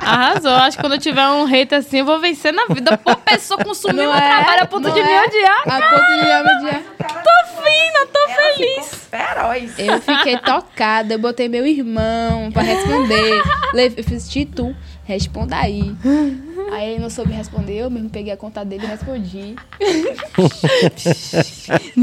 Arrasou. 0.00 0.52
Acho 0.52 0.76
que 0.76 0.82
quando 0.82 0.94
eu 0.94 0.98
tiver 0.98 1.26
um 1.28 1.44
hater 1.44 1.78
assim, 1.78 1.98
eu 2.00 2.04
vou 2.04 2.20
vencer 2.20 2.52
na 2.52 2.66
vida. 2.66 2.96
Pô, 2.98 3.14
pessoa 3.16 3.62
consumiu 3.62 4.10
meu 4.10 4.14
é? 4.14 4.20
trabalho 4.20 4.62
a 4.62 4.66
ponto 4.66 4.90
de 4.90 5.02
me 5.02 5.10
é? 5.10 5.22
odiar. 5.26 5.62
A 5.66 5.82
ponto 5.82 6.06
de 6.06 6.16
me 6.16 6.20
odiar. 6.40 6.82
Tô 6.98 7.62
fina, 7.62 8.06
tô 8.12 8.28
Ela 8.28 8.52
feliz. 8.54 9.08
feroz. 9.10 9.78
Eu 9.78 10.00
fiquei 10.00 10.38
tocada, 10.38 11.14
eu 11.14 11.18
botei 11.18 11.48
meu 11.48 11.66
irmão 11.66 12.50
pra 12.52 12.62
responder. 12.62 13.42
Le- 13.72 13.94
Eu 13.96 14.04
fiz 14.04 14.28
Titu, 14.28 14.74
responda 15.10 15.56
aí. 15.56 15.92
Aí 16.72 16.90
ele 16.92 17.00
não 17.00 17.10
soube 17.10 17.32
responder, 17.32 17.78
eu 17.78 17.90
mesmo 17.90 18.08
peguei 18.08 18.32
a 18.32 18.36
conta 18.36 18.64
dele 18.64 18.84
e 18.84 18.86
respondi. 18.86 19.56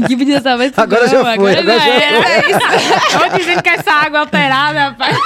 Que 0.06 0.16
podia 0.16 0.40
saber 0.40 0.66
esse 0.66 0.80
Agora 0.80 1.08
já 1.08 1.20
foi, 1.22 1.32
agora 1.32 1.62
já 1.62 1.94
era 1.94 2.50
isso. 2.50 3.36
Dizendo 3.36 3.62
que 3.62 3.68
essa 3.68 3.92
água 3.92 4.18
é 4.18 4.20
alterada, 4.20 4.78
rapaz. 4.90 5.16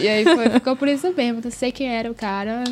E 0.00 0.08
aí 0.08 0.24
foi- 0.24 0.50
ficou 0.50 0.76
por 0.76 0.88
isso 0.88 1.12
mesmo. 1.16 1.40
Não 1.42 1.50
sei 1.50 1.72
quem 1.72 1.88
era 1.94 2.10
o 2.10 2.14
cara. 2.14 2.64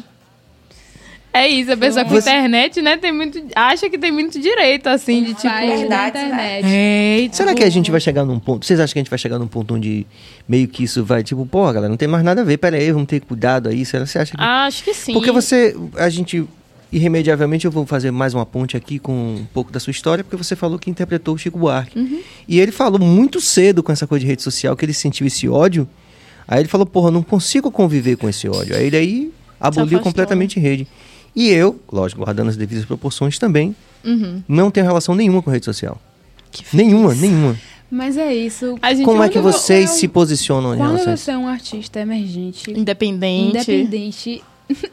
É 1.33 1.47
isso, 1.47 1.70
a 1.70 1.76
pessoa 1.76 2.05
com 2.05 2.11
Você- 2.11 2.31
internet, 2.31 2.81
né, 2.83 2.97
tem 2.97 3.12
muito... 3.12 3.41
Acha 3.55 3.89
que 3.89 3.99
tem 3.99 4.11
muito 4.11 4.41
direito, 4.41 4.89
assim, 4.89 5.22
de 5.22 5.35
tipo... 5.35 5.49
Vai 5.49 5.76
verdade, 5.76 6.16
né? 6.16 6.26
internet. 6.26 6.66
Eita. 6.66 7.37
Será 7.37 7.55
que 7.55 7.62
a 7.62 7.70
gente 7.70 7.91
vai 7.91 8.01
chegar 8.01 8.24
num 8.24 8.39
ponto? 8.39 8.64
Vocês 8.66 8.81
acham 8.81 8.93
que 8.95 8.99
a 8.99 9.03
gente 9.03 9.11
vai 9.11 9.18
chegar 9.18 9.39
num 9.39 9.47
ponto 9.47 9.74
onde 9.74 10.07
meio 10.49 10.66
que 10.66 10.85
isso 10.85 11.05
vai, 11.05 11.22
tipo, 11.22 11.45
pô, 11.47 11.64
galera, 11.66 11.89
não 11.89 11.97
tem 11.97 12.09
mais 12.09 12.24
nada 12.24 12.41
a 12.41 12.45
ver, 12.45 12.57
pera 12.57 12.76
aí, 12.76 12.91
vamos 12.91 13.07
ter 13.07 13.20
cuidado 13.20 13.68
aí. 13.68 13.85
Será 13.85 14.07
você 14.07 14.18
acha 14.18 14.37
que. 14.37 14.43
Acho 14.43 14.83
que 14.83 14.95
sim. 14.95 15.12
Porque 15.12 15.31
você, 15.31 15.76
a 15.97 16.09
gente, 16.09 16.45
irremediavelmente, 16.91 17.66
eu 17.66 17.70
vou 17.70 17.85
fazer 17.87 18.11
mais 18.11 18.33
uma 18.35 18.47
ponte 18.47 18.76
aqui 18.76 18.99
com 18.99 19.12
um 19.12 19.47
pouco 19.53 19.70
da 19.70 19.79
sua 19.79 19.91
história, 19.91 20.24
porque 20.24 20.37
você 20.37 20.57
falou 20.57 20.79
que 20.79 20.91
interpretou 20.91 21.35
o 21.35 21.39
Chico 21.39 21.59
Buarque. 21.59 22.22
E 22.49 22.59
ele 22.59 22.72
falou 22.72 22.99
muito 22.99 23.41
cedo 23.41 23.83
com 23.83 23.93
essa 23.93 24.07
coisa 24.07 24.22
de 24.22 24.26
rede 24.26 24.43
social, 24.43 24.74
que 24.74 24.85
ele 24.85 24.95
sentiu 24.95 25.26
esse 25.26 25.49
ódio. 25.49 25.87
Aí 26.49 26.61
ele 26.61 26.68
falou, 26.68 26.87
porra, 26.87 27.11
não 27.11 27.22
consigo 27.22 27.70
conviver 27.70 28.16
com 28.16 28.29
esse 28.29 28.49
ódio. 28.49 28.74
Aí 28.74 28.87
ele 28.87 28.97
aí 28.97 29.33
aboliu 29.61 29.85
afastou, 29.85 30.01
completamente 30.01 30.59
rede. 30.59 30.87
E 31.39 31.51
eu, 31.51 31.78
lógico, 31.93 32.24
guardando 32.24 32.49
as 32.49 32.57
devidas 32.57 32.84
proporções 32.84 33.39
também, 33.39 33.76
Uhum. 34.05 34.43
não 34.49 34.70
tenho 34.72 34.84
relação 34.86 35.14
nenhuma 35.14 35.41
com 35.41 35.51
rede 35.51 35.64
social. 35.64 36.01
Que 36.51 36.64
Nenhuma, 36.76 37.14
nenhuma. 37.14 37.57
Mas 37.91 38.16
é 38.16 38.34
isso. 38.34 38.76
A 38.82 38.93
gente 38.93 39.05
Como 39.05 39.22
é 39.22 39.26
quando 39.26 39.32
que 39.32 39.39
eu- 39.39 39.43
vocês 39.43 39.91
eu- 39.91 39.97
se 39.97 40.09
posicionam 40.09 40.74
em 40.74 40.78
Quando 40.78 40.89
relação 40.89 41.11
a 41.12 41.14
isso? 41.14 41.24
você 41.24 41.30
é 41.30 41.39
um 41.39 41.47
artista 41.47 42.01
emergente, 42.01 42.70
Independente. 42.72 43.51
independente, 43.72 44.45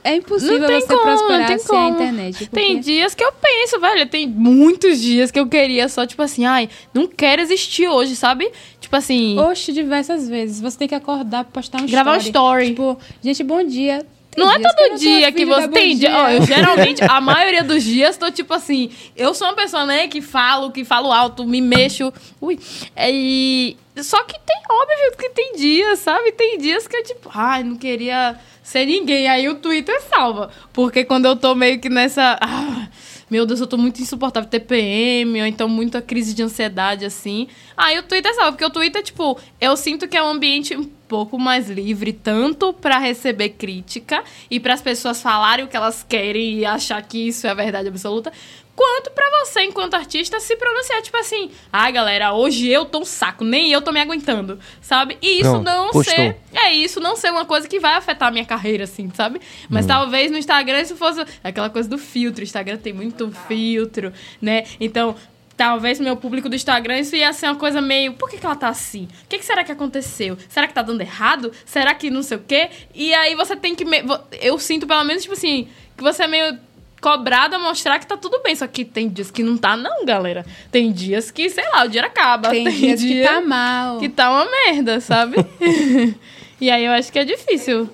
é 0.04 0.16
impossível 0.16 0.60
Não 0.60 0.68
tem 0.68 0.80
você 0.82 0.88
como, 0.88 1.02
prosperar 1.02 1.40
não 1.40 1.48
tem 1.48 1.58
sem 1.58 1.78
a 1.78 1.82
como. 1.82 1.96
internet. 1.96 2.38
porque- 2.46 2.56
Tem 2.56 2.80
dias 2.80 3.14
que 3.16 3.24
eu 3.24 3.32
penso, 3.34 3.80
velho. 3.82 4.06
Tem 4.08 4.28
muitos 4.28 5.02
dias 5.02 5.32
que 5.32 5.40
eu 5.40 5.48
queria 5.48 5.90
só, 5.90 6.06
tipo 6.06 6.22
assim, 6.22 6.46
ai, 6.46 6.70
não 6.94 7.08
quero 7.08 7.42
existir 7.42 7.88
hoje, 7.88 8.16
sabe? 8.16 8.50
Tipo 8.80 8.96
assim. 8.96 9.38
Oxe, 9.40 9.74
diversas 9.74 10.30
vezes. 10.30 10.62
Você 10.62 10.78
tem 10.78 10.88
que 10.88 10.96
acordar 10.96 11.44
pra 11.44 11.52
postar 11.62 11.82
um 11.82 11.88
Gravar 11.88 12.16
um 12.16 12.22
story. 12.22 12.68
Tipo, 12.70 12.98
gente, 13.22 13.44
bom 13.44 13.62
dia. 13.66 14.06
Não 14.38 14.52
é 14.52 14.60
todo 14.60 14.98
dia 14.98 15.30
afim 15.30 15.38
que 15.38 15.46
você 15.46 15.68
bom 15.68 15.74
tem 15.74 15.98
dia. 15.98 16.16
Ó, 16.16 16.30
eu 16.30 16.42
geralmente, 16.46 17.04
a 17.04 17.22
maioria 17.22 17.64
dos 17.64 17.84
dias, 17.84 18.18
tô 18.18 18.30
tipo 18.32 18.54
assim. 18.54 18.92
Eu 19.16 19.34
sou 19.34 19.48
uma 19.48 19.56
pessoa, 19.56 19.86
né, 19.86 20.08
que 20.08 20.22
falo, 20.22 20.72
que 20.72 20.84
falo 20.84 21.12
alto, 21.12 21.46
me 21.46 21.62
mexo. 21.62 22.14
Ui. 22.42 22.60
É, 22.96 23.12
E. 23.12 23.78
Só 23.98 24.22
que 24.24 24.34
tem, 24.34 24.62
óbvio 24.70 25.18
que 25.18 25.30
tem 25.30 25.56
dias, 25.56 26.00
sabe? 26.00 26.34
Tem 26.34 26.58
dias 26.58 26.86
que 26.86 26.98
eu, 26.98 27.04
tipo, 27.04 27.30
ai, 27.34 27.64
não 27.64 27.78
queria 27.78 28.38
ser 28.62 28.86
ninguém. 28.86 29.28
Aí 29.30 29.48
o 29.48 29.56
Twitter 29.56 30.02
salva. 30.02 30.50
Porque 30.74 31.06
quando 31.06 31.26
eu 31.26 31.36
tô 31.36 31.56
meio 31.56 31.80
que 31.80 31.88
nessa. 31.88 32.38
ah, 32.42 32.90
meu 33.30 33.46
Deus, 33.46 33.62
eu 33.62 33.68
tô 33.68 33.78
muito 33.78 34.02
insuportável. 34.02 34.50
TPM, 34.50 35.40
ou 35.40 35.48
então 35.48 35.70
muita 35.70 36.02
crise 36.02 36.34
de 36.34 36.44
ansiedade, 36.44 37.06
assim. 37.06 37.48
Aí 37.78 37.98
o 37.98 38.04
Twitter 38.04 38.34
salva. 38.36 38.52
Porque 38.52 38.66
o 38.66 38.70
Twitter, 38.70 39.02
tipo, 39.02 39.40
eu 39.62 39.78
sinto 39.78 40.08
que 40.10 40.18
é 40.18 40.22
um 40.22 40.28
ambiente 40.28 40.78
pouco 41.08 41.38
mais 41.38 41.70
livre, 41.70 42.12
tanto 42.14 42.74
pra 42.74 42.98
receber 42.98 43.50
crítica 43.50 44.24
e 44.50 44.60
para 44.60 44.74
as 44.74 44.82
pessoas 44.82 45.22
falarem 45.22 45.66
o 45.66 45.68
que 45.68 45.78
elas 45.78 46.04
querem 46.08 46.60
e 46.60 46.66
achar 46.66 47.02
que 47.02 47.28
isso 47.28 47.48
é 47.48 47.50
a 47.52 47.54
verdade 47.54 47.88
absoluta, 47.88 48.32
quanto 48.76 49.12
pra 49.12 49.26
você, 49.40 49.62
enquanto 49.62 49.94
artista, 49.94 50.40
se 50.40 50.56
pronunciar, 50.58 51.02
tipo 51.02 51.16
assim, 51.18 51.50
ai 51.72 51.92
galera, 51.92 52.34
hoje 52.34 52.68
eu 52.68 52.86
tô 52.86 53.00
um 53.00 53.06
saco, 53.06 53.44
nem 53.44 53.72
eu 53.72 53.82
tô 53.82 53.92
me 53.92 54.02
aguentando, 54.02 54.60
sabe? 54.82 55.18
E 55.22 55.40
isso 55.40 55.52
Pronto, 55.52 55.64
não 55.64 55.90
postou. 55.92 56.14
ser. 56.14 56.38
É 56.54 56.74
isso 56.74 57.00
não 57.00 57.16
ser 57.16 57.32
uma 57.32 57.46
coisa 57.46 57.68
que 57.68 57.80
vai 57.80 57.94
afetar 57.94 58.28
a 58.28 58.32
minha 58.32 58.46
carreira, 58.46 58.84
assim, 58.84 59.10
sabe? 59.14 59.40
Mas 59.70 59.86
talvez 59.86 60.30
no 60.30 60.38
Instagram 60.38 60.82
isso 60.82 60.96
fosse 60.96 61.24
aquela 61.44 61.70
coisa 61.70 61.88
do 61.88 61.98
filtro. 61.98 62.42
O 62.42 62.44
Instagram 62.44 62.78
tem 62.78 62.92
muito 62.94 63.32
filtro, 63.48 64.12
né? 64.42 64.66
Então. 64.80 65.16
Talvez 65.58 66.00
meu 66.02 66.18
público 66.18 66.50
do 66.50 66.56
Instagram 66.56 67.00
isso 67.00 67.16
ia 67.16 67.32
ser 67.32 67.48
uma 67.48 67.56
coisa 67.56 67.82
meio. 67.82 68.14
Por 68.14 68.30
que, 68.30 68.38
que 68.38 68.46
ela 68.46 68.56
tá 68.56 68.68
assim? 68.68 69.08
O 69.24 69.28
que, 69.30 69.38
que 69.40 69.46
será 69.46 69.64
que 69.64 69.72
aconteceu? 69.72 70.38
Será 70.50 70.68
que 70.68 70.74
tá 70.74 70.82
dando 70.82 71.00
errado? 71.02 71.52
Será 71.66 71.94
que 71.96 72.10
não 72.10 72.22
sei 72.22 72.38
o 72.38 72.42
quê? 72.46 72.70
E 72.94 73.14
aí 73.14 73.36
você 73.36 73.56
tem 73.56 73.74
que. 73.74 73.86
me- 73.86 74.04
Eu 74.42 74.60
sinto 74.60 74.86
pelo 74.86 75.04
menos, 75.06 75.22
tipo 75.24 75.34
assim, 75.34 75.68
que 75.96 76.04
você 76.04 76.24
é 76.24 76.28
meio 76.28 76.58
cobrado 77.00 77.56
a 77.56 77.60
mostrar 77.60 78.00
que 78.00 78.08
tá 78.08 78.18
tudo 78.18 78.42
bem. 78.44 78.54
Só 78.56 78.68
que 78.68 78.84
tem 78.84 79.08
dias 79.08 79.32
que 79.32 79.44
não 79.44 79.56
tá, 79.58 79.78
não, 79.78 80.04
galera. 80.06 80.46
Tem 80.72 80.92
dias 80.92 81.32
que, 81.32 81.50
sei 81.50 81.64
lá, 81.70 81.84
o 81.86 81.88
dinheiro 81.88 82.08
acaba. 82.08 82.50
Tem, 82.50 82.70
dias 82.70 83.00
que 83.02 83.24
tá 83.24 83.40
mal. 83.40 83.98
que 84.00 84.10
tá 84.10 84.30
uma 84.32 84.46
merda, 84.50 85.00
sabe? 85.00 85.38
e 86.60 86.70
aí 86.70 86.84
eu 86.84 86.92
acho 86.92 87.12
que 87.12 87.20
é 87.20 87.24
difícil. 87.24 87.90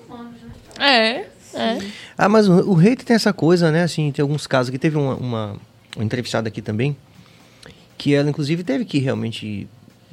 É, 0.78 1.26
é. 1.54 1.78
Ah, 2.16 2.28
mas 2.28 2.48
o, 2.48 2.70
o 2.70 2.74
hater 2.74 3.04
tem 3.04 3.14
essa 3.14 3.32
coisa, 3.32 3.70
né? 3.70 3.82
Assim, 3.84 4.10
tem 4.10 4.22
alguns 4.22 4.46
casos 4.46 4.70
que 4.70 4.78
teve 4.78 4.96
uma, 4.96 5.14
uma, 5.14 5.56
uma 5.96 6.04
entrevistada 6.04 6.48
aqui 6.48 6.62
também, 6.62 6.96
que 8.02 8.14
ela, 8.14 8.28
inclusive, 8.28 8.64
teve 8.64 8.84
que 8.84 8.98
realmente 8.98 9.66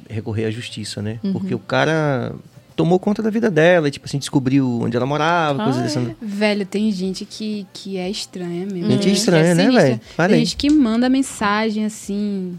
recorrer 0.08 0.44
à 0.46 0.50
justiça, 0.50 1.02
né? 1.02 1.18
Uhum. 1.24 1.32
Porque 1.32 1.54
o 1.54 1.58
cara 1.58 2.32
tomou 2.76 2.98
conta 2.98 3.22
da 3.22 3.28
vida 3.30 3.50
dela, 3.50 3.88
e, 3.88 3.90
tipo 3.90 4.06
assim, 4.06 4.18
descobriu 4.18 4.80
onde 4.82 4.96
ela 4.96 5.04
morava, 5.06 5.60
Ah, 5.60 5.64
coisas 5.64 5.82
é. 5.82 5.84
dessa. 6.00 6.16
Velho, 6.22 6.64
tem 6.64 6.90
gente 6.92 7.24
que, 7.24 7.66
que 7.74 7.96
é 7.98 8.08
estranha 8.08 8.64
mesmo. 8.66 8.90
Gente 8.92 9.02
Que 9.02 9.08
é 9.10 9.12
estranha, 9.12 9.54
né, 9.54 9.64
sinistra. 9.64 9.82
velho? 10.16 10.30
Tem 10.34 10.38
gente 10.44 10.56
que 10.56 10.70
manda 10.70 11.08
mensagem 11.08 11.84
assim. 11.84 12.56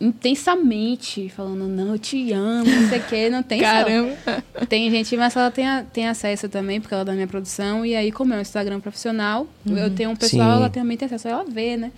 Intensamente, 0.00 1.28
falando, 1.28 1.66
não, 1.66 1.92
eu 1.92 1.98
te 1.98 2.32
amo, 2.32 2.64
não 2.70 2.88
sei 2.88 2.98
o 2.98 3.02
que, 3.02 3.28
não 3.30 3.42
tem 3.42 3.60
Caramba. 3.60 4.12
só. 4.24 4.66
Tem 4.66 4.88
gente, 4.90 5.16
mas 5.16 5.34
ela 5.36 5.50
tem, 5.50 5.66
a- 5.68 5.82
tem 5.92 6.06
acesso 6.08 6.48
também, 6.48 6.80
porque 6.80 6.94
ela 6.94 7.02
é 7.02 7.04
da 7.06 7.12
minha 7.12 7.26
produção, 7.26 7.84
e 7.84 7.94
aí, 7.96 8.12
como 8.12 8.32
é 8.32 8.38
um 8.38 8.40
Instagram 8.40 8.78
profissional, 8.80 9.46
eu 9.66 9.90
tenho 9.90 10.10
um 10.10 10.16
pessoal, 10.16 10.52
Sim. 10.52 10.56
ela 10.58 10.70
também 10.70 10.96
tem 10.96 11.06
acesso, 11.06 11.26
ela 11.28 11.44
vê, 11.44 11.76
né? 11.76 11.90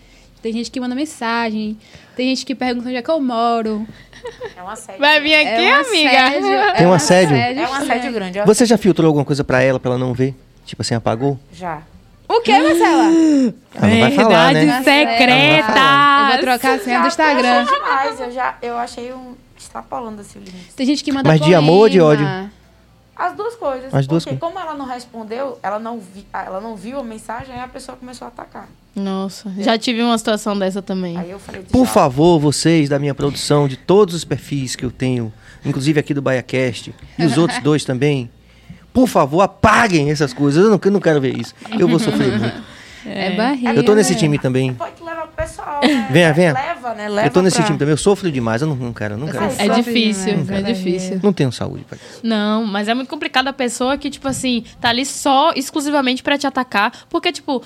Tem 0.42 0.52
gente 0.52 0.70
que 0.70 0.80
manda 0.80 0.94
mensagem, 0.94 1.76
tem 2.16 2.28
gente 2.28 2.46
que 2.46 2.54
pergunta 2.54 2.88
onde 2.88 2.96
é 2.96 3.02
que 3.02 3.10
eu 3.10 3.20
moro. 3.20 3.86
É 4.56 4.62
um 4.62 4.68
assédio. 4.68 5.00
Vai 5.00 5.20
vir 5.20 5.34
aqui, 5.34 5.48
é 5.48 5.78
um 5.78 5.80
amiga. 5.80 6.10
assédio, 6.10 6.76
Tem 6.76 6.86
um 6.86 6.92
assédio? 6.92 7.36
É 7.36 7.68
um 7.68 7.74
assédio 7.74 8.12
grande. 8.12 8.38
ó. 8.40 8.46
Você 8.46 8.66
já 8.66 8.76
filtrou 8.76 9.06
alguma 9.08 9.24
coisa 9.24 9.42
pra 9.42 9.62
ela, 9.62 9.80
pra 9.80 9.92
ela 9.92 9.98
não 9.98 10.12
ver? 10.12 10.34
Tipo 10.66 10.82
assim, 10.82 10.94
apagou? 10.94 11.38
Já. 11.52 11.82
O 12.28 12.40
que, 12.42 12.52
Marcela? 12.52 13.04
Ela 13.74 13.88
não 13.88 14.00
vai 14.00 14.10
falar, 14.12 14.52
né? 14.52 14.82
Verdades 14.82 15.66
Eu 15.68 16.26
vou 16.26 16.38
trocar 16.38 16.74
a 16.74 16.78
senha 16.78 17.00
do 17.00 17.08
Instagram. 17.08 17.64
demais. 17.64 18.20
Eu 18.20 18.30
já 18.30 18.56
eu 18.62 18.76
achei 18.78 19.12
um 19.12 19.34
extrapolando 19.58 20.20
assim 20.20 20.38
o 20.38 20.42
limite. 20.42 20.72
Tem 20.74 20.86
gente 20.86 21.02
que 21.02 21.12
manda 21.12 21.28
Mas 21.28 21.40
de 21.40 21.54
amor 21.54 21.80
ou 21.80 21.88
de 21.88 21.98
poema. 21.98 22.12
ódio? 22.12 22.50
As 23.16 23.34
duas 23.34 23.54
coisas. 23.56 23.92
As 23.94 24.06
duas 24.06 24.24
porque 24.24 24.38
coisas. 24.38 24.56
como 24.56 24.58
ela 24.64 24.74
não 24.78 24.86
respondeu, 24.86 25.58
ela 25.62 25.78
não, 25.78 25.98
vi, 25.98 26.26
ela 26.32 26.60
não 26.60 26.74
viu 26.76 26.98
a 27.00 27.02
mensagem, 27.04 27.54
aí 27.54 27.60
a 27.60 27.68
pessoa 27.68 27.96
começou 27.96 28.24
a 28.26 28.28
atacar. 28.28 28.68
Nossa, 28.94 29.52
já 29.58 29.78
tive 29.78 30.02
uma 30.02 30.18
situação 30.18 30.58
dessa 30.58 30.82
também. 30.82 31.16
Aí 31.16 31.30
eu 31.30 31.38
falei, 31.38 31.62
Por 31.62 31.86
favor, 31.86 32.38
vocês 32.40 32.88
da 32.88 32.98
minha 32.98 33.14
produção, 33.14 33.68
de 33.68 33.76
todos 33.76 34.14
os 34.14 34.24
perfis 34.24 34.74
que 34.74 34.84
eu 34.84 34.90
tenho, 34.90 35.32
inclusive 35.64 36.00
aqui 36.00 36.12
do 36.12 36.20
BaiaCast 36.20 36.94
e 37.18 37.24
os 37.24 37.38
outros 37.38 37.62
dois 37.62 37.84
também, 37.84 38.28
por 38.92 39.06
favor, 39.06 39.42
apaguem 39.42 40.10
essas 40.10 40.32
coisas. 40.32 40.64
Eu 40.64 40.70
não, 40.70 40.80
eu 40.82 40.90
não 40.90 41.00
quero 41.00 41.20
ver 41.20 41.38
isso. 41.38 41.54
Eu 41.78 41.86
vou 41.86 41.98
sofrer 41.98 42.38
muito. 42.38 42.70
É, 43.06 43.30
barriga. 43.34 43.72
Eu 43.72 43.84
tô 43.84 43.94
nesse 43.94 44.14
time 44.14 44.38
também. 44.38 44.74
Pode 44.74 45.02
levar 45.02 45.26
pro 45.26 45.36
pessoal, 45.36 45.80
né? 45.82 46.08
Venha, 46.10 46.32
venha. 46.34 46.52
Leva, 46.52 46.94
né? 46.94 47.08
Leva 47.08 47.28
Eu 47.28 47.30
tô 47.30 47.40
nesse 47.40 47.56
pra... 47.56 47.64
time 47.64 47.78
também. 47.78 47.92
Eu 47.92 47.96
sofro 47.96 48.30
demais. 48.30 48.60
Eu 48.60 48.68
não, 48.68 48.76
não 48.76 48.92
quero, 48.92 49.16
não 49.16 49.26
quero. 49.26 49.44
É 49.58 49.68
difícil, 49.68 50.32
demais, 50.36 50.50
é 50.50 50.62
vai 50.62 50.72
difícil. 50.74 51.20
Não 51.22 51.32
tenho 51.32 51.50
saúde 51.50 51.84
pra 51.88 51.96
isso. 51.96 52.20
Não, 52.22 52.66
mas 52.66 52.88
é 52.88 52.94
muito 52.94 53.08
complicado 53.08 53.48
a 53.48 53.52
pessoa 53.52 53.96
que, 53.96 54.10
tipo 54.10 54.28
assim, 54.28 54.64
tá 54.80 54.90
ali 54.90 55.06
só 55.06 55.52
exclusivamente 55.56 56.22
pra 56.22 56.36
te 56.36 56.46
atacar. 56.46 56.92
Porque, 57.08 57.32
tipo, 57.32 57.62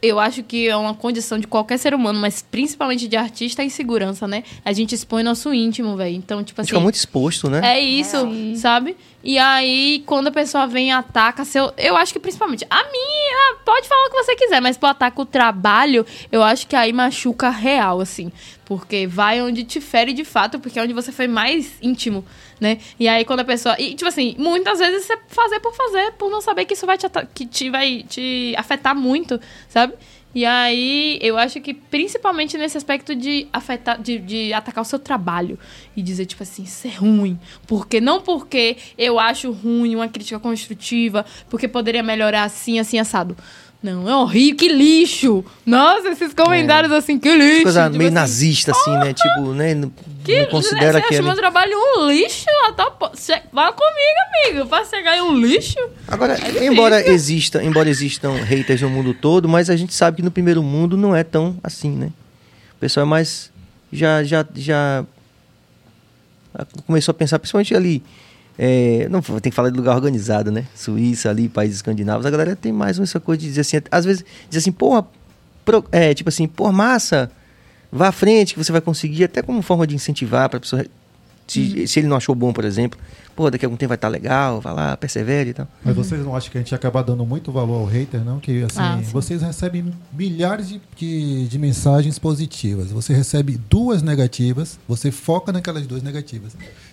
eu 0.00 0.18
acho 0.18 0.42
que 0.42 0.68
é 0.68 0.76
uma 0.76 0.94
condição 0.94 1.38
de 1.38 1.46
qualquer 1.46 1.78
ser 1.78 1.94
humano, 1.94 2.18
mas 2.18 2.42
principalmente 2.42 3.08
de 3.08 3.16
artista, 3.16 3.62
a 3.62 3.64
insegurança, 3.64 4.26
né? 4.26 4.44
A 4.64 4.72
gente 4.72 4.94
expõe 4.94 5.22
nosso 5.22 5.52
íntimo, 5.52 5.96
velho. 5.96 6.14
Então, 6.14 6.42
tipo 6.44 6.60
assim. 6.60 6.68
fica 6.68 6.80
muito 6.80 6.96
exposto, 6.96 7.48
né? 7.48 7.60
É 7.64 7.80
isso, 7.80 8.16
sabe? 8.56 8.96
E 9.22 9.36
aí, 9.36 10.02
quando 10.06 10.28
a 10.28 10.30
pessoa 10.30 10.66
vem 10.66 10.88
e 10.88 10.90
ataca 10.90 11.44
seu. 11.44 11.72
Eu 11.76 11.96
acho 11.96 12.12
que 12.12 12.20
principalmente. 12.20 12.64
A 12.70 12.84
minha, 12.84 13.56
pode 13.64 13.88
falar 13.88 14.06
o 14.06 14.10
que 14.10 14.16
você 14.16 14.36
quiser, 14.36 14.60
mas 14.60 14.76
pro 14.76 14.88
ataque 14.88 15.20
o 15.20 15.26
trabalho, 15.26 16.06
eu 16.30 16.42
acho 16.42 16.66
que 16.66 16.76
aí 16.76 16.92
machuca 16.92 17.50
real, 17.50 18.00
assim. 18.00 18.30
Porque 18.64 19.06
vai 19.06 19.42
onde 19.42 19.64
te 19.64 19.80
fere 19.80 20.12
de 20.12 20.24
fato, 20.24 20.58
porque 20.58 20.78
é 20.78 20.82
onde 20.82 20.92
você 20.92 21.10
foi 21.10 21.26
mais 21.26 21.72
íntimo, 21.82 22.24
né? 22.60 22.78
E 22.98 23.08
aí, 23.08 23.24
quando 23.24 23.40
a 23.40 23.44
pessoa. 23.44 23.76
E, 23.78 23.94
tipo 23.94 24.08
assim, 24.08 24.34
muitas 24.38 24.78
vezes 24.78 25.06
você 25.06 25.18
fazer 25.28 25.60
por 25.60 25.74
fazer, 25.74 26.12
por 26.12 26.30
não 26.30 26.40
saber 26.40 26.64
que 26.64 26.74
isso 26.74 26.86
vai 26.86 26.98
te, 26.98 27.06
que 27.34 27.46
te, 27.46 27.70
vai 27.70 28.04
te 28.08 28.54
afetar 28.56 28.94
muito, 28.94 29.40
sabe? 29.68 29.94
E 30.34 30.44
aí, 30.44 31.18
eu 31.22 31.38
acho 31.38 31.60
que 31.60 31.72
principalmente 31.72 32.58
nesse 32.58 32.76
aspecto 32.76 33.14
de 33.14 33.48
afetar, 33.52 34.00
de, 34.00 34.18
de 34.18 34.52
atacar 34.52 34.82
o 34.82 34.84
seu 34.84 34.98
trabalho 34.98 35.58
e 35.96 36.02
dizer, 36.02 36.26
tipo 36.26 36.42
assim, 36.42 36.64
isso 36.64 36.86
é 36.86 36.90
ruim. 36.90 37.38
Porque 37.66 38.00
não 38.00 38.20
porque 38.20 38.76
eu 38.96 39.18
acho 39.18 39.50
ruim 39.50 39.96
uma 39.96 40.06
crítica 40.06 40.38
construtiva, 40.38 41.24
porque 41.48 41.66
poderia 41.66 42.02
melhorar 42.02 42.44
assim, 42.44 42.78
assim, 42.78 42.98
assado. 42.98 43.36
Não, 43.82 44.08
é 44.08 44.16
horrível, 44.16 44.56
que 44.56 44.68
lixo! 44.68 45.44
Nossa, 45.64 46.08
esses 46.08 46.34
comentários 46.34 46.92
assim, 46.92 47.16
que 47.16 47.32
lixo! 47.32 47.62
Coisa 47.62 47.84
Tipo 47.84 47.96
meio 47.96 48.08
assim, 48.08 48.14
nazista, 48.14 48.72
assim, 48.72 48.90
né? 48.98 49.14
Tipo, 49.14 49.52
né? 49.54 49.74
Que 50.32 50.42
não 50.42 50.46
considera 50.50 50.92
você 51.00 51.00
que 51.08 51.14
acha 51.14 51.22
é. 51.22 51.22
meu 51.22 51.36
trabalho 51.36 51.72
um 51.96 52.10
lixo? 52.10 52.46
Ah, 52.66 52.72
tá, 52.72 52.92
vai 53.52 53.72
comigo, 53.72 54.52
amigo, 54.52 54.66
pra 54.68 54.84
chegar 54.84 55.16
em 55.16 55.22
um 55.22 55.34
lixo. 55.40 55.78
Agora, 56.06 56.36
embora 56.64 57.08
exista, 57.08 57.62
embora 57.62 57.88
existam 57.88 58.32
haters 58.32 58.80
no 58.82 58.90
mundo 58.90 59.14
todo, 59.14 59.48
mas 59.48 59.70
a 59.70 59.76
gente 59.76 59.94
sabe 59.94 60.18
que 60.18 60.22
no 60.22 60.30
primeiro 60.30 60.62
mundo 60.62 60.96
não 60.96 61.14
é 61.14 61.24
tão 61.24 61.56
assim, 61.62 61.90
né? 61.90 62.10
O 62.76 62.80
pessoal 62.80 63.04
é 63.06 63.08
mais 63.08 63.50
já 63.92 64.22
já 64.22 64.46
já 64.54 65.04
começou 66.86 67.12
a 67.12 67.14
pensar 67.14 67.38
principalmente 67.38 67.74
ali 67.74 68.02
é, 68.58 69.06
não 69.08 69.20
tem 69.22 69.50
que 69.50 69.54
falar 69.54 69.70
de 69.70 69.76
lugar 69.76 69.94
organizado, 69.94 70.50
né? 70.50 70.66
Suíça 70.74 71.30
ali, 71.30 71.48
países 71.48 71.76
escandinavos, 71.76 72.26
a 72.26 72.30
galera 72.30 72.56
tem 72.56 72.72
mais 72.72 72.98
essa 72.98 73.20
coisa 73.20 73.40
de 73.40 73.46
dizer 73.46 73.60
assim, 73.60 73.76
às 73.88 74.04
vezes 74.04 74.24
dizer 74.48 74.58
assim, 74.58 74.72
porra, 74.72 75.06
pro- 75.64 75.84
é, 75.92 76.12
tipo 76.12 76.28
assim, 76.28 76.48
porra, 76.48 76.72
massa, 76.72 77.30
vá 77.90 78.08
à 78.08 78.12
frente 78.12 78.54
que 78.54 78.62
você 78.62 78.72
vai 78.72 78.80
conseguir, 78.80 79.24
até 79.24 79.42
como 79.42 79.62
forma 79.62 79.86
de 79.86 79.94
incentivar 79.94 80.48
para 80.48 80.58
a 80.58 80.60
pessoa 80.60 80.84
se, 81.46 81.86
se 81.86 81.98
ele 82.00 82.06
não 82.08 82.16
achou 82.16 82.34
bom, 82.34 82.52
por 82.52 82.62
exemplo, 82.64 82.98
pô, 83.34 83.50
daqui 83.50 83.64
a 83.64 83.66
algum 83.68 83.76
tempo 83.76 83.88
vai 83.88 83.94
estar 83.96 84.08
legal, 84.08 84.60
vai 84.60 84.74
lá, 84.74 84.96
persevere 84.98 85.50
e 85.50 85.54
tal. 85.54 85.66
Mas 85.82 85.96
vocês 85.96 86.22
não 86.22 86.36
acham 86.36 86.52
que 86.52 86.58
a 86.58 86.60
gente 86.60 86.74
acaba 86.74 87.02
dando 87.02 87.24
muito 87.24 87.50
valor 87.50 87.76
ao 87.80 87.84
hater, 87.86 88.22
não? 88.22 88.38
Que 88.38 88.62
assim, 88.64 88.78
Ah, 88.80 89.00
vocês 89.10 89.40
recebem 89.40 89.90
milhares 90.12 90.68
de, 90.68 90.80
de, 90.94 91.48
de 91.48 91.58
mensagens 91.58 92.18
positivas. 92.18 92.90
Você 92.90 93.14
recebe 93.14 93.58
duas 93.70 94.02
negativas, 94.02 94.78
você 94.86 95.10
foca 95.10 95.50
naquelas 95.50 95.86
duas 95.86 96.02
negativas. 96.02 96.52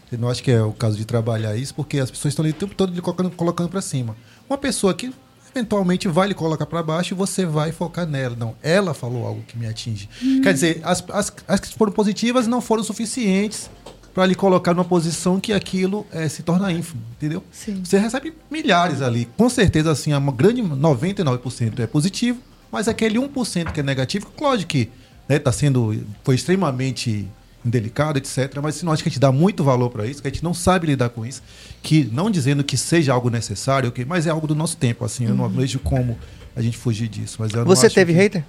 Você 0.10 0.16
não 0.16 0.30
acha 0.30 0.42
que 0.42 0.52
é 0.52 0.62
o 0.62 0.72
caso 0.72 0.96
de 0.96 1.04
trabalhar 1.04 1.58
isso, 1.58 1.76
porque 1.76 2.00
as 2.00 2.10
pessoas 2.10 2.32
estão 2.32 2.46
ali 2.46 2.52
o 2.54 2.56
tempo 2.58 2.74
todo 2.76 2.94
colocando, 3.02 3.32
colocando 3.32 3.70
para 3.70 3.82
cima. 3.82 4.16
Uma 4.50 4.58
pessoa 4.58 4.94
que 4.94 5.12
eventualmente 5.56 6.08
vai 6.08 6.28
lhe 6.28 6.34
colocar 6.34 6.66
para 6.66 6.84
baixo 6.84 7.14
e 7.14 7.18
você 7.18 7.46
vai 7.46 7.72
focar 7.72 8.06
nela. 8.06 8.36
Não, 8.36 8.56
ela 8.62 8.94
falou 8.94 9.26
algo 9.26 9.42
que 9.48 9.58
me 9.58 9.66
atinge. 9.66 10.10
Quer 10.44 10.54
dizer, 10.54 10.82
as, 10.84 11.04
as, 11.10 11.34
as 11.48 11.60
que 11.62 11.78
foram 11.78 11.94
positivas 11.94 12.46
não 12.46 12.60
foram 12.60 12.84
suficientes 12.84 13.70
para 14.14 14.26
lhe 14.26 14.36
colocar 14.36 14.74
numa 14.74 14.86
posição 14.86 15.40
que 15.40 15.52
aquilo 15.52 16.06
eh, 16.12 16.30
se 16.30 16.42
torna 16.42 16.72
ínfimo, 16.72 17.02
entendeu? 17.18 17.44
Sim. 17.52 17.82
Você 17.84 17.98
recebe 17.98 18.34
milhares 18.50 19.02
ali. 19.02 19.28
Com 19.38 19.50
certeza, 19.50 19.92
assim, 19.92 20.14
uma 20.14 20.32
grande 20.32 20.62
99% 20.62 21.80
é 21.80 21.88
positivo, 21.88 22.40
mas 22.72 22.88
aquele 22.88 23.20
1% 23.20 23.74
que 23.74 23.80
é 23.82 23.84
negativo, 23.84 24.28
lógico 24.40 24.70
que 24.70 24.90
né, 25.28 25.38
tá 25.38 25.52
sendo, 25.52 26.02
foi 26.24 26.36
extremamente 26.36 27.28
indelicado, 27.66 28.18
etc. 28.18 28.60
Mas 28.62 28.76
se 28.76 28.86
nós 28.86 29.02
que 29.02 29.10
a 29.10 29.12
gente 29.12 29.20
dá 29.20 29.32
muito 29.32 29.64
valor 29.64 29.90
para 29.90 30.06
isso, 30.06 30.22
que 30.22 30.28
a 30.28 30.32
gente 30.32 30.44
não 30.44 30.54
sabe 30.54 30.88
lidar 30.88 31.10
com 31.10 31.26
isso, 31.26 31.42
que 31.82 32.08
não 32.12 32.30
dizendo 32.30 32.64
que 32.64 32.78
seja 32.78 33.12
algo 33.14 33.30
necessário, 33.30 33.90
okay, 33.90 34.06
mas 34.06 34.28
é 34.28 34.30
algo 34.30 34.46
do 34.48 34.56
nosso 34.56 34.78
tempo, 34.78 35.04
assim, 35.04 35.26
eu 35.26 35.34
não 35.36 35.50
vejo 35.50 35.80
como 35.80 36.18
a 36.56 36.62
gente 36.62 36.78
fugir 36.78 37.08
disso. 37.08 37.38
Mas 37.40 37.52
Você 37.52 37.90
teve 37.90 38.14
que- 38.14 38.20
hater? 38.20 38.44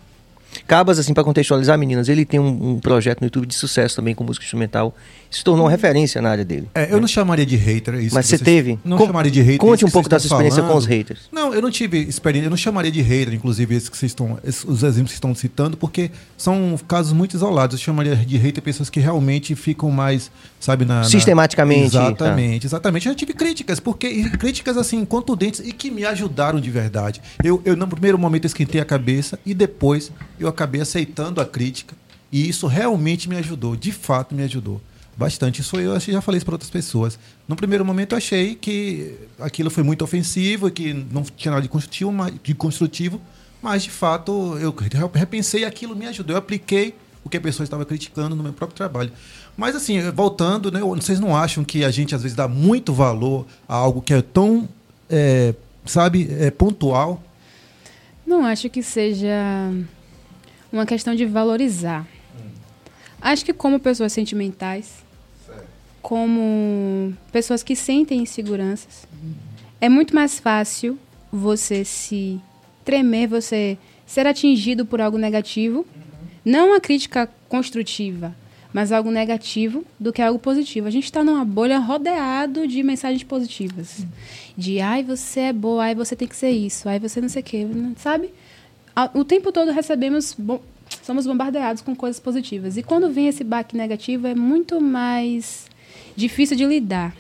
Cabas, 0.67 0.99
assim, 0.99 1.13
pra 1.13 1.25
contextualizar, 1.25 1.77
meninas, 1.77 2.09
ele 2.09 2.25
tem 2.25 2.41
um, 2.41 2.71
um 2.73 2.79
projeto 2.81 3.21
no 3.21 3.27
YouTube 3.27 3.47
de 3.47 3.55
sucesso 3.55 3.97
também 3.97 4.15
com 4.15 4.25
música 4.25 4.45
instrumental. 4.45 4.95
Se 5.37 5.45
tornou 5.45 5.67
referência 5.67 6.23
na 6.23 6.31
área 6.31 6.45
dele. 6.45 6.69
É, 6.75 6.91
eu 6.93 7.01
não 7.01 7.07
chamaria 7.07 7.45
de 7.45 7.57
hater. 7.57 7.95
Isso 7.97 8.15
Mas 8.15 8.27
você 8.27 8.39
teve? 8.39 8.79
Não 8.85 8.97
Com- 8.97 9.07
chamaria 9.07 9.31
de 9.31 9.41
hater. 9.43 9.59
Conte 9.59 9.85
um 9.85 9.91
pouco 9.91 10.09
da 10.09 10.19
sua 10.19 10.29
experiência 10.29 10.63
com 10.63 10.69
falando. 10.69 10.83
os 10.83 10.87
haters. 10.87 11.21
Não, 11.31 11.53
eu 11.53 11.61
não 11.61 11.71
tive 11.71 11.99
experiência, 11.99 12.47
eu 12.47 12.51
não 12.51 12.57
chamaria 12.57 12.91
de 12.91 13.03
hater, 13.03 13.35
inclusive, 13.35 13.75
esses 13.75 13.89
que 13.89 13.97
vocês 13.97 14.13
estão, 14.13 14.39
esses- 14.45 14.65
os 14.65 14.83
exemplos 14.83 15.11
que 15.13 15.17
estão 15.17 15.35
citando, 15.35 15.77
porque 15.77 16.11
são 16.39 16.79
casos 16.89 17.13
muito 17.13 17.35
isolados. 17.37 17.79
Eu 17.79 17.85
chamaria 17.85 18.17
de 18.17 18.37
hater 18.39 18.63
pessoas 18.63 18.89
que 18.89 18.99
realmente 19.01 19.55
ficam 19.55 19.91
mais, 19.91 20.31
sabe, 20.59 20.85
na. 20.85 21.01
na- 21.01 21.05
Sistematicamente, 21.05 21.93
tá. 21.93 22.05
Exatamente, 22.07 22.67
exatamente. 22.67 23.07
Eu 23.07 23.13
já 23.13 23.17
tive 23.19 23.33
críticas, 23.35 23.79
porque 23.79 24.31
críticas 24.39 24.77
assim, 24.77 25.05
contundentes 25.05 25.61
e 25.61 25.73
que 25.73 25.91
me 25.91 26.05
ajudaram 26.05 26.61
de 26.61 26.71
verdade. 26.71 27.21
Eu, 27.45 27.61
eu 27.65 27.77
no 27.77 27.87
primeiro 27.87 28.19
momento, 28.19 28.47
esquentei 28.47 28.81
a 28.81 28.85
cabeça 28.85 29.39
e 29.45 29.53
depois 29.53 30.11
eu 30.41 30.49
acabei 30.49 30.81
aceitando 30.81 31.41
a 31.41 31.45
crítica. 31.45 31.95
E 32.33 32.49
isso 32.49 32.67
realmente 32.67 33.29
me 33.29 33.37
ajudou, 33.37 33.77
de 33.77 33.93
fato 33.93 34.35
me 34.35 34.43
ajudou. 34.43 34.81
Bastante. 35.17 35.63
Isso 35.63 35.77
eu 35.77 35.95
acho 35.95 36.13
já 36.13 36.21
falei 36.21 36.37
isso 36.37 36.45
para 36.45 36.55
outras 36.55 36.71
pessoas. 36.71 37.19
No 37.49 37.57
primeiro 37.57 37.85
momento 37.85 38.13
eu 38.13 38.19
achei 38.19 38.55
que 38.55 39.15
aquilo 39.41 39.71
foi 39.71 39.83
muito 39.83 40.05
ofensivo, 40.05 40.71
que 40.71 40.93
não 40.93 41.23
tinha 41.23 41.51
nada 41.53 41.63
de 41.63 41.69
construtivo, 41.69 42.13
mas, 42.13 42.35
de 42.43 42.55
construtivo, 42.55 43.21
mas 43.63 43.85
de 43.85 43.91
fato 43.91 44.59
eu 44.59 44.75
repensei 45.15 45.65
aquilo 45.65 45.97
me 45.97 46.07
ajudou. 46.07 46.35
Eu 46.35 46.39
apliquei 46.39 46.95
o 47.25 47.31
que 47.31 47.39
a 47.39 47.41
pessoa 47.41 47.65
estava 47.65 47.85
criticando 47.85 48.37
no 48.37 48.43
meu 48.43 48.53
próprio 48.53 48.77
trabalho. 48.77 49.11
Mas 49.57 49.75
assim, 49.75 49.99
voltando, 50.11 50.71
né, 50.71 50.81
vocês 50.81 51.19
não 51.19 51.35
acham 51.35 51.65
que 51.65 51.83
a 51.83 51.91
gente 51.91 52.15
às 52.15 52.23
vezes 52.23 52.37
dá 52.37 52.47
muito 52.47 52.93
valor 52.93 53.47
a 53.67 53.75
algo 53.75 54.03
que 54.03 54.13
é 54.13 54.21
tão, 54.21 54.69
é, 55.09 55.55
sabe, 55.87 56.29
é, 56.39 56.51
pontual? 56.51 57.23
Não 58.27 58.45
acho 58.45 58.69
que 58.69 58.83
seja 58.83 59.73
uma 60.71 60.85
questão 60.85 61.15
de 61.15 61.25
valorizar. 61.25 62.07
Acho 63.21 63.45
que 63.45 63.55
como 63.55 63.81
pessoas 63.81 64.13
sentimentais, 64.13 65.06
como 66.07 67.13
pessoas 67.33 67.65
que 67.65 67.75
sentem 67.75 68.21
inseguranças, 68.21 69.09
é 69.81 69.89
muito 69.89 70.15
mais 70.15 70.39
fácil 70.39 70.97
você 71.33 71.85
se 71.85 72.41
tremer, 72.85 73.27
você 73.27 73.77
ser 74.07 74.25
atingido 74.25 74.87
por 74.87 75.01
algo 75.01 75.19
negativo, 75.19 75.85
não 76.45 76.69
uma 76.69 76.81
crítica 76.81 77.29
construtiva, 77.49 78.33
mas 78.73 78.93
algo 78.93 79.11
negativo 79.11 79.85
do 79.99 80.13
que 80.13 80.23
algo 80.23 80.39
positivo. 80.39 80.87
A 80.87 80.91
gente 80.93 81.07
está 81.07 81.25
numa 81.25 81.45
bolha 81.45 81.81
rodeado 81.81 82.69
de 82.69 82.85
mensagens 82.85 83.25
positivas. 83.25 84.07
De, 84.57 84.81
ai, 84.81 85.03
você 85.03 85.41
é 85.41 85.53
boa, 85.53 85.83
ai, 85.87 85.95
você 85.97 86.15
tem 86.15 86.29
que 86.29 86.37
ser 86.37 86.51
isso, 86.51 86.89
ai, 86.89 87.01
você 87.01 87.21
não 87.21 87.29
sei 87.29 87.43
o 87.43 87.45
quê, 87.45 87.67
sabe? 87.97 88.31
A- 88.95 89.11
O 89.13 89.25
tempo 89.25 89.51
todo 89.51 89.73
recebemos, 89.73 90.37
bom, 90.39 90.61
somos 91.03 91.27
bombardeados 91.27 91.83
com 91.83 91.97
coisas 91.97 92.21
positivas. 92.21 92.77
E 92.77 92.83
quando 92.85 93.11
vem 93.11 93.27
esse 93.27 93.43
baque 93.43 93.77
negativo, 93.77 94.29
é 94.29 94.37
muito 94.37 94.81
mais 94.81 95.67
difícil 96.17 96.57
de 96.57 96.65
lidar. 96.65 97.15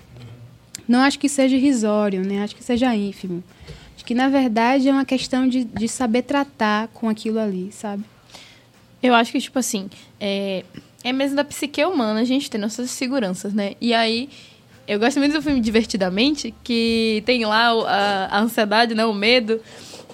Não 0.88 1.01
acho 1.01 1.18
que 1.18 1.28
seja 1.28 1.57
irrisório, 1.57 2.24
né? 2.24 2.42
Acho 2.42 2.57
que 2.57 2.64
seja 2.64 2.94
ínfimo. 2.94 3.42
Acho 3.94 4.05
que, 4.05 4.14
na 4.14 4.28
verdade, 4.28 4.88
é 4.88 4.92
uma 4.92 5.05
questão 5.05 5.49
de, 5.49 5.64
de 5.64 5.88
saber 5.88 6.22
tratar 6.22 6.88
com 6.88 7.09
aquilo 7.09 7.38
ali, 7.38 7.70
sabe? 7.72 8.05
Eu 9.03 9.14
acho 9.14 9.32
que, 9.32 9.40
tipo 9.40 9.59
assim, 9.59 9.90
é, 10.20 10.64
é 11.05 11.12
mesmo 11.12 11.36
da 11.36 11.44
psique 11.44 11.84
humana 11.84 12.20
a 12.20 12.24
gente 12.24 12.51
ter 12.51 12.59
nossas 12.59 12.90
seguranças, 12.90 13.53
né? 13.53 13.74
E 13.80 13.92
aí, 13.92 14.28
eu 14.86 14.99
gosto 14.99 15.18
muito 15.18 15.32
do 15.32 15.42
filme 15.42 15.61
Divertidamente, 15.61 16.55
que 16.62 17.22
tem 17.26 17.44
lá 17.44 17.70
a, 17.70 18.36
a 18.36 18.40
ansiedade, 18.40 18.94
né? 18.94 19.05
O 19.05 19.12
medo. 19.12 19.61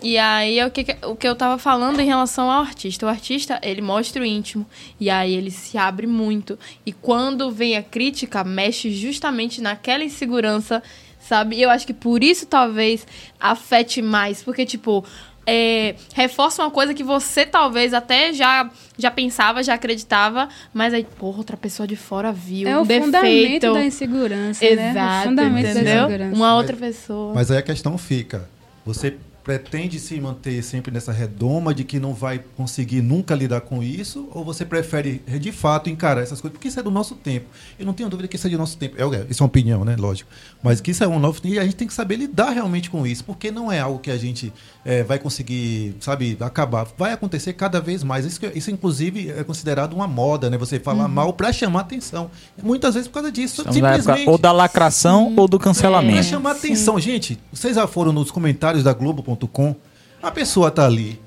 E 0.03 0.19
aí 0.19 0.59
é 0.59 0.67
o 0.67 0.71
que, 0.71 0.85
o 1.07 1.15
que 1.15 1.27
eu 1.29 1.37
tava 1.37 1.59
falando 1.59 2.01
em 2.01 2.07
relação 2.07 2.51
ao 2.51 2.61
artista. 2.61 3.07
O 3.07 3.09
artista, 3.09 3.61
ele 3.63 3.81
mostra 3.81 4.21
o 4.23 4.25
íntimo. 4.25 4.67
E 4.99 5.09
aí 5.09 5.33
ele 5.35 5.51
se 5.51 5.79
abre 5.79 6.07
muito. 6.07 6.59
E 6.85 6.93
quando 6.93 7.51
vem 7.51 7.77
a 7.77 7.83
crítica, 7.83 8.43
mexe 8.43 8.91
justamente 8.91 9.61
naquela 9.61 10.03
insegurança, 10.03 10.83
sabe? 11.21 11.57
E 11.57 11.63
eu 11.63 11.71
acho 11.71 11.87
que 11.87 11.95
por 11.95 12.23
isso 12.25 12.47
talvez 12.47 13.07
afete 13.39 14.03
mais. 14.03 14.43
Porque, 14.43 14.67
tipo, 14.67 15.05
é, 15.47 15.95
reforça 16.15 16.63
uma 16.63 16.71
coisa 16.71 16.95
que 16.95 17.03
você 17.05 17.45
talvez 17.47 17.95
até 17.95 18.33
já, 18.33 18.71
já 18.99 19.11
pensava, 19.11 19.63
já 19.63 19.75
acreditava, 19.75 20.49
mas 20.73 20.95
aí, 20.95 21.05
porra, 21.19 21.39
outra 21.39 21.57
pessoa 21.57 21.87
de 21.87 21.97
fora 21.97 22.33
viu. 22.33 22.69
é 22.69 22.77
um 22.77 22.83
o 22.83 22.85
defeito. 22.85 23.05
fundamento 23.07 23.73
da 23.75 23.85
insegurança, 23.85 24.65
né? 24.65 24.71
O 24.71 24.91
Exato, 24.91 25.29
fundamento 25.29 25.65
da 25.65 25.71
entendeu? 25.71 26.05
insegurança. 26.07 26.37
Uma 26.37 26.57
outra 26.57 26.77
pessoa. 26.77 27.35
Mas 27.35 27.51
aí 27.51 27.59
a 27.59 27.63
questão 27.63 27.97
fica: 27.99 28.49
você 28.85 29.17
pretende 29.43 29.99
se 29.99 30.21
manter 30.21 30.63
sempre 30.63 30.93
nessa 30.93 31.13
redoma 31.13 31.75
de 31.75 31.85
que 31.85 31.99
não 31.99 32.15
vai 32.15 32.41
conseguir 32.57 33.03
nunca 33.03 33.35
lidar 33.35 33.61
com 33.63 33.83
isso? 33.83 34.29
Ou 34.33 34.45
você 34.45 34.65
prefere, 34.65 35.23
de 35.41 35.53
fato, 35.53 35.91
encarar 35.91 36.21
essas 36.23 36.41
coisas? 36.41 36.53
Porque 36.53 36.69
isso 36.69 36.79
é 36.79 36.83
do 36.83 36.91
nosso 36.91 37.15
tempo. 37.15 37.47
Eu 37.79 37.85
não 37.87 37.93
tenho 37.93 38.09
dúvida 38.09 38.29
que 38.29 38.37
isso 38.37 38.47
é 38.47 38.51
do 38.51 38.59
nosso 38.59 38.77
tempo. 38.77 38.97
É, 38.97 39.27
isso 39.29 39.43
é 39.43 39.45
uma 39.45 39.49
opinião, 39.49 39.85
né? 39.85 39.97
Lógico. 39.99 40.31
Mas 40.63 40.81
que 40.81 40.91
isso 40.91 41.03
é 41.03 41.09
um 41.09 41.19
novo 41.19 41.41
E 41.45 41.59
a 41.59 41.65
gente 41.65 41.77
tem 41.77 41.89
que 41.89 41.95
saber 41.95 42.17
lidar 42.17 42.51
realmente 42.51 42.89
com 42.91 43.07
isso. 43.07 43.25
Porque 43.25 43.51
não 43.51 43.71
é 43.71 43.81
algo 43.81 43.99
que 43.99 44.11
a 44.11 44.17
gente 44.17 44.53
eh, 44.85 45.03
vai 45.03 45.19
conseguir, 45.19 45.97
sabe, 46.01 46.37
acabar. 46.41 46.87
Vai 46.97 47.13
acontecer 47.13 47.53
cada 47.55 47.81
vez 47.81 48.03
mais. 48.05 48.25
Isso, 48.25 48.41
isso 48.55 48.71
inclusive, 48.71 49.31
é 49.31 49.43
considerado 49.45 49.93
uma 49.93 50.07
moda, 50.07 50.49
né? 50.49 50.57
Você 50.59 50.79
falar 50.79 51.09
mal 51.09 51.33
para 51.33 51.53
chamar 51.53 51.81
atenção. 51.81 52.31
Muitas 52.63 52.95
vezes 52.95 53.09
por 53.09 53.15
causa 53.15 53.33
disso. 53.33 53.63
Estamos 53.63 53.77
época 53.77 53.99
simplesmente. 53.99 54.29
ou 54.29 54.39
da 54.39 54.53
lacração 54.53 55.35
ou 55.37 55.49
do 55.49 55.59
Pra 55.59 55.65
cancelamento. 55.65 56.23
chamar 56.25 56.53
atenção. 56.53 56.99
Gente, 57.01 57.39
vocês 57.53 57.75
já 57.77 57.87
foram 57.87 58.13
nos 58.13 58.31
comentários 58.31 58.83
da 58.85 58.93
Globo.com? 59.37 59.75
A 60.23 60.31
pessoa 60.31 60.71
tá 60.71 60.87
ali 60.87 61.21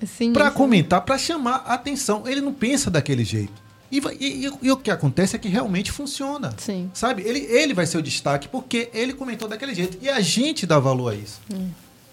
isso. 0.50 0.58
comentar, 0.58 1.02
pra 1.02 1.18
chamar 1.18 1.58
atenção. 1.68 2.24
Ele 2.28 2.40
não 2.42 2.54
pensa 2.54 2.90
daquele 2.90 3.26
jeito. 3.26 3.54
E, 3.92 3.98
e- 4.20 4.46
e- 4.48 4.52
e 4.64 4.72
o 4.72 4.78
que 4.78 4.90
acontece 4.90 5.36
é 5.36 5.40
que 5.40 5.48
realmente 5.50 5.92
funciona. 5.92 6.54
Sim. 6.58 6.90
Sabe? 6.94 7.22
Ele, 7.24 7.40
ele 7.40 7.74
vai 7.74 7.86
ser 7.86 7.98
o 7.98 8.02
destaque 8.02 8.48
porque 8.48 8.90
ele 8.94 9.14
comentou 9.14 9.48
daquele 9.48 9.76
jeito. 9.76 9.98
E 10.02 10.10
a 10.10 10.22
gente 10.22 10.66
dá 10.66 10.80
valor 10.80 11.12
a 11.12 11.16
isso. 11.16 11.42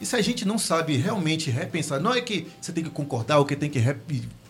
E 0.00 0.04
se 0.06 0.16
a 0.16 0.20
gente 0.20 0.44
não 0.44 0.58
sabe 0.58 0.96
realmente 0.96 1.48
repensar, 1.50 2.00
não 2.00 2.12
é 2.12 2.20
que 2.20 2.48
você 2.60 2.72
tem 2.72 2.82
que 2.82 2.90
concordar 2.90 3.38
ou 3.38 3.44
que 3.44 3.54
tem 3.54 3.70
que 3.70 3.78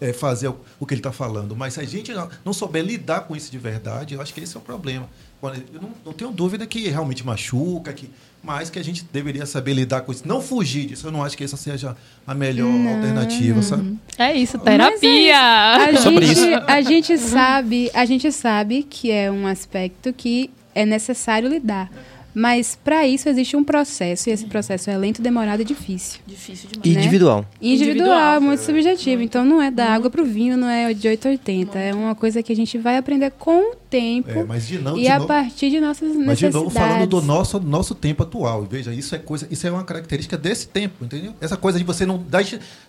é, 0.01 0.13
fazer 0.15 0.49
o, 0.49 0.57
o 0.81 0.87
que 0.87 0.95
ele 0.95 1.01
está 1.01 1.13
falando, 1.13 1.55
mas 1.55 1.75
se 1.75 1.81
a 1.81 1.85
gente 1.85 2.11
não, 2.15 2.31
não 2.43 2.53
souber 2.55 2.83
lidar 2.83 3.21
com 3.23 3.37
isso 3.37 3.51
de 3.53 3.59
verdade, 3.59 4.15
eu 4.15 4.23
acho 4.23 4.33
que 4.33 4.41
esse 4.41 4.57
é 4.57 4.59
o 4.59 4.63
problema. 4.63 5.07
Eu 5.43 5.83
não, 5.83 5.91
não 6.07 6.13
tenho 6.15 6.31
dúvida 6.31 6.67
que 6.67 6.89
realmente 6.89 7.27
machuca, 7.27 7.93
que, 7.93 8.09
mas 8.43 8.71
que 8.71 8.79
a 8.79 8.83
gente 8.83 9.05
deveria 9.13 9.47
saber 9.47 9.73
lidar 9.75 10.01
com 10.01 10.11
isso. 10.11 10.27
Não 10.27 10.41
fugir 10.43 10.87
disso. 10.87 11.07
Eu 11.07 11.13
não 11.13 11.23
acho 11.23 11.37
que 11.37 11.45
essa 11.45 11.57
seja 11.57 11.97
a 12.27 12.35
melhor 12.35 12.71
alternativa, 12.73 13.63
sabe? 13.63 13.97
É 14.19 14.35
isso, 14.35 14.59
Mas 14.59 14.67
é 14.67 14.71
terapia. 14.71 15.39
A 15.39 15.97
Sobre 15.99 16.27
gente, 16.27 16.39
isso. 16.39 16.63
a 16.67 16.81
gente 16.81 17.19
sabe, 17.19 17.91
a 17.95 18.05
gente 18.05 18.33
sabe 18.33 18.83
que 18.83 19.11
é 19.11 19.31
um 19.31 19.47
aspecto 19.47 20.13
que 20.13 20.51
é 20.75 20.85
necessário 20.85 21.49
lidar. 21.49 21.91
Mas 22.35 22.79
para 22.83 23.07
isso 23.07 23.29
existe 23.29 23.57
um 23.57 23.63
processo 23.65 24.29
e 24.29 24.33
esse 24.33 24.47
processo 24.47 24.89
é 24.91 24.97
lento, 24.97 25.21
demorado 25.21 25.61
e 25.61 25.65
difícil. 25.65 26.21
Difícil 26.27 26.69
demais. 26.71 26.87
Né? 26.87 27.01
individual. 27.01 27.47
Individual, 27.61 28.07
Individual. 28.09 28.41
muito 28.41 28.61
subjetivo. 28.61 29.23
Então 29.23 29.45
não 29.45 29.61
é 29.61 29.71
da 29.71 29.87
água 29.93 30.09
pro 30.11 30.25
vinho, 30.25 30.57
não 30.57 30.69
é 30.69 30.93
de 30.95 31.09
880. 31.09 31.79
É 31.79 31.95
uma 31.95 32.15
coisa 32.15 32.43
que 32.43 32.53
a 32.53 32.57
gente 32.57 32.79
vai 32.79 32.97
aprender 32.97 33.31
com 33.39 33.73
o 33.73 33.75
tempo 33.93 34.31
É, 34.31 34.45
mas 34.45 34.67
de 34.67 34.79
não, 34.79 34.97
e 34.97 35.03
de 35.03 35.09
a 35.09 35.17
novo, 35.17 35.29
partir 35.29 35.69
de 35.69 35.79
nossas 35.79 36.09
Mas 36.09 36.17
de 36.17 36.47
necessidades. 36.47 36.55
novo 36.55 36.71
falando 36.71 37.07
do 37.07 37.21
nosso, 37.21 37.61
nosso 37.61 37.95
tempo 37.95 38.23
atual. 38.23 38.63
Veja, 38.63 38.93
isso 38.95 39.15
é 39.15 39.19
coisa, 39.19 39.47
isso 39.51 39.67
é 39.67 39.71
uma 39.71 39.85
característica 39.85 40.39
desse 40.39 40.67
tempo, 40.69 41.05
entendeu? 41.05 41.35
Essa 41.41 41.57
coisa 41.57 41.79
de 41.79 41.85
você 41.85 42.07
não. 42.07 42.25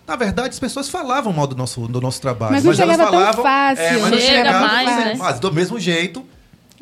na 0.06 0.16
verdade, 0.16 0.48
as 0.50 0.58
pessoas 0.58 0.88
falavam 0.88 1.32
mal 1.32 1.46
do 1.46 1.54
nosso, 1.54 1.86
do 1.86 2.00
nosso 2.00 2.20
trabalho. 2.20 2.52
Mas 2.52 2.64
não 2.64 2.72
elas 2.72 2.80
chegava 2.80 3.10
tão 3.10 3.20
falavam, 3.20 3.42
fácil. 3.42 3.84
É, 3.84 3.92
mas 3.98 4.10
não 4.10 4.18
Chega 4.18 4.36
chegava, 4.36 4.66
mais, 4.66 4.86
né? 4.96 5.14
Mas 5.18 5.40
do 5.40 5.52
mesmo 5.52 5.78
jeito. 5.78 6.24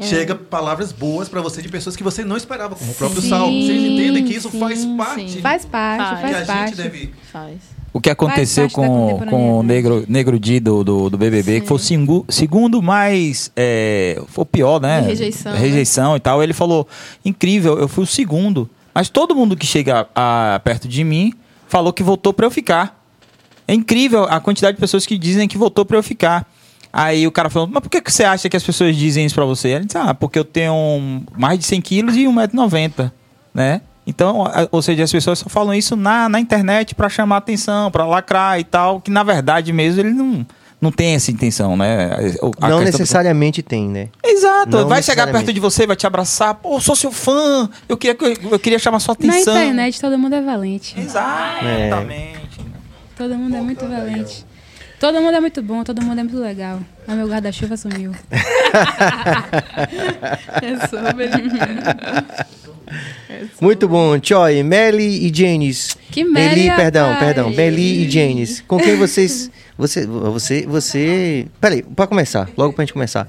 Chega 0.00 0.34
palavras 0.34 0.90
boas 0.90 1.28
pra 1.28 1.40
você 1.42 1.60
de 1.60 1.68
pessoas 1.68 1.94
que 1.94 2.02
você 2.02 2.24
não 2.24 2.36
esperava, 2.36 2.74
como 2.74 2.90
o 2.90 2.94
próprio 2.94 3.20
Sim, 3.22 3.28
Salmo. 3.28 3.52
Vocês 3.52 3.82
entendem 3.82 4.24
que 4.24 4.34
isso 4.34 4.50
sim, 4.50 4.58
faz 4.58 4.78
sim. 4.80 4.96
parte 4.96 5.40
Faz 5.40 5.64
parte, 5.66 6.02
Faz. 6.02 6.20
que 6.20 6.26
a 6.26 6.32
faz 6.32 6.46
parte. 6.46 6.68
gente 6.68 6.76
deve. 6.82 7.14
Faz. 7.30 7.56
O 7.92 8.00
que 8.00 8.08
aconteceu 8.08 8.70
Faz 8.70 8.72
com, 8.72 9.20
com 9.28 9.58
o. 9.58 9.62
Negro, 9.62 10.04
Negro 10.08 10.40
Di 10.40 10.58
do, 10.60 10.82
do, 10.82 11.10
do 11.10 11.18
BBB, 11.18 11.60
que 11.60 11.66
foi 11.66 11.76
o 11.76 11.78
singu- 11.78 12.24
segundo 12.28 12.80
mais. 12.80 13.52
É, 13.54 14.20
foi 14.28 14.42
o 14.42 14.46
pior, 14.46 14.80
né? 14.80 15.02
De 15.02 15.08
rejeição, 15.08 15.52
né? 15.52 15.58
Rejeição 15.58 16.16
e 16.16 16.20
tal. 16.20 16.42
Ele 16.42 16.54
falou: 16.54 16.88
incrível, 17.22 17.78
eu 17.78 17.86
fui 17.86 18.04
o 18.04 18.06
segundo. 18.06 18.68
Mas 18.94 19.10
todo 19.10 19.36
mundo 19.36 19.54
que 19.56 19.66
chega 19.66 20.08
a- 20.14 20.58
perto 20.64 20.88
de 20.88 21.04
mim 21.04 21.34
falou 21.68 21.92
que 21.92 22.02
votou 22.02 22.32
pra 22.32 22.46
eu 22.46 22.50
ficar. 22.50 22.98
É 23.68 23.74
incrível 23.74 24.24
a 24.24 24.40
quantidade 24.40 24.76
de 24.76 24.80
pessoas 24.80 25.04
que 25.06 25.16
dizem 25.18 25.46
que 25.46 25.58
votou 25.58 25.84
pra 25.84 25.98
eu 25.98 26.02
ficar. 26.02 26.50
Aí 26.92 27.26
o 27.26 27.32
cara 27.32 27.48
falou, 27.48 27.68
mas 27.72 27.82
por 27.82 27.88
que, 27.88 28.00
que 28.02 28.12
você 28.12 28.22
acha 28.24 28.48
que 28.48 28.56
as 28.56 28.62
pessoas 28.62 28.94
dizem 28.96 29.24
isso 29.24 29.34
pra 29.34 29.44
você? 29.46 29.68
Ele 29.68 29.86
disse, 29.86 29.96
ah, 29.96 30.12
porque 30.12 30.38
eu 30.38 30.44
tenho 30.44 31.22
mais 31.36 31.58
de 31.58 31.64
100 31.64 31.80
quilos 31.80 32.16
e 32.16 32.24
1,90m, 32.24 33.10
né? 33.54 33.80
Então, 34.06 34.44
ou 34.70 34.82
seja, 34.82 35.04
as 35.04 35.12
pessoas 35.12 35.38
só 35.38 35.48
falam 35.48 35.72
isso 35.72 35.94
na, 35.96 36.28
na 36.28 36.38
internet 36.40 36.94
pra 36.94 37.08
chamar 37.08 37.36
atenção, 37.38 37.90
pra 37.90 38.04
lacrar 38.04 38.58
e 38.60 38.64
tal, 38.64 39.00
que 39.00 39.10
na 39.10 39.22
verdade 39.22 39.72
mesmo 39.72 40.00
ele 40.00 40.10
não, 40.10 40.44
não 40.80 40.90
tem 40.90 41.14
essa 41.14 41.30
intenção, 41.30 41.76
né? 41.76 42.10
A 42.60 42.68
Não 42.68 42.80
necessariamente 42.80 43.62
tem, 43.62 43.88
né? 43.88 44.08
Exato, 44.22 44.76
Não 44.76 44.88
vai 44.88 45.02
chegar 45.02 45.30
perto 45.30 45.52
de 45.52 45.60
você, 45.60 45.86
vai 45.86 45.94
te 45.96 46.06
abraçar, 46.06 46.54
pô, 46.56 46.80
sou 46.80 46.96
seu 46.96 47.12
fã, 47.12 47.70
eu 47.88 47.96
queria, 47.96 48.14
que- 48.16 48.38
eu 48.50 48.58
queria 48.58 48.78
chamar 48.78 48.98
sua 48.98 49.16
Na 49.20 49.28
atenção. 49.32 49.54
internet 49.56 50.00
todo 50.00 50.18
mundo 50.18 50.34
é 50.34 50.42
valente. 50.42 50.98
Exatamente. 51.00 52.60
Todo 53.16 53.34
mundo 53.36 53.56
é 53.56 53.60
muito 53.60 53.86
valente. 53.86 54.44
Todo 55.02 55.20
mundo 55.20 55.34
é 55.34 55.40
muito 55.40 55.60
bom, 55.60 55.82
todo 55.82 56.00
mundo 56.00 56.20
é 56.20 56.22
muito 56.22 56.38
legal. 56.38 56.78
Mas 57.04 57.16
meu 57.16 57.26
guarda-chuva 57.26 57.76
sumiu. 57.76 58.12
É 60.62 60.86
sobre. 60.86 61.28
Muito 63.60 63.88
bom. 63.88 64.16
Choi, 64.22 64.62
Melly 64.62 65.26
e 65.26 65.34
Janis. 65.34 65.96
Que 66.08 66.22
Melly, 66.22 66.68
Meli, 66.68 66.76
perdão, 66.76 67.16
perdão. 67.16 67.50
Melly 67.50 68.04
e 68.04 68.10
Janis. 68.10 68.60
Com 68.60 68.78
quem 68.78 68.94
vocês... 68.94 69.50
Você, 69.76 70.06
você, 70.06 70.66
você... 70.66 71.46
Peraí, 71.60 71.82
pra 71.82 72.06
começar. 72.06 72.48
Logo 72.56 72.72
pra 72.72 72.84
gente 72.84 72.92
começar. 72.92 73.28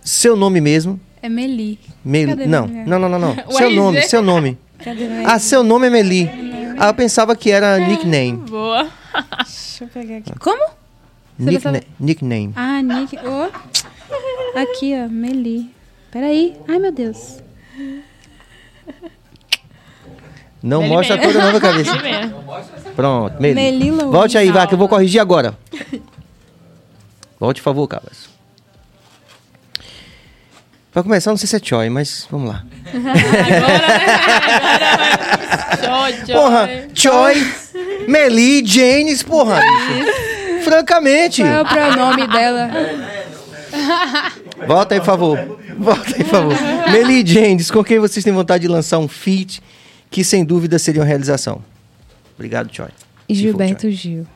Seu 0.00 0.36
nome 0.36 0.60
mesmo. 0.60 1.00
É 1.20 1.28
Meli. 1.28 1.80
Meli... 2.04 2.46
Não, 2.46 2.68
não, 2.68 3.00
não, 3.00 3.08
não, 3.08 3.18
não. 3.18 3.36
Seu 3.50 3.70
nome, 3.70 4.02
seu 4.02 4.22
nome. 4.22 4.56
Cadê? 4.78 5.06
Ah, 5.24 5.40
seu 5.40 5.64
nome 5.64 5.88
é 5.88 5.90
Meli. 5.90 6.30
Ah, 6.78 6.88
eu 6.88 6.94
pensava 6.94 7.34
que 7.36 7.50
era 7.50 7.78
nickname. 7.78 8.32
Boa. 8.48 8.88
Deixa 9.44 9.84
eu 9.84 9.88
pegar 9.88 10.16
aqui. 10.18 10.32
Como? 10.38 10.62
Você 11.38 11.50
Nickna 11.50 11.72
pensava- 11.72 11.94
nickname. 12.00 12.52
Ah, 12.56 12.80
Nick. 12.82 13.16
Oh. 13.18 14.58
Aqui, 14.58 14.94
ó. 14.94 15.08
Meli. 15.08 15.70
Peraí. 16.10 16.56
Ai, 16.66 16.78
meu 16.78 16.92
Deus. 16.92 17.38
Não 20.62 20.80
Meli 20.80 20.92
mostra 20.94 21.16
mesmo. 21.16 21.32
toda 21.32 21.42
a 21.42 21.46
nova 21.46 21.60
cabeça. 21.60 21.92
Pronto, 22.96 23.40
Meli. 23.40 23.54
Meli. 23.54 23.90
Volte 23.90 24.38
aí, 24.38 24.50
vai, 24.50 24.66
que 24.66 24.74
eu 24.74 24.78
vou 24.78 24.88
corrigir 24.88 25.20
agora. 25.20 25.56
Volte, 27.38 27.60
por 27.60 27.64
favor, 27.64 27.86
Cabas. 27.86 28.28
Pra 30.96 31.02
começar, 31.02 31.28
não 31.28 31.36
sei 31.36 31.46
se 31.46 31.54
é 31.56 31.60
Choi, 31.62 31.90
mas 31.90 32.26
vamos 32.30 32.48
lá. 32.48 32.64
Agora, 32.88 33.78
né? 33.78 33.96
Agora 35.70 36.10
vai. 36.10 36.24
Porra, 36.24 36.70
Choi, 36.94 37.52
Meli, 38.08 38.64
Janis, 38.64 39.22
porra. 39.22 39.60
Francamente. 40.64 41.42
Qual 41.42 41.52
é 41.52 41.60
o 41.60 41.66
pronome 41.66 42.26
dela? 42.28 42.70
Volta 44.66 44.94
aí, 44.94 45.00
por 45.00 45.04
favor. 45.06 45.58
Volta 45.78 46.16
aí, 46.16 46.24
por 46.24 46.30
favor. 46.30 46.54
Meli 46.90 47.22
e 47.22 47.26
Janis, 47.26 47.70
com 47.70 47.84
quem 47.84 47.98
vocês 47.98 48.24
têm 48.24 48.32
vontade 48.32 48.62
de 48.62 48.68
lançar 48.68 48.98
um 48.98 49.06
feat 49.06 49.62
que 50.10 50.24
sem 50.24 50.46
dúvida 50.46 50.78
seria 50.78 51.02
uma 51.02 51.06
realização? 51.06 51.62
Obrigado, 52.36 52.74
Choi. 52.74 52.88
Gilberto 53.28 53.90
Gil. 53.90 54.26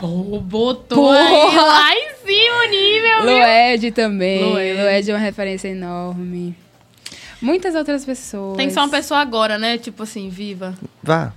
Pô, 0.00 0.40
botou 0.40 1.10
aí 1.10 1.56
lá 1.56 1.94
em 1.94 2.08
cima 2.24 2.56
o 2.56 2.70
nível? 2.70 3.24
Lued 3.24 3.90
também. 3.92 4.42
Lued. 4.42 4.82
Lued 4.82 5.10
é 5.10 5.14
uma 5.14 5.20
referência 5.20 5.68
enorme. 5.68 6.56
Muitas 7.40 7.74
outras 7.74 8.04
pessoas. 8.04 8.56
Tem 8.56 8.68
que 8.68 8.72
ser 8.72 8.80
uma 8.80 8.88
pessoa 8.88 9.20
agora, 9.20 9.58
né? 9.58 9.76
Tipo 9.78 10.02
assim, 10.04 10.28
viva. 10.28 10.74
Vá. 11.02 11.32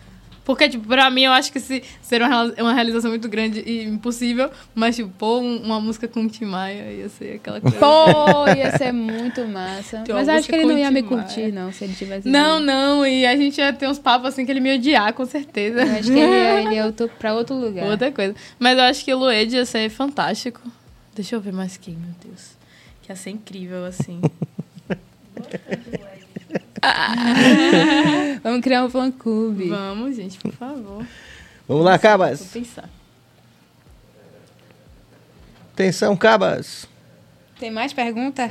Porque, 0.47 0.69
tipo, 0.69 0.87
pra 0.87 1.09
mim, 1.11 1.23
eu 1.23 1.33
acho 1.33 1.51
que 1.51 1.59
se, 1.59 1.83
seria 2.01 2.25
uma, 2.25 2.43
uma 2.57 2.73
realização 2.73 3.09
muito 3.11 3.27
grande 3.27 3.59
e 3.59 3.83
impossível. 3.83 4.49
Mas, 4.73 4.95
tipo, 4.95 5.39
um- 5.39 5.57
uma 5.61 5.81
música 5.81 6.07
com 6.07 6.23
o 6.23 6.29
Tim 6.29 6.45
Maia 6.45 6.89
ia 6.89 7.09
ser 7.09 7.35
aquela 7.35 7.59
coisa. 7.59 7.77
Pô, 7.77 8.47
ia 8.55 8.77
ser 8.77 8.93
muito 8.93 9.45
massa. 9.45 9.97
Tem 10.05 10.15
uma 10.15 10.21
Mas 10.21 10.29
acho 10.29 10.47
que 10.47 10.55
ele 10.55 10.63
não 10.65 10.77
ia 10.77 10.89
me 10.89 11.03
curtir, 11.03 11.51
não, 11.51 11.69
se 11.73 11.83
ele 11.83 11.93
tivesse. 11.93 12.29
Não, 12.29 12.61
não. 12.61 13.05
E 13.05 13.25
a 13.25 13.35
gente 13.35 13.57
ia 13.59 13.73
ter 13.73 13.89
uns 13.89 13.99
papos 13.99 14.29
assim 14.29 14.45
que 14.45 14.51
ele 14.51 14.61
me 14.61 14.69
ia 14.69 14.75
odiar, 14.77 15.13
com 15.13 15.25
certeza. 15.25 15.81
Eu 15.83 15.91
acho 15.99 16.11
que 16.11 16.17
ele 16.17 16.31
ia, 16.31 16.61
ele 16.61 16.75
ia 16.75 16.85
outro- 16.87 17.09
pra 17.19 17.33
outro 17.33 17.53
lugar. 17.53 17.85
Outra 17.85 18.09
coisa. 18.09 18.33
Mas 18.57 18.77
eu 18.77 18.85
acho 18.85 19.03
que 19.03 19.13
o 19.13 19.17
Lued 19.19 19.53
ia 19.53 19.65
ser 19.65 19.89
fantástico. 19.89 20.61
Deixa 21.13 21.35
eu 21.35 21.41
ver 21.41 21.51
mais 21.51 21.75
quem, 21.75 21.95
meu 21.95 22.11
Deus. 22.25 22.51
Que 23.03 23.11
ia 23.11 23.15
ser 23.17 23.31
incrível, 23.31 23.83
assim. 23.83 24.21
Vamos 28.43 28.61
criar 28.61 28.85
um 28.85 28.89
fã 28.89 29.11
clube. 29.11 29.69
Vamos, 29.69 30.15
gente, 30.15 30.37
por 30.37 30.51
favor. 30.51 31.05
Vamos 31.67 31.85
lá, 31.85 31.97
Cabas. 31.99 32.39
Vou 32.39 32.49
pensar. 32.49 32.89
Atenção, 35.73 36.15
Cabas. 36.15 36.87
Tem 37.59 37.71
mais 37.71 37.91
pergunta? 37.93 38.49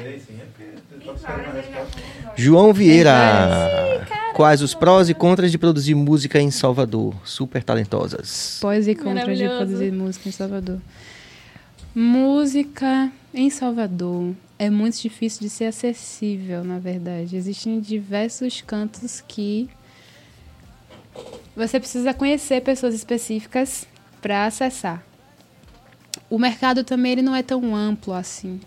João 2.34 2.72
Vieira. 2.72 4.06
Quais 4.34 4.60
os 4.60 4.74
prós 4.74 5.08
e 5.08 5.14
contras 5.14 5.50
de 5.50 5.58
produzir 5.58 5.94
música 5.94 6.40
em 6.40 6.50
Salvador? 6.50 7.14
Super 7.24 7.62
talentosas. 7.62 8.58
Pós 8.60 8.86
e 8.86 8.94
contras 8.94 9.38
de 9.38 9.48
produzir 9.48 9.92
música 9.92 10.28
em 10.28 10.32
Salvador. 10.32 10.78
Música 11.94 13.10
em 13.32 13.48
Salvador 13.48 14.34
é 14.58 14.70
muito 14.70 15.00
difícil 15.00 15.40
de 15.40 15.50
ser 15.50 15.66
acessível, 15.66 16.64
na 16.64 16.78
verdade. 16.78 17.36
Existem 17.36 17.80
diversos 17.80 18.60
cantos 18.62 19.20
que 19.20 19.68
você 21.54 21.78
precisa 21.78 22.14
conhecer 22.14 22.62
pessoas 22.62 22.94
específicas 22.94 23.86
para 24.20 24.46
acessar. 24.46 25.04
O 26.28 26.38
mercado 26.38 26.84
também 26.84 27.12
ele 27.12 27.22
não 27.22 27.34
é 27.34 27.42
tão 27.42 27.74
amplo 27.74 28.12
assim. 28.12 28.60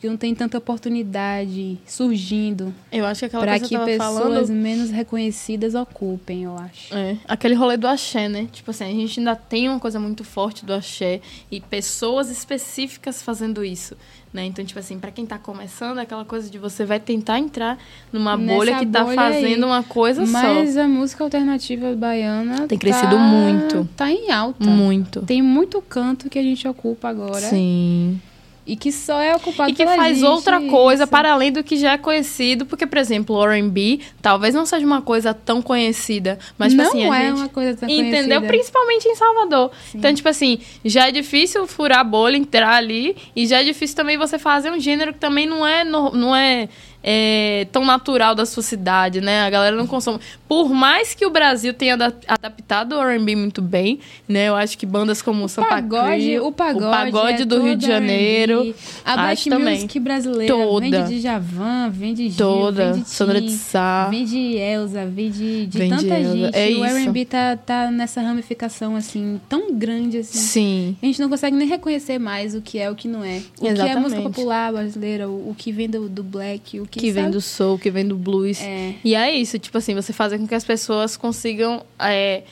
Que 0.00 0.08
não 0.08 0.16
tem 0.16 0.34
tanta 0.34 0.56
oportunidade 0.56 1.78
surgindo 1.86 2.72
Eu 2.90 3.04
acho 3.04 3.20
que 3.20 3.26
aquela 3.26 3.42
para 3.42 3.58
coisa 3.58 3.68
que 3.68 3.78
que 3.78 3.84
pessoas 3.84 4.14
falando... 4.18 4.48
menos 4.52 4.90
reconhecidas 4.90 5.74
ocupem, 5.74 6.44
eu 6.44 6.56
acho. 6.56 6.94
É, 6.94 7.18
aquele 7.28 7.54
rolê 7.54 7.76
do 7.76 7.86
axé, 7.86 8.26
né? 8.26 8.48
Tipo 8.50 8.70
assim, 8.70 8.84
a 8.84 8.88
gente 8.88 9.20
ainda 9.20 9.36
tem 9.36 9.68
uma 9.68 9.78
coisa 9.78 10.00
muito 10.00 10.24
forte 10.24 10.64
do 10.64 10.72
axé 10.72 11.20
e 11.50 11.60
pessoas 11.60 12.30
específicas 12.30 13.22
fazendo 13.22 13.62
isso, 13.62 13.94
né? 14.32 14.46
Então, 14.46 14.64
tipo 14.64 14.78
assim, 14.78 14.98
pra 14.98 15.10
quem 15.10 15.26
tá 15.26 15.38
começando, 15.38 15.98
é 15.98 16.02
aquela 16.02 16.24
coisa 16.24 16.48
de 16.48 16.56
você 16.58 16.86
vai 16.86 16.98
tentar 16.98 17.38
entrar 17.38 17.78
numa 18.10 18.38
Nessa 18.38 18.54
bolha 18.56 18.78
que 18.78 18.86
tá 18.86 19.04
bolha 19.04 19.16
fazendo 19.16 19.64
aí. 19.64 19.70
uma 19.70 19.82
coisa 19.82 20.24
Mas 20.24 20.74
só. 20.74 20.80
a 20.80 20.88
música 20.88 21.24
alternativa 21.24 21.94
baiana 21.94 22.66
Tem 22.66 22.78
crescido 22.78 23.16
tá- 23.16 23.18
muito. 23.18 23.88
Tá 23.94 24.10
em 24.10 24.30
alta. 24.30 24.64
Muito. 24.64 25.20
Tem 25.26 25.42
muito 25.42 25.82
canto 25.82 26.30
que 26.30 26.38
a 26.38 26.42
gente 26.42 26.66
ocupa 26.66 27.08
agora 27.10 27.40
Sim. 27.42 28.18
E 28.66 28.76
que 28.76 28.92
só 28.92 29.20
é 29.20 29.34
ocupado 29.34 29.70
E 29.70 29.74
que 29.74 29.84
faz 29.84 30.18
gente, 30.18 30.26
outra 30.28 30.60
coisa 30.60 31.02
isso. 31.04 31.10
para 31.10 31.32
além 31.32 31.50
do 31.50 31.62
que 31.64 31.76
já 31.76 31.92
é 31.92 31.98
conhecido, 31.98 32.64
porque, 32.66 32.86
por 32.86 32.98
exemplo, 32.98 33.34
o 33.36 33.44
R&B 33.46 34.00
talvez 34.22 34.54
não 34.54 34.64
seja 34.66 34.86
uma 34.86 35.02
coisa 35.02 35.32
tão 35.34 35.60
conhecida, 35.62 36.38
mas, 36.58 36.72
tipo 36.72 36.82
não 36.82 36.90
assim, 36.90 37.04
é 37.10 37.20
gente... 37.28 37.36
uma 37.38 37.48
coisa 37.48 37.74
tão 37.76 37.88
Entendeu? 37.88 38.10
conhecida. 38.10 38.40
Principalmente 38.42 39.08
em 39.08 39.14
Salvador. 39.14 39.70
Então, 39.94 40.14
tipo 40.14 40.28
assim, 40.28 40.58
já 40.84 41.08
é 41.08 41.12
difícil 41.12 41.66
furar 41.66 42.00
a 42.00 42.04
bolha, 42.04 42.36
entrar 42.36 42.74
ali. 42.74 43.16
E 43.34 43.46
já 43.46 43.60
é 43.60 43.64
difícil 43.64 43.96
também 43.96 44.16
você 44.16 44.38
fazer 44.38 44.70
um 44.70 44.78
gênero 44.78 45.12
que 45.12 45.18
também 45.18 45.46
não 45.46 45.66
é, 45.66 45.82
no- 45.82 46.12
não 46.12 46.36
é, 46.36 46.68
é, 47.02 47.66
tão 47.72 47.84
natural 47.84 48.34
da 48.34 48.44
sua 48.44 48.62
cidade, 48.62 49.20
né? 49.20 49.42
A 49.42 49.50
galera 49.50 49.76
não 49.76 49.86
consome. 49.86 50.18
Por 50.48 50.68
mais 50.74 51.14
que 51.14 51.24
o 51.24 51.30
Brasil 51.30 51.72
tenha 51.72 51.94
ada- 51.94 52.14
adaptado 52.26 52.96
o 52.96 53.02
R&B 53.02 53.36
muito 53.36 53.62
bem, 53.62 54.00
né? 54.28 54.48
Eu 54.48 54.56
acho 54.56 54.76
que 54.76 54.84
bandas 54.84 55.22
como 55.22 55.44
o 55.44 55.48
Sampa 55.48 55.68
pagode, 55.68 56.38
o 56.40 56.50
pagode, 56.52 56.84
o 56.86 56.90
pagode 56.90 57.42
é 57.42 57.44
do 57.44 57.62
Rio 57.62 57.76
de 57.76 57.86
Janeiro. 57.86 58.74
A 59.04 59.16
Black 59.16 59.48
também. 59.48 59.74
Music 59.74 60.00
brasileira 60.00 60.52
Toda. 60.54 60.80
vem 60.90 61.04
de 61.04 61.20
Djavan, 61.20 61.90
vem 61.90 62.14
de 62.14 62.28
Gil, 62.28 62.36
toda, 62.36 62.92
vem 62.92 63.02
de 63.02 63.08
Sandra 63.08 63.40
de 63.40 63.50
Sá. 63.52 64.08
vem 64.10 64.24
de 64.24 64.56
Elza, 64.56 65.06
vem 65.06 65.30
de, 65.30 65.66
de 65.66 65.78
Vem 65.78 65.90
de 65.90 65.96
tanta 65.96 66.18
Elza, 66.18 66.36
gente. 66.36 66.56
é 66.56 66.68
o. 66.78 66.84
R&B 66.84 67.24
tá, 67.24 67.56
tá 67.56 67.90
nessa 67.90 68.20
ramificação, 68.20 68.96
assim, 68.96 69.40
tão 69.48 69.72
grande, 69.74 70.18
assim. 70.18 70.38
Sim. 70.38 70.96
A 71.02 71.06
gente 71.06 71.20
não 71.20 71.28
consegue 71.28 71.56
nem 71.56 71.66
reconhecer 71.68 72.18
mais 72.18 72.54
o 72.54 72.60
que 72.60 72.78
é 72.78 72.90
o 72.90 72.94
que 72.94 73.08
não 73.08 73.24
é. 73.24 73.38
O 73.58 73.60
que 73.62 73.68
é 73.68 73.70
Exatamente. 73.72 74.00
música 74.02 74.22
popular 74.22 74.72
brasileira, 74.72 75.28
o, 75.28 75.50
o 75.50 75.54
que 75.56 75.70
vem 75.72 75.88
do, 75.88 76.08
do 76.08 76.22
black, 76.22 76.80
o 76.80 76.86
que, 76.90 77.00
que 77.00 77.10
vem 77.10 77.24
sabe? 77.24 77.34
do 77.34 77.40
soul, 77.40 77.78
que 77.78 77.90
vem 77.90 78.06
do 78.06 78.16
blues. 78.16 78.60
É. 78.60 78.94
E 79.04 79.14
é 79.14 79.30
isso, 79.30 79.58
tipo 79.58 79.78
assim, 79.78 79.94
você 79.94 80.12
fazer 80.12 80.38
com 80.38 80.46
que 80.46 80.54
as 80.54 80.64
pessoas 80.64 81.16
consigam 81.16 81.84
é, 81.98 82.42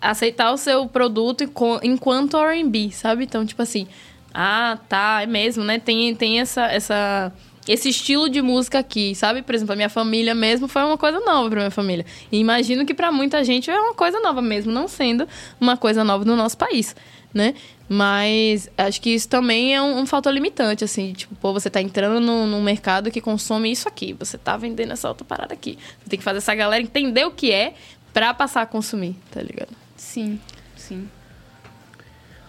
aceitar 0.00 0.52
o 0.52 0.56
seu 0.56 0.86
produto 0.86 1.44
enquanto 1.82 2.36
R&B, 2.36 2.90
sabe? 2.92 3.24
Então, 3.24 3.44
tipo 3.46 3.62
assim, 3.62 3.86
ah, 4.32 4.78
tá, 4.88 5.22
é 5.22 5.26
mesmo, 5.26 5.64
né? 5.64 5.78
Tem, 5.78 6.14
tem 6.14 6.40
essa, 6.40 6.66
essa, 6.66 7.32
esse 7.66 7.88
estilo 7.88 8.28
de 8.28 8.42
música 8.42 8.80
aqui, 8.80 9.14
sabe? 9.14 9.42
Por 9.42 9.54
exemplo, 9.54 9.72
a 9.72 9.76
minha 9.76 9.88
família 9.88 10.34
mesmo 10.34 10.68
foi 10.68 10.82
uma 10.82 10.98
coisa 10.98 11.20
nova 11.20 11.48
pra 11.48 11.60
minha 11.60 11.70
família. 11.70 12.04
E 12.30 12.38
imagino 12.38 12.84
que 12.84 12.92
pra 12.92 13.10
muita 13.10 13.42
gente 13.42 13.70
é 13.70 13.80
uma 13.80 13.94
coisa 13.94 14.20
nova 14.20 14.42
mesmo, 14.42 14.72
não 14.72 14.88
sendo 14.88 15.26
uma 15.60 15.76
coisa 15.76 16.04
nova 16.04 16.24
no 16.24 16.36
nosso 16.36 16.58
país, 16.58 16.94
né? 17.32 17.54
Mas 17.88 18.70
acho 18.78 19.00
que 19.00 19.10
isso 19.10 19.28
também 19.28 19.74
é 19.74 19.82
um, 19.82 20.00
um 20.00 20.06
fator 20.06 20.32
limitante, 20.32 20.84
assim, 20.84 21.12
tipo, 21.12 21.34
pô, 21.34 21.52
você 21.52 21.68
tá 21.68 21.82
entrando 21.82 22.18
num, 22.18 22.46
num 22.46 22.62
mercado 22.62 23.10
que 23.10 23.20
consome 23.20 23.70
isso 23.70 23.86
aqui, 23.86 24.14
você 24.14 24.38
tá 24.38 24.56
vendendo 24.56 24.92
essa 24.92 25.08
outra 25.08 25.24
parada 25.24 25.52
aqui. 25.52 25.78
Você 26.02 26.08
tem 26.10 26.18
que 26.18 26.24
fazer 26.24 26.38
essa 26.38 26.54
galera 26.54 26.82
entender 26.82 27.24
o 27.26 27.30
que 27.30 27.52
é 27.52 27.74
pra 28.12 28.32
passar 28.32 28.62
a 28.62 28.66
consumir, 28.66 29.16
tá 29.30 29.42
ligado? 29.42 29.70
Sim, 29.96 30.40
sim. 30.76 31.08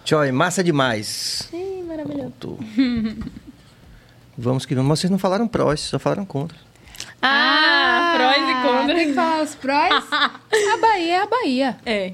Joy, 0.06 0.32
massa 0.32 0.64
demais. 0.64 1.48
Ih, 1.52 1.82
maravilhoso. 1.82 2.58
Vamos 4.38 4.66
que 4.66 4.74
vamos. 4.74 4.88
Mas 4.90 5.00
vocês 5.00 5.10
não 5.10 5.18
falaram 5.18 5.48
prós, 5.48 5.80
só 5.80 5.98
falaram 5.98 6.24
contra. 6.26 6.56
Ah, 7.22 8.12
prós 8.14 8.36
e 8.36 8.46
Tem 8.46 8.62
contras. 8.62 9.06
que 9.06 9.12
falar 9.14 9.42
os 9.42 9.54
prós. 9.54 10.04
a 10.12 10.76
Bahia 10.78 11.14
é 11.14 11.22
a 11.22 11.26
Bahia. 11.26 11.76
É. 11.86 12.12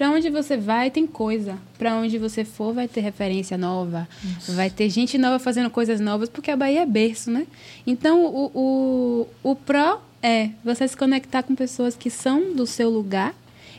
Pra 0.00 0.10
onde 0.10 0.30
você 0.30 0.56
vai, 0.56 0.90
tem 0.90 1.06
coisa. 1.06 1.58
Pra 1.76 1.94
onde 1.96 2.16
você 2.16 2.42
for, 2.42 2.72
vai 2.72 2.88
ter 2.88 3.02
referência 3.02 3.58
nova. 3.58 4.08
Vai 4.48 4.70
ter 4.70 4.88
gente 4.88 5.18
nova 5.18 5.38
fazendo 5.38 5.68
coisas 5.68 6.00
novas, 6.00 6.26
porque 6.30 6.50
a 6.50 6.56
Bahia 6.56 6.80
é 6.80 6.86
berço, 6.86 7.30
né? 7.30 7.46
Então, 7.86 8.24
o, 8.24 8.50
o, 8.54 9.50
o 9.50 9.54
pró 9.54 10.00
é 10.22 10.48
você 10.64 10.88
se 10.88 10.96
conectar 10.96 11.42
com 11.42 11.54
pessoas 11.54 11.96
que 11.96 12.08
são 12.08 12.54
do 12.54 12.66
seu 12.66 12.88
lugar. 12.88 13.34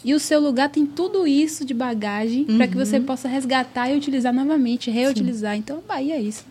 E 0.06 0.14
o 0.14 0.20
seu 0.20 0.40
lugar 0.40 0.70
tem 0.70 0.86
tudo 0.86 1.26
isso 1.26 1.66
de 1.66 1.74
bagagem 1.74 2.44
pra 2.44 2.68
que 2.68 2.76
você 2.76 3.00
possa 3.00 3.28
resgatar 3.28 3.90
e 3.90 3.98
utilizar 3.98 4.32
novamente, 4.32 4.92
reutilizar. 4.92 5.56
Então, 5.56 5.78
a 5.78 5.94
Bahia 5.94 6.16
é 6.16 6.22
isso. 6.22 6.44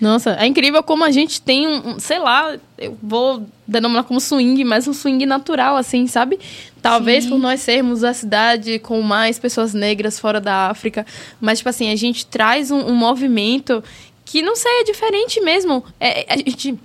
Nossa, 0.00 0.32
é 0.34 0.46
incrível 0.46 0.82
como 0.82 1.04
a 1.04 1.10
gente 1.10 1.40
tem 1.40 1.66
um, 1.66 1.90
um, 1.90 1.98
sei 1.98 2.18
lá, 2.18 2.56
eu 2.76 2.96
vou 3.02 3.46
denominar 3.66 4.04
como 4.04 4.20
swing, 4.20 4.62
mas 4.64 4.86
um 4.86 4.92
swing 4.92 5.24
natural, 5.26 5.76
assim, 5.76 6.06
sabe? 6.06 6.38
Talvez 6.80 7.24
Sim. 7.24 7.30
por 7.30 7.38
nós 7.38 7.60
sermos 7.60 8.04
a 8.04 8.14
cidade 8.14 8.78
com 8.78 9.00
mais 9.02 9.38
pessoas 9.38 9.74
negras 9.74 10.18
fora 10.18 10.40
da 10.40 10.68
África, 10.68 11.04
mas, 11.40 11.58
tipo 11.58 11.68
assim, 11.68 11.90
a 11.90 11.96
gente 11.96 12.26
traz 12.26 12.70
um, 12.70 12.78
um 12.78 12.94
movimento 12.94 13.82
que, 14.24 14.42
não 14.42 14.54
sei, 14.54 14.80
é 14.80 14.84
diferente 14.84 15.40
mesmo. 15.40 15.84
É, 15.98 16.26
a 16.28 16.36
gente 16.36 16.78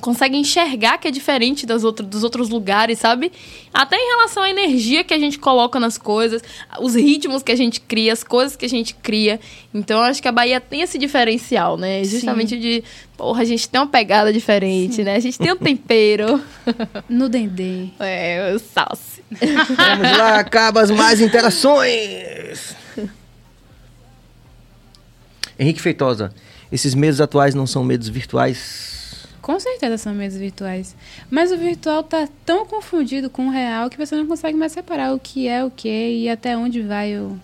consegue 0.00 0.36
enxergar 0.36 0.98
que 0.98 1.06
é 1.06 1.10
diferente 1.10 1.66
das 1.66 1.84
outras, 1.84 2.08
dos 2.08 2.24
outros 2.24 2.48
lugares, 2.48 2.98
sabe? 2.98 3.30
Até 3.72 3.96
em 3.96 4.08
relação 4.08 4.42
à 4.42 4.50
energia 4.50 5.04
que 5.04 5.14
a 5.14 5.18
gente 5.18 5.38
coloca 5.38 5.78
nas 5.78 5.96
coisas, 5.96 6.42
os 6.80 6.94
ritmos 6.94 7.42
que 7.42 7.52
a 7.52 7.56
gente 7.56 7.80
cria, 7.80 8.12
as 8.12 8.24
coisas 8.24 8.56
que 8.56 8.64
a 8.64 8.68
gente 8.68 8.94
cria. 8.94 9.38
Então, 9.72 9.98
eu 9.98 10.04
acho 10.04 10.20
que 10.20 10.28
a 10.28 10.32
Bahia 10.32 10.60
tem 10.60 10.80
esse 10.80 10.98
diferencial, 10.98 11.76
né? 11.76 12.02
Justamente 12.02 12.58
de, 12.58 12.82
porra, 13.16 13.42
a 13.42 13.44
gente 13.44 13.68
tem 13.68 13.80
uma 13.80 13.86
pegada 13.86 14.32
diferente, 14.32 15.04
né? 15.04 15.14
A 15.16 15.20
gente 15.20 15.38
tem 15.38 15.52
um 15.52 15.56
tempero. 15.56 16.40
No 17.08 17.28
Dendê. 17.28 17.88
é, 17.98 18.52
o 18.54 18.58
salse. 18.58 19.09
Vamos 19.30 20.18
lá, 20.18 20.42
Cabas, 20.44 20.90
mais 20.90 21.20
interações. 21.20 22.74
Henrique 25.58 25.80
Feitosa, 25.80 26.32
esses 26.72 26.94
medos 26.94 27.20
atuais 27.20 27.54
não 27.54 27.66
são 27.66 27.84
medos 27.84 28.08
virtuais? 28.08 29.26
Com 29.42 29.58
certeza 29.60 29.98
são 29.98 30.14
medos 30.14 30.36
virtuais. 30.36 30.96
Mas 31.30 31.52
o 31.52 31.56
virtual 31.56 32.02
tá 32.02 32.28
tão 32.44 32.64
confundido 32.66 33.28
com 33.28 33.48
o 33.48 33.50
real 33.50 33.90
que 33.90 33.98
você 33.98 34.16
não 34.16 34.26
consegue 34.26 34.56
mais 34.56 34.72
separar 34.72 35.14
o 35.14 35.18
que 35.18 35.48
é 35.48 35.64
o 35.64 35.70
que 35.70 35.88
e 35.88 36.28
até 36.28 36.56
onde 36.56 36.82
vai 36.82 37.16
o, 37.18 37.38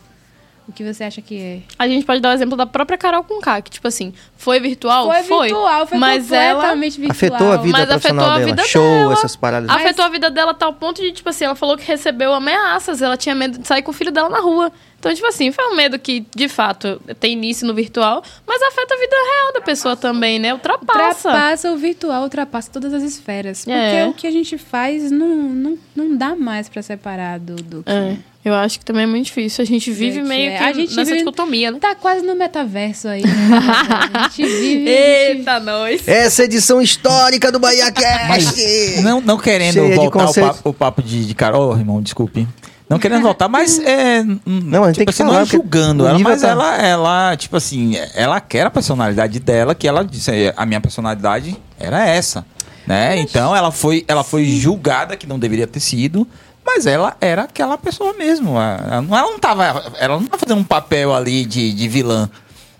o 0.69 0.73
que 0.73 0.83
você 0.85 1.05
acha 1.05 1.23
que 1.23 1.41
é. 1.41 1.61
A 1.79 1.87
gente 1.87 2.05
pode 2.05 2.21
dar 2.21 2.31
o 2.31 2.33
exemplo 2.33 2.57
da 2.57 2.67
própria 2.67 2.99
Carol 2.99 3.23
Conká, 3.25 3.61
que, 3.63 3.71
tipo 3.71 3.87
assim, 3.87 4.13
foi 4.37 4.59
virtual? 4.61 5.07
Foi 5.07 5.23
virtual, 5.23 5.87
foi 5.87 5.99
mas 5.99 6.31
ela 6.33 6.55
completamente 6.55 7.01
virtual. 7.01 7.13
Afetou 7.17 7.53
a 7.53 7.57
vida 7.57 7.79
Mas 7.79 7.87
profissional 7.89 8.25
afetou 8.27 8.35
a 8.35 8.39
dela? 8.45 8.57
vida 8.57 8.69
Show, 8.69 8.83
dela. 8.83 9.13
essas 9.13 9.37
paradas. 9.37 9.71
afetou 9.71 10.05
a 10.05 10.09
vida 10.09 10.31
dela 10.31 10.51
a 10.51 10.55
tal 10.55 10.73
ponto 10.73 11.01
de, 11.01 11.13
tipo 11.13 11.29
assim, 11.29 11.45
ela 11.45 11.55
falou 11.55 11.77
que 11.77 11.85
recebeu 11.87 12.33
ameaças, 12.35 13.01
ela 13.03 13.17
tinha 13.17 13.35
medo 13.35 13.59
de 13.59 13.67
sair 13.67 13.83
com 13.83 13.91
o 13.91 13.95
filho 13.95 14.11
dela 14.11 14.29
na 14.29 14.41
rua. 14.41 14.73
Então, 14.99 15.15
tipo 15.15 15.27
assim, 15.29 15.53
foi 15.53 15.65
um 15.73 15.77
medo 15.77 15.99
que, 15.99 16.27
de 16.35 16.49
fato, 16.49 17.01
tem 17.21 17.35
início 17.35 17.67
no 17.67 17.75
virtual, 17.75 18.23
mas 18.47 18.61
afeta 18.63 18.95
a 18.95 18.99
vida 18.99 19.15
real 19.15 19.53
da 19.53 19.61
pessoa 19.61 19.95
também, 19.95 20.39
né? 20.39 20.53
Ultrapassa. 20.55 21.29
Ultrapassa 21.29 21.71
o 21.73 21.77
virtual, 21.77 22.23
ultrapassa 22.25 22.71
todas 22.73 22.93
as 22.93 23.03
esferas. 23.03 23.59
Porque 23.65 23.71
É. 23.71 24.07
o 24.07 24.15
que 24.15 24.27
a 24.27 24.31
gente 24.33 24.57
faz 24.59 25.11
não, 25.11 25.29
não, 25.29 25.79
não 25.95 26.17
dá 26.17 26.35
mais 26.35 26.69
pra 26.69 26.83
separar 26.83 27.39
do, 27.39 27.55
do 27.57 27.83
que 27.85 27.91
É, 27.93 28.17
eu 28.49 28.55
acho 28.55 28.79
que 28.79 28.85
também 28.85 29.03
é 29.03 29.07
muito 29.07 29.27
difícil. 29.27 29.63
A 29.63 29.67
gente 29.67 29.91
vive 29.91 30.19
Gente, 30.21 30.29
meio 30.29 30.51
é. 30.53 30.57
que 30.57 30.63
A 30.63 30.73
gente 30.73 30.91
nessa 30.95 31.05
vive- 31.05 31.19
dicotomia, 31.19 31.71
né? 31.71 31.79
Tá 31.81 31.95
quase 31.95 32.25
no 32.25 32.35
metaverso 32.37 33.09
aí. 33.09 33.23
Né? 33.23 33.29
a 34.15 34.29
gente 34.29 34.43
vive. 34.47 34.89
Eita, 34.89 35.59
nós! 35.61 36.07
Essa 36.07 36.45
edição 36.45 36.81
histórica 36.81 37.51
do 37.51 37.59
Bahia 37.59 37.91
Cast. 37.93 39.01
Não, 39.03 39.21
não 39.21 39.37
querendo 39.39 39.75
Cheia 39.75 39.97
voltar 39.97 40.31
o 40.31 40.35
papo, 40.35 40.69
o 40.69 40.73
papo 40.73 41.03
de, 41.03 41.25
de 41.27 41.35
Carol, 41.35 41.73
oh, 41.75 41.77
irmão, 41.79 42.01
desculpe. 42.01 42.47
Não 42.89 43.01
querendo 43.01 43.23
voltar, 43.23 43.49
mas 43.49 43.81
é. 43.85 44.23
Não, 44.47 44.85
a 44.85 44.87
gente 44.89 44.99
tem 44.99 45.07
que 45.07 45.11
assim, 45.11 45.25
falar, 45.25 45.33
não 45.33 45.41
é 45.41 45.45
porque 45.45 45.57
julgando 45.57 46.07
ela, 46.07 46.19
mas 46.21 46.41
tá- 46.43 46.49
ela, 46.49 46.77
ela, 46.77 47.37
tipo 47.37 47.57
assim, 47.57 47.97
ela 48.15 48.41
quer 48.41 48.65
a 48.67 48.71
personalidade 48.71 49.41
dela, 49.41 49.75
que 49.75 49.89
ela 49.89 50.05
disse, 50.05 50.31
"É, 50.31 50.55
a 50.57 50.65
minha 50.65 50.81
personalidade 50.81 51.57
era 51.81 52.07
essa. 52.07 52.47
Né? 52.87 53.19
Então 53.19 53.57
ela 53.57 53.73
foi, 53.73 54.05
ela 54.07 54.23
foi 54.23 54.45
julgada 54.45 55.17
que 55.17 55.27
não 55.27 55.37
deveria 55.41 55.67
ter 55.67 55.81
sido, 55.81 56.25
mas 56.67 56.85
ela 56.85 57.17
era 57.21 57.45
aquela 57.45 57.79
pessoa 57.79 58.13
mesmo. 58.15 58.59
Ela 58.59 59.01
não, 59.01 59.17
ela 59.17 59.31
não 59.31 59.39
tava. 59.39 59.65
Ela 59.99 60.19
não 60.19 60.27
tava 60.27 60.41
fazendo 60.41 60.59
um 60.59 60.65
papel 60.65 61.15
ali 61.15 61.45
de, 61.47 61.73
de 61.73 61.89
vilã. 61.89 62.29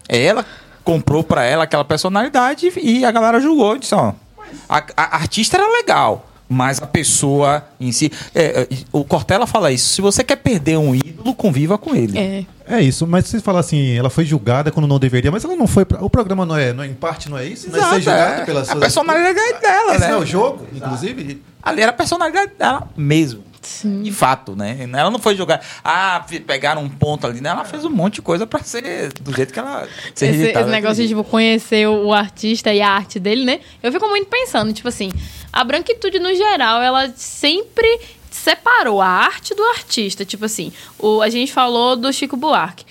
Ela 0.09 0.45
comprou 0.85 1.23
pra 1.25 1.45
ela 1.45 1.65
aquela 1.65 1.85
personalidade 1.85 2.73
e 2.77 3.05
a 3.05 3.11
galera 3.11 3.41
julgou 3.41 3.79
disse, 3.79 3.95
ó. 3.95 4.13
A, 4.69 4.85
a 4.97 5.17
artista 5.17 5.57
era 5.57 5.67
legal, 5.69 6.29
mas 6.49 6.81
a 6.81 6.87
pessoa 6.87 7.65
em 7.81 7.91
si. 7.91 8.13
é, 8.35 8.63
é, 8.63 8.69
o 8.93 9.05
Cortella 9.05 9.47
fala 9.47 9.73
isso. 9.73 9.95
Se 9.95 10.01
você 10.01 10.23
quer 10.23 10.37
perder 10.37 10.77
um 10.77 10.95
ídolo, 10.95 11.35
conviva 11.35 11.79
com 11.79 11.95
ele. 11.95 12.19
É. 12.19 12.47
É 12.69 12.81
isso, 12.81 13.07
mas 13.07 13.27
você 13.27 13.41
fala 13.41 13.61
assim, 13.61 13.97
ela 13.97 14.11
foi 14.11 14.25
julgada 14.25 14.73
quando 14.73 14.89
não 14.89 14.99
deveria, 14.99 15.31
mas 15.31 15.45
ela 15.45 15.55
não 15.55 15.69
foi. 15.69 15.85
Pra... 15.85 16.05
O 16.05 16.11
programa 16.11 16.45
não 16.45 16.57
é, 16.57 16.73
não 16.73 16.83
é, 16.83 16.89
em 16.89 16.95
parte, 16.95 17.31
não 17.31 17.39
é 17.39 17.45
isso? 17.45 17.71
Não 17.71 17.79
é 17.79 17.81
ser 17.81 17.87
Exato, 17.87 18.01
julgado 18.01 18.43
é. 18.43 18.45
pelas 18.45 18.71
A 18.71 18.77
personalidade 18.77 19.61
dela, 19.61 19.93
Esse 19.93 20.01
né? 20.01 20.09
não 20.09 20.17
é 20.17 20.19
o 20.19 20.27
jogo, 20.27 20.67
inclusive? 20.75 21.43
Ali 21.63 21.83
era 21.83 21.91
a 21.91 21.95
personalidade 21.95 22.53
dela 22.59 22.89
mesmo. 22.97 23.45
De 24.03 24.13
fato, 24.13 24.55
né? 24.55 24.79
Ela 24.93 25.11
não 25.11 25.19
foi 25.19 25.37
jogar. 25.37 25.61
Ah, 25.85 26.25
pegaram 26.47 26.83
um 26.83 26.89
ponto 26.89 27.27
ali. 27.27 27.41
né? 27.41 27.51
Ela 27.51 27.65
fez 27.65 27.85
um 27.85 27.91
monte 27.91 28.15
de 28.15 28.23
coisa 28.23 28.47
pra 28.47 28.61
ser 28.61 29.13
do 29.21 29.35
jeito 29.35 29.53
que 29.53 29.59
ela 29.59 29.87
ser 30.15 30.27
Esse, 30.27 30.59
esse 30.59 30.71
negócio 30.71 31.03
de 31.03 31.09
tipo, 31.09 31.25
conhecer 31.25 31.89
o, 31.89 32.07
o 32.07 32.13
artista 32.13 32.73
e 32.73 32.81
a 32.81 32.89
arte 32.91 33.19
dele, 33.19 33.45
né? 33.45 33.61
Eu 33.83 33.93
fico 33.93 34.09
muito 34.09 34.29
pensando, 34.29 34.73
tipo 34.73 34.89
assim, 34.89 35.11
a 35.53 35.65
branquitude 35.65 36.19
no 36.19 36.35
geral, 36.35 36.83
ela 36.83 37.13
sempre 37.17 38.01
separou 38.31 39.01
a 39.01 39.09
arte 39.09 39.55
do 39.55 39.63
artista. 39.65 40.25
Tipo 40.25 40.45
assim, 40.45 40.73
o, 40.99 41.21
a 41.21 41.29
gente 41.29 41.53
falou 41.53 41.97
do 41.97 42.13
Chico 42.13 42.37
Buarque. 42.37 42.85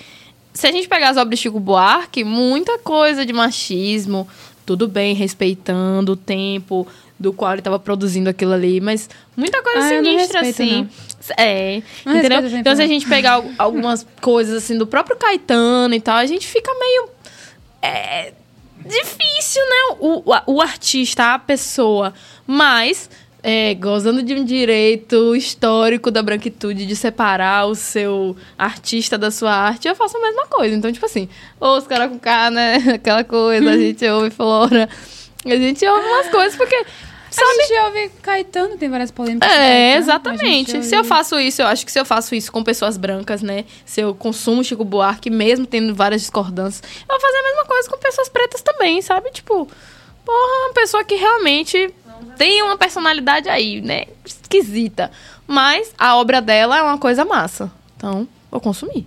Se 0.52 0.66
a 0.66 0.72
gente 0.72 0.88
pegar 0.88 1.10
as 1.10 1.16
obras 1.16 1.38
de 1.38 1.42
Chico 1.42 1.60
Buarque, 1.60 2.24
muita 2.24 2.78
coisa 2.78 3.24
de 3.26 3.32
machismo, 3.32 4.26
tudo 4.64 4.88
bem, 4.88 5.14
respeitando 5.14 6.12
o 6.12 6.16
tempo 6.16 6.86
do 7.18 7.32
qual 7.32 7.52
ele 7.52 7.60
estava 7.60 7.78
produzindo 7.78 8.28
aquilo 8.28 8.52
ali, 8.52 8.80
mas 8.80 9.08
muita 9.36 9.62
coisa 9.62 9.78
Ah, 9.78 9.90
não 10.02 10.04
sinistra, 10.04 10.42
respeito, 10.42 10.88
assim. 11.20 11.32
É, 11.38 11.82
Não 12.04 12.16
entendeu? 12.16 12.40
respeito 12.42 12.60
Então, 12.60 12.76
se 12.76 12.82
a 12.82 12.86
gente 12.86 13.08
pegar 13.08 13.32
al- 13.32 13.50
algumas 13.58 14.06
coisas, 14.20 14.62
assim, 14.62 14.76
do 14.76 14.86
próprio 14.86 15.16
Caetano 15.16 15.94
e 15.94 16.00
tal, 16.00 16.16
a 16.16 16.26
gente 16.26 16.46
fica 16.46 16.70
meio 16.78 17.08
é 17.82 18.32
difícil, 18.84 19.62
né? 19.64 19.96
O, 20.00 20.22
o, 20.30 20.54
o 20.56 20.60
artista, 20.62 21.34
a 21.34 21.38
pessoa, 21.38 22.12
mas 22.46 23.08
é, 23.42 23.74
gozando 23.74 24.22
de 24.22 24.34
um 24.34 24.44
direito 24.44 25.34
histórico 25.34 26.10
da 26.10 26.22
branquitude 26.22 26.84
de 26.86 26.94
separar 26.96 27.66
o 27.66 27.74
seu 27.74 28.36
artista 28.58 29.16
da 29.16 29.30
sua 29.30 29.52
arte, 29.52 29.88
eu 29.88 29.94
faço 29.94 30.16
a 30.16 30.20
mesma 30.20 30.46
coisa. 30.46 30.74
Então, 30.74 30.90
tipo 30.92 31.06
assim, 31.06 31.28
os 31.60 31.86
caras 31.86 32.10
com 32.10 32.18
K, 32.18 32.50
né? 32.50 32.76
Aquela 32.94 33.24
coisa, 33.24 33.70
a 33.70 33.76
gente 33.78 34.04
ouve 34.08 34.30
Flora. 34.30 34.88
A 35.52 35.58
gente 35.58 35.86
ouve 35.86 36.06
umas 36.06 36.28
coisas 36.28 36.56
porque. 36.56 36.74
A 37.38 37.62
gente 37.62 37.80
ouve 37.84 38.08
Caetano, 38.22 38.78
tem 38.78 38.88
várias 38.88 39.10
polêmicas. 39.10 39.50
É, 39.50 39.56
Caetano, 39.56 39.98
exatamente. 39.98 40.82
Se 40.84 40.96
eu 40.96 41.04
faço 41.04 41.38
isso, 41.38 41.60
eu 41.60 41.66
acho 41.66 41.84
que 41.84 41.92
se 41.92 42.00
eu 42.00 42.04
faço 42.04 42.34
isso 42.34 42.50
com 42.50 42.64
pessoas 42.64 42.96
brancas, 42.96 43.42
né? 43.42 43.64
Se 43.84 44.00
eu 44.00 44.14
consumo 44.14 44.64
Chico 44.64 44.84
Buarque, 44.84 45.28
mesmo 45.28 45.66
tendo 45.66 45.94
várias 45.94 46.22
discordâncias, 46.22 46.82
eu 47.00 47.06
vou 47.08 47.20
fazer 47.20 47.36
a 47.36 47.42
mesma 47.42 47.64
coisa 47.66 47.90
com 47.90 47.98
pessoas 47.98 48.28
pretas 48.30 48.62
também, 48.62 49.02
sabe? 49.02 49.30
Tipo, 49.32 49.68
porra, 50.24 50.66
uma 50.66 50.72
pessoa 50.72 51.04
que 51.04 51.16
realmente 51.16 51.92
tem 52.38 52.62
uma 52.62 52.78
personalidade 52.78 53.48
aí, 53.48 53.82
né? 53.82 54.04
Esquisita. 54.24 55.10
Mas 55.46 55.92
a 55.98 56.16
obra 56.16 56.40
dela 56.40 56.78
é 56.78 56.82
uma 56.82 56.98
coisa 56.98 57.24
massa. 57.24 57.70
Então, 57.96 58.26
vou 58.50 58.60
consumir. 58.60 59.06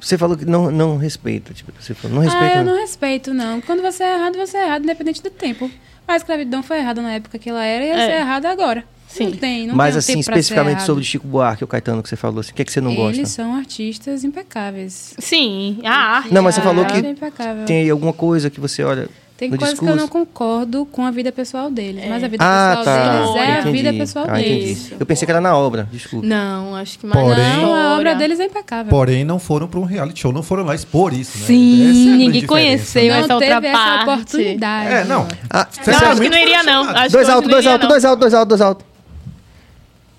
Você 0.00 0.18
falou 0.18 0.36
que 0.36 0.44
não, 0.44 0.70
não 0.70 0.96
respeita. 0.96 1.52
Tipo, 1.54 1.72
você 1.78 1.94
falou, 1.94 2.16
não 2.16 2.22
respeita. 2.22 2.54
Ah, 2.56 2.58
eu 2.60 2.64
não. 2.64 2.72
não 2.74 2.80
respeito, 2.80 3.34
não. 3.34 3.60
Quando 3.60 3.82
você 3.82 4.04
é 4.04 4.14
errado, 4.14 4.36
você 4.36 4.56
é 4.56 4.64
errado, 4.66 4.84
independente 4.84 5.22
do 5.22 5.30
tempo. 5.30 5.70
A 6.06 6.16
escravidão 6.16 6.62
foi 6.62 6.78
errada 6.78 7.02
na 7.02 7.12
época 7.12 7.38
que 7.38 7.50
ela 7.50 7.64
era 7.64 7.84
e 7.84 7.88
ia 7.88 7.94
É. 7.94 8.06
ser 8.06 8.20
errada 8.20 8.50
agora. 8.50 8.84
Sim. 9.08 9.30
Não 9.30 9.36
tem, 9.38 9.66
não 9.66 9.74
Mas 9.74 9.94
tem 9.94 9.98
assim, 9.98 10.20
especificamente 10.20 10.82
sobre 10.82 11.02
Chico 11.02 11.26
Buarque, 11.26 11.64
o 11.64 11.66
Caetano 11.66 12.02
que 12.02 12.08
você 12.10 12.16
falou, 12.16 12.40
assim, 12.40 12.52
o 12.52 12.54
que, 12.54 12.60
é 12.62 12.64
que 12.64 12.70
você 12.72 12.80
não 12.80 12.94
gosta? 12.94 13.16
Eles 13.18 13.30
são 13.30 13.54
artistas 13.54 14.22
impecáveis. 14.22 15.14
Sim, 15.18 15.80
a 15.82 15.90
arte. 16.18 16.32
Não, 16.32 16.42
mas 16.42 16.54
você 16.54 16.60
a 16.60 16.64
falou 16.64 16.84
que 16.84 16.98
é. 16.98 17.64
Tem 17.64 17.80
aí 17.82 17.90
alguma 17.90 18.12
coisa 18.12 18.50
que 18.50 18.60
você 18.60 18.82
olha 18.84 19.08
Tem 19.38 19.48
coisas 19.50 19.68
discurso? 19.70 19.94
que 19.94 19.98
eu 19.98 20.02
não 20.02 20.08
concordo 20.08 20.84
com 20.86 21.06
a 21.06 21.12
vida 21.12 21.30
pessoal 21.30 21.70
deles. 21.70 22.04
Mas 22.08 22.24
a 22.24 22.26
vida 22.28 22.44
Ah, 22.44 22.74
pessoal 22.78 22.84
tá. 22.84 23.12
deles 23.20 23.36
é 23.36 23.52
a 23.52 23.60
Entendi. 23.60 23.76
vida 23.76 23.92
pessoal 23.94 24.26
Ah, 24.28 24.40
entendi. 24.40 24.54
deles. 24.58 24.92
Eu 24.98 25.06
pensei 25.06 25.26
que 25.26 25.30
era 25.30 25.40
na 25.40 25.56
obra, 25.56 25.88
desculpa. 25.92 26.26
Não, 26.26 26.74
acho 26.74 26.98
que 26.98 27.06
mais 27.06 27.20
Porém- 27.24 27.38
na 27.44 27.56
Não, 27.58 27.72
a 27.74 27.94
obra 27.96 28.14
deles 28.16 28.40
é 28.40 28.46
impecável. 28.46 28.90
Porém, 28.90 29.24
não 29.24 29.38
foram 29.38 29.68
para 29.68 29.78
um 29.78 29.84
reality 29.84 30.18
show, 30.22 30.32
não 30.32 30.42
foram 30.42 30.64
lá 30.64 30.74
expor 30.74 31.14
isso, 31.14 31.38
né? 31.38 31.44
Sim, 31.46 31.82
Essa 31.82 31.88
é 31.88 31.92
a 31.92 32.16
ninguém 32.16 32.40
diferença, 32.40 32.46
conheceu 32.48 33.02
né? 33.04 33.08
não 33.10 33.16
essa 33.24 33.34
outra 33.34 33.54
teve 33.54 33.66
essa 33.68 33.78
parte. 33.78 34.10
oportunidade. 34.10 34.92
É, 34.92 35.04
não. 35.04 35.28
Ah, 35.48 35.68
Não, 35.86 35.94
acho 36.10 36.20
que 36.20 36.28
não 36.28 36.38
iria, 36.38 36.62
não. 36.64 36.82
Acho 36.90 37.12
dois 37.12 37.28
altos, 37.28 37.48
dois 37.50 37.66
altos, 37.66 37.88
dois 37.88 38.04
altos, 38.04 38.20
dois 38.20 38.34
altos, 38.34 38.48
dois 38.48 38.60
altos. 38.60 38.86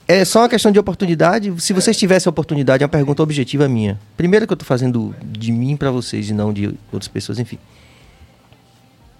é 0.08 0.24
só 0.26 0.40
uma 0.44 0.50
questão 0.50 0.72
de 0.72 0.80
oportunidade. 0.80 1.54
Se 1.62 1.74
vocês 1.74 1.96
tivessem 1.98 2.30
a 2.30 2.32
oportunidade, 2.32 2.84
é 2.84 2.86
uma 2.86 2.90
pergunta 2.90 3.22
objetiva 3.22 3.68
minha. 3.68 4.00
Primeiro 4.18 4.48
que 4.48 4.54
eu 4.54 4.58
tô 4.58 4.66
fazendo 4.66 5.14
de 5.24 5.52
mim 5.52 5.76
pra 5.76 5.92
vocês 5.92 6.30
e 6.30 6.34
não 6.34 6.52
de 6.54 6.74
outras 6.92 7.08
pessoas, 7.10 7.38
enfim. 7.38 7.60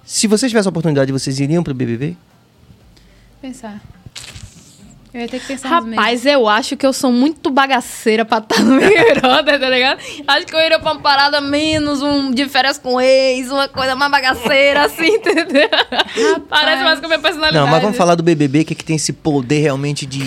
Se 0.10 0.26
vocês 0.26 0.52
tivessem 0.52 0.68
a 0.68 0.72
oportunidade, 0.72 1.12
vocês 1.12 1.40
iriam 1.40 1.62
pro 1.62 1.72
BBB? 1.72 2.18
Pensar. 3.40 3.80
Eu 5.12 5.22
ia 5.22 5.28
ter 5.28 5.40
que 5.40 5.48
pensar. 5.48 5.70
Rapaz, 5.70 6.26
eu 6.26 6.48
acho 6.48 6.78
que 6.78 6.86
eu 6.86 6.94
sou 6.94 7.12
muito 7.12 7.50
bagaceira 7.50 8.24
pra 8.24 8.38
estar 8.38 8.62
no 8.62 8.80
Big 8.80 8.94
Brother, 9.20 9.60
tá 9.60 9.70
ligado? 9.70 10.00
Acho 10.28 10.46
que 10.46 10.56
eu 10.56 10.60
iria 10.60 10.78
pra 10.78 10.92
uma 10.92 11.02
parada 11.02 11.42
menos, 11.42 12.04
um 12.04 12.32
de 12.32 12.48
férias 12.48 12.78
com 12.78 13.02
ex, 13.02 13.50
uma 13.50 13.68
coisa 13.68 13.96
mais 13.96 14.12
bagaceira, 14.12 14.84
assim, 14.86 15.08
entendeu? 15.18 15.68
Parece 16.48 16.84
mais 16.84 17.00
com 17.00 17.06
a 17.06 17.10
minha 17.10 17.20
personalidade. 17.20 17.66
Não, 17.66 17.72
mas 17.72 17.82
vamos 17.82 17.98
falar 17.98 18.14
do 18.14 18.22
BBB, 18.22 18.64
que, 18.66 18.76
que 18.76 18.84
tem 18.84 18.98
esse 18.98 19.12
poder 19.12 19.60
realmente 19.60 20.06
de... 20.06 20.20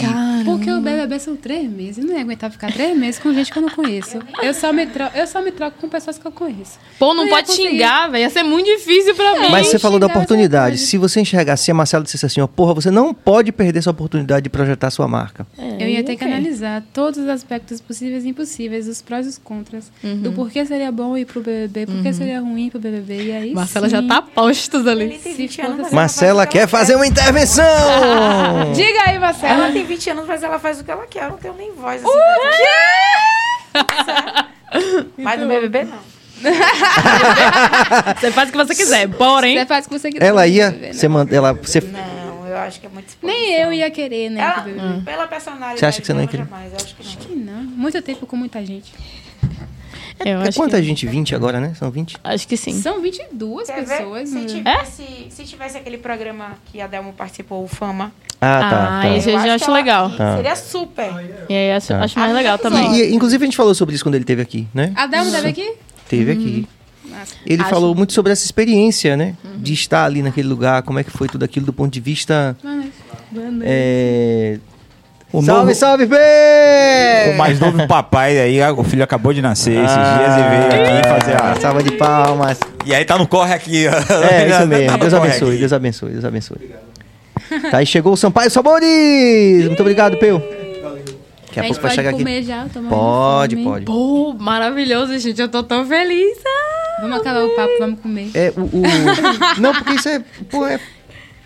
Porque 0.45 0.69
o 0.69 0.81
BBB 0.81 1.21
são 1.21 1.37
três 1.37 1.71
meses. 1.71 1.99
Eu 1.99 2.07
não 2.07 2.17
ia 2.17 2.23
aguentar 2.23 2.51
ficar 2.51 2.73
três 2.73 2.97
meses 2.99 3.21
com 3.21 3.33
gente 3.33 3.53
que 3.53 3.59
eu 3.59 3.63
não 3.63 3.71
conheço. 3.71 4.19
Eu 4.43 4.53
só 4.53 4.73
me, 4.73 4.87
tro 4.87 5.05
eu 5.15 5.27
só 5.29 5.41
me 5.41 5.53
troco 5.53 5.79
com 5.81 5.89
pessoas 5.89 6.19
que 6.19 6.27
eu 6.27 6.33
conheço. 6.33 6.81
Pô, 6.99 7.15
não 7.15 7.25
ia 7.25 7.31
pode 7.31 7.47
conseguir. 7.47 7.69
xingar, 7.71 8.11
velho. 8.11 8.23
Ia 8.23 8.31
ser 8.31 8.43
muito 8.43 8.67
difícil 8.67 9.15
pra 9.15 9.39
mim. 9.39 9.51
Mas 9.51 9.69
você 9.69 9.79
falou 9.79 10.01
da 10.01 10.07
oportunidade. 10.09 10.79
Se 10.79 10.99
você 10.99 11.21
enxergar, 11.21 11.57
se 11.57 11.71
a 11.71 11.75
Marcela 11.75 12.03
dissesse 12.03 12.27
assim, 12.27 12.41
ó, 12.41 12.49
porra, 12.49 12.75
você 12.75 12.91
não 12.91 13.15
pode 13.15 13.53
perder 13.53 13.79
essa 13.79 13.91
oportunidade 13.91 14.43
de 14.43 14.51
projetar 14.51 14.72
sua 14.91 15.09
marca. 15.09 15.47
Eu 15.79 15.89
ia 15.89 16.03
ter 16.03 16.17
que 16.17 16.25
ok. 16.25 16.35
analisar 16.35 16.83
todos 16.93 17.21
os 17.21 17.29
aspectos 17.29 17.81
possíveis 17.81 18.25
e 18.25 18.29
impossíveis, 18.29 18.89
os 18.89 19.03
prós 19.03 19.27
e 19.27 19.31
os 19.31 19.39
contras. 19.39 19.91
Uhum. 20.03 20.23
Do 20.23 20.33
porquê 20.33 20.65
seria 20.65 20.91
bom 20.93 21.17
ir 21.17 21.25
pro 21.25 21.41
BBB, 21.41 21.87
por 21.87 22.03
que 22.03 22.13
seria 22.13 22.41
ruim 22.41 22.67
ir 22.67 22.71
pro 22.71 22.81
BBB. 22.81 23.23
E 23.25 23.33
aí 23.33 23.55
Marcela 23.55 23.89
sim, 23.89 23.97
já 23.97 24.03
tá 24.03 24.23
postos 24.23 24.87
ali. 24.87 25.05
Ele 25.05 25.19
tem 25.19 25.33
Se 25.33 25.39
20 25.39 25.61
anos, 25.61 25.71
foda- 25.73 25.83
mas 25.85 25.93
Marcela 25.93 26.45
o 26.45 26.47
que 26.47 26.53
quer 26.59 26.67
fazer 26.67 26.97
uma 26.97 27.07
intervenção! 27.07 27.65
Diga 28.75 29.03
aí, 29.07 29.19
Marcela. 29.19 29.65
Ela 29.65 29.73
tem 29.73 29.85
20 29.85 30.11
anos, 30.11 30.27
mas 30.27 30.43
ela 30.43 30.59
faz 30.59 30.81
o 30.81 30.85
que 30.85 30.91
ela 30.91 31.07
quer. 31.07 31.25
Eu 31.25 31.31
não 31.31 31.39
tenho 31.39 31.55
nem 31.55 31.73
voz 31.73 32.03
assim. 32.05 32.13
Mas 35.19 35.41
no 35.41 35.47
BBB 35.47 35.85
não. 35.85 35.99
Você 38.19 38.31
faz 38.33 38.49
o 38.49 38.53
que 38.53 38.59
você 38.59 38.75
quiser, 38.75 39.09
porém... 39.09 39.59
Você 39.59 39.67
faz 39.67 39.87
o 39.87 39.89
que 39.89 39.99
você 39.99 40.11
quiser. 40.11 40.27
Ela 40.27 40.47
ia, 40.47 40.93
você 40.93 41.07
não. 41.07 41.15
manda, 41.15 41.35
ela, 41.35 41.53
você, 41.53 41.81
Não, 41.81 42.22
eu 42.53 42.59
acho 42.59 42.81
que 42.81 42.87
é 42.87 42.89
muito 42.89 43.09
exposição. 43.09 43.41
Nem 43.41 43.55
eu 43.55 43.73
ia 43.73 43.91
querer, 43.91 44.31
né? 44.31 44.41
Ela, 44.41 44.61
BBB. 44.61 45.05
Pela 45.05 45.27
personalidade 45.27 45.81
Você 45.81 45.87
acha 45.87 46.01
que 46.01 46.07
você 46.07 46.13
não 46.15 46.21
ia 46.23 46.29
querer? 46.29 46.45
jamais. 46.45 46.75
Acho 46.75 46.95
que 46.95 47.03
não. 47.05 47.17
Que 47.27 47.35
não. 47.35 47.63
Muito 47.63 48.03
tempo 48.03 48.27
com 48.27 48.37
muita 48.37 48.65
gente. 48.65 48.93
Eu 50.25 50.41
é 50.41 50.49
acho 50.49 50.59
quanta 50.59 50.77
que, 50.77 50.83
gente? 50.85 51.07
20 51.07 51.35
agora, 51.35 51.59
né? 51.59 51.75
São 51.77 51.91
20? 51.91 52.17
acho 52.23 52.47
que 52.47 52.57
sim. 52.57 52.81
São 52.81 53.01
22 53.03 53.67
Quer 53.67 53.85
ver? 53.85 53.97
pessoas. 53.97 54.29
Se 54.29 54.35
né? 54.37 54.45
tivesse, 54.47 55.05
se 55.31 55.45
tivesse 55.45 55.77
aquele 55.77 55.99
programa 55.99 56.53
que 56.67 56.81
a 56.81 56.87
Delmo 56.87 57.13
participou, 57.13 57.65
o 57.65 57.67
Fama. 57.69 58.13
Ah, 58.41 58.61
tá. 58.61 58.99
Ah, 58.99 59.03
tá. 59.03 59.09
isso 59.17 59.31
eu 59.31 59.41
já 59.41 59.55
acho 59.55 59.71
legal. 59.73 60.11
Tá. 60.11 60.37
Seria 60.37 60.55
super. 60.57 61.11
E 61.49 61.55
aí 61.55 61.73
acho, 61.73 61.89
Tá. 61.89 62.01
acho 62.05 62.19
mais 62.19 62.31
Ah, 62.31 62.35
legal 62.35 62.59
mas 62.61 62.63
também. 62.63 62.95
E, 63.01 63.15
inclusive, 63.15 63.43
a 63.43 63.47
gente 63.47 63.57
falou 63.57 63.75
sobre 63.75 63.95
isso 63.95 64.05
quando 64.05 64.15
ele 64.15 64.23
esteve 64.25 64.43
aqui, 64.43 64.69
né? 64.73 64.93
A 64.95 65.07
Delma 65.07 65.31
teve 65.31 65.49
aqui? 65.49 65.75
Teve 66.09 66.33
aqui. 66.33 66.69
Ele 67.47 67.63
Acho- 67.63 67.71
falou 67.71 67.95
muito 67.95 68.13
sobre 68.13 68.33
essa 68.33 68.45
experiência, 68.45 69.17
né? 69.17 69.35
De 69.57 69.73
estar 69.73 70.05
ali 70.05 70.23
naquele 70.23 70.49
lugar, 70.49 70.83
como 70.83 70.99
é 70.99 71.05
que 71.05 71.11
foi 71.11 71.29
tudo 71.29 71.45
aquilo 71.45 71.67
do 71.67 71.73
ponto 71.73 71.93
de 71.93 72.01
vista. 72.01 72.57
É... 73.63 74.59
O 75.33 75.41
salve, 75.43 75.61
novo- 75.63 75.75
salve, 75.75 76.05
B! 76.07 76.17
O 77.33 77.39
mais 77.39 77.59
novo 77.59 77.87
papai 77.89 78.39
aí, 78.39 78.61
o 78.73 78.85
filho 78.85 79.03
acabou 79.03 79.33
de 79.33 79.41
nascer 79.41 79.83
esses 79.83 79.97
Ah. 79.97 80.19
dias 80.19 80.35
e 80.37 80.51
veio 80.51 80.99
aqui 80.99 81.09
fazer 81.09 81.43
a. 81.43 81.55
Salva 81.59 81.83
de 81.83 81.93
palmas. 81.93 82.61
E 82.85 82.95
aí 82.95 83.03
tá 83.07 83.17
no 83.17 83.27
corre 83.27 83.55
aqui, 83.55 83.87
ó. 83.89 83.93
É, 84.25 84.47
isso 84.49 84.59
Tá 84.61 84.67
mesmo. 84.67 84.99
Deus 84.99 85.15
abençoe, 85.15 85.49
aqui. 85.51 85.59
Deus 85.59 85.73
abençoe, 85.73 86.11
Deus 86.11 86.25
abençoe. 86.27 86.71
Tá, 87.71 87.79
aí 87.79 87.87
chegou 87.87 88.13
o 88.13 88.17
Sampaio 88.17 88.51
Sabores! 88.51 89.65
Muito 89.67 89.81
obrigado, 89.81 90.19
Peu. 90.19 90.39
Daqui 90.39 91.61
a 91.61 91.63
a 91.63 91.67
pouco 91.67 91.81
vai 91.83 91.91
pode 91.91 91.95
chegar 91.95 92.11
aqui. 92.11 92.19
comer 92.19 92.43
já, 92.43 92.67
Pode, 92.91 93.57
pode. 93.57 93.85
Pô, 93.87 94.35
maravilhoso, 94.39 95.19
gente. 95.19 95.41
Eu 95.41 95.49
tô 95.49 95.63
tão 95.63 95.87
feliz. 95.87 96.39
Ah! 96.47 96.72
Vamos 97.03 97.17
acabar 97.21 97.45
o 97.45 97.51
papo, 97.57 97.73
vamos 97.81 98.01
comer. 98.01 98.31
É, 98.33 98.53
o, 98.57 98.61
o- 98.63 98.83
Não, 99.61 99.75
porque 99.75 99.95
isso 99.95 100.09
é. 100.09 100.23
Pô, 100.49 100.65
é. 100.67 100.79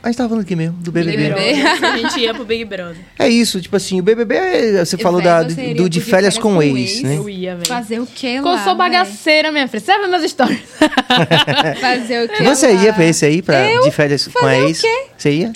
A 0.02 0.08
gente 0.08 0.18
tava 0.18 0.28
falando 0.28 0.44
aqui 0.44 0.54
mesmo, 0.54 0.76
do 0.76 0.92
BBB. 0.92 1.16
BBB. 1.30 1.62
A 1.84 1.96
gente 1.96 2.20
ia 2.20 2.32
pro 2.32 2.44
Big 2.44 2.64
Brother. 2.64 2.96
É 3.18 3.28
isso, 3.28 3.60
tipo 3.60 3.74
assim, 3.74 3.98
o 3.98 4.02
BBB, 4.04 4.36
é- 4.36 4.84
você 4.84 4.96
falou 4.96 5.20
da, 5.20 5.42
do, 5.42 5.52
pro 5.74 5.88
de 5.88 6.00
férias 6.00 6.38
com 6.38 6.58
o 6.58 6.62
ex, 6.62 7.02
né? 7.02 7.16
Eu 7.16 7.28
ia, 7.28 7.54
velho. 7.56 7.66
Fazer 7.66 7.98
o 8.00 8.06
que 8.06 8.38
lá? 8.38 8.52
eu 8.52 8.58
sou 8.58 8.76
bagaceira, 8.76 9.50
minha 9.50 9.66
filha. 9.66 9.82
Vê 9.84 10.06
meus 10.06 10.30
stories. 10.30 10.60
Fazer 11.80 12.24
o 12.24 12.28
que 12.28 12.42
Você 12.44 12.68
lá? 12.72 12.84
ia 12.84 12.92
pra 12.92 13.04
esse 13.04 13.24
aí, 13.24 13.42
pra, 13.42 13.68
Eu? 13.68 13.82
de 13.82 13.90
férias 13.90 14.28
com 14.28 14.38
a 14.38 14.42
Fazer 14.42 14.60
o 14.62 14.68
ex? 14.68 14.80
quê? 14.82 15.06
Você 15.16 15.30
ia? 15.32 15.52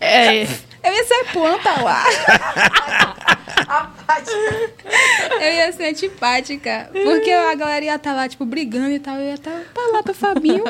É, 0.00 0.46
Eu 0.82 0.92
ia 0.92 1.04
ser 1.04 1.24
planta 1.32 1.80
lá. 1.82 2.04
Eu 5.40 5.52
ia 5.52 5.72
ser 5.72 5.84
antipática. 5.90 6.88
Porque 6.92 7.30
a 7.30 7.54
galera 7.54 7.84
ia 7.84 7.94
estar 7.94 8.12
lá, 8.14 8.28
tipo, 8.28 8.44
brigando 8.44 8.90
e 8.90 8.98
tal. 8.98 9.14
Eu 9.16 9.28
ia 9.28 9.34
estar 9.34 9.50
pra 9.72 9.82
lá 9.92 10.02
pro 10.02 10.14
Fabinho. 10.14 10.64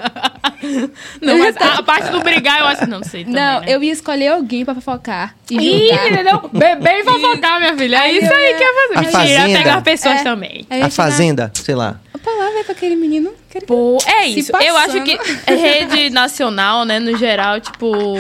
não, 1.20 1.38
mas 1.38 1.56
a, 1.56 1.78
a 1.78 1.82
parte 1.82 2.10
do 2.10 2.20
brigar 2.20 2.60
eu 2.60 2.66
acho. 2.66 2.86
Não 2.86 3.02
sei. 3.02 3.24
Também, 3.24 3.40
Não, 3.40 3.60
né? 3.60 3.66
eu 3.68 3.82
ia 3.82 3.92
escolher 3.92 4.28
alguém 4.28 4.64
pra 4.64 4.74
fofocar. 4.74 5.34
E 5.50 5.56
Ih, 5.56 5.92
entendeu? 5.92 6.48
Beber 6.52 7.00
e 7.00 7.04
fofocar, 7.04 7.60
minha 7.60 7.76
filha. 7.76 7.96
É 7.96 8.00
Aí 8.00 8.18
isso 8.18 8.32
aí 8.32 8.50
ia- 8.50 8.56
que 8.58 8.64
é 8.64 8.66
fazer. 8.74 8.94
A 8.94 9.00
Mentira, 9.00 9.18
Fazenda. 9.40 9.58
pegar 9.58 9.82
pessoas 9.82 10.20
É. 10.20 10.24
também. 10.24 10.66
A 10.70 10.90
Fazenda, 10.90 11.52
sei 11.54 11.74
lá. 11.74 11.96
Pra 12.22 12.32
lá, 12.34 12.50
vai 12.50 12.64
pra 12.64 12.72
aquele 12.72 12.96
menino. 12.96 13.32
Pô, 13.66 13.98
é 14.06 14.26
isso. 14.26 14.52
Eu 14.60 14.76
acho 14.76 14.98
passando. 14.98 15.04
que 15.46 15.52
rede 15.54 16.10
nacional, 16.10 16.84
né, 16.84 16.98
no 16.98 17.16
geral, 17.16 17.60
tipo. 17.60 18.16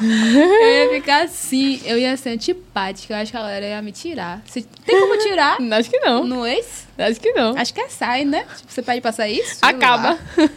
Eu 0.00 0.84
ia 0.84 0.90
ficar 0.90 1.24
assim. 1.24 1.80
Eu 1.84 1.98
ia 1.98 2.16
ser 2.16 2.30
antipática. 2.30 3.14
Eu 3.14 3.18
acho 3.18 3.30
que 3.32 3.36
a 3.36 3.40
galera 3.40 3.66
ia 3.66 3.82
me 3.82 3.92
tirar. 3.92 4.40
Se- 4.46 4.62
Tem 4.62 5.00
como 5.00 5.18
tirar? 5.18 5.58
Acho 5.72 5.90
que 5.90 5.98
não. 6.00 6.24
No 6.24 6.46
ex? 6.46 6.86
Acho 6.96 7.20
que 7.20 7.32
não. 7.32 7.56
Acho 7.56 7.74
que 7.74 7.80
é 7.80 7.88
sai, 7.88 8.24
né? 8.24 8.44
Tipo, 8.56 8.72
você 8.72 8.82
pede 8.82 9.00
pra 9.00 9.12
sair? 9.12 9.42
Sei 9.44 9.56
Acaba. 9.62 10.18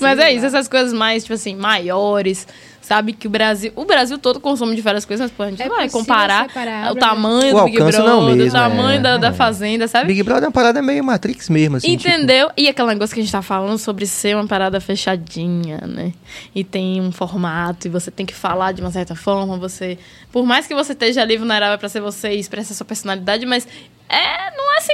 Mas 0.00 0.18
é 0.18 0.32
isso, 0.32 0.44
essas 0.44 0.66
coisas 0.68 0.92
mais, 0.92 1.22
tipo 1.22 1.34
assim, 1.34 1.54
maiores. 1.56 2.46
Sabe 2.84 3.14
que 3.14 3.26
o 3.26 3.30
Brasil. 3.30 3.72
O 3.74 3.86
Brasil 3.86 4.18
todo 4.18 4.38
consome 4.38 4.76
de 4.76 4.82
várias 4.82 5.06
coisas, 5.06 5.24
mas 5.30 5.34
pô, 5.34 5.42
a 5.42 5.48
gente 5.50 5.62
É 5.62 5.66
não 5.68 5.76
vai 5.76 5.88
comparar 5.88 6.48
separar, 6.48 6.92
o 6.92 6.94
tamanho 6.96 7.56
O 7.56 7.60
do 7.60 7.64
Big 7.64 7.78
alcance 7.80 7.96
Brother, 7.96 8.14
não 8.14 8.20
é 8.28 8.32
o 8.32 8.36
mesmo, 8.36 8.50
o 8.50 8.52
tamanho 8.52 8.98
é. 8.98 9.00
da, 9.00 9.16
da 9.16 9.28
É. 9.28 9.32
Fazenda, 9.32 9.88
sabe? 9.88 10.08
Big 10.08 10.22
Brother 10.22 10.44
é 10.44 10.46
uma 10.48 10.52
parada 10.52 10.82
meio 10.82 11.02
Matrix 11.02 11.48
mesmo, 11.48 11.76
assim. 11.78 11.96
tipo- 11.96 12.06
Entendeu? 12.10 12.50
E 12.58 12.68
aquele 12.68 12.88
negócio 12.88 13.14
que 13.14 13.20
a 13.20 13.22
gente 13.22 13.32
tá 13.32 13.40
falando 13.40 13.78
sobre 13.78 14.04
ser 14.06 14.36
uma 14.36 14.46
parada 14.46 14.78
fechadinha, 14.82 15.78
né? 15.86 16.12
E 16.54 16.62
tem 16.62 17.00
um 17.00 17.10
formato, 17.10 17.86
e 17.86 17.90
você 17.90 18.10
tem 18.10 18.26
que 18.26 18.34
falar 18.34 18.72
de 18.72 18.82
uma 18.82 18.90
certa 18.90 19.14
forma, 19.14 19.56
você... 19.56 19.96
Por 20.30 20.44
mais 20.44 20.66
que 20.66 20.74
você 20.74 20.92
esteja 20.92 21.22
ali 21.22 21.38
vulnerável 21.38 21.78
pra 21.78 21.88
ser 21.88 22.02
você 22.02 22.32
e 22.34 22.38
expressar 22.38 22.74
sua 22.74 22.84
personalidade, 22.84 23.46
mas 23.46 23.66
é, 24.10 24.54
não 24.54 24.74
é 24.76 24.80
100% 24.80 24.86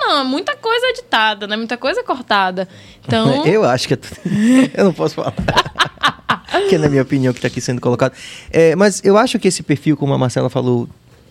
não, 0.00 0.18
é 0.22 0.24
muita 0.24 0.56
coisa 0.56 0.84
editada, 0.88 1.46
né? 1.46 1.56
Muita 1.56 1.76
coisa 1.76 2.02
cortada. 2.02 2.66
Então... 3.06 3.46
Eu 3.46 3.64
acho 3.64 3.86
que 3.86 3.94
é 3.94 3.96
tudo... 3.96 4.16
eu 4.74 4.84
não 4.86 4.92
posso 4.92 5.14
falar. 5.14 5.32
que 6.68 6.74
é 6.74 6.78
na 6.78 6.88
minha 6.88 7.02
opinião 7.02 7.32
que 7.32 7.38
está 7.38 7.48
aqui 7.48 7.60
sendo 7.60 7.80
colocado. 7.80 8.12
É, 8.50 8.74
mas 8.76 9.00
eu 9.04 9.16
acho 9.16 9.38
que 9.38 9.48
esse 9.48 9.62
perfil, 9.62 9.96
como 9.96 10.12
a 10.14 10.18
Marcela 10.18 10.48
falou, 10.50 10.88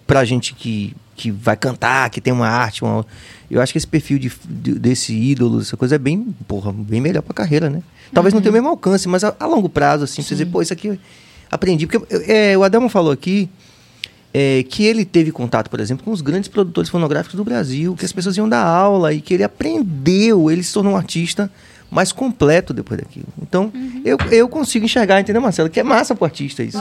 pra 0.08 0.24
gente 0.26 0.54
que, 0.54 0.96
que 1.16 1.32
vai 1.32 1.56
cantar, 1.58 2.10
que 2.10 2.22
tem 2.22 2.32
uma 2.34 2.48
arte, 2.48 2.84
uma- 2.84 3.06
eu 3.50 3.62
acho 3.62 3.72
que 3.72 3.78
esse 3.78 3.88
perfil 3.88 4.18
de, 4.20 4.32
de- 4.48 4.80
desse 4.80 5.14
ídolo, 5.16 5.62
essa 5.62 5.76
coisa 5.78 5.96
é 5.96 5.98
bem, 5.98 6.28
porra, 6.48 6.72
bem 6.74 7.00
melhor 7.02 7.22
pra 7.22 7.34
carreira, 7.34 7.70
né? 7.70 7.82
Talvez 8.14 8.34
não 8.34 8.42
tenha 8.42 8.52
o 8.52 8.54
mesmo 8.54 8.70
alcance, 8.70 9.08
mas 9.08 9.24
a, 9.24 9.36
a 9.40 9.46
longo 9.46 9.68
prazo, 9.70 10.04
assim, 10.04 10.22
você 10.22 10.36
dizer, 10.36 10.46
pô, 10.46 10.62
isso 10.62 10.72
aqui 10.74 11.00
aprendi. 11.52 11.88
Porque 11.88 12.16
é, 12.32 12.58
o 12.58 12.64
Adelmo 12.64 12.88
falou 12.90 13.12
aqui 13.12 13.50
é, 14.34 14.64
que 14.64 14.84
ele 14.84 15.06
teve 15.06 15.32
contato, 15.32 15.70
por 15.70 15.80
exemplo, 15.80 16.04
com 16.04 16.12
os 16.12 16.22
grandes 16.22 16.48
produtores 16.50 16.90
fonográficos 16.90 17.36
do 17.36 17.44
Brasil, 17.44 17.96
que 17.96 18.06
as 18.06 18.12
pessoas 18.12 18.36
iam 18.38 18.48
dar 18.50 18.64
aula 18.64 19.14
e 19.14 19.22
que 19.22 19.34
ele 19.34 19.44
aprendeu, 19.44 20.50
ele 20.52 20.62
se 20.64 20.74
tornou 20.74 20.94
um 20.94 20.98
artista 20.98 21.50
mais 21.92 22.12
completo 22.12 22.74
depois 22.74 23.00
daquilo. 23.00 23.28
Então, 23.42 23.72
eu, 24.04 24.18
eu 24.32 24.50
consigo 24.50 24.86
enxergar, 24.86 25.20
entendeu, 25.22 25.42
Marcelo? 25.42 25.70
Que 25.70 25.80
é 25.80 25.84
massa 25.84 26.14
pro 26.16 26.26
artista 26.26 26.64
isso, 26.64 26.78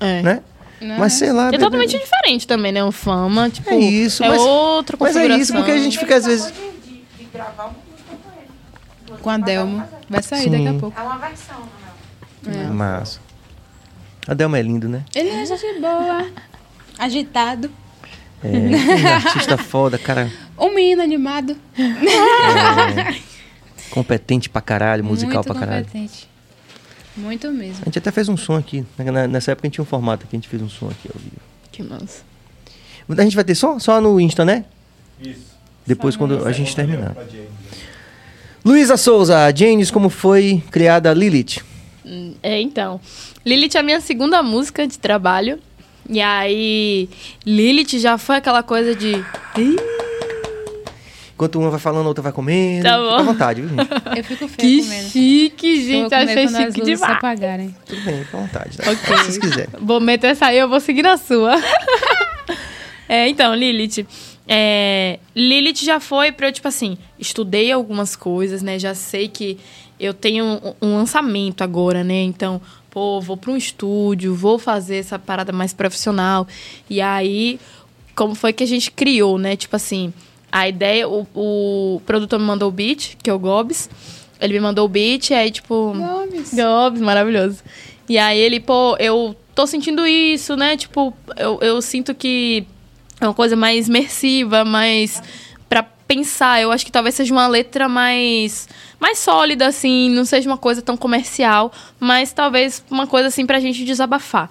É. 0.00 0.22
né? 0.22 0.40
Não, 0.80 0.98
Mas 0.98 1.14
sei 1.14 1.32
lá... 1.32 1.48
É 1.48 1.50
bebê- 1.52 1.64
totalmente 1.64 1.98
diferente 1.98 2.46
também, 2.46 2.70
né? 2.72 2.84
O 2.84 2.92
fama, 2.92 3.48
tipo... 3.48 3.70
É 3.70 3.76
isso, 3.76 4.22
é 4.22 4.28
mas- 4.28 4.40
outra 4.40 4.96
mas 5.00 5.16
é 5.16 5.26
isso, 5.28 5.52
porque 5.54 5.70
a 5.70 5.78
gente 5.78 5.98
fica 5.98 6.16
às 6.16 6.26
vezes... 6.26 6.52
De, 6.52 6.90
de, 6.90 7.02
de 7.18 7.24
gravar 7.32 7.64
uma 7.64 7.74
música 7.90 8.16
com 8.22 9.12
ele. 9.12 9.20
Com 9.22 9.30
a 9.30 9.38
Delmo. 9.38 9.82
Vai 10.10 10.22
sair 10.22 10.42
Sim. 10.44 10.50
daqui 10.50 10.68
a 10.68 10.74
pouco. 10.74 11.00
É 11.00 11.02
uma 11.02 11.16
versão, 11.18 11.56
não 12.44 12.52
é? 12.60 12.66
Massa. 12.66 13.20
Adelmo 14.26 14.56
é 14.56 14.62
lindo, 14.62 14.88
né? 14.88 15.04
Ele 15.14 15.30
é 15.30 15.46
gente 15.46 15.80
boa. 15.80 16.26
Agitado. 16.98 17.70
É, 18.42 18.48
um 18.48 19.08
artista 19.14 19.56
foda, 19.56 19.96
cara 19.96 20.30
Um 20.58 20.74
menino 20.74 21.02
animado. 21.02 21.56
competente 23.94 24.48
pra 24.50 24.60
caralho, 24.60 25.04
musical 25.04 25.36
muito 25.36 25.46
pra 25.46 25.54
caralho. 25.60 25.84
competente. 25.86 26.28
Muito 27.16 27.50
mesmo. 27.52 27.82
A 27.82 27.84
gente 27.84 27.98
até 27.98 28.10
fez 28.10 28.28
um 28.28 28.36
som 28.36 28.56
aqui. 28.56 28.84
Na- 28.98 29.28
Nessa 29.28 29.52
época 29.52 29.66
a 29.66 29.68
gente 29.68 29.74
tinha 29.74 29.82
um 29.82 29.86
formato 29.86 30.24
aqui, 30.26 30.34
a 30.34 30.38
gente 30.38 30.48
fez 30.48 30.60
um 30.60 30.68
som 30.68 30.86
aqui 30.86 31.08
ao 31.14 31.20
vivo. 31.20 31.36
Que 31.70 31.82
massa. 31.82 32.22
A 33.08 33.22
gente 33.22 33.36
vai 33.36 33.44
ter 33.44 33.54
som? 33.54 33.78
Só 33.78 34.00
no 34.00 34.18
Insta, 34.18 34.44
né? 34.44 34.64
Isso. 35.22 35.54
Depois 35.86 36.16
quando 36.16 36.44
a 36.46 36.50
gente 36.52 36.74
terminar. 36.74 37.14
Luísa 38.64 38.96
Souza, 38.96 39.36
James, 39.54 39.90
como 39.90 40.08
foi 40.08 40.62
criada 40.70 41.10
a 41.10 41.14
Lilith? 41.14 41.62
É, 42.42 42.60
então. 42.60 43.00
Lilith 43.44 43.74
é 43.76 43.80
a 43.80 43.82
minha 43.82 44.00
segunda 44.00 44.42
música 44.42 44.86
de 44.86 44.98
trabalho. 44.98 45.58
E 46.08 46.20
aí, 46.20 47.08
Lilith 47.46 47.98
já 47.98 48.18
foi 48.18 48.36
aquela 48.36 48.62
coisa 48.62 48.94
de. 48.94 49.12
"Ih, 49.58 49.76
Enquanto 51.34 51.58
uma 51.58 51.68
vai 51.70 51.80
falando, 51.80 52.04
a 52.04 52.08
outra 52.08 52.22
vai 52.22 52.32
comendo. 52.32 52.84
Tá 52.84 52.90
Fica 52.96 53.02
bom. 53.02 53.14
à 53.16 53.22
vontade, 53.22 53.60
viu, 53.62 53.70
gente? 53.70 54.18
Eu 54.18 54.24
fico 54.24 54.48
feia 54.48 54.56
Que 54.68 54.82
comendo. 54.82 55.08
chique, 55.10 55.66
Eu 55.66 55.74
vou 55.74 55.84
gente. 55.84 56.10
comer 56.10 56.14
Achei 56.22 56.34
quando 56.46 56.56
as 56.56 56.62
chique 56.66 56.80
luzes 56.80 56.98
se 56.98 57.00
demais. 57.04 57.16
apagarem. 57.16 57.76
Tudo 57.86 58.00
bem, 58.02 58.24
fica 58.24 58.36
à 58.36 58.40
vontade. 58.40 58.76
Tá? 58.78 58.90
Ok. 58.90 58.96
Se 59.16 59.24
vocês 59.24 59.38
quiserem. 59.38 59.70
Vou 59.80 60.00
meter 60.00 60.28
essa 60.28 60.46
aí, 60.46 60.58
eu 60.58 60.68
vou 60.68 60.80
seguir 60.80 61.02
na 61.02 61.16
sua. 61.16 61.54
É, 63.08 63.28
então, 63.28 63.54
Lilith. 63.54 64.06
é, 64.48 65.18
Lilith 65.36 65.84
já 65.84 66.00
foi 66.00 66.32
pra 66.32 66.48
eu, 66.48 66.52
tipo 66.52 66.66
assim, 66.66 66.96
estudei 67.18 67.70
algumas 67.70 68.16
coisas, 68.16 68.62
né? 68.62 68.78
Já 68.78 68.94
sei 68.94 69.28
que 69.28 69.58
eu 70.00 70.14
tenho 70.14 70.44
um, 70.44 70.74
um 70.80 70.96
lançamento 70.96 71.62
agora, 71.62 72.02
né? 72.02 72.22
Então, 72.22 72.60
pô, 72.90 73.20
vou 73.20 73.36
pra 73.36 73.50
um 73.50 73.56
estúdio, 73.58 74.34
vou 74.34 74.58
fazer 74.58 74.96
essa 74.96 75.18
parada 75.18 75.52
mais 75.52 75.72
profissional. 75.74 76.48
E 76.88 77.00
aí, 77.00 77.60
como 78.16 78.34
foi 78.34 78.54
que 78.54 78.64
a 78.64 78.66
gente 78.66 78.90
criou, 78.90 79.36
né? 79.38 79.54
Tipo 79.54 79.76
assim, 79.76 80.12
a 80.54 80.68
ideia, 80.68 81.08
o, 81.08 81.26
o 81.34 82.00
produtor 82.06 82.38
me 82.38 82.44
mandou 82.44 82.68
o 82.68 82.72
beat, 82.72 83.16
que 83.20 83.28
é 83.28 83.34
o 83.34 83.38
Gobs. 83.40 83.90
Ele 84.40 84.54
me 84.54 84.60
mandou 84.60 84.84
o 84.84 84.88
beat, 84.88 85.32
aí, 85.32 85.50
tipo. 85.50 85.92
Gomes. 85.92 86.54
Gobs, 86.54 87.00
maravilhoso. 87.00 87.60
E 88.08 88.16
aí 88.16 88.38
ele, 88.38 88.60
pô, 88.60 88.96
eu 89.00 89.34
tô 89.52 89.66
sentindo 89.66 90.06
isso, 90.06 90.54
né? 90.54 90.76
Tipo, 90.76 91.12
eu, 91.36 91.58
eu 91.60 91.82
sinto 91.82 92.14
que 92.14 92.64
é 93.20 93.26
uma 93.26 93.34
coisa 93.34 93.56
mais 93.56 93.88
imersiva, 93.88 94.64
mais 94.64 95.20
pra 95.68 95.82
pensar. 95.82 96.62
Eu 96.62 96.70
acho 96.70 96.86
que 96.86 96.92
talvez 96.92 97.16
seja 97.16 97.34
uma 97.34 97.48
letra 97.48 97.88
mais 97.88 98.68
mais 99.00 99.18
sólida 99.18 99.66
assim, 99.66 100.08
não 100.10 100.24
seja 100.24 100.48
uma 100.48 100.56
coisa 100.56 100.80
tão 100.80 100.96
comercial, 100.96 101.72
mas 101.98 102.32
talvez 102.32 102.84
uma 102.88 103.08
coisa 103.08 103.26
assim 103.26 103.44
pra 103.44 103.58
gente 103.58 103.84
desabafar. 103.84 104.48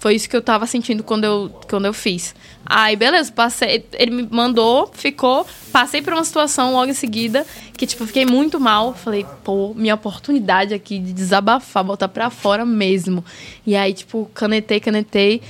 Foi 0.00 0.14
isso 0.14 0.30
que 0.30 0.34
eu 0.34 0.40
tava 0.40 0.66
sentindo 0.66 1.04
quando 1.04 1.24
eu, 1.24 1.54
quando 1.68 1.84
eu 1.84 1.92
fiz. 1.92 2.34
Aí, 2.64 2.96
beleza, 2.96 3.30
passei. 3.30 3.84
Ele 3.92 4.10
me 4.10 4.28
mandou, 4.30 4.90
ficou. 4.94 5.46
Passei 5.70 6.00
por 6.00 6.14
uma 6.14 6.24
situação 6.24 6.72
logo 6.72 6.90
em 6.90 6.94
seguida 6.94 7.46
que, 7.76 7.86
tipo, 7.86 8.06
fiquei 8.06 8.24
muito 8.24 8.58
mal. 8.58 8.94
Falei, 8.94 9.26
pô, 9.44 9.74
minha 9.74 9.94
oportunidade 9.94 10.72
aqui 10.72 10.98
de 10.98 11.12
desabafar, 11.12 11.84
botar 11.84 12.08
pra 12.08 12.30
fora 12.30 12.64
mesmo. 12.64 13.22
E 13.66 13.76
aí, 13.76 13.92
tipo, 13.92 14.30
canetei, 14.32 14.80
canetei. 14.80 15.42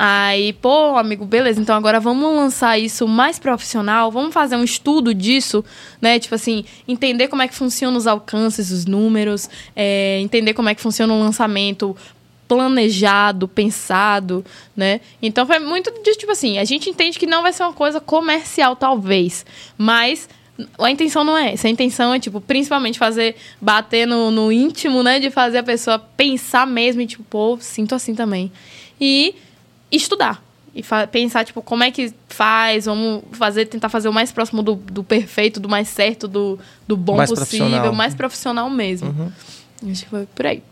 Aí, 0.00 0.52
pô, 0.52 0.96
amigo, 0.96 1.26
beleza, 1.26 1.60
então 1.60 1.74
agora 1.74 1.98
vamos 1.98 2.32
lançar 2.32 2.78
isso 2.78 3.08
mais 3.08 3.36
profissional, 3.36 4.12
vamos 4.12 4.32
fazer 4.32 4.54
um 4.54 4.62
estudo 4.62 5.12
disso, 5.12 5.64
né? 6.00 6.20
Tipo 6.20 6.36
assim, 6.36 6.64
entender 6.86 7.26
como 7.26 7.42
é 7.42 7.48
que 7.48 7.54
funcionam 7.54 7.98
os 7.98 8.06
alcances, 8.06 8.70
os 8.70 8.86
números, 8.86 9.50
é, 9.74 10.20
entender 10.20 10.54
como 10.54 10.68
é 10.68 10.74
que 10.76 10.80
funciona 10.80 11.12
o 11.12 11.18
lançamento 11.18 11.96
planejado, 12.48 13.46
pensado, 13.46 14.44
né? 14.74 15.00
Então 15.22 15.46
foi 15.46 15.58
muito 15.58 15.92
de 16.02 16.16
tipo 16.16 16.32
assim, 16.32 16.58
a 16.58 16.64
gente 16.64 16.88
entende 16.88 17.18
que 17.18 17.26
não 17.26 17.42
vai 17.42 17.52
ser 17.52 17.62
uma 17.62 17.74
coisa 17.74 18.00
comercial, 18.00 18.74
talvez, 18.74 19.44
mas 19.76 20.28
a 20.78 20.90
intenção 20.90 21.22
não 21.22 21.36
é 21.36 21.52
essa. 21.52 21.68
A 21.68 21.70
intenção 21.70 22.12
é, 22.12 22.18
tipo, 22.18 22.40
principalmente 22.40 22.98
fazer, 22.98 23.36
bater 23.60 24.06
no, 24.06 24.30
no 24.30 24.50
íntimo, 24.50 25.02
né? 25.02 25.20
De 25.20 25.30
fazer 25.30 25.58
a 25.58 25.62
pessoa 25.62 25.98
pensar 25.98 26.66
mesmo 26.66 27.00
e, 27.00 27.06
tipo, 27.06 27.22
pô, 27.24 27.58
sinto 27.60 27.94
assim 27.94 28.14
também. 28.14 28.50
E 29.00 29.36
estudar. 29.90 30.42
E 30.74 30.82
pensar, 31.10 31.44
tipo, 31.44 31.62
como 31.62 31.84
é 31.84 31.90
que 31.90 32.12
faz, 32.28 32.86
vamos 32.86 33.22
fazer, 33.32 33.66
tentar 33.66 33.88
fazer 33.88 34.08
o 34.08 34.12
mais 34.12 34.32
próximo 34.32 34.62
do, 34.62 34.74
do 34.74 35.04
perfeito, 35.04 35.60
do 35.60 35.68
mais 35.68 35.88
certo, 35.88 36.26
do, 36.26 36.58
do 36.86 36.96
bom 36.96 37.16
Mais 37.16 37.30
possível, 37.30 37.92
mais 37.92 38.14
profissional 38.14 38.68
mesmo. 38.68 39.08
Uhum. 39.08 39.90
Acho 39.90 40.04
que 40.04 40.10
foi 40.10 40.26
por 40.26 40.46
aí. 40.46 40.62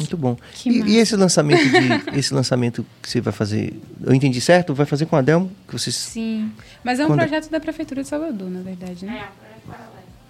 Muito 0.00 0.16
bom. 0.16 0.36
E, 0.64 0.80
e 0.82 0.96
esse 0.96 1.14
lançamento 1.16 1.62
de 1.62 2.10
esse 2.18 2.32
lançamento 2.34 2.84
que 3.02 3.08
você 3.10 3.20
vai 3.20 3.32
fazer, 3.32 3.78
eu 4.02 4.14
entendi 4.14 4.40
certo? 4.40 4.74
Vai 4.74 4.86
fazer 4.86 5.06
com 5.06 5.14
a 5.16 5.22
Delmo? 5.22 5.50
Que 5.68 5.72
vocês 5.78 5.94
Sim. 5.94 6.50
Mas 6.82 6.98
é 6.98 7.04
um 7.04 7.08
Quando- 7.08 7.20
projeto 7.20 7.50
da 7.50 7.60
Prefeitura 7.60 8.02
de 8.02 8.08
Salvador, 8.08 8.50
na 8.50 8.60
verdade, 8.60 9.04
né? 9.04 9.24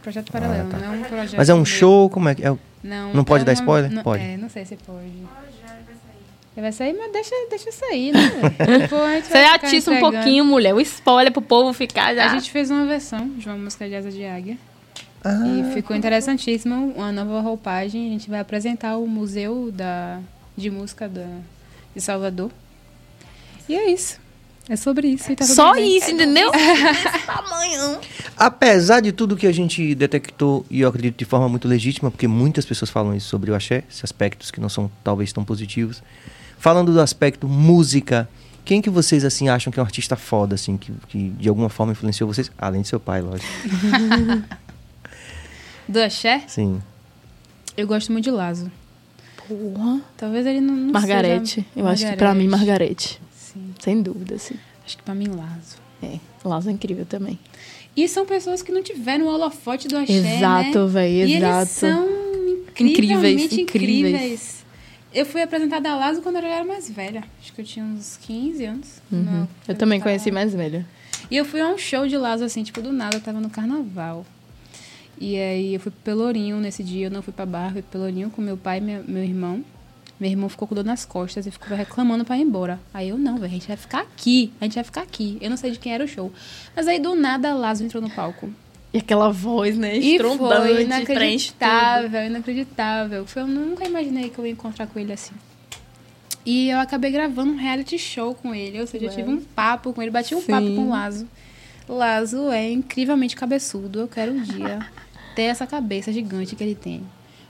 Projeto 0.02 0.30
paralelo, 0.30 0.68
tá. 0.68 0.76
não 0.78 0.92
é 0.94 0.96
um 0.98 1.02
projeto. 1.02 1.36
Mas 1.38 1.48
é 1.48 1.54
um 1.54 1.64
show, 1.64 2.10
como 2.10 2.28
é 2.28 2.34
que 2.34 2.44
é? 2.46 2.54
Não, 2.82 3.14
Não 3.14 3.24
pode 3.24 3.42
é 3.42 3.44
dar 3.46 3.52
uma- 3.52 3.54
spoiler? 3.60 3.90
Não, 3.90 4.02
Pode. 4.02 4.22
É, 4.22 4.36
não 4.36 4.50
sei 4.50 4.64
se 4.66 4.76
pode. 4.76 5.08
Vai 6.56 6.70
sair, 6.70 6.92
mas 6.96 7.10
deixa, 7.10 7.34
deixa 7.50 7.72
sair, 7.72 8.12
né? 8.12 8.28
velho? 8.28 8.78
Depois 8.80 9.02
a 9.02 9.14
gente 9.16 9.26
Você 9.26 9.38
atiça 9.38 9.90
um 9.90 9.98
pouquinho, 9.98 10.44
mulher. 10.44 10.72
O 10.74 10.80
spoiler 10.80 11.32
pro 11.32 11.42
povo 11.42 11.72
ficar 11.72 12.14
já. 12.14 12.26
A 12.26 12.34
gente 12.34 12.50
fez 12.50 12.70
uma 12.70 12.84
versão 12.86 13.28
de 13.30 13.46
uma 13.48 13.56
música 13.56 13.88
de 13.88 13.94
Asa 13.96 14.10
de 14.10 14.24
Águia. 14.24 14.56
Ah, 15.24 15.42
E 15.46 15.72
ficou 15.72 15.96
interessantíssimo, 15.96 16.92
uma 16.94 17.10
nova 17.10 17.40
roupagem. 17.40 18.08
A 18.08 18.10
gente 18.10 18.28
vai 18.28 18.40
apresentar 18.40 18.98
o 18.98 19.06
Museu 19.06 19.72
da, 19.72 20.20
de 20.56 20.70
Música 20.70 21.08
da, 21.08 21.26
de 21.94 22.00
Salvador. 22.00 22.50
E 23.68 23.74
é 23.74 23.90
isso. 23.90 24.20
É 24.68 24.76
sobre 24.76 25.08
isso. 25.08 25.34
tá 25.34 25.44
Só 25.44 25.74
bem. 25.74 25.96
isso, 25.96 26.10
entendeu? 26.10 26.50
Desse 26.50 27.18
tamanho. 27.26 27.98
Apesar 28.36 29.00
de 29.00 29.12
tudo 29.12 29.36
que 29.36 29.46
a 29.46 29.52
gente 29.52 29.94
detectou, 29.94 30.64
e 30.70 30.80
eu 30.80 30.88
acredito 30.88 31.18
de 31.18 31.24
forma 31.24 31.48
muito 31.48 31.68
legítima, 31.68 32.10
porque 32.10 32.26
muitas 32.26 32.64
pessoas 32.64 32.90
falam 32.90 33.14
isso 33.14 33.28
sobre 33.28 33.50
o 33.50 33.54
axé, 33.54 33.84
esses 33.88 34.02
aspectos 34.04 34.50
que 34.50 34.60
não 34.60 34.68
são 34.68 34.90
talvez 35.02 35.32
tão 35.32 35.44
positivos. 35.44 36.02
Falando 36.58 36.92
do 36.94 37.00
aspecto 37.00 37.46
música, 37.46 38.26
quem 38.64 38.80
que 38.80 38.88
vocês 38.88 39.22
assim 39.22 39.50
acham 39.50 39.70
que 39.70 39.78
é 39.78 39.82
um 39.82 39.86
artista 39.86 40.16
foda, 40.16 40.54
assim, 40.54 40.78
que, 40.78 40.92
que 41.08 41.28
de 41.30 41.48
alguma 41.48 41.68
forma 41.68 41.92
influenciou 41.92 42.32
vocês? 42.32 42.50
Além 42.56 42.80
de 42.80 42.88
seu 42.88 42.98
pai, 42.98 43.20
lógico. 43.20 43.46
Do 45.88 46.00
Axé, 46.00 46.42
Sim. 46.48 46.80
eu 47.76 47.86
gosto 47.86 48.10
muito 48.12 48.24
de 48.24 48.30
Lazo. 48.30 48.70
Porra. 49.46 50.00
Talvez 50.16 50.46
ele 50.46 50.60
não, 50.60 50.74
não 50.74 50.92
Margarete. 50.92 51.54
seja... 51.56 51.66
Eu 51.76 51.86
acho 51.86 52.06
que 52.06 52.16
pra 52.16 52.34
mim, 52.34 52.48
Margarete. 52.48 53.20
Sim, 53.36 53.74
Sem 53.78 54.00
dúvida, 54.02 54.38
sim. 54.38 54.56
acho 54.84 54.96
que 54.96 55.02
pra 55.02 55.14
mim 55.14 55.28
Lazo. 55.28 55.76
É. 56.02 56.18
Lazo 56.44 56.70
é 56.70 56.72
incrível 56.72 57.04
também. 57.04 57.38
E 57.96 58.08
são 58.08 58.26
pessoas 58.26 58.62
que 58.62 58.72
não 58.72 58.82
tiveram 58.82 59.26
o 59.26 59.28
holofote 59.28 59.86
do 59.86 59.96
Axé, 59.98 60.12
Exato, 60.14 60.78
né? 60.80 60.86
véi, 60.88 61.12
E 61.24 61.34
exato. 61.36 61.56
eles 61.56 61.68
são 61.70 62.04
Incríveis, 62.70 62.90
incrivelmente 62.98 63.60
incríveis. 63.60 64.14
incríveis. 64.14 64.64
Eu 65.14 65.24
fui 65.24 65.40
apresentada 65.42 65.90
a 65.92 65.94
Lazo 65.96 66.20
quando 66.22 66.36
eu 66.36 66.42
era 66.44 66.64
mais 66.64 66.90
velha. 66.90 67.22
Acho 67.40 67.52
que 67.52 67.60
eu 67.60 67.64
tinha 67.64 67.84
uns 67.84 68.16
15 68.22 68.64
anos. 68.64 69.00
Uhum. 69.12 69.22
Não, 69.22 69.48
Eu 69.68 69.74
também 69.76 70.00
conheci 70.00 70.32
mais 70.32 70.52
velha. 70.52 70.84
E 71.30 71.36
eu 71.36 71.44
fui 71.44 71.60
a 71.60 71.68
um 71.68 71.78
show 71.78 72.04
de 72.08 72.16
Lazo, 72.16 72.42
assim, 72.44 72.64
tipo, 72.64 72.82
do 72.82 72.92
nada. 72.92 73.16
Eu 73.16 73.20
tava 73.20 73.38
no 73.40 73.48
carnaval. 73.48 74.26
E 75.18 75.38
aí 75.38 75.74
eu 75.74 75.80
fui 75.80 75.90
pro 75.90 76.00
Pelourinho 76.00 76.58
nesse 76.58 76.82
dia. 76.82 77.06
Eu 77.06 77.10
não 77.10 77.22
fui 77.22 77.32
pra 77.32 77.46
Barra, 77.46 77.72
fui 77.72 77.82
pro 77.82 77.92
Pelourinho 77.92 78.30
com 78.30 78.42
meu 78.42 78.56
pai 78.56 78.78
e 78.78 78.80
meu, 78.80 79.04
meu 79.06 79.22
irmão. 79.22 79.64
Meu 80.18 80.30
irmão 80.30 80.48
ficou 80.48 80.68
com 80.68 80.74
dor 80.74 80.84
nas 80.84 81.04
costas 81.04 81.46
e 81.46 81.50
ficou 81.50 81.76
reclamando 81.76 82.24
pra 82.24 82.38
ir 82.38 82.42
embora. 82.42 82.78
Aí 82.92 83.08
eu, 83.08 83.18
não, 83.18 83.34
velho, 83.34 83.46
a 83.46 83.48
gente 83.48 83.66
vai 83.66 83.76
ficar 83.76 84.00
aqui. 84.00 84.52
A 84.60 84.64
gente 84.64 84.74
vai 84.76 84.84
ficar 84.84 85.02
aqui. 85.02 85.38
Eu 85.40 85.50
não 85.50 85.56
sei 85.56 85.72
de 85.72 85.78
quem 85.78 85.92
era 85.92 86.04
o 86.04 86.08
show. 86.08 86.32
Mas 86.74 86.86
aí, 86.86 87.00
do 87.00 87.14
nada, 87.14 87.52
Lazo 87.54 87.84
entrou 87.84 88.02
no 88.02 88.08
palco. 88.10 88.48
E 88.92 88.98
aquela 88.98 89.32
voz, 89.32 89.76
né? 89.76 89.98
E 89.98 90.12
Estrondante, 90.14 91.04
foi 91.04 91.14
preenche 91.16 91.50
tudo. 91.50 91.64
inacreditável, 91.64 92.26
inacreditável. 92.26 93.26
Foi, 93.26 93.42
eu 93.42 93.46
nunca 93.48 93.84
imaginei 93.84 94.30
que 94.30 94.38
eu 94.38 94.46
ia 94.46 94.52
encontrar 94.52 94.86
com 94.86 95.00
ele 95.00 95.12
assim. 95.12 95.34
E 96.46 96.70
eu 96.70 96.78
acabei 96.78 97.10
gravando 97.10 97.52
um 97.52 97.56
reality 97.56 97.98
show 97.98 98.34
com 98.36 98.54
ele. 98.54 98.80
Ou 98.80 98.86
seja, 98.86 99.06
eu 99.06 99.10
tive 99.10 99.28
um 99.28 99.40
papo 99.40 99.92
com 99.92 100.00
ele, 100.00 100.12
bati 100.12 100.34
um 100.34 100.40
Sim. 100.40 100.52
papo 100.52 100.66
com 100.76 100.86
o 100.86 100.90
Lazo. 100.90 101.26
Lazo 101.88 102.50
é 102.50 102.70
incrivelmente 102.70 103.34
cabeçudo. 103.34 104.00
Eu 104.00 104.08
quero 104.08 104.32
um 104.32 104.42
dia 104.42 104.86
ter 105.34 105.42
essa 105.42 105.66
cabeça 105.66 106.12
gigante 106.12 106.54
que 106.56 106.62
ele 106.64 106.74
tem. 106.74 107.02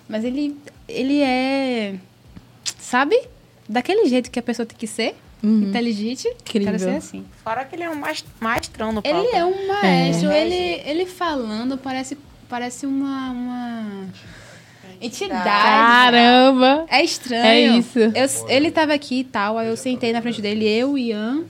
Mas 0.09 0.25
ele, 0.25 0.57
ele 0.89 1.21
é. 1.23 1.95
Sabe? 2.79 3.19
Daquele 3.69 4.07
jeito 4.09 4.31
que 4.31 4.39
a 4.39 4.43
pessoa 4.43 4.67
tem 4.67 4.77
que 4.77 4.87
ser. 4.87 5.15
Uhum. 5.43 5.65
Inteligente. 5.69 6.27
Incrível. 6.29 6.73
Quero 6.73 6.79
ser 6.79 6.97
assim. 6.97 7.25
Fora 7.43 7.65
que 7.65 7.77
ele 7.77 7.83
é 7.83 7.91
um 7.91 7.95
mais- 7.95 8.25
maestrão 8.41 8.93
no 8.93 9.03
palco. 9.03 9.19
Ele 9.19 9.37
é 9.37 9.45
um 9.45 9.67
maestro. 9.67 10.31
É. 10.31 10.45
Ele, 10.47 10.83
ele 10.89 11.07
falando 11.07 11.77
parece, 11.77 12.17
parece 12.49 12.87
uma, 12.87 13.31
uma 13.31 14.07
entidade. 15.01 15.45
Caramba! 15.45 16.87
É 16.89 17.03
estranho. 17.03 17.45
É 17.75 17.79
isso. 17.79 17.99
Eu- 17.99 18.49
ele 18.49 18.71
tava 18.71 18.95
aqui 18.95 19.21
e 19.21 19.25
tal, 19.25 19.59
aí 19.59 19.69
eu 19.69 19.77
sentei 19.77 20.13
na 20.13 20.23
frente 20.23 20.41
dele, 20.41 20.67
eu, 20.67 20.97
Ian. 20.97 21.45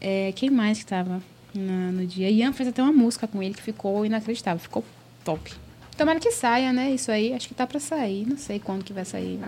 é, 0.00 0.32
quem 0.34 0.50
mais 0.50 0.78
que 0.78 0.86
tava 0.86 1.22
na- 1.54 1.92
no 1.92 2.06
dia? 2.06 2.28
Ian 2.30 2.52
fez 2.52 2.68
até 2.68 2.82
uma 2.82 2.92
música 2.92 3.26
com 3.26 3.42
ele 3.42 3.54
que 3.54 3.62
ficou 3.62 4.04
inacreditável, 4.06 4.60
ficou 4.60 4.84
top. 5.24 5.52
Tomara 5.96 6.18
que 6.18 6.30
saia, 6.30 6.72
né? 6.72 6.90
Isso 6.90 7.10
aí, 7.10 7.34
acho 7.34 7.48
que 7.48 7.54
tá 7.54 7.66
pra 7.66 7.78
sair. 7.78 8.26
Não 8.26 8.36
sei 8.36 8.58
quando 8.58 8.84
que 8.84 8.92
vai 8.92 9.04
sair. 9.04 9.38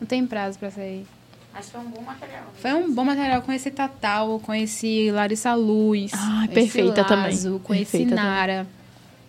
Não 0.00 0.06
tem 0.06 0.26
prazo 0.26 0.58
pra 0.58 0.70
sair. 0.70 1.06
Mas 1.52 1.70
foi 1.70 1.80
um 1.80 1.90
bom 1.90 2.02
material. 2.02 2.44
Foi 2.54 2.74
um 2.74 2.94
bom 2.94 3.04
material. 3.04 3.40
Conheci 3.42 3.70
Tatal, 3.70 4.38
conheci 4.40 5.10
Larissa 5.10 5.54
Luz. 5.54 6.12
Ai, 6.14 6.48
conheci 6.48 6.72
perfeita 6.72 7.04
também. 7.04 7.24
Lazo, 7.30 7.60
Conheci 7.64 7.90
Perfeita 7.92 8.16
também. 8.16 8.30
Nara. 8.30 8.66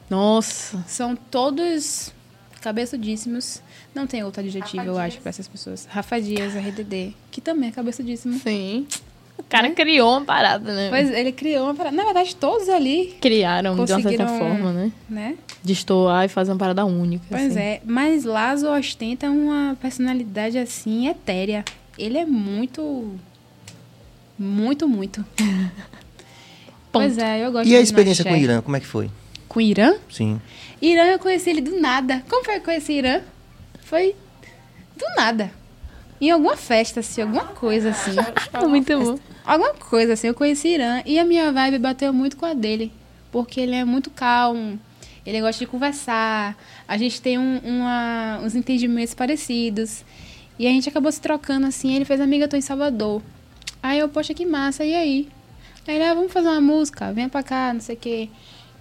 Nossa. 0.09 0.83
São 0.87 1.15
todos 1.15 2.13
cabeçudíssimos. 2.61 3.61
Não 3.95 4.05
tem 4.05 4.23
outro 4.23 4.41
adjetivo, 4.41 4.83
eu 4.83 4.97
acho, 4.97 5.19
pra 5.19 5.29
essas 5.29 5.47
pessoas. 5.47 5.85
Rafa 5.85 6.21
Dias, 6.21 6.53
RDD, 6.53 7.15
que 7.31 7.39
também 7.41 7.69
é 7.69 7.71
cabeçudíssimo. 7.71 8.37
Sim. 8.39 8.85
O 9.37 9.43
cara 9.43 9.69
criou 9.71 10.11
uma 10.11 10.25
parada, 10.25 10.73
né? 10.73 10.89
Pois 10.89 11.11
ele 11.11 11.31
criou 11.31 11.65
uma 11.65 11.75
parada. 11.75 11.95
Na 11.95 12.03
verdade, 12.03 12.35
todos 12.35 12.67
ali, 12.69 13.15
Criaram 13.21 13.75
de 13.75 13.93
uma 13.93 14.01
certa 14.01 14.27
forma, 14.27 14.73
né? 14.73 14.91
né? 15.07 15.37
Destoar 15.63 16.25
e 16.25 16.27
fazer 16.27 16.51
uma 16.51 16.57
parada 16.57 16.83
única. 16.85 17.23
Pois 17.29 17.51
assim. 17.51 17.59
é. 17.59 17.81
Mas 17.85 18.23
Lazo 18.23 18.67
ostenta 18.69 19.29
uma 19.29 19.77
personalidade 19.79 20.57
assim 20.57 21.07
etérea. 21.07 21.63
Ele 21.97 22.17
é 22.17 22.25
muito. 22.25 23.15
Muito, 24.37 24.87
muito. 24.87 25.23
Pois 26.89 27.17
é, 27.17 27.45
eu 27.45 27.51
gosto 27.51 27.67
E 27.67 27.75
a 27.75 27.81
experiência 27.81 28.23
com 28.23 28.31
o. 28.31 28.35
Irã, 28.35 28.61
como 28.61 28.75
é 28.75 28.79
que 28.79 28.85
foi? 28.87 29.09
Com 29.47 29.59
o 29.59 29.61
Irã? 29.61 29.93
Sim. 30.09 30.41
Irã, 30.81 31.03
eu 31.03 31.19
conheci 31.19 31.49
ele 31.49 31.61
do 31.61 31.79
nada. 31.79 32.23
Como 32.27 32.43
foi 32.43 32.55
que 32.55 32.59
eu 32.61 32.63
conheci 32.63 32.93
Irã? 32.93 33.21
Foi 33.83 34.15
do 34.95 35.05
nada. 35.15 35.51
Em 36.19 36.31
alguma 36.31 36.57
festa, 36.57 36.99
assim, 37.01 37.21
alguma 37.21 37.45
coisa 37.45 37.89
assim. 37.89 38.11
Muito 38.67 38.85
bom. 38.99 39.19
Alguma 39.45 39.73
coisa 39.75 40.13
assim, 40.13 40.27
eu 40.27 40.33
conheci 40.33 40.69
Irã 40.69 41.01
e 41.05 41.19
a 41.19 41.23
minha 41.25 41.51
vibe 41.51 41.77
bateu 41.79 42.11
muito 42.11 42.35
com 42.37 42.45
a 42.45 42.53
dele. 42.53 42.91
Porque 43.31 43.59
ele 43.61 43.75
é 43.75 43.85
muito 43.85 44.09
calmo, 44.09 44.79
ele 45.25 45.39
gosta 45.41 45.59
de 45.59 45.67
conversar, 45.69 46.57
a 46.87 46.97
gente 46.97 47.21
tem 47.21 47.37
um- 47.37 47.59
uma- 47.63 48.39
uns 48.43 48.55
entendimentos 48.55 49.13
parecidos. 49.13 50.03
E 50.57 50.65
a 50.65 50.69
gente 50.71 50.89
acabou 50.89 51.11
se 51.11 51.21
trocando 51.21 51.67
assim, 51.67 51.93
ele 51.95 52.03
fez 52.05 52.19
amiga, 52.19 52.45
eu 52.45 52.49
tô 52.49 52.57
em 52.57 52.61
Salvador. 52.61 53.21
Aí 53.83 53.99
eu, 53.99 54.09
poxa, 54.09 54.33
que 54.33 54.45
massa, 54.45 54.83
e 54.83 54.95
aí? 54.95 55.29
Aí 55.87 55.95
ele, 55.95 56.03
ah, 56.03 56.13
vamos 56.15 56.33
fazer 56.33 56.47
uma 56.47 56.59
música, 56.61 57.13
vem 57.13 57.29
pra 57.29 57.43
cá, 57.43 57.71
não 57.73 57.79
sei 57.79 57.95
o 57.95 57.99
quê. 57.99 58.29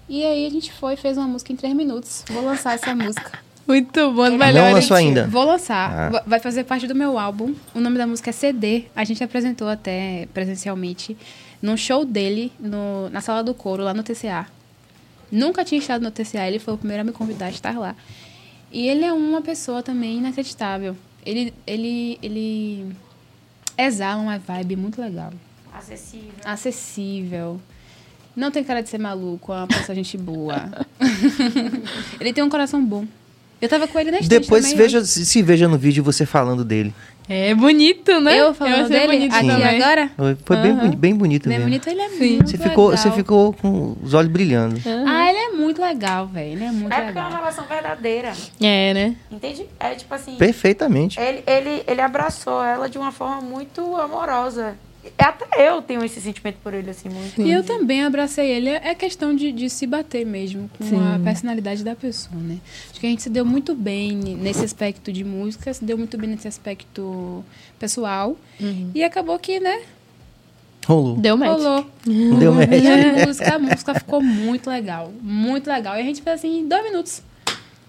E 0.08 0.24
aí 0.24 0.46
a 0.46 0.50
gente 0.50 0.72
foi 0.72 0.94
e 0.94 0.96
fez 0.96 1.18
uma 1.18 1.26
música 1.28 1.52
em 1.52 1.56
três 1.56 1.74
minutos. 1.74 2.24
Vou 2.30 2.42
lançar 2.44 2.74
essa 2.74 2.94
música. 2.94 3.38
Muito 3.66 4.12
bom, 4.12 4.28
Não 4.30 4.38
melhor. 4.38 4.66
Não 4.66 4.72
lançou 4.74 4.96
ainda? 4.96 5.26
Vou 5.26 5.44
lançar. 5.44 5.90
Ah. 5.90 6.08
Va- 6.10 6.22
Vai 6.26 6.40
fazer 6.40 6.64
parte 6.64 6.86
do 6.86 6.94
meu 6.94 7.18
álbum. 7.18 7.54
O 7.74 7.80
nome 7.80 7.98
da 7.98 8.06
música 8.06 8.30
é 8.30 8.32
CD. 8.32 8.84
A 8.94 9.02
gente 9.04 9.22
apresentou 9.24 9.68
até 9.68 10.28
presencialmente 10.32 11.16
num 11.60 11.76
show 11.76 12.04
dele 12.04 12.52
no- 12.60 13.08
na 13.10 13.20
sala 13.20 13.42
do 13.42 13.52
coro, 13.54 13.82
lá 13.82 13.92
no 13.92 14.02
TCA. 14.02 14.46
Nunca 15.32 15.64
tinha 15.64 15.80
estado 15.80 16.02
no 16.02 16.10
TCA, 16.12 16.46
ele 16.46 16.60
foi 16.60 16.74
o 16.74 16.78
primeiro 16.78 17.00
a 17.00 17.04
me 17.04 17.10
convidar 17.12 17.46
a 17.46 17.50
estar 17.50 17.76
lá. 17.76 17.96
E 18.70 18.86
ele 18.86 19.04
é 19.04 19.12
uma 19.12 19.42
pessoa 19.42 19.82
também 19.82 20.18
inacreditável. 20.18 20.96
Ele, 21.24 21.52
ele, 21.66 22.18
ele 22.22 22.86
exala 23.76 24.22
uma 24.22 24.38
vibe 24.38 24.76
muito 24.76 25.00
legal. 25.00 25.32
Acessível. 25.74 26.30
Acessível. 26.44 27.60
Não 28.36 28.50
tem 28.52 28.62
cara 28.62 28.82
de 28.82 28.88
ser 28.88 28.98
maluco, 28.98 29.52
é 29.52 29.56
uma 29.56 29.66
pessoa 29.66 29.94
gente 29.96 30.16
boa. 30.16 30.70
ele 32.20 32.32
tem 32.32 32.44
um 32.44 32.48
coração 32.48 32.84
bom. 32.84 33.04
Eu 33.60 33.68
tava 33.68 33.88
com 33.88 33.98
ele 33.98 34.10
na 34.10 34.18
estante 34.18 34.40
Depois 34.40 34.62
também, 34.64 34.76
veja, 34.78 35.04
se 35.04 35.24
se 35.24 35.42
veja 35.42 35.66
no 35.66 35.78
vídeo 35.78 36.04
você 36.04 36.26
falando 36.26 36.64
dele. 36.64 36.92
É 37.28 37.52
bonito, 37.54 38.20
né? 38.20 38.38
Eu 38.38 38.54
falando 38.54 38.74
achei 38.84 38.88
dele 39.00 39.06
bonito 39.14 39.34
aqui 39.34 39.46
também. 39.48 39.82
agora? 39.82 40.10
Foi 40.44 40.56
bem, 40.58 40.74
boni- 40.76 40.96
bem 40.96 41.14
bonito 41.16 41.48
Bem 41.48 41.58
mesmo. 41.58 41.64
bonito, 41.64 41.88
ele 41.88 42.00
é 42.00 42.08
muito 42.10 42.50
Você 42.50 42.56
ficou, 42.58 42.88
legal. 42.90 43.02
você 43.02 43.10
ficou 43.10 43.52
com 43.54 43.96
os 44.02 44.14
olhos 44.14 44.30
brilhando. 44.30 44.80
Ah, 45.06 45.28
ele 45.28 45.38
é 45.38 45.48
muito 45.50 45.80
legal, 45.82 46.28
velho. 46.28 46.52
Ele 46.52 46.64
é 46.64 46.70
muito 46.70 46.92
É 46.92 47.00
porque 47.00 47.18
é 47.18 47.20
uma 47.20 47.28
legal. 47.28 47.40
relação 47.40 47.64
verdadeira. 47.66 48.32
É, 48.60 48.94
né? 48.94 49.16
Entende? 49.32 49.66
É 49.80 49.94
tipo 49.96 50.14
assim. 50.14 50.36
Perfeitamente. 50.36 51.18
Ele, 51.18 51.42
ele, 51.46 51.82
ele 51.88 52.00
abraçou 52.00 52.62
ela 52.62 52.88
de 52.88 52.96
uma 52.98 53.10
forma 53.10 53.40
muito 53.40 53.96
amorosa. 53.96 54.76
Até 55.18 55.68
eu 55.68 55.82
tenho 55.82 56.04
esse 56.04 56.20
sentimento 56.20 56.56
por 56.62 56.74
ele, 56.74 56.90
assim, 56.90 57.08
muito. 57.08 57.40
E 57.40 57.50
eu 57.50 57.62
também 57.62 58.04
abracei 58.04 58.50
ele. 58.50 58.70
É 58.70 58.94
questão 58.94 59.34
de, 59.34 59.52
de 59.52 59.68
se 59.70 59.86
bater 59.86 60.24
mesmo 60.24 60.70
com 60.76 60.84
Sim. 60.84 60.96
a 60.96 61.18
personalidade 61.18 61.84
da 61.84 61.94
pessoa, 61.94 62.40
né? 62.40 62.58
Acho 62.90 63.00
que 63.00 63.06
a 63.06 63.10
gente 63.10 63.22
se 63.22 63.30
deu 63.30 63.44
muito 63.44 63.74
bem 63.74 64.12
nesse 64.14 64.64
aspecto 64.64 65.12
de 65.12 65.24
música, 65.24 65.72
se 65.72 65.84
deu 65.84 65.96
muito 65.96 66.16
bem 66.18 66.30
nesse 66.30 66.48
aspecto 66.48 67.44
pessoal. 67.78 68.36
E 68.94 69.04
acabou 69.04 69.38
que, 69.38 69.60
né? 69.60 69.82
Rolou. 70.86 71.16
Deu 71.16 71.36
match. 71.36 71.50
Rolou. 71.50 71.86
Deu 72.38 72.54
match. 72.54 72.68
E 72.70 72.86
a 73.20 73.26
música, 73.26 73.54
a 73.54 73.58
música 73.58 73.94
ficou 73.94 74.22
muito 74.22 74.70
legal. 74.70 75.12
Muito 75.20 75.68
legal. 75.68 75.96
E 75.96 76.00
a 76.00 76.04
gente 76.04 76.22
fez 76.22 76.38
assim, 76.38 76.60
em 76.60 76.68
dois 76.68 76.84
minutos. 76.84 77.22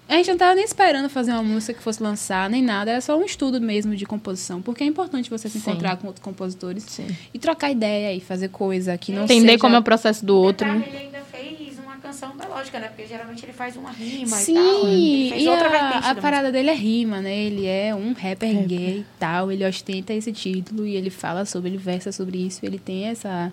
A 0.09 0.13
gente 0.13 0.29
não 0.29 0.37
tava 0.37 0.55
nem 0.55 0.63
esperando 0.63 1.09
fazer 1.09 1.31
uma 1.31 1.43
música 1.43 1.73
que 1.73 1.83
fosse 1.83 2.01
lançar, 2.01 2.49
nem 2.49 2.63
nada. 2.63 2.91
Era 2.91 3.01
só 3.01 3.17
um 3.17 3.25
estudo 3.25 3.59
mesmo 3.59 3.95
de 3.95 4.05
composição. 4.05 4.61
Porque 4.61 4.83
é 4.83 4.87
importante 4.87 5.29
você 5.29 5.49
se 5.49 5.59
Sim. 5.59 5.71
encontrar 5.71 5.97
com 5.97 6.07
outros 6.07 6.23
compositores 6.23 6.83
Sim. 6.83 7.07
e 7.33 7.37
trocar 7.39 7.71
ideia 7.71 8.13
e 8.13 8.21
fazer 8.21 8.47
coisa 8.47 8.97
que 8.97 9.11
não 9.11 9.23
Entender 9.23 9.47
seja... 9.47 9.59
como 9.59 9.75
é 9.75 9.79
o 9.79 9.83
processo 9.83 10.25
do 10.25 10.37
outro, 10.37 10.65
Detalhe, 10.65 10.79
né? 10.79 10.87
ele 10.87 11.05
ainda 11.05 11.19
fez 11.29 11.77
uma 11.77 11.97
canção 11.97 12.33
melódica, 12.35 12.79
né? 12.79 12.87
Porque 12.87 13.05
geralmente 13.05 13.43
ele 13.43 13.51
faz 13.51 13.75
uma 13.75 13.91
rima 13.91 14.37
Sim, 14.37 14.53
e 14.53 14.55
tal. 14.55 14.81
Fez 14.81 15.43
e 15.43 15.47
outra 15.49 15.69
a, 15.77 16.09
a 16.09 16.13
da 16.13 16.21
parada 16.21 16.51
dele 16.53 16.69
é 16.69 16.73
rima, 16.75 17.19
né? 17.19 17.35
Ele 17.35 17.65
é 17.65 17.93
um 17.93 18.13
rapper 18.13 18.65
gay 18.65 18.99
e 18.99 19.05
tal, 19.19 19.51
ele 19.51 19.67
ostenta 19.67 20.13
esse 20.13 20.31
título 20.31 20.87
e 20.87 20.95
ele 20.95 21.09
fala 21.09 21.43
sobre, 21.43 21.69
ele 21.69 21.77
versa 21.77 22.13
sobre 22.13 22.37
isso, 22.37 22.65
ele 22.65 22.79
tem 22.79 23.07
essa, 23.07 23.51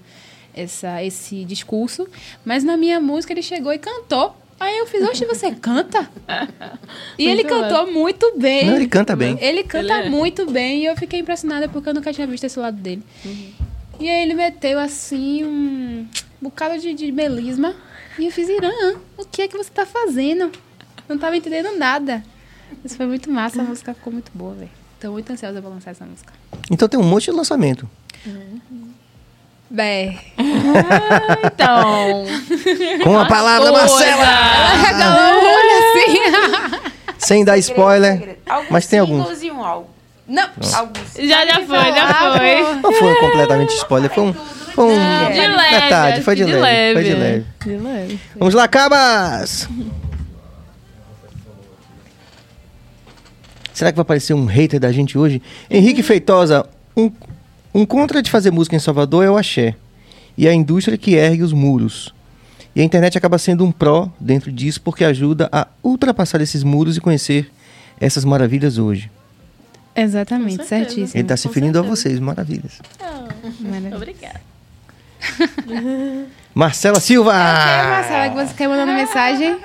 essa, 0.54 1.02
esse 1.02 1.44
discurso. 1.44 2.06
Mas 2.44 2.62
na 2.62 2.76
minha 2.76 3.00
música 3.00 3.32
ele 3.32 3.42
chegou 3.42 3.72
e 3.72 3.78
cantou. 3.78 4.36
Aí 4.58 4.78
eu 4.78 4.86
fiz, 4.86 5.02
oxe, 5.02 5.24
você 5.26 5.50
canta? 5.52 6.08
E 7.18 7.26
ele 7.28 7.44
cantou 7.44 7.90
muito 7.92 8.36
bem. 8.38 8.66
Não, 8.66 8.76
ele 8.76 8.88
canta 8.88 9.14
bem. 9.14 9.38
Ele 9.40 9.62
canta 9.62 9.98
Ele 9.98 10.06
é. 10.06 10.10
muito 10.10 10.50
bem 10.50 10.80
e 10.82 10.86
eu 10.86 10.96
fiquei 10.96 11.20
impressionada 11.20 11.68
porque 11.68 11.88
eu 11.88 11.94
nunca 11.94 12.12
tinha 12.12 12.26
visto 12.26 12.44
esse 12.44 12.58
lado 12.58 12.76
dele. 12.76 13.02
E 14.00 14.08
aí 14.08 14.22
ele 14.22 14.34
meteu 14.34 14.78
assim 14.78 15.44
um 15.44 16.06
bocado 16.40 16.78
de, 16.78 16.92
de 16.92 17.12
melisma. 17.12 17.74
E 18.18 18.26
eu 18.26 18.32
fiz, 18.32 18.48
Irã, 18.48 18.70
o 19.16 19.24
que 19.24 19.42
é 19.42 19.48
que 19.48 19.56
você 19.56 19.70
tá 19.70 19.86
fazendo? 19.86 20.50
Não 21.08 21.16
tava 21.18 21.36
entendendo 21.36 21.76
nada. 21.78 22.24
Isso 22.84 22.96
foi 22.96 23.06
muito 23.06 23.30
massa, 23.30 23.60
a 23.60 23.64
música 23.64 23.94
ficou 23.94 24.12
muito 24.12 24.30
boa, 24.34 24.54
velho. 24.54 24.70
Tô 25.00 25.12
muito 25.12 25.30
ansiosa 25.32 25.60
pra 25.60 25.70
lançar 25.70 25.90
essa 25.92 26.04
música. 26.04 26.32
Então 26.70 26.88
tem 26.88 26.98
um 26.98 27.04
monte 27.04 27.26
de 27.26 27.32
lançamento. 27.32 27.88
Bé. 29.74 30.16
Então. 31.44 32.24
Com 33.02 33.18
a 33.18 33.26
palavra, 33.26 33.72
Marcela! 33.72 34.22
Ela 34.22 34.76
regalou 34.86 35.34
o 35.34 35.44
olho 35.44 35.72
assim. 35.80 37.14
Sem 37.18 37.44
dar 37.44 37.58
spoiler. 37.58 38.18
Segredo. 38.18 38.38
Mas 38.70 38.86
tem 38.86 39.00
alguns. 39.00 39.42
e 39.42 39.50
um 39.50 39.64
álbum. 39.64 39.88
Não. 40.28 40.44
Alguns. 40.74 41.14
Já, 41.18 41.44
já 41.44 41.60
foi, 41.66 41.92
já 41.92 42.14
foi. 42.38 42.80
Não 42.82 42.92
foi 42.92 43.14
completamente 43.16 43.74
spoiler, 43.74 44.10
foi 44.10 44.22
um. 44.22 44.32
Foi 44.32 44.84
um 44.84 45.32
De 45.32 45.40
leve. 45.40 45.74
metade, 45.74 46.22
foi 46.22 46.34
de, 46.36 46.44
que 46.44 46.52
leve, 46.52 46.94
Foi 46.94 47.04
de 47.04 47.14
leve. 47.14 47.44
De 47.64 47.76
leve. 47.76 48.20
Vamos 48.36 48.54
lá, 48.54 48.66
Cabas! 48.68 49.68
Será 53.72 53.90
que 53.90 53.96
vai 53.96 54.02
aparecer 54.02 54.34
um 54.34 54.46
hater 54.46 54.78
da 54.80 54.90
gente 54.92 55.16
hoje? 55.18 55.40
Henrique 55.70 56.02
Feitosa, 56.02 56.64
um, 56.96 57.10
um 57.74 57.84
contra 57.84 58.22
de 58.22 58.30
fazer 58.30 58.50
música 58.50 58.76
em 58.76 58.78
Salvador 58.78 59.24
é 59.24 59.30
o 59.30 59.36
axé. 59.36 59.74
E 60.36 60.48
a 60.48 60.54
indústria 60.54 60.96
que 60.96 61.14
ergue 61.14 61.42
os 61.42 61.52
muros. 61.52 62.14
E 62.74 62.80
a 62.80 62.84
internet 62.84 63.16
acaba 63.18 63.38
sendo 63.38 63.64
um 63.64 63.72
pró 63.72 64.10
dentro 64.18 64.50
disso 64.50 64.80
porque 64.80 65.04
ajuda 65.04 65.48
a 65.52 65.66
ultrapassar 65.82 66.40
esses 66.40 66.62
muros 66.62 66.96
e 66.96 67.00
conhecer 67.00 67.50
essas 68.00 68.24
maravilhas 68.24 68.78
hoje. 68.78 69.10
Exatamente, 69.94 70.64
certíssimo. 70.64 71.10
Ele 71.14 71.22
está 71.22 71.36
se 71.36 71.46
referindo 71.46 71.78
a 71.78 71.82
vocês, 71.82 72.18
maravilhas. 72.18 72.80
Maravilha. 73.60 73.96
Obrigada. 73.96 74.40
Marcela 76.54 77.00
Silva! 77.00 77.30
Ok, 77.30 77.88
Marcela, 77.88 78.28
que 78.28 78.34
você 78.34 78.54
quer 78.54 78.68
mandando 78.68 78.92
mensagem? 78.92 79.56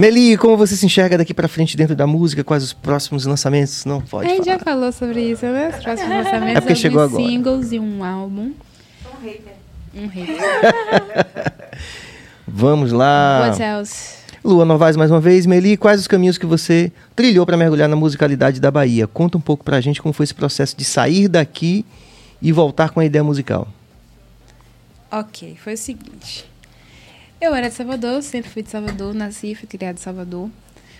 Meli, 0.00 0.34
como 0.38 0.56
você 0.56 0.76
se 0.76 0.86
enxerga 0.86 1.18
daqui 1.18 1.34
pra 1.34 1.46
frente 1.46 1.76
dentro 1.76 1.94
da 1.94 2.06
música? 2.06 2.42
Quais 2.42 2.62
os 2.62 2.72
próximos 2.72 3.26
lançamentos? 3.26 3.84
Não 3.84 3.98
a 3.98 4.00
pode 4.00 4.30
gente 4.30 4.46
já 4.46 4.58
falou 4.58 4.90
sobre 4.92 5.20
isso, 5.20 5.44
né? 5.44 5.74
Os 5.76 5.84
próximos 5.84 6.10
lançamentos 6.10 6.56
É 6.56 6.60
porque 6.62 6.74
chegou 6.74 7.02
agora. 7.02 7.22
singles 7.22 7.70
e 7.70 7.78
um 7.78 8.02
álbum. 8.02 8.52
Um 9.04 9.22
hater. 9.22 9.52
Um 9.94 10.06
hit. 10.06 10.32
Vamos 12.48 12.92
lá. 12.92 13.48
What 13.50 13.62
else? 13.62 14.20
Lua 14.42 14.64
Novaes 14.64 14.96
mais 14.96 15.10
uma 15.10 15.20
vez. 15.20 15.44
Meli, 15.44 15.76
quais 15.76 16.00
os 16.00 16.08
caminhos 16.08 16.38
que 16.38 16.46
você 16.46 16.90
trilhou 17.14 17.44
para 17.44 17.58
mergulhar 17.58 17.86
na 17.86 17.94
musicalidade 17.94 18.58
da 18.58 18.70
Bahia? 18.70 19.06
Conta 19.06 19.36
um 19.36 19.40
pouco 19.42 19.62
pra 19.62 19.82
gente 19.82 20.00
como 20.00 20.14
foi 20.14 20.24
esse 20.24 20.34
processo 20.34 20.74
de 20.78 20.84
sair 20.86 21.28
daqui 21.28 21.84
e 22.40 22.52
voltar 22.52 22.88
com 22.88 23.00
a 23.00 23.04
ideia 23.04 23.22
musical. 23.22 23.68
Ok, 25.12 25.58
foi 25.62 25.74
o 25.74 25.76
seguinte. 25.76 26.49
Eu 27.40 27.54
era 27.54 27.70
de 27.70 27.74
Salvador, 27.74 28.22
sempre 28.22 28.50
fui 28.50 28.62
de 28.62 28.68
Salvador, 28.68 29.14
nasci 29.14 29.52
e 29.52 29.54
fui 29.54 29.66
criada 29.66 29.98
em 29.98 30.02
Salvador. 30.02 30.50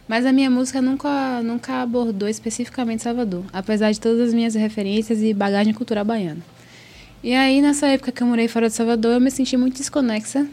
Mas 0.08 0.24
a 0.24 0.32
minha 0.32 0.48
música 0.48 0.80
nunca, 0.80 1.42
nunca 1.42 1.82
abordou 1.82 2.26
especificamente 2.26 3.02
Salvador, 3.02 3.44
apesar 3.52 3.92
de 3.92 4.00
todas 4.00 4.28
as 4.28 4.34
minhas 4.34 4.54
referências 4.54 5.22
e 5.22 5.34
bagagem 5.34 5.74
cultural 5.74 6.02
baiana. 6.02 6.40
E 7.22 7.34
aí, 7.34 7.60
nessa 7.60 7.88
época 7.88 8.10
que 8.10 8.22
eu 8.22 8.26
morei 8.26 8.48
fora 8.48 8.68
de 8.68 8.74
Salvador, 8.74 9.12
eu 9.12 9.20
me 9.20 9.30
senti 9.30 9.54
muito 9.54 9.76
desconexa 9.76 10.46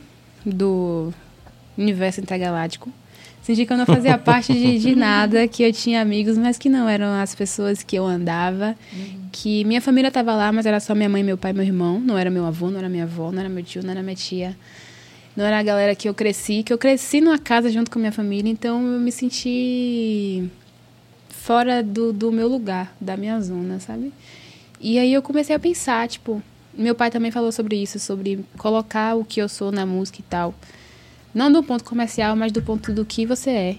do 0.45 1.13
universo 1.77 2.19
intergaláctico. 2.19 2.91
Senti 3.41 3.65
que 3.65 3.71
eu 3.71 3.77
não 3.77 3.85
fazia 3.85 4.17
parte 4.19 4.51
de, 4.51 4.77
de 4.77 4.93
nada, 4.93 5.47
que 5.47 5.63
eu 5.63 5.71
tinha 5.71 6.01
amigos, 6.01 6.37
mas 6.37 6.57
que 6.57 6.67
não 6.67 6.89
eram 6.89 7.13
as 7.13 7.33
pessoas 7.33 7.81
que 7.81 7.95
eu 7.95 8.05
andava. 8.05 8.75
Que 9.31 9.63
minha 9.63 9.79
família 9.79 10.09
estava 10.09 10.35
lá, 10.35 10.51
mas 10.51 10.65
era 10.65 10.81
só 10.81 10.93
minha 10.93 11.07
mãe, 11.07 11.23
meu 11.23 11.37
pai 11.37 11.51
e 11.51 11.53
meu 11.53 11.63
irmão. 11.63 11.97
Não 11.97 12.17
era 12.17 12.29
meu 12.29 12.45
avô, 12.45 12.69
não 12.69 12.77
era 12.77 12.89
minha 12.89 13.05
avó, 13.05 13.31
não 13.31 13.39
era 13.39 13.47
meu 13.47 13.63
tio, 13.63 13.81
não 13.81 13.91
era 13.91 14.03
minha 14.03 14.15
tia. 14.15 14.57
Não 15.37 15.45
era 15.45 15.59
a 15.59 15.63
galera 15.63 15.95
que 15.95 16.09
eu 16.09 16.15
cresci, 16.15 16.63
que 16.63 16.73
eu 16.73 16.79
cresci 16.79 17.21
numa 17.21 17.37
casa 17.37 17.69
junto 17.69 17.91
com 17.91 17.99
a 17.99 18.01
minha 18.01 18.11
família, 18.11 18.49
então 18.49 18.81
eu 18.81 18.99
me 18.99 19.11
senti 19.11 20.49
fora 21.29 21.83
do, 21.83 22.11
do 22.11 22.31
meu 22.31 22.47
lugar, 22.47 22.91
da 22.99 23.15
minha 23.15 23.39
zona, 23.39 23.79
sabe? 23.79 24.11
E 24.81 24.97
aí 24.97 25.13
eu 25.13 25.21
comecei 25.21 25.55
a 25.55 25.59
pensar, 25.59 26.07
tipo, 26.07 26.41
meu 26.73 26.95
pai 26.95 27.11
também 27.11 27.29
falou 27.29 27.51
sobre 27.51 27.75
isso, 27.75 27.99
sobre 27.99 28.43
colocar 28.57 29.15
o 29.15 29.23
que 29.23 29.39
eu 29.39 29.47
sou 29.47 29.71
na 29.71 29.85
música 29.85 30.21
e 30.21 30.23
tal. 30.23 30.55
Não 31.35 31.51
do 31.51 31.61
ponto 31.61 31.83
comercial, 31.83 32.35
mas 32.35 32.51
do 32.51 32.63
ponto 32.63 32.91
do 32.91 33.05
que 33.05 33.23
você 33.23 33.51
é. 33.51 33.77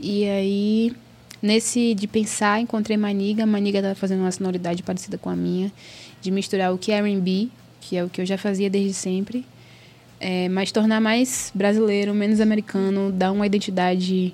E 0.00 0.24
aí, 0.24 0.96
nesse 1.42 1.94
de 1.94 2.06
pensar, 2.06 2.60
encontrei 2.60 2.96
Maniga. 2.96 3.44
Maniga 3.44 3.80
estava 3.80 3.96
fazendo 3.96 4.20
uma 4.20 4.30
sonoridade 4.30 4.84
parecida 4.84 5.18
com 5.18 5.28
a 5.28 5.34
minha, 5.34 5.72
de 6.20 6.30
misturar 6.30 6.72
o 6.72 6.78
que 6.78 6.92
é 6.92 6.98
R&B 6.98 7.50
que 7.82 7.96
é 7.96 8.04
o 8.04 8.08
que 8.08 8.20
eu 8.20 8.26
já 8.26 8.38
fazia 8.38 8.70
desde 8.70 8.94
sempre. 8.94 9.44
É, 10.24 10.48
mas 10.48 10.70
tornar 10.70 11.00
mais 11.00 11.50
brasileiro, 11.52 12.14
menos 12.14 12.40
americano, 12.40 13.10
dar 13.10 13.32
uma 13.32 13.44
identidade 13.44 14.32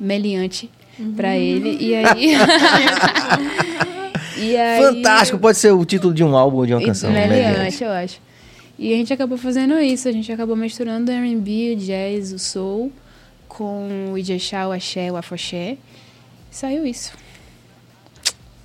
meliante 0.00 0.70
pra 1.14 1.36
ele. 1.36 1.76
E 1.78 1.94
aí. 1.94 2.32
e 4.38 4.56
aí 4.56 4.82
Fantástico, 4.82 5.38
pode 5.38 5.58
ser 5.58 5.70
o 5.70 5.84
título 5.84 6.14
de 6.14 6.24
um 6.24 6.34
álbum 6.34 6.56
ou 6.56 6.66
de 6.66 6.72
uma 6.72 6.82
canção. 6.82 7.12
Meliante, 7.12 7.58
Meliante. 7.58 7.84
eu 7.84 7.90
acho. 7.90 8.22
E 8.78 8.94
a 8.94 8.96
gente 8.96 9.12
acabou 9.12 9.36
fazendo 9.36 9.78
isso, 9.78 10.08
a 10.08 10.12
gente 10.12 10.32
acabou 10.32 10.56
misturando 10.56 11.12
o 11.12 11.14
R&B, 11.14 11.74
o 11.74 11.76
jazz, 11.76 12.32
o 12.32 12.38
soul, 12.38 12.90
com 13.46 14.12
o 14.12 14.16
Ijexá, 14.16 14.66
o 14.66 14.72
axé, 14.72 15.12
o 15.12 15.16
afoxé. 15.16 15.76
Saiu 16.50 16.86
isso. 16.86 17.12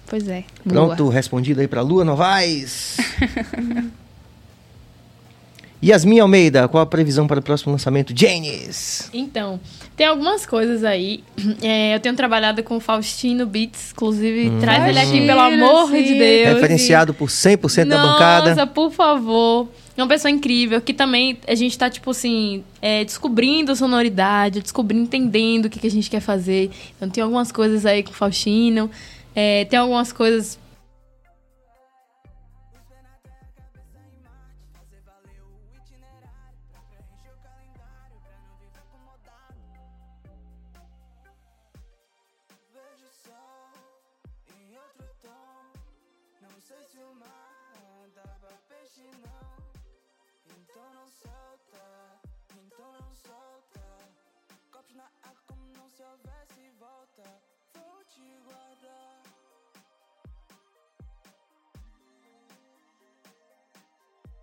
Pois 0.07 0.29
é. 0.29 0.45
Pronto, 0.63 1.09
respondido 1.09 1.59
aí 1.59 1.67
pra 1.67 1.81
Lua 1.81 2.05
Novaes. 2.05 2.95
Yasmin 5.83 6.19
Almeida, 6.19 6.67
qual 6.69 6.81
a 6.81 6.85
previsão 6.85 7.27
para 7.27 7.39
o 7.39 7.43
próximo 7.43 7.73
lançamento? 7.73 8.13
Janis! 8.15 9.09
Então, 9.13 9.59
tem 9.97 10.07
algumas 10.07 10.45
coisas 10.45 10.83
aí. 10.83 11.23
É, 11.61 11.95
eu 11.95 11.99
tenho 11.99 12.15
trabalhado 12.15 12.61
com 12.63 12.77
o 12.77 12.79
Faustino 12.79 13.45
Beats, 13.45 13.91
inclusive, 13.91 14.51
traz 14.59 14.85
ele 14.87 14.99
aqui, 14.99 15.25
pelo 15.25 15.39
amor 15.39 15.89
sim. 15.89 16.03
de 16.03 16.15
Deus. 16.15 16.55
Referenciado 16.55 17.13
por 17.13 17.29
100% 17.29 17.85
da 17.85 17.97
Nossa, 17.97 18.11
bancada. 18.11 18.67
por 18.67 18.91
favor. 18.91 19.69
É 19.95 20.01
uma 20.01 20.07
pessoa 20.07 20.31
incrível, 20.31 20.81
que 20.81 20.93
também 20.93 21.37
a 21.47 21.55
gente 21.55 21.77
tá, 21.77 21.89
tipo 21.89 22.09
assim, 22.11 22.63
é, 22.81 23.05
descobrindo 23.05 23.75
sonoridade, 23.75 24.61
descobrindo, 24.61 25.03
entendendo 25.03 25.65
o 25.65 25.69
que, 25.69 25.79
que 25.79 25.87
a 25.87 25.91
gente 25.91 26.09
quer 26.09 26.19
fazer. 26.19 26.71
Então 26.97 27.09
tem 27.09 27.23
algumas 27.23 27.51
coisas 27.51 27.85
aí 27.85 28.01
com 28.01 28.11
o 28.11 28.13
Faustino, 28.13 28.89
é, 29.35 29.65
tem 29.65 29.77
algumas 29.77 30.11
coisas. 30.11 30.59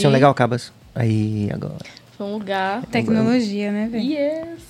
Tinha 0.00 0.10
um 0.10 0.12
legal, 0.12 0.34
Cabas. 0.34 0.72
Aí, 0.94 1.48
agora. 1.52 1.76
Foi 2.16 2.26
um 2.26 2.32
lugar. 2.34 2.84
Tecnologia, 2.86 3.70
né, 3.72 3.88
velho? 3.90 4.04
Yes! 4.04 4.60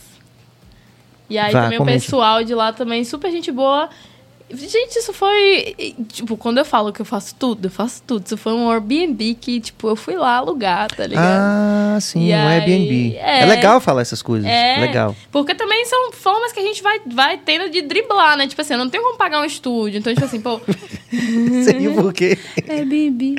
E 1.28 1.38
aí 1.38 1.52
Vá, 1.52 1.62
também 1.62 1.78
comente. 1.78 1.98
o 1.98 2.00
pessoal 2.02 2.44
de 2.44 2.54
lá 2.54 2.72
também, 2.72 3.04
super 3.04 3.30
gente 3.30 3.52
boa. 3.52 3.88
Gente, 4.52 4.98
isso 4.98 5.12
foi. 5.12 5.76
Tipo, 6.08 6.36
quando 6.36 6.58
eu 6.58 6.64
falo 6.64 6.92
que 6.92 7.00
eu 7.00 7.06
faço 7.06 7.36
tudo, 7.36 7.66
eu 7.66 7.70
faço 7.70 8.02
tudo. 8.04 8.26
Isso 8.26 8.36
foi 8.36 8.52
um 8.52 8.68
Airbnb 8.68 9.34
que, 9.34 9.60
tipo, 9.60 9.88
eu 9.88 9.94
fui 9.94 10.16
lá 10.16 10.36
alugar, 10.38 10.88
tá 10.88 11.06
ligado? 11.06 11.24
Ah, 11.24 11.98
sim, 12.00 12.28
E 12.28 12.32
um 12.32 12.48
aí, 12.48 12.60
Airbnb. 12.60 13.16
É. 13.16 13.42
é. 13.42 13.46
legal 13.46 13.80
falar 13.80 14.02
essas 14.02 14.20
coisas. 14.22 14.50
É. 14.50 14.80
Legal. 14.80 15.14
Porque 15.30 15.54
também 15.54 15.84
são 15.86 16.10
formas 16.10 16.50
que 16.52 16.58
a 16.58 16.64
gente 16.64 16.82
vai, 16.82 17.00
vai 17.06 17.38
tendo 17.38 17.70
de 17.70 17.80
driblar, 17.82 18.36
né? 18.36 18.48
Tipo 18.48 18.60
assim, 18.60 18.72
eu 18.72 18.78
não 18.78 18.90
tenho 18.90 19.04
como 19.04 19.16
pagar 19.16 19.40
um 19.40 19.44
estúdio. 19.44 19.98
Então, 19.98 20.12
tipo 20.12 20.26
assim, 20.26 20.40
pô. 20.40 20.60
Sei 21.64 21.86
o 21.86 21.94
porquê. 21.94 22.36
Airbnb. 22.68 23.36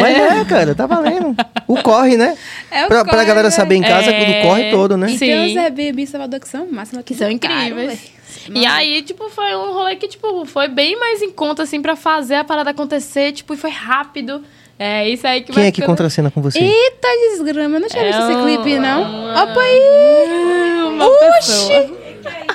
Mas 0.00 0.16
é, 0.16 0.44
cara, 0.44 0.74
tá 0.74 0.86
valendo. 0.86 1.34
O 1.68 1.82
corre, 1.82 2.16
né? 2.16 2.36
É 2.70 2.84
o 2.84 2.88
pra, 2.88 3.04
pra 3.04 3.14
corre, 3.14 3.24
galera 3.26 3.48
velho. 3.48 3.52
saber 3.52 3.74
em 3.76 3.82
casa 3.82 4.10
É. 4.10 4.24
do 4.42 4.48
corre 4.48 4.70
todo, 4.70 4.96
né? 4.96 5.06
E 5.10 5.18
Sim. 5.18 5.26
tem 5.26 5.50
os 5.50 5.56
Airbnb 5.56 6.06
Salvador 6.06 6.40
que 6.40 6.48
são 6.48 6.66
massa, 6.70 7.02
Que 7.02 7.14
são 7.14 7.30
incríveis. 7.30 8.12
E 8.54 8.64
aí, 8.66 9.02
tipo, 9.02 9.28
foi 9.28 9.54
um 9.54 9.72
rolê 9.72 9.94
que, 9.96 10.08
tipo, 10.08 10.44
foi 10.46 10.66
bem 10.68 10.98
mais 10.98 11.20
em 11.22 11.30
conta, 11.30 11.62
assim, 11.62 11.80
pra 11.82 11.94
fazer 11.94 12.36
a 12.36 12.44
parada 12.44 12.70
acontecer, 12.70 13.32
tipo, 13.32 13.54
e 13.54 13.56
foi 13.56 13.70
rápido. 13.70 14.42
É 14.78 15.08
isso 15.08 15.26
aí 15.26 15.40
que 15.42 15.46
Quem 15.52 15.54
vai 15.56 15.66
é 15.66 15.70
que 15.70 15.76
ficando- 15.76 15.90
contracena 15.92 16.30
com 16.30 16.40
você? 16.42 16.58
Eita 16.58 17.08
desgrama, 17.30 17.76
eu 17.76 17.80
não 17.80 17.88
tinha 17.88 18.02
É 18.02 18.06
visto 18.06 18.22
esse 18.22 18.32
um- 18.32 18.42
clipe, 18.44 18.78
não. 18.78 19.02
uma- 19.02 19.42
Opa 19.44 19.60
aí! 19.60 20.82
Uma 20.92 21.08
pessoa. 21.36 22.02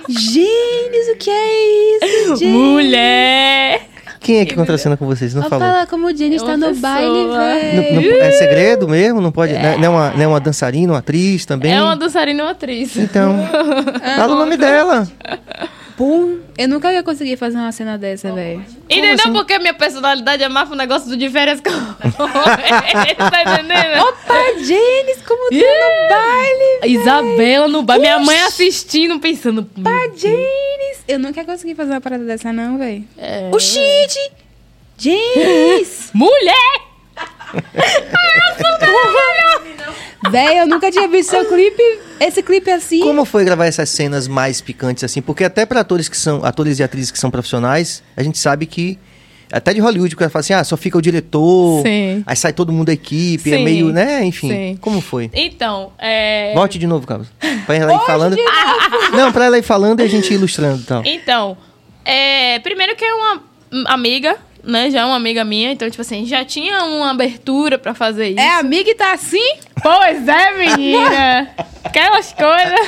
Gênios, 0.09 1.07
o 1.13 1.17
que 1.17 1.29
é 1.29 1.97
isso? 1.97 2.35
Gênios? 2.37 2.57
Mulher! 2.57 3.86
Quem 4.27 4.39
é 4.39 4.45
que 4.45 4.55
contracena 4.55 4.97
com 4.97 5.05
vocês? 5.05 5.33
Não 5.33 5.39
Olha 5.41 5.49
falou. 5.49 5.67
lá 5.67 5.87
como 5.87 6.07
o 6.07 6.13
Jenny 6.13 6.35
está 6.35 6.47
Uma 6.49 6.57
no 6.57 6.67
pessoa. 6.67 6.81
baile, 6.81 7.27
velho. 7.29 8.21
é 8.21 8.31
segredo 8.33 8.85
mesmo? 8.89 9.21
Não 9.21 9.31
pode. 9.31 9.53
É- 9.53 9.77
não 9.77 9.85
é 9.85 9.89
uma, 9.89 10.09
não 10.11 10.21
é 10.21 10.27
uma 10.27 10.39
dançarina, 10.41 10.91
uma 10.91 10.99
atriz 10.99 11.45
também? 11.45 11.73
É 11.73 11.81
uma 11.81 11.95
dançarina 11.95 12.41
e 12.41 12.43
uma 12.43 12.51
atriz. 12.51 12.97
Então. 12.97 13.37
fala 14.17 14.35
o 14.35 14.37
nome 14.37 14.57
dela. 14.57 15.07
Pum. 15.97 16.39
Eu 16.55 16.67
nunca 16.69 16.93
ia 16.93 17.01
conseguir 17.01 17.37
fazer 17.37 17.57
uma 17.57 17.71
cena 17.71 17.97
dessa, 17.97 18.31
velho. 18.31 18.63
Entendeu? 18.87 19.15
assim? 19.15 19.33
Porque 19.33 19.57
minha 19.57 19.73
personalidade 19.73 20.43
é 20.43 20.47
mais 20.47 20.67
pro 20.67 20.77
negócio 20.77 21.09
do 21.09 21.17
de 21.17 21.27
férias 21.27 21.59
com 21.59 21.71
Tá 22.07 23.41
entendendo? 23.41 24.03
Opa, 24.03 24.35
Jenis, 24.59 25.23
como 25.27 25.49
tá 25.49 25.55
no 25.55 26.09
baile? 26.09 26.93
Isabela 26.93 27.67
no 27.67 27.81
bar, 27.81 27.99
minha 27.99 28.19
mãe 28.19 28.39
assistindo, 28.41 29.19
pensando. 29.19 29.67
Opa, 29.77 30.15
Jenis. 30.15 31.03
Eu 31.07 31.17
nunca 31.17 31.39
ia 31.39 31.45
conseguir 31.45 31.73
fazer 31.73 31.91
uma 31.93 32.01
parada 32.01 32.23
dessa, 32.25 32.53
não, 32.53 32.77
velho. 32.77 33.03
É. 33.17 33.49
O 33.51 33.59
shit! 33.59 34.31
Jenis! 34.97 36.11
Mulher! 36.13 36.86
Véi, 40.29 40.59
eu 40.59 40.67
nunca 40.67 40.91
tinha 40.91 41.07
visto 41.07 41.29
seu 41.29 41.45
clipe, 41.45 41.81
esse 42.19 42.43
clipe 42.43 42.69
assim. 42.69 42.99
Como 43.01 43.23
foi 43.23 43.45
gravar 43.45 43.65
essas 43.65 43.89
cenas 43.89 44.27
mais 44.27 44.59
picantes 44.59 45.03
assim? 45.03 45.21
Porque 45.21 45.43
até 45.43 45.65
para 45.65 45.81
atores 45.81 46.09
que 46.09 46.17
são 46.17 46.43
atores 46.43 46.79
e 46.79 46.83
atrizes 46.83 47.11
que 47.11 47.19
são 47.19 47.31
profissionais, 47.31 48.03
a 48.15 48.23
gente 48.23 48.37
sabe 48.37 48.65
que 48.65 48.99
até 49.51 49.73
de 49.73 49.79
Hollywood, 49.79 50.13
o 50.13 50.17
cara 50.17 50.29
fala 50.29 50.41
assim: 50.41 50.53
"Ah, 50.53 50.63
só 50.63 50.75
fica 50.75 50.97
o 50.97 51.01
diretor". 51.01 51.81
Sim. 51.83 52.23
Aí 52.25 52.35
sai 52.35 52.51
todo 52.51 52.73
mundo 52.73 52.87
da 52.87 52.93
equipe, 52.93 53.53
é 53.53 53.57
Sim. 53.57 53.63
meio, 53.63 53.93
né? 53.93 54.25
Enfim. 54.25 54.49
Sim. 54.49 54.77
Como 54.81 54.99
foi? 54.99 55.29
Então, 55.33 55.93
é. 55.97 56.53
Volte 56.53 56.77
de 56.77 56.87
novo, 56.87 57.07
Carlos. 57.07 57.27
Pra 57.65 57.75
ela 57.75 57.93
ir 57.93 58.05
falando. 58.05 58.35
Não, 59.15 59.31
pra 59.31 59.45
ela 59.45 59.57
ir 59.57 59.63
falando 59.63 60.01
e 60.01 60.03
a 60.03 60.07
gente 60.07 60.31
ir 60.31 60.35
ilustrando 60.35 60.81
e 60.81 60.85
tal. 60.85 61.03
Então, 61.05 61.57
é, 62.03 62.59
primeiro 62.59 62.95
que 62.95 63.05
é 63.05 63.13
uma 63.13 63.41
amiga, 63.87 64.35
né? 64.67 64.91
Já 64.91 65.01
é 65.01 65.05
uma 65.05 65.15
amiga 65.15 65.43
minha, 65.45 65.71
então, 65.71 65.89
tipo 65.89 66.01
assim, 66.01 66.25
já 66.25 66.43
tinha 66.43 66.83
uma 66.83 67.11
abertura 67.11 67.79
pra 67.79 67.93
fazer 67.93 68.29
isso. 68.29 68.39
É 68.39 68.55
amiga 68.55 68.89
e 68.89 68.95
tá 68.95 69.13
assim? 69.13 69.57
Pois 69.81 70.27
é, 70.27 70.57
menina! 70.57 71.49
Aquelas 71.83 72.33
coisas. 72.33 72.87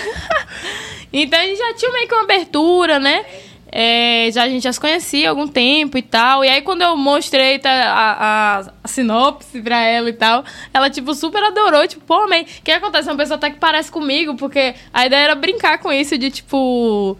então 1.11 1.39
a 1.39 1.43
gente 1.43 1.57
já 1.57 1.73
tinha 1.73 1.91
meio 1.93 2.07
que 2.07 2.13
uma 2.13 2.23
abertura, 2.23 2.99
né? 2.99 3.25
É, 3.71 4.29
já, 4.31 4.43
a 4.43 4.49
gente 4.49 4.63
já 4.63 4.73
se 4.73 4.79
conhecia 4.79 5.27
há 5.27 5.29
algum 5.29 5.47
tempo 5.47 5.97
e 5.97 6.01
tal. 6.01 6.43
E 6.43 6.49
aí, 6.49 6.61
quando 6.61 6.81
eu 6.81 6.97
mostrei 6.97 7.59
tá, 7.59 7.69
a, 7.69 8.11
a, 8.11 8.71
a 8.83 8.87
sinopse 8.87 9.61
pra 9.61 9.79
ela 9.81 10.09
e 10.09 10.13
tal, 10.13 10.43
ela, 10.73 10.89
tipo, 10.89 11.13
super 11.13 11.41
adorou. 11.43 11.87
Tipo, 11.87 12.03
pô, 12.03 12.15
amei. 12.15 12.41
O 12.41 12.45
que 12.63 12.71
acontece? 12.71 13.07
Uma 13.07 13.15
pessoa 13.15 13.37
até 13.37 13.51
que 13.51 13.57
parece 13.57 13.91
comigo, 13.91 14.35
porque 14.35 14.73
a 14.93 15.05
ideia 15.05 15.21
era 15.21 15.35
brincar 15.35 15.77
com 15.77 15.93
isso 15.93 16.17
de, 16.17 16.29
tipo... 16.29 17.15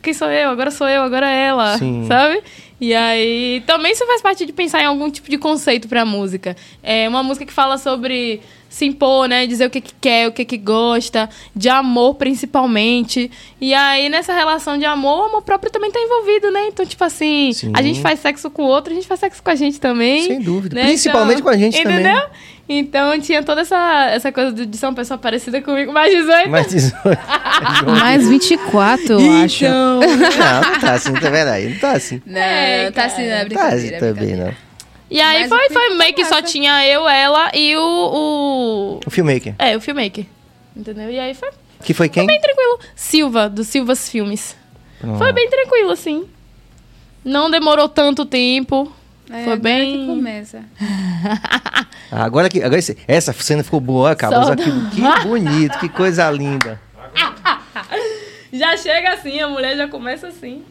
Quem 0.00 0.14
sou 0.14 0.30
eu? 0.30 0.48
Agora 0.48 0.70
sou 0.70 0.88
eu, 0.88 1.02
agora 1.02 1.28
é 1.28 1.48
ela. 1.48 1.76
Sim. 1.76 2.06
Sabe? 2.06 2.42
E 2.80 2.94
aí, 2.94 3.62
também 3.66 3.92
isso 3.92 4.06
faz 4.06 4.22
parte 4.22 4.46
de 4.46 4.52
pensar 4.52 4.80
em 4.80 4.86
algum 4.86 5.10
tipo 5.10 5.28
de 5.28 5.36
conceito 5.36 5.86
pra 5.86 6.04
música. 6.04 6.56
É 6.82 7.06
uma 7.08 7.22
música 7.22 7.44
que 7.44 7.52
fala 7.52 7.76
sobre 7.76 8.40
se 8.70 8.86
impor, 8.86 9.28
né? 9.28 9.46
Dizer 9.46 9.66
o 9.66 9.70
que, 9.70 9.80
que 9.80 9.92
quer, 10.00 10.28
o 10.28 10.32
que, 10.32 10.44
que 10.44 10.56
gosta, 10.56 11.28
de 11.54 11.68
amor 11.68 12.14
principalmente. 12.14 13.30
E 13.60 13.74
aí, 13.74 14.08
nessa 14.08 14.32
relação 14.32 14.78
de 14.78 14.84
amor, 14.84 15.24
o 15.24 15.28
amor 15.28 15.42
próprio 15.42 15.70
também 15.72 15.90
tá 15.90 15.98
envolvido, 16.00 16.50
né? 16.52 16.68
Então, 16.68 16.86
tipo 16.86 17.02
assim, 17.04 17.50
Sim. 17.52 17.72
a 17.74 17.82
gente 17.82 18.00
faz 18.00 18.20
sexo 18.20 18.48
com 18.48 18.62
o 18.62 18.66
outro, 18.66 18.92
a 18.92 18.94
gente 18.94 19.06
faz 19.06 19.20
sexo 19.20 19.42
com 19.42 19.50
a 19.50 19.54
gente 19.56 19.80
também. 19.80 20.22
Sem 20.24 20.40
dúvida. 20.40 20.76
né? 20.76 20.84
Principalmente 20.84 21.42
com 21.42 21.48
a 21.48 21.56
gente 21.56 21.82
também. 21.82 21.98
entendeu? 22.00 22.22
Então 22.72 23.18
tinha 23.18 23.42
toda 23.42 23.62
essa, 23.62 24.10
essa 24.12 24.30
coisa 24.30 24.52
de 24.52 24.76
ser 24.76 24.86
uma 24.86 24.94
pessoa 24.94 25.18
parecida 25.18 25.60
comigo, 25.60 25.92
mais 25.92 26.14
18. 26.14 26.48
Mais 26.48 26.68
18. 26.68 27.18
Mais 28.00 28.28
24, 28.28 29.20
eu 29.20 29.32
acho. 29.44 29.64
Então, 29.64 30.00
Não, 30.00 30.16
não 30.16 30.80
tá 30.80 30.92
assim, 30.92 31.12
tá 31.14 31.52
aí? 31.52 31.68
Não 31.68 31.78
tá 31.80 31.92
assim. 31.92 32.22
Não, 32.24 32.38
É, 32.40 32.90
tá 32.92 33.04
assim, 33.06 33.26
não 33.26 33.32
é 33.32 33.42
Não 33.44 33.50
tá 33.50 33.66
assim 33.66 33.76
brincadeira. 33.88 33.96
é 33.96 33.98
também, 33.98 34.12
brincadeira. 34.14 34.44
não. 34.62 34.69
E 35.10 35.20
aí 35.20 35.40
Mas 35.40 35.48
foi, 35.48 35.68
foi 35.70 35.88
foi 35.88 35.96
meio 35.96 36.14
que 36.14 36.24
só 36.24 36.40
tinha 36.40 36.86
eu, 36.86 37.08
ela 37.08 37.50
e 37.54 37.76
o. 37.76 37.80
o... 37.82 39.00
O 39.04 39.10
filmmaker. 39.10 39.54
É, 39.58 39.76
o 39.76 39.80
filmmaker. 39.80 40.24
Entendeu? 40.76 41.10
E 41.10 41.18
aí 41.18 41.34
foi 41.34 41.50
Que 41.82 41.92
foi 41.92 42.08
quem? 42.08 42.26
bem 42.26 42.40
tranquilo. 42.40 42.78
Silva, 42.94 43.48
do 43.48 43.64
Silvas 43.64 44.08
Filmes. 44.08 44.56
Pronto. 45.00 45.18
Foi 45.18 45.32
bem 45.32 45.48
tranquilo, 45.50 45.90
assim. 45.90 46.28
Não 47.24 47.50
demorou 47.50 47.88
tanto 47.88 48.24
tempo. 48.24 48.92
É, 49.32 49.44
Foi 49.44 49.56
bem- 49.56 50.00
que 50.00 50.06
começa. 50.06 50.64
Ah, 52.12 52.24
Agora 52.24 52.48
que 52.48 52.60
agora 52.60 52.78
esse- 52.80 52.96
essa 53.06 53.32
cena 53.32 53.62
ficou 53.62 53.78
boa, 53.80 54.16
Carlos. 54.16 54.46
Só- 54.46 54.52
Aquilo, 54.54 54.90
que 54.90 55.00
bonito, 55.28 55.78
que 55.78 55.88
coisa 55.88 56.28
linda. 56.30 56.80
Já 58.52 58.76
chega 58.76 59.12
assim, 59.14 59.38
a 59.40 59.46
mulher 59.48 59.76
já 59.76 59.86
começa 59.86 60.26
assim. 60.26 60.64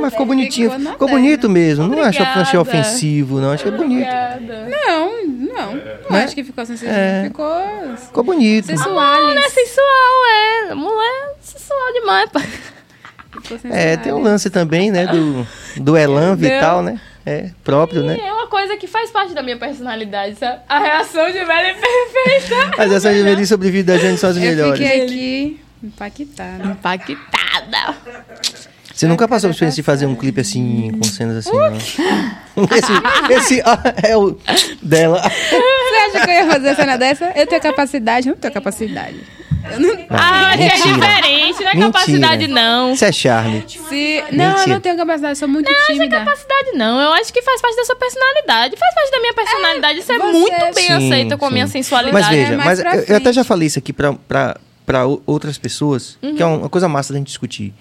Mas 0.00 0.12
ficou 0.12 0.26
bonitinho. 0.26 0.70
Ficou 0.70 1.08
bonito 1.08 1.48
mesmo. 1.48 1.86
Não 1.86 2.00
acho, 2.02 2.22
achei 2.22 2.58
Obrigada. 2.58 2.60
ofensivo, 2.60 3.40
não. 3.40 3.52
Achei 3.52 3.70
bonito. 3.70 4.02
Obrigada. 4.06 4.68
Não, 4.68 5.26
não. 5.26 5.74
Não 5.74 6.10
Né? 6.10 6.24
acho 6.24 6.34
que 6.34 6.44
ficou 6.44 6.66
sensível. 6.66 6.92
É. 6.94 7.24
Ficou 7.24 7.96
Ficou 7.96 8.24
bonito. 8.24 8.66
sensual. 8.66 9.28
É 9.30 9.48
sensual, 9.48 10.26
é. 10.70 10.74
Mulher 10.74 11.34
sensual 11.40 11.92
demais, 11.94 12.30
pai. 12.30 12.42
Ficou 13.42 13.58
É, 13.70 13.96
tem 13.96 14.12
um 14.12 14.20
lance 14.22 14.50
também, 14.50 14.90
né? 14.90 15.06
Do, 15.06 15.46
do 15.76 15.96
elan 15.96 16.36
vital, 16.36 16.82
né? 16.82 17.00
É, 17.26 17.50
próprio, 17.64 18.02
né? 18.02 18.18
É 18.22 18.32
uma 18.32 18.48
coisa 18.48 18.76
que 18.76 18.86
faz 18.86 19.10
parte 19.10 19.32
da 19.32 19.42
minha 19.42 19.56
personalidade, 19.56 20.36
sabe? 20.36 20.60
A 20.68 20.78
reação 20.78 21.24
de 21.26 21.42
velho 21.44 21.68
é 21.68 21.74
perfeita. 21.74 22.82
As 22.82 22.92
ações 22.92 23.16
de 23.16 23.22
velhice 23.22 23.46
sobre 23.46 23.70
vida 23.70 23.94
da 23.94 23.98
gente 23.98 24.18
são 24.20 24.28
as 24.30 24.36
Eu 24.36 24.42
melhores. 24.42 24.78
fiquei 24.78 25.02
aqui 25.04 25.60
impactada. 25.82 26.64
Impactada. 26.66 27.94
Você 29.04 29.08
nunca 29.08 29.28
passou 29.28 29.50
por 29.50 29.52
experiência 29.52 29.76
de 29.76 29.82
fazer 29.82 30.06
um 30.06 30.14
clipe 30.14 30.40
assim, 30.40 30.90
com 30.92 31.04
cenas 31.04 31.36
assim, 31.46 31.52
não? 31.54 31.76
Esse, 32.74 32.92
esse 33.56 33.62
ó, 33.66 33.76
é 34.02 34.16
o 34.16 34.38
dela. 34.80 35.20
Você 35.20 36.16
acha 36.16 36.24
que 36.24 36.30
eu 36.30 36.34
ia 36.34 36.46
fazer 36.50 36.74
cena 36.76 36.96
dessa? 36.96 37.32
Eu 37.36 37.46
tenho 37.46 37.60
capacidade? 37.60 38.28
Não 38.28 38.36
tenho 38.36 38.54
capacidade. 38.54 39.20
Eu 39.72 39.80
não... 39.80 40.06
Ah, 40.08 40.54
é 40.54 40.56
mentira. 40.56 40.76
diferente, 40.76 41.60
não 41.64 41.70
é 41.70 41.74
Mentira. 41.74 41.92
capacidade, 41.92 42.46
não. 42.48 42.92
Isso 42.92 43.04
é 43.04 43.12
charme. 43.12 43.64
Se... 43.66 44.24
Não, 44.30 44.44
eu 44.44 44.50
Mentira. 44.52 44.74
não 44.74 44.80
tenho 44.80 44.96
capacidade, 44.96 45.32
eu 45.32 45.36
sou 45.36 45.48
muito 45.48 45.70
Não 45.70 45.76
é 45.78 45.86
tímida. 45.86 46.18
capacidade, 46.20 46.70
não. 46.76 47.00
Eu 47.00 47.12
acho 47.14 47.32
que 47.32 47.42
faz 47.42 47.60
parte 47.60 47.76
da 47.76 47.84
sua 47.84 47.96
personalidade. 47.96 48.76
Faz 48.76 48.94
parte 48.94 49.10
da 49.10 49.20
minha 49.20 49.34
personalidade. 49.34 49.98
Isso 49.98 50.12
é 50.12 50.18
você- 50.18 50.32
muito 50.32 50.74
bem 50.74 50.86
Sim, 50.86 50.92
aceito 50.92 51.38
com 51.38 51.46
a 51.46 51.50
minha 51.50 51.66
sim. 51.66 51.72
sensualidade. 51.72 52.14
Mas 52.24 52.28
veja, 52.28 52.52
É 52.54 52.56
mas 52.56 52.78
eu, 52.78 53.04
eu 53.08 53.16
até 53.16 53.32
já 53.32 53.42
falei 53.42 53.66
isso 53.66 53.78
aqui 53.78 53.92
pra, 53.92 54.12
pra, 54.12 54.56
pra 54.86 55.04
outras 55.26 55.58
pessoas, 55.58 56.16
que 56.20 56.42
é 56.42 56.46
uma 56.46 56.68
coisa 56.68 56.88
massa 56.88 57.12
da 57.12 57.18
gente 57.18 57.28
discutir. 57.28 57.74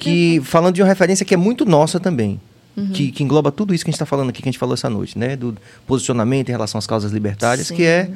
Que 0.00 0.40
falando 0.44 0.74
de 0.74 0.82
uma 0.82 0.88
referência 0.88 1.24
que 1.24 1.34
é 1.34 1.36
muito 1.36 1.64
nossa 1.64 1.98
também. 1.98 2.40
Que, 2.92 3.10
que 3.10 3.24
engloba 3.24 3.50
tudo 3.50 3.74
isso 3.74 3.84
que 3.84 3.90
a 3.90 3.92
gente 3.92 3.96
está 3.96 4.06
falando 4.06 4.30
aqui, 4.30 4.40
que 4.40 4.48
a 4.48 4.52
gente 4.52 4.58
falou 4.58 4.72
essa 4.72 4.88
noite, 4.88 5.18
né? 5.18 5.34
Do 5.34 5.56
posicionamento 5.84 6.48
em 6.48 6.52
relação 6.52 6.78
às 6.78 6.86
causas 6.86 7.10
libertárias, 7.10 7.66
Sim. 7.66 7.74
que 7.74 7.82
é 7.82 8.08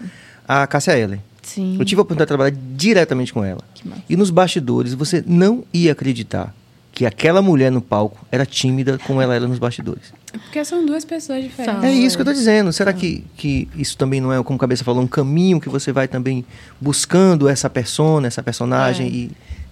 a 0.46 0.64
Cássia 0.68 0.96
Eller. 0.96 1.18
Sim. 1.42 1.76
Eu 1.80 1.84
tive 1.84 2.00
a 2.00 2.02
oportunidade 2.02 2.26
de 2.26 2.28
trabalhar 2.28 2.56
diretamente 2.76 3.32
com 3.32 3.44
ela. 3.44 3.60
E 4.08 4.16
nos 4.16 4.30
bastidores, 4.30 4.94
você 4.94 5.24
não 5.26 5.64
ia 5.74 5.90
acreditar 5.90 6.54
que 6.92 7.06
aquela 7.06 7.40
mulher 7.40 7.72
no 7.72 7.80
palco 7.80 8.24
era 8.30 8.44
tímida 8.44 8.98
como 8.98 9.20
ela 9.20 9.34
era 9.34 9.48
nos 9.48 9.58
bastidores. 9.58 10.12
Porque 10.30 10.64
são 10.64 10.84
duas 10.84 11.04
pessoas 11.04 11.42
diferentes. 11.42 11.80
São. 11.80 11.88
É 11.88 11.92
isso 11.92 12.16
que 12.16 12.20
eu 12.20 12.26
tô 12.26 12.32
dizendo. 12.32 12.72
Será 12.72 12.92
que, 12.92 13.24
que 13.36 13.66
isso 13.74 13.96
também 13.96 14.20
não 14.20 14.32
é, 14.32 14.42
como 14.44 14.56
a 14.56 14.60
cabeça 14.60 14.84
falou, 14.84 15.02
um 15.02 15.06
caminho 15.06 15.58
que 15.58 15.68
você 15.68 15.90
vai 15.90 16.06
também 16.06 16.44
buscando 16.80 17.48
essa 17.48 17.68
persona, 17.68 18.28
essa 18.28 18.42
personagem? 18.42 19.06
É. 19.06 19.10
E 19.10 19.30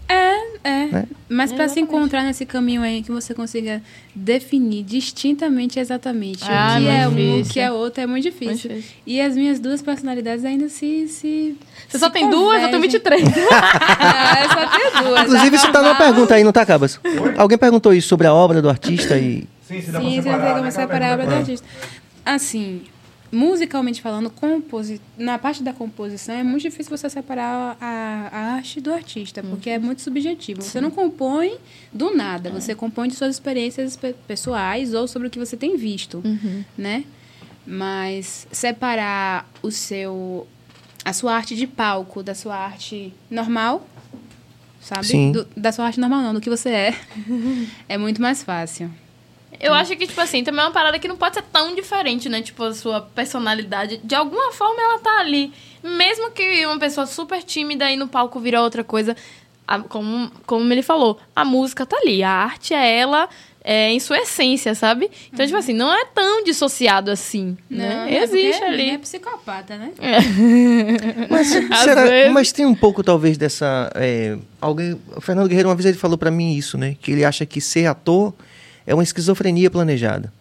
É, 0.08 0.39
é. 0.62 0.86
Né? 0.86 1.04
Mas 1.28 1.52
pra 1.52 1.68
se 1.68 1.80
encontrar 1.80 2.22
nesse 2.24 2.44
caminho 2.44 2.82
aí 2.82 3.02
que 3.02 3.10
você 3.10 3.32
consiga 3.32 3.80
definir 4.14 4.82
distintamente 4.82 5.78
exatamente 5.78 6.44
Ah, 6.44 6.76
o 6.78 6.80
que 6.82 6.88
é 6.88 7.06
muito 7.06 7.20
um, 7.20 7.32
o 7.32 7.36
difícil. 7.38 7.52
que 7.52 7.60
é 7.60 7.72
outro, 7.72 8.02
é 8.02 8.06
muito 8.06 8.24
Muito 8.24 8.38
difícil. 8.40 8.70
difícil. 8.70 8.90
E 9.06 9.20
as 9.20 9.34
minhas 9.36 9.58
duas 9.60 9.80
personalidades 9.80 10.44
ainda 10.44 10.68
se. 10.68 11.08
se 11.08 11.56
Você 11.88 11.98
só 11.98 12.06
se 12.06 12.12
tem 12.12 12.28
duas, 12.28 12.62
eu 12.62 12.68
tenho 12.70 12.82
convergem. 12.82 13.00
23. 13.00 13.22
Ah, 14.02 14.42
eu 14.42 14.48
só 14.50 14.78
tenho 14.78 15.04
duas. 15.08 15.20
Inclusive, 15.22 15.56
isso 15.56 15.72
tá 15.72 15.82
numa 15.82 15.94
pergunta 15.94 16.34
aí, 16.34 16.44
não 16.44 16.52
tá, 16.52 16.64
Cabas? 16.66 17.00
Alguém 17.36 17.56
perguntou 17.58 17.92
isso 17.94 18.08
sobre 18.08 18.26
a 18.26 18.34
obra 18.34 18.60
do 18.60 18.68
artista 18.68 19.16
e. 19.18 19.46
Sim, 19.66 19.80
se 19.80 19.90
dá 19.92 20.00
Sim, 20.00 20.20
pra 20.20 20.22
você 20.22 20.30
separar. 20.30 20.50
como 20.52 20.64
né? 20.64 20.70
separar 20.70 21.10
a 21.10 21.14
obra 21.14 21.26
do 21.26 21.34
artista. 21.34 21.66
Assim, 22.24 22.82
musicalmente 23.32 24.02
falando, 24.02 24.28
composi 24.30 25.00
na 25.16 25.38
parte 25.38 25.62
da 25.62 25.72
composição 25.72 26.34
é 26.34 26.42
muito 26.42 26.62
difícil 26.62 26.96
você 26.96 27.08
separar 27.08 27.76
a, 27.80 28.28
a 28.32 28.38
arte 28.54 28.80
do 28.80 28.92
artista, 28.92 29.42
porque 29.42 29.70
é 29.70 29.78
muito 29.78 30.02
subjetivo. 30.02 30.62
Você 30.62 30.80
não 30.80 30.90
compõe 30.90 31.56
do 31.92 32.14
nada, 32.16 32.50
você 32.50 32.74
compõe 32.74 33.08
de 33.08 33.14
suas 33.14 33.36
experiências 33.36 33.96
pe- 33.96 34.14
pessoais 34.26 34.92
ou 34.94 35.06
sobre 35.06 35.28
o 35.28 35.30
que 35.30 35.38
você 35.38 35.56
tem 35.56 35.76
visto, 35.76 36.22
né? 36.76 37.04
Mas 37.66 38.46
separar 38.50 39.48
o 39.62 39.70
seu 39.70 40.46
a 41.04 41.12
sua 41.12 41.34
arte 41.34 41.54
de 41.54 41.66
palco 41.66 42.22
da 42.22 42.34
sua 42.34 42.56
arte 42.56 43.12
normal, 43.30 43.86
sabe? 44.80 45.06
Sim. 45.06 45.32
Do- 45.32 45.46
da 45.56 45.70
sua 45.72 45.86
arte 45.86 46.00
normal 46.00 46.20
não, 46.22 46.34
do 46.34 46.40
que 46.40 46.50
você 46.50 46.68
é. 46.70 46.94
é 47.88 47.96
muito 47.96 48.20
mais 48.20 48.42
fácil. 48.42 48.90
Eu 49.58 49.74
acho 49.74 49.96
que, 49.96 50.06
tipo 50.06 50.20
assim, 50.20 50.44
também 50.44 50.60
é 50.62 50.64
uma 50.66 50.72
parada 50.72 50.98
que 50.98 51.08
não 51.08 51.16
pode 51.16 51.34
ser 51.34 51.42
tão 51.52 51.74
diferente, 51.74 52.28
né? 52.28 52.40
Tipo, 52.42 52.64
a 52.64 52.74
sua 52.74 53.00
personalidade. 53.00 54.00
De 54.04 54.14
alguma 54.14 54.52
forma 54.52 54.80
ela 54.80 54.98
tá 54.98 55.18
ali. 55.20 55.52
Mesmo 55.82 56.30
que 56.30 56.64
uma 56.66 56.78
pessoa 56.78 57.06
super 57.06 57.42
tímida 57.42 57.86
aí 57.86 57.96
no 57.96 58.06
palco 58.08 58.38
vira 58.40 58.62
outra 58.62 58.84
coisa. 58.84 59.16
a- 59.66 59.78
como, 59.80 60.30
como 60.46 60.72
ele 60.72 60.82
falou, 60.82 61.18
a 61.34 61.44
música 61.44 61.86
tá 61.86 61.96
ali. 61.96 62.22
A 62.22 62.30
arte 62.30 62.74
é 62.74 62.98
ela 62.98 63.28
é, 63.62 63.90
em 63.92 64.00
sua 64.00 64.18
essência, 64.18 64.74
sabe? 64.74 65.08
Então, 65.32 65.44
tipo 65.46 65.56
assim, 65.58 65.72
não 65.74 65.92
é 65.94 66.04
tão 66.06 66.42
dissociado 66.42 67.08
assim. 67.10 67.56
né? 67.70 68.06
é 68.10 68.22
Existe 68.24 68.64
ali. 68.64 68.90
É 68.90 68.98
psicopata, 68.98 69.76
né? 69.76 69.92
Mas, 71.30 71.54
Às 71.70 71.78
será- 71.80 72.04
vezes. 72.04 72.32
mas 72.32 72.52
tem 72.52 72.66
um 72.66 72.74
pouco, 72.74 73.02
talvez, 73.02 73.36
dessa. 73.38 73.90
é, 73.94 74.36
alguém, 74.60 74.98
o 75.14 75.20
Fernando 75.20 75.48
Guerreiro, 75.48 75.68
uma 75.68 75.74
vez 75.74 75.86
ele 75.86 75.98
falou 75.98 76.18
pra 76.18 76.30
mim 76.30 76.54
isso, 76.56 76.76
né? 76.78 76.96
Que 77.00 77.12
ele 77.12 77.24
acha 77.24 77.44
que 77.46 77.60
ser 77.60 77.86
ator 77.86 78.34
é 78.90 78.94
uma 78.94 79.04
esquizofrenia 79.04 79.70
planejada. 79.70 80.32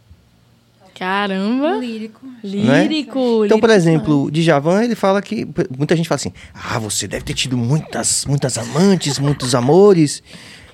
Caramba. 0.97 1.77
Lírico. 1.77 2.26
Não 2.43 2.73
é? 2.73 2.84
Lírico. 2.84 3.45
Então, 3.45 3.59
por 3.59 3.69
lírico 3.69 3.89
exemplo, 3.89 4.23
o 4.23 4.31
Djavan, 4.31 4.84
ele 4.84 4.95
fala 4.95 5.21
que. 5.21 5.47
Muita 5.77 5.95
gente 5.95 6.09
fala 6.09 6.17
assim: 6.17 6.34
ah, 6.53 6.80
você 6.80 7.07
deve 7.07 7.23
ter 7.23 7.35
tido 7.35 7.55
muitas, 7.55 8.26
muitas 8.26 8.57
amantes, 8.57 9.19
muitos 9.19 9.53
amores. 9.53 10.23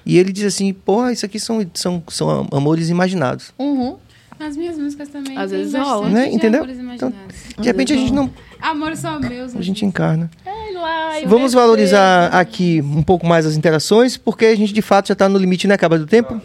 E 0.05 0.17
ele 0.17 0.31
diz 0.31 0.45
assim: 0.45 0.73
pô, 0.73 1.07
isso 1.09 1.25
aqui 1.25 1.39
são, 1.39 1.63
são, 1.73 2.01
são 2.07 2.47
amores 2.51 2.89
imaginados. 2.89 3.53
Uhum. 3.59 3.97
Nas 4.39 4.55
minhas 4.57 4.77
músicas 4.77 5.09
também. 5.09 5.37
Às 5.37 5.51
vezes 5.51 5.73
rola. 5.73 6.09
Né? 6.09 6.29
de 6.29 6.35
Entendeu? 6.35 6.65
Então. 6.93 7.13
De 7.59 7.67
repente 7.67 7.93
a 7.93 7.95
gente 7.97 8.11
não. 8.11 8.31
Amores 8.61 8.99
são 8.99 9.19
meus. 9.19 9.55
A 9.55 9.61
gente 9.61 9.85
encarna. 9.85 10.31
Ai, 10.45 10.73
lá, 10.73 11.11
Vamos 11.27 11.53
valorizar 11.53 12.29
aqui 12.29 12.81
um 12.81 13.03
pouco 13.03 13.27
mais 13.27 13.45
as 13.45 13.55
interações, 13.55 14.17
porque 14.17 14.45
a 14.45 14.55
gente 14.55 14.73
de 14.73 14.81
fato 14.81 15.09
já 15.09 15.13
está 15.13 15.29
no 15.29 15.37
limite, 15.37 15.67
né? 15.67 15.75
Acaba 15.75 15.99
do 15.99 16.07
tempo. 16.07 16.41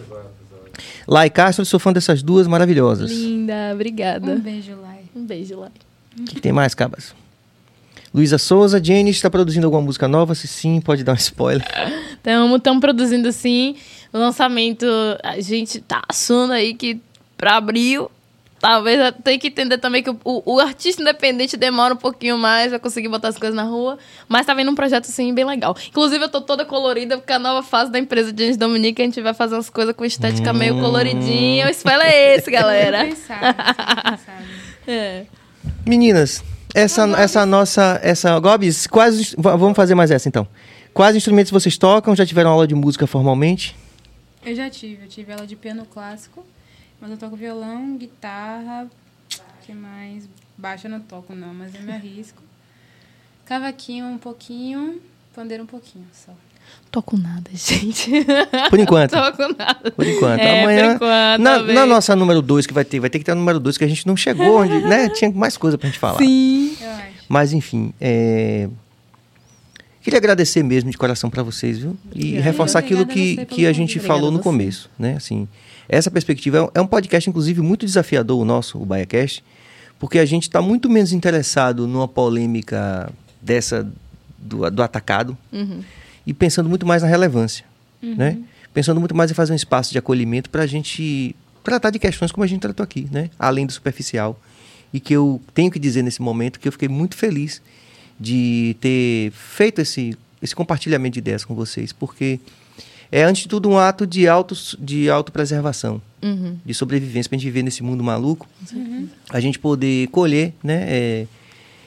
Lai 1.06 1.30
Castro, 1.30 1.64
sou 1.64 1.80
fã 1.80 1.92
dessas 1.92 2.22
duas 2.22 2.46
maravilhosas. 2.46 3.10
Linda, 3.10 3.72
obrigada. 3.74 4.32
Um 4.32 4.40
beijo, 4.40 4.76
Lai. 4.80 5.00
Um 5.14 5.24
beijo, 5.24 5.60
Lai. 5.60 5.70
O 6.18 6.24
que, 6.24 6.34
que 6.36 6.40
tem 6.40 6.52
mais, 6.52 6.74
Cabas? 6.74 7.14
Luísa 8.12 8.38
Souza, 8.38 8.82
Jenny 8.82 9.10
está 9.10 9.30
produzindo 9.30 9.66
alguma 9.66 9.82
música 9.82 10.08
nova? 10.08 10.34
Se 10.34 10.48
sim, 10.48 10.80
pode 10.80 11.04
dar 11.04 11.12
um 11.12 11.16
spoiler. 11.16 11.64
Estamos 12.20 12.80
produzindo 12.80 13.32
sim 13.32 13.76
o 14.12 14.18
lançamento. 14.18 14.84
A 15.22 15.40
gente 15.40 15.80
tá 15.80 16.02
achando 16.08 16.52
aí 16.52 16.74
que 16.74 17.00
para 17.36 17.56
abril. 17.56 18.10
Talvez 18.60 19.14
tem 19.24 19.38
que 19.38 19.48
entender 19.48 19.78
também 19.78 20.02
que 20.02 20.10
o, 20.10 20.18
o- 20.22 20.54
o 20.56 20.60
artista 20.60 21.00
independente 21.00 21.56
demora 21.56 21.94
um 21.94 21.96
pouquinho 21.96 22.36
mais 22.38 22.68
pra 22.68 22.78
conseguir 22.78 23.08
botar 23.08 23.28
as 23.28 23.38
coisas 23.38 23.56
na 23.56 23.62
rua. 23.62 23.98
Mas 24.28 24.44
tá 24.44 24.52
vindo 24.52 24.70
um 24.70 24.74
projeto, 24.74 25.06
assim, 25.06 25.32
bem 25.32 25.46
legal. 25.46 25.74
Inclusive, 25.88 26.24
eu 26.24 26.28
tô 26.28 26.42
toda 26.42 26.64
colorida, 26.66 27.16
porque 27.16 27.32
a 27.32 27.38
nova 27.38 27.62
fase 27.66 27.90
da 27.90 27.98
empresa 27.98 28.30
de 28.32 28.42
James 28.42 28.58
Dominique, 28.58 29.00
a 29.00 29.04
gente 29.06 29.20
vai 29.22 29.32
fazer 29.32 29.54
umas 29.54 29.70
coisas 29.70 29.94
com 29.96 30.04
estética 30.04 30.52
meio 30.52 30.78
coloridinha. 30.78 31.66
O 31.66 31.70
spoiler 31.70 32.06
é 32.06 32.36
esse, 32.36 32.50
galera. 32.52 33.06
Pensado. 33.06 34.18
É. 34.86 35.24
Meninas, 35.86 36.42
essa, 36.74 37.04
essa 37.18 37.46
nossa. 37.46 37.98
Essa, 38.02 38.38
Gobs, 38.38 38.86
quais. 38.86 39.34
va- 39.38 39.56
Vamos 39.56 39.76
fazer 39.76 39.94
mais 39.94 40.10
essa 40.10 40.28
então. 40.28 40.46
Quais 40.92 41.14
instrumentos 41.16 41.50
vocês 41.50 41.78
tocam? 41.78 42.14
Já 42.14 42.26
tiveram 42.26 42.50
aula 42.50 42.66
de 42.66 42.74
música 42.74 43.06
formalmente? 43.06 43.76
Eu 44.44 44.54
já 44.54 44.68
tive. 44.68 45.04
Eu 45.04 45.08
tive 45.08 45.32
aula 45.32 45.46
de 45.46 45.56
piano 45.56 45.86
clássico, 45.86 46.44
mas 47.00 47.10
eu 47.10 47.16
toco 47.16 47.36
violão, 47.36 47.96
guitarra, 47.96 48.88
que 49.62 49.72
mais? 49.72 50.28
Baixo 50.56 50.86
eu 50.86 50.90
não 50.90 51.00
toco 51.00 51.34
não, 51.34 51.54
mas 51.54 51.74
eu 51.74 51.82
me 51.82 51.92
arrisco. 51.92 52.42
Cavaquinho 53.46 54.06
um 54.06 54.18
pouquinho, 54.18 55.00
pandeiro 55.34 55.62
um 55.62 55.66
pouquinho 55.66 56.06
só. 56.12 56.32
Tô 56.90 57.02
com 57.02 57.16
nada, 57.16 57.50
gente. 57.52 58.10
Por 58.68 58.78
enquanto. 58.78 59.10
Tô 59.16 59.32
com 59.32 59.54
nada. 59.56 59.90
Por 59.90 60.06
enquanto. 60.06 60.40
É, 60.40 60.62
Amanhã. 60.62 60.88
por 60.88 60.94
enquanto, 60.96 61.40
na, 61.40 61.58
na 61.62 61.86
nossa 61.86 62.14
número 62.14 62.42
2 62.42 62.66
que 62.66 62.74
vai 62.74 62.84
ter, 62.84 63.00
vai 63.00 63.10
ter 63.10 63.18
que 63.18 63.24
ter 63.24 63.32
a 63.32 63.34
número 63.34 63.58
2 63.58 63.78
que 63.78 63.84
a 63.84 63.88
gente 63.88 64.06
não 64.06 64.16
chegou 64.16 64.60
onde, 64.60 64.80
né? 64.80 65.08
Tinha 65.08 65.30
mais 65.30 65.56
coisa 65.56 65.78
pra 65.78 65.88
gente 65.88 65.98
falar. 65.98 66.18
Sim. 66.18 66.76
Eu 66.80 66.90
acho. 66.90 67.10
Mas 67.28 67.52
enfim, 67.52 67.94
é... 68.00 68.68
queria 70.02 70.18
agradecer 70.18 70.62
mesmo 70.62 70.90
de 70.90 70.96
coração 70.98 71.28
para 71.30 71.42
vocês, 71.42 71.78
viu? 71.78 71.96
E 72.14 72.32
reforçar 72.40 72.78
aquilo 72.78 73.06
que, 73.06 73.44
que 73.46 73.66
a 73.66 73.72
gente 73.72 73.98
falou 73.98 74.30
no 74.30 74.38
você. 74.38 74.42
começo, 74.44 74.90
né? 74.98 75.14
Assim, 75.16 75.46
essa 75.88 76.10
perspectiva 76.10 76.58
é 76.58 76.62
um- 76.62 76.68
é 76.76 76.80
um 76.80 76.86
podcast, 76.86 77.28
inclusive, 77.28 77.60
muito 77.60 77.84
desafiador, 77.86 78.40
o 78.40 78.44
nosso, 78.44 78.78
o 78.80 78.84
BaiaCast, 78.86 79.42
porque 79.98 80.18
a 80.18 80.24
gente 80.24 80.44
está 80.44 80.62
muito 80.62 80.88
menos 80.88 81.12
interessado 81.12 81.86
numa 81.86 82.08
polêmica 82.08 83.10
dessa 83.42 83.86
do, 84.38 84.70
do 84.70 84.82
atacado 84.82 85.36
Uhum. 85.52 85.80
e 86.26 86.32
pensando 86.32 86.68
muito 86.68 86.86
mais 86.86 87.02
na 87.02 87.08
relevância, 87.08 87.64
né? 88.02 88.38
Pensando 88.72 88.98
muito 89.00 89.14
mais 89.14 89.30
em 89.30 89.34
fazer 89.34 89.52
um 89.52 89.56
espaço 89.56 89.92
de 89.92 89.98
acolhimento 89.98 90.48
para 90.48 90.62
a 90.62 90.66
gente 90.66 91.34
tratar 91.62 91.90
de 91.90 91.98
questões 91.98 92.32
como 92.32 92.44
a 92.44 92.46
gente 92.46 92.60
tratou 92.60 92.82
aqui, 92.84 93.06
né? 93.10 93.28
Além 93.38 93.66
do 93.66 93.72
superficial. 93.72 94.40
E 94.92 94.98
que 94.98 95.12
eu 95.14 95.40
tenho 95.52 95.70
que 95.70 95.78
dizer 95.78 96.02
nesse 96.02 96.22
momento 96.22 96.58
que 96.58 96.66
eu 96.66 96.72
fiquei 96.72 96.88
muito 96.88 97.16
feliz 97.16 97.60
de 98.20 98.76
ter 98.80 99.32
feito 99.32 99.80
esse, 99.80 100.14
esse 100.42 100.54
compartilhamento 100.54 101.14
de 101.14 101.18
ideias 101.20 101.44
com 101.44 101.54
vocês, 101.54 101.90
porque 101.92 102.38
é, 103.10 103.24
antes 103.24 103.42
de 103.42 103.48
tudo, 103.48 103.68
um 103.70 103.78
ato 103.78 104.06
de, 104.06 104.28
auto, 104.28 104.54
de 104.78 105.08
autopreservação, 105.10 106.00
Uhum. 106.22 106.58
de 106.64 106.74
sobrevivência, 106.74 107.30
pra 107.30 107.38
gente 107.38 107.46
viver 107.46 107.62
nesse 107.62 107.82
mundo 107.82 108.04
maluco. 108.04 108.46
A 109.30 109.40
gente 109.40 109.58
poder 109.58 110.06
colher, 110.08 110.52
né? 110.62 110.84
é, 110.86 111.26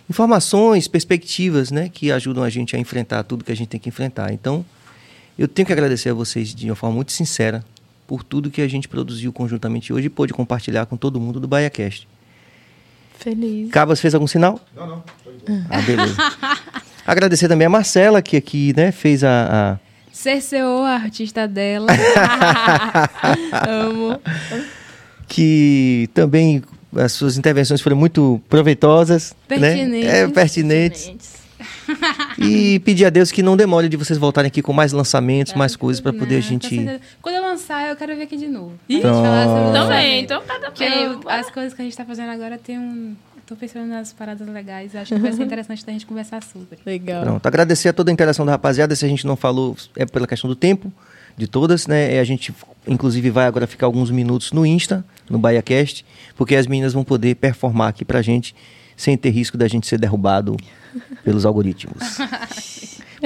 informações, 0.09 0.87
perspectivas, 0.87 1.69
né? 1.71 1.87
Que 1.87 2.11
ajudam 2.11 2.43
a 2.43 2.49
gente 2.49 2.75
a 2.75 2.79
enfrentar 2.79 3.23
tudo 3.23 3.43
que 3.43 3.51
a 3.51 3.55
gente 3.55 3.67
tem 3.67 3.79
que 3.79 3.89
enfrentar. 3.89 4.33
Então, 4.33 4.65
eu 5.37 5.47
tenho 5.47 5.65
que 5.65 5.71
agradecer 5.71 6.09
a 6.09 6.13
vocês 6.13 6.53
de 6.53 6.69
uma 6.69 6.75
forma 6.75 6.95
muito 6.95 7.11
sincera 7.11 7.63
por 8.07 8.23
tudo 8.23 8.49
que 8.49 8.61
a 8.61 8.67
gente 8.67 8.87
produziu 8.87 9.31
conjuntamente 9.31 9.93
hoje 9.93 10.07
e 10.07 10.09
pôde 10.09 10.33
compartilhar 10.33 10.85
com 10.87 10.97
todo 10.97 11.19
mundo 11.19 11.39
do 11.39 11.47
BaiaCast. 11.47 12.07
Feliz. 13.19 13.69
Cabas 13.71 13.99
fez 14.01 14.13
algum 14.13 14.27
sinal? 14.27 14.59
Não, 14.75 14.87
não. 14.87 15.03
Ah, 15.69 15.81
beleza. 15.81 16.15
Agradecer 17.05 17.47
também 17.47 17.67
a 17.67 17.69
Marcela, 17.69 18.21
que 18.21 18.37
aqui, 18.37 18.73
né, 18.75 18.91
fez 18.91 19.23
a- 19.23 19.77
a, 19.79 19.79
Cerceou 20.11 20.83
a 20.83 20.91
artista 20.95 21.47
dela. 21.47 21.87
Amo. 23.67 24.19
que 25.27 26.09
também 26.13 26.61
as 26.95 27.11
suas 27.13 27.37
intervenções 27.37 27.81
foram 27.81 27.97
muito 27.97 28.41
proveitosas, 28.49 29.33
Pertinentes. 29.47 30.05
né? 30.05 30.19
É, 30.19 30.27
pertinentes. 30.27 31.05
Gente. 31.05 31.27
E 32.37 32.79
pedir 32.79 33.05
a 33.05 33.09
Deus 33.09 33.31
que 33.31 33.43
não 33.43 33.55
demore 33.55 33.89
de 33.89 33.97
vocês 33.97 34.17
voltarem 34.17 34.47
aqui 34.47 34.61
com 34.61 34.73
mais 34.73 34.91
lançamentos, 34.91 35.53
mais 35.53 35.75
coisas 35.75 36.01
para 36.01 36.13
poder 36.13 36.35
a 36.35 36.39
Não, 36.39 36.59
com 36.59 36.67
gente. 36.69 37.01
Quando 37.21 37.35
eu 37.35 37.41
lançar, 37.41 37.89
eu 37.89 37.95
quero 37.95 38.15
vir 38.15 38.23
aqui 38.23 38.37
de 38.37 38.47
novo. 38.47 38.73
Também, 39.73 40.23
então 40.23 40.41
cada 40.45 40.69
vez. 40.69 41.17
as 41.27 41.49
coisas 41.51 41.73
que 41.73 41.81
a 41.81 41.85
gente 41.85 41.95
tá 41.95 42.05
fazendo 42.05 42.29
agora 42.29 42.57
tem 42.57 42.79
um. 42.79 43.15
Tô 43.45 43.57
pensando 43.57 43.87
nas 43.87 44.13
paradas 44.13 44.47
legais. 44.47 44.95
Acho 44.95 45.13
que 45.13 45.19
vai 45.19 45.33
ser 45.33 45.43
interessante 45.45 45.85
da 45.85 45.91
gente 45.91 46.05
conversar 46.05 46.41
sobre. 46.43 46.79
Legal. 46.85 47.23
Pronto, 47.23 47.45
agradecer 47.45 47.89
a 47.89 47.93
toda 47.93 48.09
a 48.09 48.13
interação 48.13 48.45
da 48.45 48.53
rapaziada. 48.53 48.95
Se 48.95 49.03
a 49.05 49.07
gente 49.07 49.27
não 49.27 49.35
falou, 49.35 49.75
é 49.97 50.05
pela 50.05 50.25
questão 50.25 50.49
do 50.49 50.55
tempo 50.55 50.91
de 51.35 51.47
todas, 51.47 51.85
né? 51.85 52.15
É, 52.15 52.19
A 52.19 52.23
gente, 52.23 52.53
inclusive, 52.87 53.29
vai 53.29 53.45
agora 53.45 53.67
ficar 53.67 53.85
alguns 53.85 54.09
minutos 54.09 54.51
no 54.51 54.65
Insta, 54.65 55.03
no 55.29 55.37
BaiaCast, 55.37 56.05
porque 56.37 56.55
as 56.55 56.67
meninas 56.67 56.93
vão 56.93 57.03
poder 57.03 57.35
performar 57.35 57.89
aqui 57.89 58.05
pra 58.05 58.21
gente 58.21 58.55
sem 58.95 59.17
ter 59.17 59.31
risco 59.31 59.57
da 59.57 59.67
gente 59.67 59.87
ser 59.87 59.99
derrubado 59.99 60.55
pelos 61.23 61.45
algoritmos. 61.45 62.17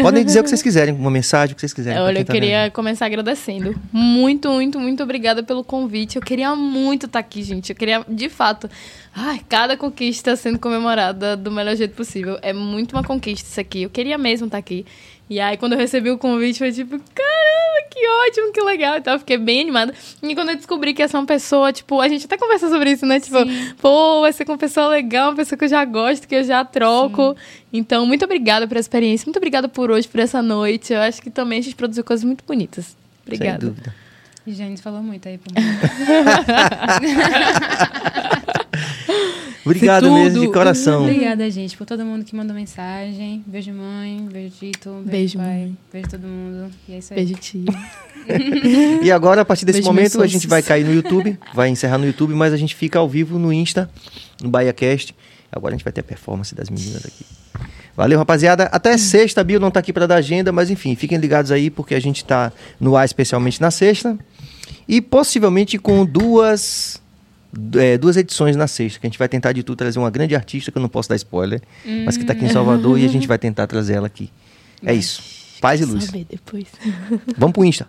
Podem 0.01 0.23
dizer 0.23 0.41
o 0.41 0.43
que 0.43 0.49
vocês 0.49 0.61
quiserem, 0.61 0.93
uma 0.93 1.09
mensagem, 1.09 1.53
o 1.53 1.55
que 1.55 1.61
vocês 1.61 1.73
quiserem. 1.73 1.99
Olha, 1.99 2.19
eu 2.19 2.25
tá 2.25 2.31
queria 2.31 2.63
vendo. 2.63 2.71
começar 2.71 3.07
agradecendo. 3.07 3.75
Muito, 3.91 4.49
muito, 4.49 4.79
muito 4.79 5.01
obrigada 5.01 5.41
pelo 5.41 5.63
convite. 5.63 6.17
Eu 6.17 6.21
queria 6.21 6.55
muito 6.55 7.07
estar 7.07 7.19
aqui, 7.19 7.41
gente. 7.41 7.71
Eu 7.71 7.75
queria, 7.75 8.05
de 8.07 8.29
fato. 8.29 8.69
Ai, 9.15 9.41
cada 9.49 9.75
conquista 9.75 10.35
sendo 10.35 10.59
comemorada 10.59 11.35
do 11.35 11.49
melhor 11.51 11.75
jeito 11.75 11.95
possível. 11.95 12.37
É 12.43 12.53
muito 12.53 12.93
uma 12.93 13.03
conquista 13.03 13.49
isso 13.49 13.59
aqui. 13.59 13.83
Eu 13.83 13.89
queria 13.89 14.17
mesmo 14.17 14.45
estar 14.45 14.59
aqui. 14.59 14.85
E 15.29 15.39
aí, 15.39 15.57
quando 15.57 15.73
eu 15.73 15.79
recebi 15.79 16.09
o 16.09 16.17
convite, 16.17 16.59
foi 16.59 16.71
tipo, 16.71 16.97
caramba, 16.97 17.87
que 17.89 17.99
ótimo, 18.07 18.53
que 18.53 18.61
legal. 18.61 18.97
Então, 18.97 19.13
eu 19.13 19.19
fiquei 19.19 19.37
bem 19.37 19.61
animada. 19.61 19.93
E 20.23 20.33
quando 20.33 20.49
eu 20.49 20.55
descobri 20.55 20.93
que 20.93 21.03
essa 21.03 21.17
é 21.17 21.19
uma 21.19 21.25
pessoa, 21.25 21.73
tipo, 21.73 21.99
a 21.99 22.07
gente 22.07 22.25
até 22.25 22.37
conversa 22.37 22.69
sobre 22.69 22.91
isso, 22.91 23.05
né? 23.05 23.19
Tipo, 23.19 23.39
pô, 23.81 24.21
vai 24.21 24.31
ser 24.31 24.45
com 24.45 24.53
uma 24.53 24.57
pessoa 24.57 24.87
legal, 24.87 25.31
uma 25.31 25.35
pessoa 25.35 25.59
que 25.59 25.65
eu 25.65 25.69
já 25.69 25.83
gosto, 25.83 26.27
que 26.27 26.35
eu 26.35 26.43
já 26.43 26.63
troco. 26.63 27.35
Então, 27.73 28.05
muito 28.05 28.23
obrigada 28.23 28.65
pela 28.67 28.79
experiência. 28.79 29.25
Muito 29.25 29.37
obrigada 29.37 29.67
por 29.67 29.91
hoje, 29.91 30.07
por 30.07 30.21
essa 30.21 30.41
noite. 30.41 30.93
Eu 30.93 31.01
acho 31.01 31.21
que 31.21 31.29
também 31.29 31.59
a 31.59 31.61
gente 31.61 31.75
produziu 31.75 32.05
coisas 32.05 32.23
muito 32.23 32.45
bonitas. 32.45 32.85
Sem 32.85 32.95
Obrigada. 33.25 33.67
dúvida. 33.67 33.93
E 34.47 34.77
falou 34.77 35.03
muito 35.03 35.27
aí 35.27 35.37
por 35.37 35.53
mim. 35.53 35.59
Obrigado 39.67 40.11
mesmo, 40.11 40.39
de 40.41 40.51
coração. 40.51 41.03
Obrigada, 41.03 41.49
gente, 41.51 41.77
por 41.77 41.85
todo 41.85 42.05
mundo 42.05 42.23
que 42.23 42.35
mandou 42.35 42.55
mensagem. 42.55 43.43
Beijo, 43.45 43.73
mãe. 43.73 44.27
Beijo, 44.31 44.55
Tito. 44.59 44.89
Beijo, 44.89 45.09
Beijo, 45.09 45.37
pai. 45.37 45.45
mãe. 45.47 45.77
Beijo, 45.91 46.09
todo 46.09 46.27
mundo. 46.27 46.71
E 46.87 46.93
é 46.93 46.97
isso 46.99 47.13
aí. 47.13 47.19
Beijo, 47.19 47.35
tia. 47.39 47.63
E 49.01 49.09
agora, 49.09 49.41
a 49.41 49.45
partir 49.45 49.65
desse 49.65 49.77
Beijo, 49.77 49.89
momento, 49.89 50.21
a 50.21 50.27
gente 50.27 50.47
vai 50.47 50.61
cair 50.61 50.83
no 50.83 50.93
YouTube, 50.93 51.39
vai 51.53 51.69
encerrar 51.69 51.97
no 51.97 52.05
YouTube, 52.05 52.33
mas 52.33 52.51
a 52.51 52.57
gente 52.57 52.75
fica 52.75 52.99
ao 52.99 53.07
vivo 53.07 53.39
no 53.39 53.53
Insta, 53.53 53.89
no 54.41 54.49
BaiaCast. 54.49 55.15
Agora 55.49 55.73
a 55.73 55.77
gente 55.77 55.83
vai 55.85 55.93
ter 55.93 56.01
a 56.01 56.03
performance 56.03 56.53
das 56.53 56.69
meninas 56.69 57.05
aqui. 57.05 57.25
Valeu, 57.95 58.19
rapaziada. 58.19 58.65
Até 58.65 58.97
sexta, 58.97 59.41
a 59.41 59.43
Bio 59.43 59.59
não 59.59 59.71
tá 59.71 59.79
aqui 59.79 59.91
para 59.91 60.05
dar 60.05 60.17
agenda, 60.17 60.51
mas 60.51 60.69
enfim, 60.69 60.95
fiquem 60.95 61.17
ligados 61.17 61.51
aí, 61.51 61.69
porque 61.69 61.95
a 61.95 61.99
gente 61.99 62.23
tá 62.23 62.51
no 62.79 62.95
ar 62.95 63.05
especialmente 63.05 63.59
na 63.59 63.71
sexta. 63.71 64.17
E 64.87 65.01
possivelmente 65.01 65.77
com 65.77 66.05
duas, 66.05 67.01
é, 67.75 67.97
duas 67.97 68.17
edições 68.17 68.55
na 68.55 68.67
sexta, 68.67 68.99
que 68.99 69.07
a 69.07 69.09
gente 69.09 69.19
vai 69.19 69.27
tentar 69.27 69.51
de 69.51 69.63
tudo 69.63 69.77
trazer 69.77 69.99
uma 69.99 70.09
grande 70.09 70.35
artista, 70.35 70.71
que 70.71 70.77
eu 70.77 70.81
não 70.81 70.89
posso 70.89 71.09
dar 71.09 71.15
spoiler, 71.15 71.61
mas 72.05 72.17
que 72.17 72.25
tá 72.25 72.33
aqui 72.33 72.45
em 72.45 72.49
Salvador 72.49 72.99
e 72.99 73.05
a 73.05 73.09
gente 73.09 73.25
vai 73.27 73.37
tentar 73.37 73.67
trazer 73.67 73.93
ela 73.93 74.07
aqui. 74.07 74.31
É 74.83 74.93
isso. 74.93 75.21
Paz 75.59 75.81
e 75.81 75.85
luz. 75.85 76.05
Vamos 77.37 77.53
pro 77.53 77.65
Insta. 77.65 77.87